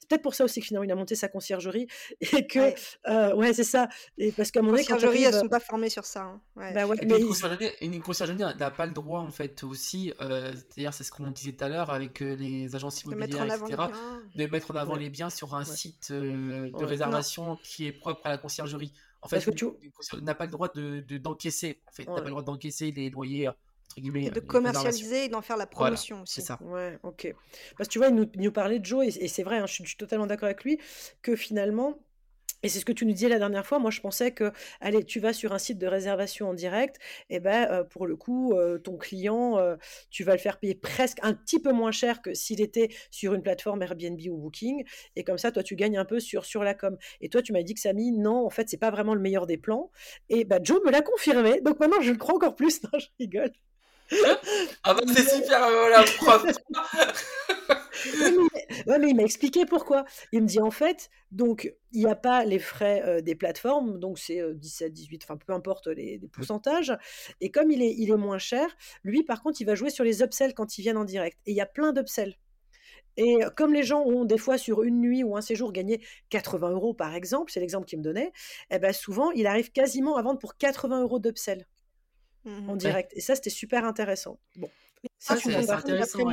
c'est 0.00 0.08
peut-être 0.08 0.22
pour 0.22 0.34
ça 0.34 0.44
aussi 0.44 0.60
que 0.60 0.66
finalement 0.66 0.84
il 0.84 0.92
a 0.92 0.94
monté 0.94 1.14
sa 1.14 1.28
conciergerie 1.28 1.86
et 2.20 2.46
que 2.46 2.58
ouais, 2.58 2.74
euh, 3.08 3.52
c'est 3.52 3.64
ça. 3.64 3.88
Et 4.18 4.32
parce 4.32 4.50
qu'à 4.50 4.62
mon 4.62 4.74
avis, 4.74 4.84
conciergerie, 4.84 5.24
elles 5.24 5.34
sont 5.34 5.48
pas 5.48 5.60
formées 5.60 5.90
sur 5.90 6.04
ça. 6.04 6.22
Hein. 6.22 6.40
Bah 6.74 6.86
ouais, 6.86 6.96
mais... 7.06 7.20
une 7.80 8.02
conciergerie 8.02 8.38
n'a 8.38 8.70
pas 8.70 8.86
le 8.86 8.92
droit 8.92 9.20
en 9.20 9.30
fait 9.30 9.62
aussi. 9.64 10.12
Euh, 10.20 10.52
c'est-à-dire 10.52 10.92
c'est 10.94 11.04
ce 11.04 11.12
qu'on 11.12 11.30
disait 11.30 11.52
tout 11.52 11.64
à 11.64 11.68
l'heure 11.68 11.90
avec 11.90 12.22
euh, 12.22 12.34
les 12.34 12.74
agences 12.74 13.02
immobilières, 13.02 13.44
etc. 13.44 13.82
De 14.34 14.46
mettre 14.46 14.70
en 14.72 14.76
avant 14.76 14.96
les 14.96 15.10
biens 15.10 15.30
sur 15.30 15.54
un 15.54 15.64
site 15.64 16.12
de 16.12 16.84
réservation 16.84 17.56
qui 17.62 17.86
est 17.86 17.92
propre 17.92 18.20
à 18.24 18.30
la 18.30 18.38
conciergerie. 18.38 18.92
En 19.22 19.28
fait, 19.28 19.54
tu 19.54 19.66
n'a 20.22 20.34
pas 20.34 20.46
le 20.46 20.50
droit 20.50 20.68
de 20.74 21.00
d'encaisser. 21.18 21.82
en 21.88 21.92
fait, 21.92 22.06
n'a 22.06 22.14
pas 22.14 22.24
le 22.24 22.30
droit 22.30 22.42
d'encaisser 22.42 22.90
les 22.90 23.10
loyers 23.10 23.50
et 24.14 24.30
de 24.30 24.40
commercialiser 24.40 25.24
et 25.24 25.28
d'en 25.28 25.42
faire 25.42 25.56
la 25.56 25.66
promotion 25.66 26.22
aussi. 26.22 26.34
C'est 26.34 26.46
ça. 26.46 26.58
Ouais, 26.62 26.98
ok. 27.02 27.34
Parce 27.76 27.88
que 27.88 27.92
tu 27.92 27.98
vois, 27.98 28.08
il 28.08 28.14
nous, 28.14 28.26
nous 28.36 28.52
parlait 28.52 28.78
de 28.78 28.84
Joe, 28.84 29.06
et, 29.06 29.28
c'est 29.28 29.42
vrai, 29.42 29.58
hein, 29.58 29.66
je, 29.66 29.82
suis, 29.82 29.96
totalement 29.96 30.26
d'accord 30.26 30.46
avec 30.46 30.64
lui, 30.64 30.78
que 31.22 31.36
finalement, 31.36 31.98
et 32.62 32.68
c'est 32.68 32.78
ce 32.78 32.84
que 32.84 32.92
tu 32.92 33.06
nous 33.06 33.12
disais 33.12 33.28
la 33.28 33.38
dernière 33.38 33.66
fois. 33.66 33.78
Moi, 33.78 33.90
je 33.90 34.00
pensais 34.00 34.32
que, 34.32 34.52
allez, 34.80 35.04
tu 35.04 35.18
vas 35.20 35.32
sur 35.32 35.52
un 35.52 35.58
site 35.58 35.78
de 35.78 35.86
réservation 35.86 36.50
en 36.50 36.54
direct, 36.54 36.96
et 37.30 37.40
ben, 37.40 37.68
euh, 37.70 37.84
pour 37.84 38.06
le 38.06 38.16
coup, 38.16 38.52
euh, 38.52 38.78
ton 38.78 38.98
client, 38.98 39.58
euh, 39.58 39.76
tu 40.10 40.24
vas 40.24 40.32
le 40.32 40.38
faire 40.38 40.58
payer 40.58 40.74
presque 40.74 41.18
un 41.22 41.32
petit 41.32 41.60
peu 41.60 41.72
moins 41.72 41.92
cher 41.92 42.20
que 42.20 42.34
s'il 42.34 42.60
était 42.60 42.90
sur 43.10 43.34
une 43.34 43.42
plateforme 43.42 43.82
Airbnb 43.82 44.20
ou 44.30 44.36
Booking. 44.36 44.84
Et 45.16 45.24
comme 45.24 45.38
ça, 45.38 45.52
toi, 45.52 45.62
tu 45.62 45.74
gagnes 45.76 45.96
un 45.96 46.04
peu 46.04 46.20
sur, 46.20 46.44
sur 46.44 46.62
la 46.62 46.74
com. 46.74 46.96
Et 47.20 47.28
toi, 47.28 47.42
tu 47.42 47.52
m'as 47.52 47.62
dit 47.62 47.74
que 47.74 47.80
Samy, 47.80 48.12
non, 48.12 48.44
en 48.44 48.50
fait, 48.50 48.68
c'est 48.68 48.76
pas 48.76 48.90
vraiment 48.90 49.14
le 49.14 49.20
meilleur 49.20 49.46
des 49.46 49.56
plans. 49.56 49.90
Et 50.28 50.44
ben, 50.44 50.60
Joe 50.62 50.80
me 50.84 50.90
l'a 50.90 51.02
confirmé. 51.02 51.60
Donc 51.62 51.80
maintenant, 51.80 52.00
je 52.02 52.12
le 52.12 52.18
crois 52.18 52.34
encore 52.34 52.56
plus. 52.56 52.80
Non, 52.92 52.98
je 52.98 53.06
rigole 53.20 53.52
ah 54.84 54.94
bah 54.94 55.00
c'est 55.14 55.28
super, 55.28 55.70
voilà, 55.70 56.04
prof. 56.16 56.44
ouais, 58.86 58.98
mais, 58.98 59.10
il 59.10 59.16
m'a 59.16 59.22
expliqué 59.22 59.66
pourquoi. 59.66 60.04
Il 60.32 60.42
me 60.42 60.46
dit 60.46 60.60
en 60.60 60.70
fait, 60.70 61.10
donc 61.30 61.72
il 61.92 62.00
n'y 62.00 62.10
a 62.10 62.16
pas 62.16 62.44
les 62.44 62.58
frais 62.58 63.02
euh, 63.04 63.20
des 63.20 63.34
plateformes, 63.34 63.98
donc 63.98 64.18
c'est 64.18 64.42
17, 64.54 64.88
euh, 64.88 64.90
18, 64.90 65.24
enfin 65.24 65.36
peu 65.36 65.52
importe 65.52 65.86
les, 65.86 66.20
pourcentages. 66.32 66.96
Et 67.40 67.50
comme 67.50 67.70
il 67.70 67.82
est, 67.82 67.94
il 67.96 68.10
est 68.10 68.16
moins 68.16 68.38
cher, 68.38 68.76
lui 69.04 69.22
par 69.22 69.42
contre, 69.42 69.60
il 69.60 69.64
va 69.64 69.74
jouer 69.74 69.90
sur 69.90 70.04
les 70.04 70.22
upsells 70.22 70.54
quand 70.54 70.78
ils 70.78 70.82
viennent 70.82 70.96
en 70.96 71.04
direct. 71.04 71.38
Et 71.46 71.52
il 71.52 71.56
y 71.56 71.60
a 71.60 71.66
plein 71.66 71.92
d'upsells. 71.92 72.36
Et 73.16 73.40
comme 73.56 73.74
les 73.74 73.82
gens 73.82 74.02
ont 74.02 74.24
des 74.24 74.38
fois 74.38 74.56
sur 74.56 74.82
une 74.82 75.00
nuit 75.00 75.24
ou 75.24 75.36
un 75.36 75.40
séjour 75.40 75.72
gagné 75.72 76.00
80 76.30 76.70
euros 76.70 76.94
par 76.94 77.14
exemple, 77.14 77.52
c'est 77.52 77.60
l'exemple 77.60 77.86
qu'il 77.86 77.98
me 77.98 78.04
donnait, 78.04 78.32
eh 78.70 78.78
ben 78.78 78.92
souvent 78.92 79.30
il 79.32 79.46
arrive 79.46 79.72
quasiment 79.72 80.16
à 80.16 80.22
vendre 80.22 80.38
pour 80.38 80.56
80 80.56 81.02
euros 81.02 81.18
d'upsell. 81.18 81.66
Mmh 82.44 82.70
en 82.70 82.76
direct. 82.76 83.12
Et 83.14 83.20
ça, 83.20 83.34
c'était 83.34 83.50
super 83.50 83.84
intéressant. 83.84 84.38
Bon. 84.56 84.70
Ça, 85.18 85.36
c'est 85.36 85.54
intéressant, 85.54 86.24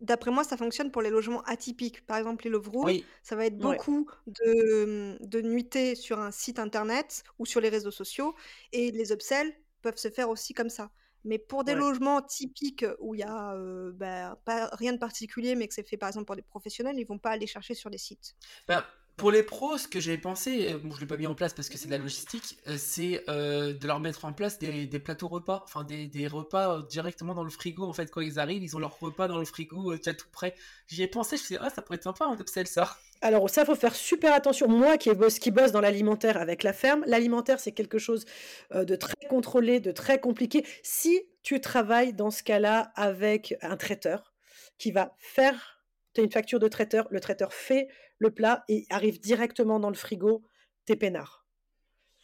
D'après 0.00 0.30
moi, 0.30 0.44
ça 0.44 0.56
fonctionne 0.56 0.90
pour 0.90 1.02
les 1.02 1.10
logements 1.10 1.42
atypiques. 1.42 2.06
Par 2.06 2.16
exemple, 2.16 2.44
les 2.44 2.50
love 2.50 2.70
rooms, 2.70 3.02
ça 3.22 3.36
va 3.36 3.44
être 3.44 3.58
beaucoup 3.58 4.10
de, 4.26 5.18
de 5.20 5.40
nuitées 5.42 5.94
sur 5.94 6.18
un 6.20 6.30
site 6.30 6.58
internet 6.58 7.22
ou 7.38 7.44
sur 7.44 7.60
les 7.60 7.68
réseaux 7.68 7.90
sociaux. 7.90 8.34
Et 8.72 8.92
les 8.92 9.12
upsells 9.12 9.52
peuvent 9.82 9.98
se 9.98 10.08
faire 10.08 10.30
aussi 10.30 10.54
comme 10.54 10.70
ça. 10.70 10.90
Mais 11.24 11.38
pour 11.38 11.64
des 11.64 11.74
logements 11.74 12.22
typiques 12.22 12.86
où 12.98 13.14
il 13.14 13.18
n'y 13.18 13.24
a 13.24 13.54
bah, 13.92 14.40
pas, 14.46 14.70
rien 14.72 14.94
de 14.94 14.98
particulier, 14.98 15.54
mais 15.54 15.68
que 15.68 15.74
c'est 15.74 15.86
fait 15.86 15.98
par 15.98 16.08
exemple 16.08 16.24
pour 16.24 16.36
des 16.36 16.42
professionnels, 16.42 16.98
ils 16.98 17.04
vont 17.04 17.18
pas 17.18 17.30
aller 17.30 17.46
chercher 17.46 17.74
sur 17.74 17.90
des 17.90 17.98
sites. 17.98 18.34
Bah, 18.66 18.86
pour 19.20 19.30
les 19.30 19.42
pros, 19.42 19.76
ce 19.76 19.86
que 19.86 20.00
j'ai 20.00 20.16
pensé, 20.16 20.74
bon, 20.82 20.94
je 20.94 21.00
l'ai 21.00 21.06
pas 21.06 21.18
mis 21.18 21.26
en 21.26 21.34
place 21.34 21.52
parce 21.52 21.68
que 21.68 21.76
c'est 21.76 21.88
de 21.88 21.92
la 21.92 21.98
logistique, 21.98 22.56
c'est 22.78 23.22
de 23.28 23.86
leur 23.86 24.00
mettre 24.00 24.24
en 24.24 24.32
place 24.32 24.58
des, 24.58 24.86
plateaux 24.98 25.28
repas, 25.28 25.62
enfin 25.64 25.84
des, 25.84 26.26
repas 26.26 26.80
directement 26.88 27.34
dans 27.34 27.44
le 27.44 27.50
frigo. 27.50 27.84
En 27.84 27.92
fait, 27.92 28.10
quand 28.10 28.22
ils 28.22 28.38
arrivent, 28.38 28.62
ils 28.62 28.74
ont 28.76 28.78
leur 28.78 28.98
repas 28.98 29.28
dans 29.28 29.38
le 29.38 29.44
frigo, 29.44 29.94
tu 29.98 30.16
tout 30.16 30.26
prêt. 30.32 30.54
J'y 30.88 31.02
ai 31.02 31.06
pensé, 31.06 31.36
je 31.36 31.42
me 31.42 31.46
suis 31.46 31.54
dit, 31.56 31.60
ah, 31.62 31.68
ça 31.68 31.82
pourrait 31.82 31.96
être 31.96 32.04
sympa 32.04 32.24
un 32.24 32.38
upsell 32.38 32.66
ça. 32.66 32.96
Alors 33.20 33.50
ça, 33.50 33.66
faut 33.66 33.74
faire 33.74 33.94
super 33.94 34.32
attention. 34.32 34.68
Moi 34.68 34.96
qui 34.96 35.12
bosse 35.12 35.72
dans 35.72 35.82
l'alimentaire 35.82 36.38
avec 36.38 36.62
la 36.62 36.72
ferme, 36.72 37.04
l'alimentaire 37.06 37.60
c'est 37.60 37.72
quelque 37.72 37.98
chose 37.98 38.24
de 38.74 38.96
très 38.96 39.26
contrôlé, 39.28 39.80
de 39.80 39.92
très 39.92 40.18
compliqué. 40.18 40.64
Si 40.82 41.20
tu 41.42 41.60
travailles 41.60 42.14
dans 42.14 42.30
ce 42.30 42.42
cas-là 42.42 42.90
avec 42.94 43.54
un 43.60 43.76
traiteur 43.76 44.32
qui 44.78 44.92
va 44.92 45.14
faire, 45.18 45.79
tu 46.20 46.22
as 46.22 46.24
une 46.24 46.32
facture 46.32 46.58
de 46.58 46.68
traiteur, 46.68 47.08
le 47.10 47.20
traiteur 47.20 47.52
fait 47.52 47.88
le 48.18 48.30
plat 48.30 48.64
et 48.68 48.86
arrive 48.90 49.20
directement 49.20 49.80
dans 49.80 49.88
le 49.88 49.94
frigo, 49.94 50.42
t'es 50.84 50.96
peinard. 50.96 51.46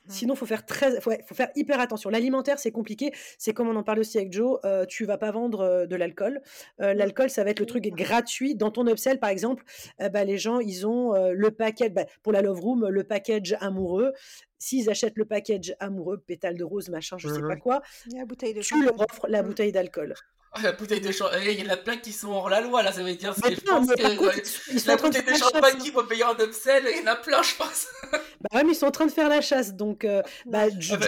Mmh. 0.07 0.11
Sinon, 0.11 0.35
faut 0.35 0.47
faire 0.47 0.65
très, 0.67 1.01
faut, 1.01 1.11
faire 1.11 1.51
hyper 1.57 1.81
attention. 1.81 2.11
L'alimentaire, 2.11 2.59
c'est 2.59 2.71
compliqué. 2.71 3.13
C'est 3.39 3.53
comme 3.53 3.69
on 3.69 3.77
en 3.77 3.83
parle 3.83 4.01
aussi 4.01 4.19
avec 4.19 4.33
Joe. 4.33 4.61
Euh, 4.65 4.85
tu 4.85 5.05
vas 5.05 5.19
pas 5.19 5.31
vendre 5.33 5.61
euh, 5.61 5.87
de 5.87 5.97
l'alcool. 5.97 6.43
Euh, 6.81 6.95
mmh. 6.95 6.99
L'alcool, 6.99 7.31
ça 7.31 7.43
va 7.43 7.51
être 7.51 7.61
le 7.61 7.67
truc 7.67 7.85
gratuit 7.89 8.55
dans 8.55 8.71
ton 8.71 8.87
upsell, 8.87 9.19
par 9.19 9.31
exemple. 9.31 9.65
bah, 9.99 10.25
les 10.25 10.39
gens, 10.39 10.61
ils 10.61 10.87
ont 10.87 11.15
le 11.15 11.51
package 11.51 11.93
bah, 11.93 12.05
pour 12.23 12.33
la 12.33 12.43
love 12.43 12.61
room, 12.61 12.87
le 12.89 13.05
package 13.05 13.57
amoureux. 13.61 14.13
S'ils 14.59 14.89
achètent 14.91 15.17
le 15.17 15.25
package 15.25 15.75
amoureux, 15.81 16.19
pétale 16.19 16.57
de 16.57 16.65
rose, 16.65 16.89
machin, 16.89 17.17
je 17.19 17.29
sais 17.29 17.41
pas 17.41 17.57
quoi, 17.57 17.83
la 18.13 18.25
bouteille 18.25 18.55
de 18.55 18.61
tu 18.61 18.83
leur 18.83 18.99
offres 19.01 19.27
la 19.29 19.43
mmh. 19.43 19.47
bouteille 19.47 19.73
d'alcool. 19.73 20.15
Oh, 20.55 20.61
la 20.63 20.73
bouteille 20.73 21.01
de 21.01 21.13
champagne, 21.13 21.43
il 21.49 21.65
y 21.65 21.69
en 21.69 21.73
a 21.73 21.77
plein 21.77 21.97
qui 21.97 22.13
sont 22.13 22.31
hors 22.31 22.49
la 22.49 22.61
loi 22.61 22.83
là, 22.83 22.93
ça 22.93 23.03
veut 23.03 23.15
dire 23.15 23.35
que 23.35 23.51
je 23.51 23.61
pense 23.61 23.89
que 23.89 24.73
ils, 24.73 24.81
sont 24.81 24.91
la 24.91 24.97
bouteille 24.97 25.23
de, 25.23 25.35
champagne 25.35 25.77
qui 25.79 25.91
vont 25.91 26.05
payer 26.07 26.25
en 26.25 26.35
upsell, 26.35 26.85
il 26.91 27.03
y 27.03 27.03
en 27.03 27.13
a 27.13 27.17
plein, 27.17 27.43
je 27.43 27.55
pense. 27.57 27.89
Bah 28.13 28.59
ouais, 28.59 28.65
mais 28.65 28.73
ils 28.73 28.77
sont 28.77 28.87
en 28.87 28.91
train 28.91 29.07
de 29.07 29.11
faire 29.11 29.29
la 29.29 29.41
chasse, 29.41 29.75
donc 29.75 30.05
euh, 30.05 30.23
bah, 30.45 30.69
Joe, 30.79 30.99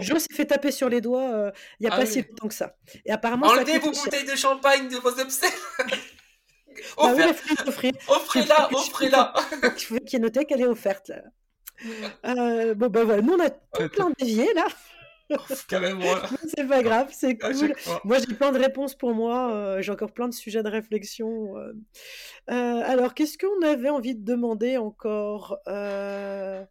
Joe, 0.00 0.20
s'est 0.20 0.34
fait 0.34 0.46
taper 0.46 0.70
sur 0.70 0.88
les 0.88 1.00
doigts 1.00 1.34
euh, 1.34 1.50
il 1.78 1.86
n'y 1.86 1.90
a 1.90 1.94
ah 1.94 1.98
pas 1.98 2.06
si 2.06 2.22
longtemps 2.22 2.48
que 2.48 2.54
ça. 2.54 2.76
Et 3.04 3.10
apparemment, 3.10 3.48
Enlevez 3.48 3.78
vos 3.78 3.90
bouteilles 3.90 4.24
de 4.24 4.36
champagne 4.36 4.88
de 4.88 4.96
vos 4.96 5.10
upsells 5.10 5.50
bah 6.96 7.12
oui, 7.16 7.92
Offrez-la, 8.08 8.68
offrez-la. 8.72 9.34
Il 9.62 9.84
faut 9.84 9.96
qu'il 9.96 10.12
y 10.12 10.16
ait 10.16 10.18
noté 10.20 10.44
qu'elle 10.44 10.62
est 10.62 10.66
offerte 10.66 11.08
là. 11.08 11.22
Euh, 12.24 12.74
bon 12.74 12.88
bah 12.88 13.04
voilà, 13.04 13.20
nous 13.20 13.34
on 13.34 13.40
a 13.40 13.50
tout 13.50 13.88
plein 13.88 14.10
dévié 14.18 14.52
là. 14.54 14.66
c'est 15.48 16.66
pas 16.66 16.82
grave, 16.82 17.08
c'est 17.12 17.38
cool. 17.38 17.74
Moi, 18.04 18.18
j'ai 18.18 18.34
plein 18.34 18.52
de 18.52 18.58
réponses 18.58 18.94
pour 18.94 19.14
moi. 19.14 19.52
Euh, 19.52 19.82
j'ai 19.82 19.92
encore 19.92 20.12
plein 20.12 20.28
de 20.28 20.34
sujets 20.34 20.62
de 20.62 20.68
réflexion. 20.68 21.56
Euh. 21.56 21.72
Euh, 22.50 22.82
alors, 22.84 23.14
qu'est-ce 23.14 23.38
qu'on 23.38 23.62
avait 23.62 23.90
envie 23.90 24.14
de 24.14 24.24
demander 24.24 24.76
encore 24.76 25.58
Ben 25.66 26.66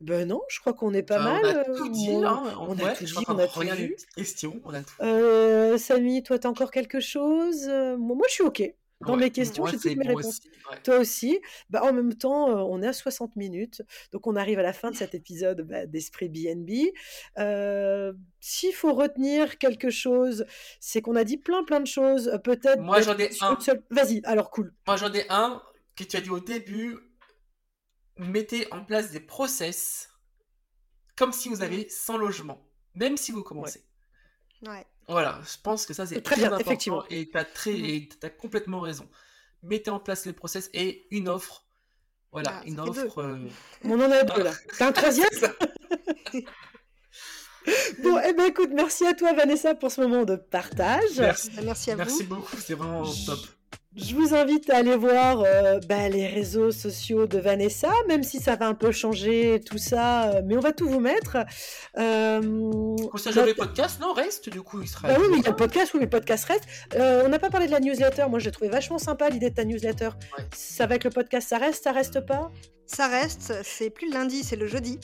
non, 0.00 0.40
je 0.48 0.60
crois 0.60 0.72
qu'on 0.72 0.94
est 0.94 1.02
pas 1.02 1.18
mal. 1.18 1.42
On 1.44 1.48
a 1.48 1.64
tout 1.76 1.88
dit, 1.90 2.10
hein. 2.10 2.42
on, 2.60 2.78
a 2.78 2.94
tout 2.94 3.04
dit, 3.04 3.14
on 3.28 3.38
a 3.38 3.46
tout 3.46 3.62
dit. 3.62 3.94
Questions, 4.16 4.60
on 4.64 4.74
a 4.74 4.80
tout. 4.82 5.78
Samy, 5.78 6.22
toi, 6.22 6.38
t'as 6.38 6.48
encore 6.48 6.70
quelque 6.70 7.00
chose? 7.00 7.68
Moi, 7.98 8.26
je 8.28 8.32
suis 8.32 8.44
OK. 8.44 8.62
Dans 9.00 9.16
mes 9.16 9.30
questions, 9.30 9.66
j'ai 9.66 9.76
toutes 9.76 9.96
mes 9.96 10.06
réponses. 10.06 10.40
Toi 10.82 10.98
aussi. 10.98 11.40
Bah, 11.68 11.82
en 11.84 11.92
même 11.92 12.14
temps, 12.14 12.50
euh, 12.50 12.62
on 12.68 12.82
est 12.82 12.86
à 12.86 12.92
60 12.92 13.36
minutes. 13.36 13.82
Donc, 14.12 14.26
on 14.26 14.36
arrive 14.36 14.58
à 14.58 14.62
la 14.62 14.72
fin 14.72 14.90
de 14.90 14.96
cet 14.96 15.14
épisode 15.14 15.62
bah, 15.62 15.86
d'Esprit 15.86 16.28
BNB. 16.28 16.92
Euh, 17.38 18.12
s'il 18.40 18.72
faut 18.72 18.94
retenir 18.94 19.58
quelque 19.58 19.90
chose, 19.90 20.46
c'est 20.80 21.02
qu'on 21.02 21.16
a 21.16 21.24
dit 21.24 21.36
plein, 21.36 21.62
plein 21.64 21.80
de 21.80 21.86
choses. 21.86 22.28
Euh, 22.28 22.38
peut-être. 22.38 22.80
Moi, 22.80 23.02
j'en 23.02 23.18
ai 23.18 23.30
un. 23.42 23.58
Vas-y, 23.90 24.22
alors 24.24 24.50
cool. 24.50 24.74
Moi, 24.86 24.96
j'en 24.96 25.12
ai 25.12 25.26
un 25.28 25.62
que 25.94 26.04
tu 26.04 26.16
as 26.16 26.20
dit 26.20 26.30
au 26.30 26.40
début. 26.40 26.98
Mettez 28.18 28.66
en 28.72 28.82
place 28.82 29.10
des 29.10 29.20
process 29.20 30.08
comme 31.16 31.32
si 31.32 31.48
vous 31.48 31.62
avez 31.62 31.88
100 31.88 32.16
logements, 32.16 32.66
même 32.94 33.16
si 33.16 33.30
vous 33.30 33.42
commencez. 33.42 33.84
Ouais. 34.66 34.86
Voilà, 35.08 35.40
je 35.44 35.56
pense 35.62 35.86
que 35.86 35.94
ça 35.94 36.04
c'est 36.06 36.20
très, 36.20 36.36
bien, 36.36 36.46
important 36.46 36.64
effectivement. 36.64 37.04
et 37.10 37.28
tu 37.28 37.38
as, 37.38 37.44
très, 37.44 37.72
mmh. 37.72 38.08
as 38.24 38.30
complètement 38.30 38.80
raison. 38.80 39.08
Mettez 39.62 39.90
en 39.90 40.00
place 40.00 40.26
les 40.26 40.32
process 40.32 40.68
et 40.74 41.06
une 41.10 41.28
offre. 41.28 41.64
Voilà, 42.32 42.60
ah, 42.60 42.66
une 42.66 42.80
offre. 42.80 43.18
Euh, 43.18 43.48
On 43.84 44.00
en 44.00 44.10
a 44.10 44.24
deux 44.24 44.42
là. 44.42 44.52
T'as 44.78 44.88
un 44.88 44.92
troisième 44.92 45.28
Bon, 48.02 48.20
eh 48.24 48.32
ben 48.32 48.44
écoute, 48.44 48.70
merci 48.72 49.04
à 49.06 49.14
toi 49.14 49.32
Vanessa 49.32 49.74
pour 49.74 49.90
ce 49.90 50.00
moment 50.00 50.24
de 50.24 50.36
partage. 50.36 51.18
Merci, 51.18 51.50
merci 51.64 51.90
à 51.90 51.94
vous. 51.94 51.98
Merci 51.98 52.24
beaucoup, 52.24 52.56
c'est 52.56 52.74
vraiment 52.74 53.02
top. 53.26 53.40
Je 53.96 54.14
vous 54.14 54.34
invite 54.34 54.68
à 54.68 54.76
aller 54.76 54.94
voir 54.94 55.42
euh, 55.42 55.80
bah, 55.88 56.10
les 56.10 56.26
réseaux 56.26 56.70
sociaux 56.70 57.26
de 57.26 57.38
Vanessa, 57.38 57.90
même 58.08 58.22
si 58.22 58.40
ça 58.40 58.54
va 58.54 58.68
un 58.68 58.74
peu 58.74 58.92
changer 58.92 59.62
tout 59.64 59.78
ça, 59.78 60.24
euh, 60.24 60.42
mais 60.44 60.54
on 60.54 60.60
va 60.60 60.72
tout 60.72 60.86
vous 60.86 61.00
mettre. 61.00 61.38
Euh, 61.96 62.40
le 62.42 63.54
podcast, 63.54 63.98
non, 63.98 64.12
reste 64.12 64.50
du 64.50 64.60
coup, 64.60 64.82
il 64.82 64.88
sera. 64.88 65.08
Bah 65.08 65.14
oui, 65.18 65.28
mais 65.30 65.38
il 65.38 65.44
y 65.44 65.46
a 65.46 65.50
le 65.50 65.56
podcast, 65.56 65.92
oui, 65.94 66.00
le 66.00 66.10
podcast 66.10 66.44
reste. 66.44 66.64
Euh, 66.94 67.22
on 67.24 67.30
n'a 67.30 67.38
pas 67.38 67.48
parlé 67.48 67.68
de 67.68 67.72
la 67.72 67.80
newsletter, 67.80 68.26
moi 68.28 68.38
j'ai 68.38 68.50
trouvé 68.50 68.68
vachement 68.68 68.98
sympa 68.98 69.30
l'idée 69.30 69.48
de 69.48 69.54
ta 69.54 69.64
newsletter. 69.64 70.10
Ça 70.52 70.86
va 70.86 70.96
être 70.96 71.04
le 71.04 71.10
podcast, 71.10 71.48
ça 71.48 71.56
reste, 71.56 71.82
ça 71.84 71.92
reste 71.92 72.20
pas? 72.20 72.50
Ça 72.86 73.08
reste, 73.08 73.52
c'est 73.64 73.90
plus 73.90 74.08
le 74.08 74.14
lundi, 74.14 74.44
c'est 74.44 74.56
le 74.56 74.66
jeudi. 74.66 74.98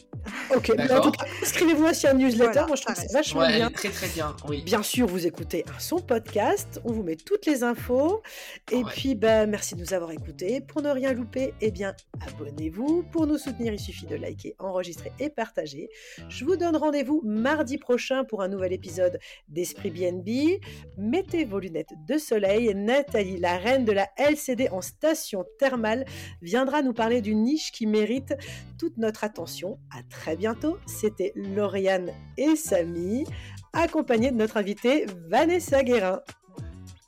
Ok, 0.54 0.70
en 0.70 1.00
tout 1.00 1.10
cas, 1.10 1.24
inscrivez-vous 1.42 1.84
aussi 1.84 2.06
à 2.06 2.14
newsletter, 2.14 2.62
moi 2.68 2.76
je 2.76 2.82
trouve 2.82 2.94
ça 2.94 3.02
vachement 3.12 3.46
bien. 3.48 3.70
Très 3.70 3.88
très 3.88 4.08
bien, 4.08 4.36
oui. 4.48 4.62
Bien 4.62 4.82
sûr, 4.82 5.08
vous 5.08 5.26
écoutez 5.26 5.64
un 5.74 5.78
son 5.80 5.98
podcast, 5.98 6.80
on 6.84 6.92
vous 6.92 7.02
met 7.02 7.16
toutes 7.16 7.46
les 7.46 7.64
infos. 7.64 8.22
Et 8.70 8.84
puis, 8.84 9.14
ben, 9.14 9.50
merci 9.50 9.74
de 9.74 9.80
nous 9.80 9.94
avoir 9.94 10.12
écoutés. 10.12 10.60
Pour 10.60 10.82
ne 10.82 10.90
rien 10.90 11.12
louper, 11.12 11.54
eh 11.60 11.70
bien, 11.70 11.94
abonnez-vous. 12.28 13.04
Pour 13.10 13.26
nous 13.26 13.36
soutenir, 13.38 13.72
il 13.72 13.80
suffit 13.80 14.06
de 14.06 14.14
liker, 14.14 14.54
enregistrer 14.60 15.12
et 15.18 15.28
partager. 15.28 15.88
Je 16.28 16.44
vous 16.44 16.56
donne 16.56 16.76
rendez-vous 16.76 17.20
mardi 17.24 17.78
prochain 17.78 18.24
pour 18.24 18.42
un 18.42 18.48
nouvel 18.48 18.72
épisode 18.72 19.18
d'Esprit 19.48 19.90
BNB. 19.90 20.60
Mettez 20.98 21.44
vos 21.44 21.58
lunettes 21.58 21.94
de 22.06 22.18
soleil. 22.18 22.72
Nathalie, 22.74 23.38
la 23.38 23.58
reine 23.58 23.84
de 23.84 23.92
la 23.92 24.08
LCD 24.16 24.68
en 24.70 24.82
station 24.82 25.44
thermale, 25.58 26.04
viendra 26.42 26.82
nous 26.82 26.92
parler 26.92 27.20
d'une 27.20 27.42
niche 27.42 27.71
qui 27.72 27.86
mérite 27.86 28.34
toute 28.78 28.96
notre 28.98 29.24
attention. 29.24 29.78
À 29.90 30.02
très 30.02 30.36
bientôt. 30.36 30.78
C'était 30.86 31.32
Lauriane 31.34 32.12
et 32.36 32.56
Samy, 32.56 33.24
accompagnés 33.72 34.30
de 34.30 34.36
notre 34.36 34.56
invitée 34.58 35.06
Vanessa 35.28 35.82
Guérin. 35.82 36.20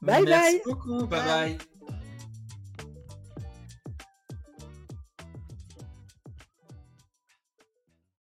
Bye 0.03 0.25
Merci 0.27 0.59
bye. 0.59 0.63
Beaucoup. 0.65 1.07
bye. 1.07 1.21
bye. 1.25 1.59